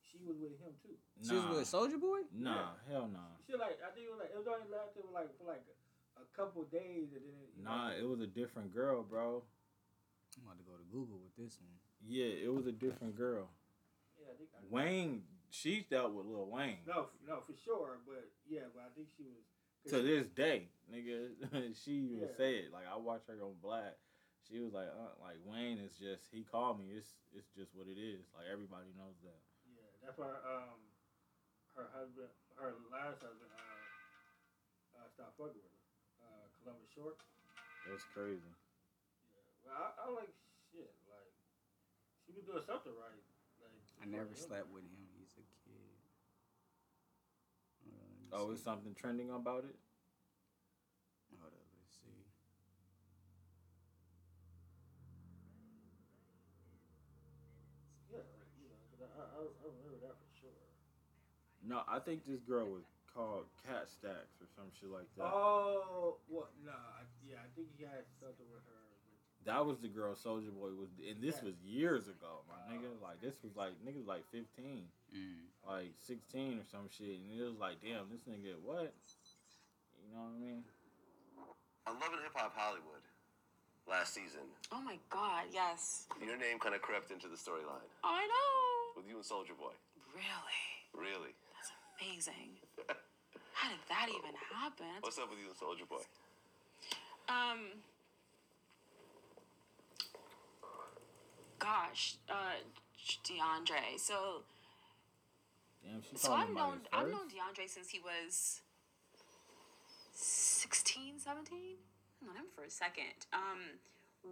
She 0.00 0.18
was 0.24 0.38
with 0.40 0.56
him 0.62 0.72
too. 0.80 0.94
she 1.20 1.34
was 1.34 1.44
with 1.52 1.66
Soulja 1.68 1.98
Boy. 2.00 2.22
Nah, 2.32 2.78
hell 2.88 3.06
nah. 3.12 3.34
She 3.46 3.52
like. 3.58 3.78
I 3.84 3.90
think 3.92 4.06
it 4.08 4.12
was 4.14 4.18
like. 4.24 4.30
It 4.32 4.38
was 4.40 4.48
only 4.48 4.66
lasted 4.72 5.04
like 5.12 5.28
for 5.36 5.44
like 5.44 5.60
a, 5.68 5.74
a 5.74 5.83
couple 6.36 6.62
days, 6.64 7.12
and 7.14 7.22
then. 7.22 7.38
It, 7.42 7.64
Nah, 7.64 7.90
know, 7.90 7.96
it 7.96 8.06
was 8.08 8.20
a 8.20 8.26
different 8.26 8.74
girl, 8.74 9.02
bro. 9.02 9.42
I'm 10.36 10.42
about 10.44 10.58
to 10.58 10.64
go 10.66 10.74
to 10.76 10.84
Google 10.90 11.22
with 11.22 11.34
this 11.38 11.56
one. 11.62 11.78
Yeah, 12.04 12.26
it 12.26 12.52
was 12.52 12.66
a 12.66 12.72
different 12.74 13.16
girl. 13.16 13.48
yeah, 14.18 14.26
Yeah, 14.26 14.32
I 14.34 14.36
think 14.36 14.50
I, 14.52 14.58
Wayne, 14.68 15.22
she 15.50 15.86
dealt 15.88 16.12
with 16.12 16.26
Lil 16.26 16.50
Wayne. 16.50 16.82
No, 16.86 17.06
no, 17.26 17.40
for 17.46 17.54
sure. 17.64 18.02
But 18.04 18.28
yeah, 18.50 18.66
but 18.74 18.82
I 18.82 18.90
think 18.94 19.08
she 19.16 19.24
was. 19.24 19.46
To 19.92 20.00
this 20.00 20.26
day, 20.32 20.68
nigga, 20.88 21.28
she 21.84 22.08
even 22.08 22.24
Yeah. 22.24 22.36
say 22.36 22.64
it. 22.66 22.72
Like 22.72 22.88
I 22.88 22.96
watched 22.96 23.28
her 23.28 23.36
on 23.44 23.54
Black. 23.62 23.96
She 24.48 24.58
was 24.60 24.72
like, 24.72 24.88
uh, 24.88 25.12
like 25.20 25.36
Wayne 25.44 25.78
is 25.78 25.94
just. 25.96 26.28
He 26.32 26.42
called 26.42 26.80
me. 26.80 26.92
It's 26.96 27.14
it's 27.36 27.48
just 27.56 27.72
what 27.76 27.86
it 27.86 28.00
is. 28.00 28.24
Like 28.34 28.48
everybody 28.50 28.90
knows 28.96 29.16
that. 29.22 29.40
Yeah, 29.70 29.88
that's 30.02 30.16
why 30.18 30.32
um, 30.44 30.80
her 31.76 31.88
husband, 31.94 32.28
her 32.56 32.74
last 32.92 33.20
husband, 33.24 33.52
uh, 33.52 35.00
uh 35.00 35.08
stopped 35.14 35.36
fucking 35.36 35.60
with 35.62 35.68
her. 35.68 35.73
Uh, 36.64 36.72
Columbus 36.72 36.88
Short. 36.96 37.16
That's 37.88 38.04
crazy. 38.16 38.40
Yeah, 39.28 39.44
well, 39.64 39.76
I, 39.76 40.08
I 40.08 40.12
like 40.16 40.32
shit. 40.72 40.88
Like 41.04 41.32
she 42.24 42.32
was 42.32 42.44
doing 42.48 42.64
something 42.64 42.92
right. 42.96 43.24
Like 43.60 43.76
I 44.00 44.06
never 44.08 44.32
him. 44.32 44.48
slept 44.48 44.72
with 44.72 44.84
him. 44.88 45.04
He's 45.20 45.36
a 45.36 45.44
kid. 45.68 45.92
Hold 47.84 48.00
on, 48.00 48.08
let 48.08 48.24
me 48.24 48.32
Oh, 48.32 48.48
see. 48.48 48.54
is 48.56 48.62
something 48.64 48.94
trending 48.94 49.30
about 49.30 49.64
it? 49.64 49.76
Hold 51.40 51.52
up, 51.52 51.68
let's 51.76 51.92
see. 52.00 52.24
Yeah, 58.10 58.24
you 58.60 58.68
know, 58.68 58.78
'cause 58.90 59.00
I, 59.02 59.08
I, 59.20 59.22
I 59.24 59.40
I 59.44 59.64
remember 59.68 59.98
that 60.06 60.16
for 60.16 60.30
sure. 60.40 60.56
No, 61.62 61.82
I 61.88 61.98
think 61.98 62.26
this 62.26 62.40
girl 62.42 62.66
was 62.66 62.84
called 63.14 63.46
Cat 63.66 63.86
Stacks 63.88 64.34
or 64.42 64.46
some 64.58 64.66
shit 64.78 64.90
like 64.90 65.06
that. 65.16 65.24
Oh, 65.30 66.18
well, 66.28 66.48
no, 66.66 66.72
I, 66.74 67.06
yeah, 67.22 67.38
I 67.38 67.48
think 67.54 67.68
he 67.78 67.84
had 67.86 68.02
something 68.20 68.46
with 68.50 68.66
her. 68.66 68.82
But 69.38 69.46
That 69.54 69.62
was 69.66 69.78
the 69.78 69.88
girl 69.88 70.14
Soulja 70.18 70.50
Boy 70.50 70.74
was, 70.74 70.90
and 70.98 71.22
this 71.22 71.38
Yeah. 71.38 71.52
was 71.52 71.56
years 71.62 72.08
ago, 72.08 72.42
my 72.50 72.58
nigga. 72.72 72.90
Like 73.00 73.20
this 73.20 73.38
was 73.42 73.54
like 73.56 73.72
niggas 73.86 74.06
like 74.06 74.24
fifteen, 74.30 74.88
Mm. 75.14 75.46
like 75.66 75.94
sixteen 76.00 76.58
or 76.58 76.64
some 76.64 76.88
shit, 76.90 77.20
and 77.20 77.30
it 77.30 77.44
was 77.44 77.58
like, 77.58 77.80
damn, 77.80 78.10
this 78.10 78.24
nigga 78.26 78.58
what? 78.60 78.92
You 80.02 80.10
know 80.12 80.22
what 80.26 80.34
I 80.34 80.38
mean? 80.40 80.64
I 81.86 81.90
love 81.92 82.12
and 82.12 82.22
Hip 82.22 82.32
Hop 82.34 82.56
Hollywood 82.56 83.04
last 83.86 84.14
season, 84.14 84.48
Oh 84.72 84.80
my 84.80 84.98
god, 85.10 85.44
yes. 85.52 86.08
your 86.24 86.38
name 86.38 86.58
kind 86.58 86.74
of 86.74 86.80
crept 86.80 87.10
into 87.10 87.28
the 87.28 87.36
storyline 87.36 87.84
I 88.02 88.24
know. 88.26 88.96
with 88.96 89.06
you 89.06 89.16
and 89.16 89.24
Soulja 89.24 89.52
Boy. 89.58 89.74
Really? 90.14 90.64
Really? 90.94 91.34
That's 91.52 91.72
amazing. 92.00 92.56
How 93.54 93.68
did 93.70 93.78
that 93.88 94.08
even 94.08 94.34
happen? 94.52 94.86
What's 95.00 95.18
up 95.18 95.30
with 95.30 95.38
you 95.38 95.52
Soulja 95.54 95.88
Boy? 95.88 96.02
Um. 97.28 97.82
Gosh, 101.58 102.16
uh, 102.28 102.60
DeAndre. 103.24 103.98
So, 103.98 104.42
Damn, 105.82 106.02
she 106.02 106.16
so 106.16 106.32
I've 106.32 106.50
known 106.50 106.80
his 106.80 106.88
I've 106.92 107.08
known 107.08 107.28
DeAndre 107.28 107.68
since 107.68 107.88
he 107.88 108.00
was 108.00 108.60
16, 110.12 111.20
17. 111.20 111.58
I've 112.20 112.26
known 112.26 112.36
him 112.36 112.44
for 112.54 112.64
a 112.64 112.70
second. 112.70 113.26
Um, 113.32 113.78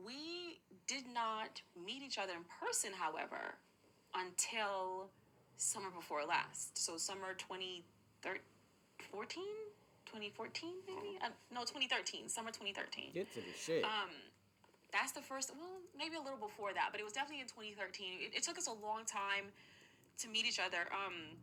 we 0.04 0.60
did 0.86 1.04
not 1.12 1.62
meet 1.76 2.02
each 2.02 2.18
other 2.18 2.32
in 2.32 2.44
person, 2.60 2.90
however, 2.98 3.54
until 4.14 5.08
summer 5.56 5.90
before 5.90 6.24
last. 6.26 6.76
So 6.76 6.96
summer 6.96 7.34
2014, 8.22 9.44
2014 10.06 10.70
maybe? 10.86 11.18
Uh, 11.22 11.34
no, 11.52 11.62
2013. 11.62 12.28
Summer 12.28 12.50
2013. 12.50 13.12
Get 13.14 13.32
to 13.34 13.40
the 13.40 13.54
shit. 13.58 13.84
Um, 13.84 14.10
that's 14.92 15.12
the 15.12 15.22
first. 15.22 15.50
Well, 15.56 15.80
maybe 15.96 16.16
a 16.16 16.22
little 16.22 16.38
before 16.38 16.72
that, 16.74 16.88
but 16.92 17.00
it 17.00 17.04
was 17.04 17.12
definitely 17.12 17.40
in 17.40 17.48
2013. 17.48 18.30
It, 18.30 18.36
it 18.36 18.42
took 18.42 18.58
us 18.58 18.68
a 18.68 18.76
long 18.76 19.04
time 19.04 19.50
to 20.18 20.28
meet 20.28 20.46
each 20.46 20.60
other. 20.60 20.86
Um, 20.92 21.36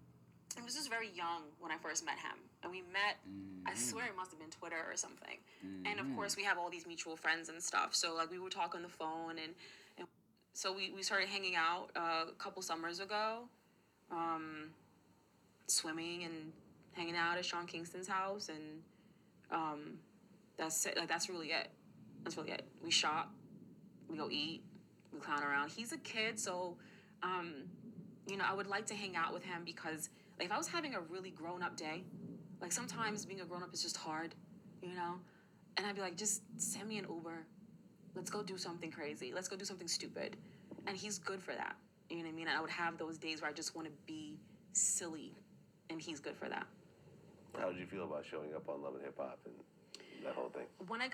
I 0.57 0.63
was 0.63 0.73
just 0.75 0.89
very 0.89 1.09
young 1.13 1.43
when 1.59 1.71
I 1.71 1.77
first 1.77 2.05
met 2.05 2.17
him, 2.17 2.37
and 2.63 2.71
we 2.71 2.81
met. 2.81 3.17
I 3.65 3.75
swear 3.75 4.05
it 4.05 4.15
must 4.15 4.31
have 4.31 4.39
been 4.39 4.49
Twitter 4.49 4.81
or 4.89 4.95
something. 4.95 5.37
And 5.85 5.99
of 5.99 6.07
course, 6.15 6.35
we 6.35 6.43
have 6.43 6.57
all 6.57 6.69
these 6.69 6.87
mutual 6.87 7.15
friends 7.15 7.49
and 7.49 7.61
stuff. 7.61 7.93
So 7.93 8.15
like 8.15 8.31
we 8.31 8.39
would 8.39 8.51
talk 8.51 8.73
on 8.75 8.81
the 8.81 8.89
phone, 8.89 9.37
and, 9.41 9.53
and 9.97 10.07
so 10.53 10.73
we, 10.73 10.91
we 10.95 11.03
started 11.03 11.29
hanging 11.29 11.55
out 11.55 11.89
uh, 11.95 12.25
a 12.29 12.33
couple 12.37 12.61
summers 12.61 12.99
ago, 12.99 13.43
um, 14.11 14.69
swimming 15.67 16.23
and 16.23 16.51
hanging 16.99 17.15
out 17.15 17.37
at 17.37 17.45
Sean 17.45 17.65
Kingston's 17.65 18.07
house, 18.07 18.49
and 18.49 18.81
um, 19.51 19.99
that's 20.57 20.85
it. 20.85 20.97
Like 20.97 21.07
that's 21.07 21.29
really 21.29 21.47
it. 21.47 21.69
That's 22.23 22.37
really 22.37 22.51
it. 22.51 22.63
We 22.83 22.91
shop, 22.91 23.31
we 24.09 24.17
go 24.17 24.29
eat, 24.29 24.61
we 25.13 25.19
clown 25.19 25.43
around. 25.43 25.71
He's 25.71 25.93
a 25.93 25.97
kid, 25.97 26.37
so 26.37 26.77
um, 27.23 27.53
you 28.27 28.37
know, 28.37 28.45
I 28.49 28.53
would 28.53 28.67
like 28.67 28.85
to 28.87 28.93
hang 28.95 29.15
out 29.15 29.33
with 29.33 29.43
him 29.43 29.63
because 29.65 30.09
like, 30.37 30.47
if 30.47 30.51
I 30.53 30.57
was 30.57 30.67
having 30.67 30.95
a 30.95 31.01
really 31.01 31.31
grown 31.31 31.63
up 31.63 31.75
day, 31.75 32.03
like 32.61 32.71
sometimes 32.71 33.25
being 33.25 33.41
a 33.41 33.45
grown 33.45 33.63
up 33.63 33.73
is 33.73 33.81
just 33.81 33.97
hard, 33.97 34.35
you 34.81 34.93
know? 34.93 35.15
And 35.77 35.87
I'd 35.87 35.95
be 35.95 36.01
like, 36.01 36.17
just 36.17 36.41
send 36.57 36.87
me 36.87 36.97
an 36.97 37.05
Uber. 37.09 37.45
Let's 38.15 38.29
go 38.29 38.43
do 38.43 38.57
something 38.57 38.91
crazy. 38.91 39.31
Let's 39.33 39.47
go 39.47 39.55
do 39.55 39.65
something 39.65 39.87
stupid. 39.87 40.37
And 40.87 40.95
he's 40.95 41.17
good 41.17 41.41
for 41.41 41.53
that. 41.53 41.75
You 42.09 42.17
know 42.17 42.23
what 42.23 42.29
I 42.29 42.33
mean? 42.33 42.47
And 42.47 42.57
I 42.57 42.61
would 42.61 42.69
have 42.69 42.97
those 42.97 43.17
days 43.17 43.41
where 43.41 43.49
I 43.49 43.53
just 43.53 43.75
want 43.75 43.87
to 43.87 43.93
be 44.05 44.37
silly. 44.73 45.33
And 45.89 46.01
he's 46.01 46.19
good 46.19 46.35
for 46.35 46.49
that. 46.49 46.67
How 47.57 47.69
did 47.71 47.79
you 47.79 47.85
feel 47.87 48.03
about 48.03 48.25
showing 48.29 48.53
up 48.55 48.67
on 48.69 48.81
Love 48.81 48.95
and 48.95 49.03
Hip 49.03 49.17
Hop 49.17 49.39
and 49.45 49.53
that 50.23 50.35
whole 50.35 50.49
thing? 50.49 50.65
When 50.87 51.01
I 51.01 51.09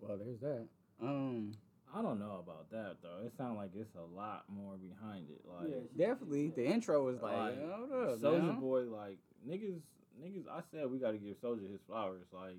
well, 0.00 0.18
there's 0.18 0.40
that. 0.40 0.66
Um, 1.00 1.52
I 1.94 2.02
don't 2.02 2.18
know 2.18 2.42
about 2.42 2.70
that 2.70 2.96
though. 3.02 3.24
It 3.24 3.32
sounds 3.36 3.56
like 3.56 3.70
it's 3.74 3.94
a 3.94 4.16
lot 4.16 4.44
more 4.48 4.74
behind 4.76 5.26
it. 5.30 5.40
Like 5.46 5.68
Yeah, 5.70 5.80
she- 5.92 5.98
definitely. 5.98 6.50
The 6.50 6.66
intro 6.66 7.04
was 7.04 7.20
like, 7.22 7.36
Like, 7.36 7.70
hold 7.70 7.92
up, 7.92 8.18
Soulja 8.18 8.42
man. 8.46 8.60
Boy, 8.60 8.82
like 8.82 9.18
niggas, 9.48 9.80
niggas. 10.22 10.48
I 10.50 10.60
said 10.70 10.90
we 10.90 10.98
got 10.98 11.12
to 11.12 11.18
give 11.18 11.36
Soulja 11.40 11.70
his 11.70 11.80
flowers. 11.86 12.26
Like 12.32 12.58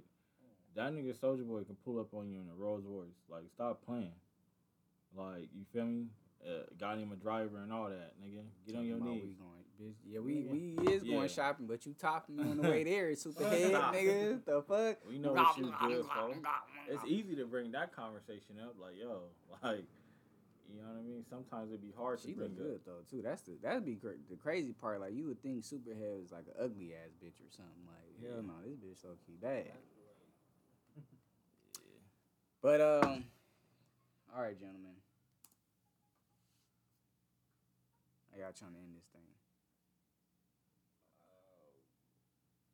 that 0.76 0.94
nigga 0.94 1.16
Soulja 1.16 1.46
Boy 1.48 1.64
can 1.64 1.76
pull 1.84 2.00
up 2.00 2.14
on 2.14 2.30
you 2.30 2.40
in 2.40 2.48
a 2.50 2.56
Rolls 2.56 2.84
Royce. 2.86 3.08
Like 3.30 3.44
stop 3.54 3.86
playing. 3.86 4.14
Like 5.16 5.50
you 5.54 5.66
feel 5.74 5.86
me? 5.86 6.06
Uh, 6.46 6.64
got 6.78 6.98
him 6.98 7.12
a 7.14 7.16
driver 7.16 7.58
and 7.64 7.72
all 7.72 7.88
that, 7.90 8.14
nigga. 8.22 8.44
Get 8.68 8.76
on 8.76 8.86
your 8.86 8.98
Talking 8.98 9.14
about 9.14 9.24
knees. 9.24 9.36
Bitch. 9.82 9.96
Yeah, 10.06 10.20
we 10.20 10.44
we 10.44 10.78
is 10.92 11.04
Yeah. 11.04 11.16
going 11.16 11.30
shopping, 11.30 11.66
but 11.68 11.86
you 11.86 11.94
topping 11.94 12.36
me 12.38 12.44
on 12.44 12.58
the 12.58 12.64
way 12.70 12.84
there, 12.84 13.16
super 13.16 13.44
head, 13.46 13.74
nigga. 13.74 14.46
The 14.46 14.62
fuck? 14.62 14.98
We 15.08 15.18
know 15.18 15.34
what 15.34 15.58
you 15.58 15.74
good 15.82 16.06
for. 16.06 16.34
It's 16.88 17.04
easy 17.06 17.36
to 17.38 17.46
bring 17.46 17.72
that 17.72 17.96
conversation 17.96 18.60
up. 18.62 18.76
Like 18.80 18.94
yo, 19.00 19.24
like 19.64 19.86
you 20.70 20.78
know 20.80 20.88
what 20.90 21.00
I 21.00 21.02
mean. 21.02 21.26
Sometimes 21.28 21.70
it'd 21.72 21.82
be 21.82 21.92
hard 21.98 22.20
She 22.20 22.30
to 22.30 22.34
bring 22.38 22.50
look 22.50 22.58
good 22.58 22.76
up. 22.76 22.86
though 22.86 23.04
too. 23.10 23.22
That's 23.24 23.42
the 23.42 23.54
that'd 23.64 23.84
be 23.86 23.96
cra- 23.96 24.22
the 24.30 24.36
crazy 24.36 24.74
part. 24.74 25.02
Like 25.02 25.14
you 25.14 25.26
would 25.26 25.42
think 25.42 25.64
Superhead 25.64 26.22
was 26.22 26.32
like 26.32 26.46
an 26.48 26.54
ugly 26.64 26.94
ass 26.94 27.12
bitch 27.24 27.42
or 27.42 27.50
something. 27.50 27.84
Like 27.88 28.14
hell 28.32 28.44
no, 28.44 28.54
this 28.64 28.78
bitch 28.78 29.02
so 29.02 29.10
key 29.26 29.38
bad. 29.42 29.72
But 32.62 32.80
um, 32.80 33.26
all 34.34 34.42
right, 34.42 34.58
gentlemen. 34.58 34.96
I 38.34 38.40
got 38.40 38.56
trying 38.56 38.72
to 38.72 38.80
end 38.80 38.96
this 38.96 39.04
thing. 39.12 39.22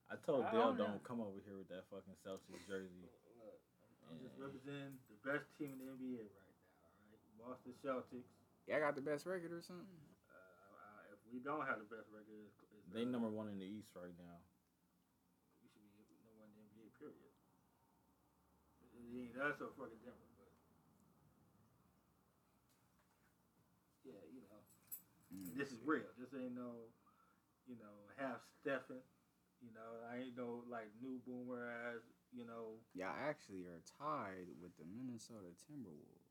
I 0.10 0.18
told 0.26 0.46
I 0.46 0.52
Dale 0.52 0.74
don't 0.74 0.98
don't 0.98 1.04
come 1.06 1.22
over 1.22 1.38
here 1.46 1.54
with 1.58 1.70
that 1.70 1.86
fucking 1.94 2.18
Celtics 2.26 2.66
jersey. 2.66 3.06
Look, 3.38 3.62
I'm 4.10 4.18
just 4.18 4.34
representing 4.42 4.98
the 5.06 5.18
best 5.22 5.46
team 5.58 5.78
in 5.78 5.86
the 5.86 5.88
NBA 5.94 6.26
right 6.26 6.56
now. 6.58 6.82
All 6.82 6.98
right, 6.98 7.22
Boston 7.38 7.74
Celtics. 7.86 8.26
Y'all 8.66 8.82
got 8.82 8.98
the 8.98 9.06
best 9.06 9.30
record 9.30 9.54
or 9.54 9.62
something? 9.62 9.86
Uh, 10.30 10.34
uh, 10.34 11.14
if 11.14 11.22
we 11.30 11.42
don't 11.42 11.66
have 11.66 11.78
the 11.82 11.90
best 11.90 12.10
record, 12.10 12.38
it's, 12.42 12.58
it's 12.74 12.86
They 12.90 13.06
number 13.06 13.30
one 13.30 13.50
in 13.54 13.58
the 13.62 13.66
East 13.70 13.94
right 13.98 14.14
now. 14.18 14.38
We 15.62 15.70
should 15.70 15.86
be 15.86 15.94
number 15.94 16.18
one 16.42 16.50
in 16.50 16.58
the 16.58 16.62
NBA. 16.74 16.90
Period. 16.98 17.34
It 18.90 19.14
ain't 19.14 19.38
us 19.42 19.58
or 19.62 19.74
fucking 19.78 20.02
Denver, 20.06 20.30
but 20.42 20.54
yeah, 24.06 24.22
you 24.34 24.42
know, 24.50 24.62
Mm. 25.30 25.54
this 25.58 25.70
is 25.70 25.78
real. 25.86 26.10
This 26.18 26.34
ain't 26.34 26.58
no, 26.58 26.90
you 27.70 27.78
know, 27.78 27.94
half 28.18 28.42
Stephen. 28.62 28.98
You 29.60 29.72
know, 29.76 29.92
I 30.08 30.24
ain't 30.24 30.38
no 30.40 30.64
like 30.72 30.88
new 31.04 31.20
boomer 31.28 31.68
ass. 31.68 32.04
You 32.32 32.46
know, 32.46 32.80
Y'all 32.94 33.12
actually 33.18 33.66
are 33.68 33.82
tied 34.00 34.48
with 34.62 34.72
the 34.78 34.86
Minnesota 34.88 35.52
Timberwolves. 35.68 36.30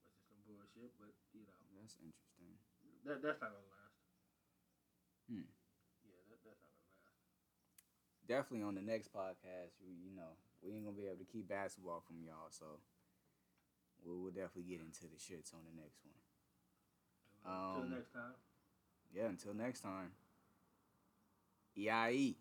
which 0.00 0.14
is 0.16 0.24
some 0.30 0.38
bullshit. 0.46 0.92
But 0.96 1.12
you 1.36 1.44
know, 1.44 1.58
That's 1.76 1.98
interesting. 2.00 2.56
that 3.04 3.20
that's 3.20 3.40
not 3.42 3.50
gonna 3.52 3.68
last. 3.74 3.98
Hmm. 5.28 5.50
Yeah, 6.06 6.22
that, 6.30 6.40
that's 6.46 6.62
not 6.62 6.72
gonna 6.72 6.96
last. 7.02 7.20
Definitely 8.24 8.64
on 8.64 8.78
the 8.78 8.86
next 8.86 9.10
podcast, 9.12 9.76
you, 9.82 9.92
you 9.92 10.14
know, 10.14 10.38
we 10.62 10.72
ain't 10.78 10.86
gonna 10.86 10.96
be 10.96 11.10
able 11.10 11.20
to 11.20 11.28
keep 11.28 11.50
basketball 11.50 12.00
from 12.06 12.22
y'all, 12.24 12.48
so 12.54 12.78
we'll, 14.00 14.22
we'll 14.22 14.32
definitely 14.32 14.70
get 14.70 14.80
into 14.80 15.10
the 15.10 15.18
shits 15.20 15.52
on 15.52 15.66
the 15.68 15.74
next 15.76 16.00
one. 16.06 16.16
Until 17.42 17.82
Um, 17.84 17.90
next 17.98 18.12
time. 18.14 18.38
Yeah, 19.12 19.26
until 19.28 19.52
next 19.58 19.82
time. 19.82 20.14
EIE. 21.76 22.38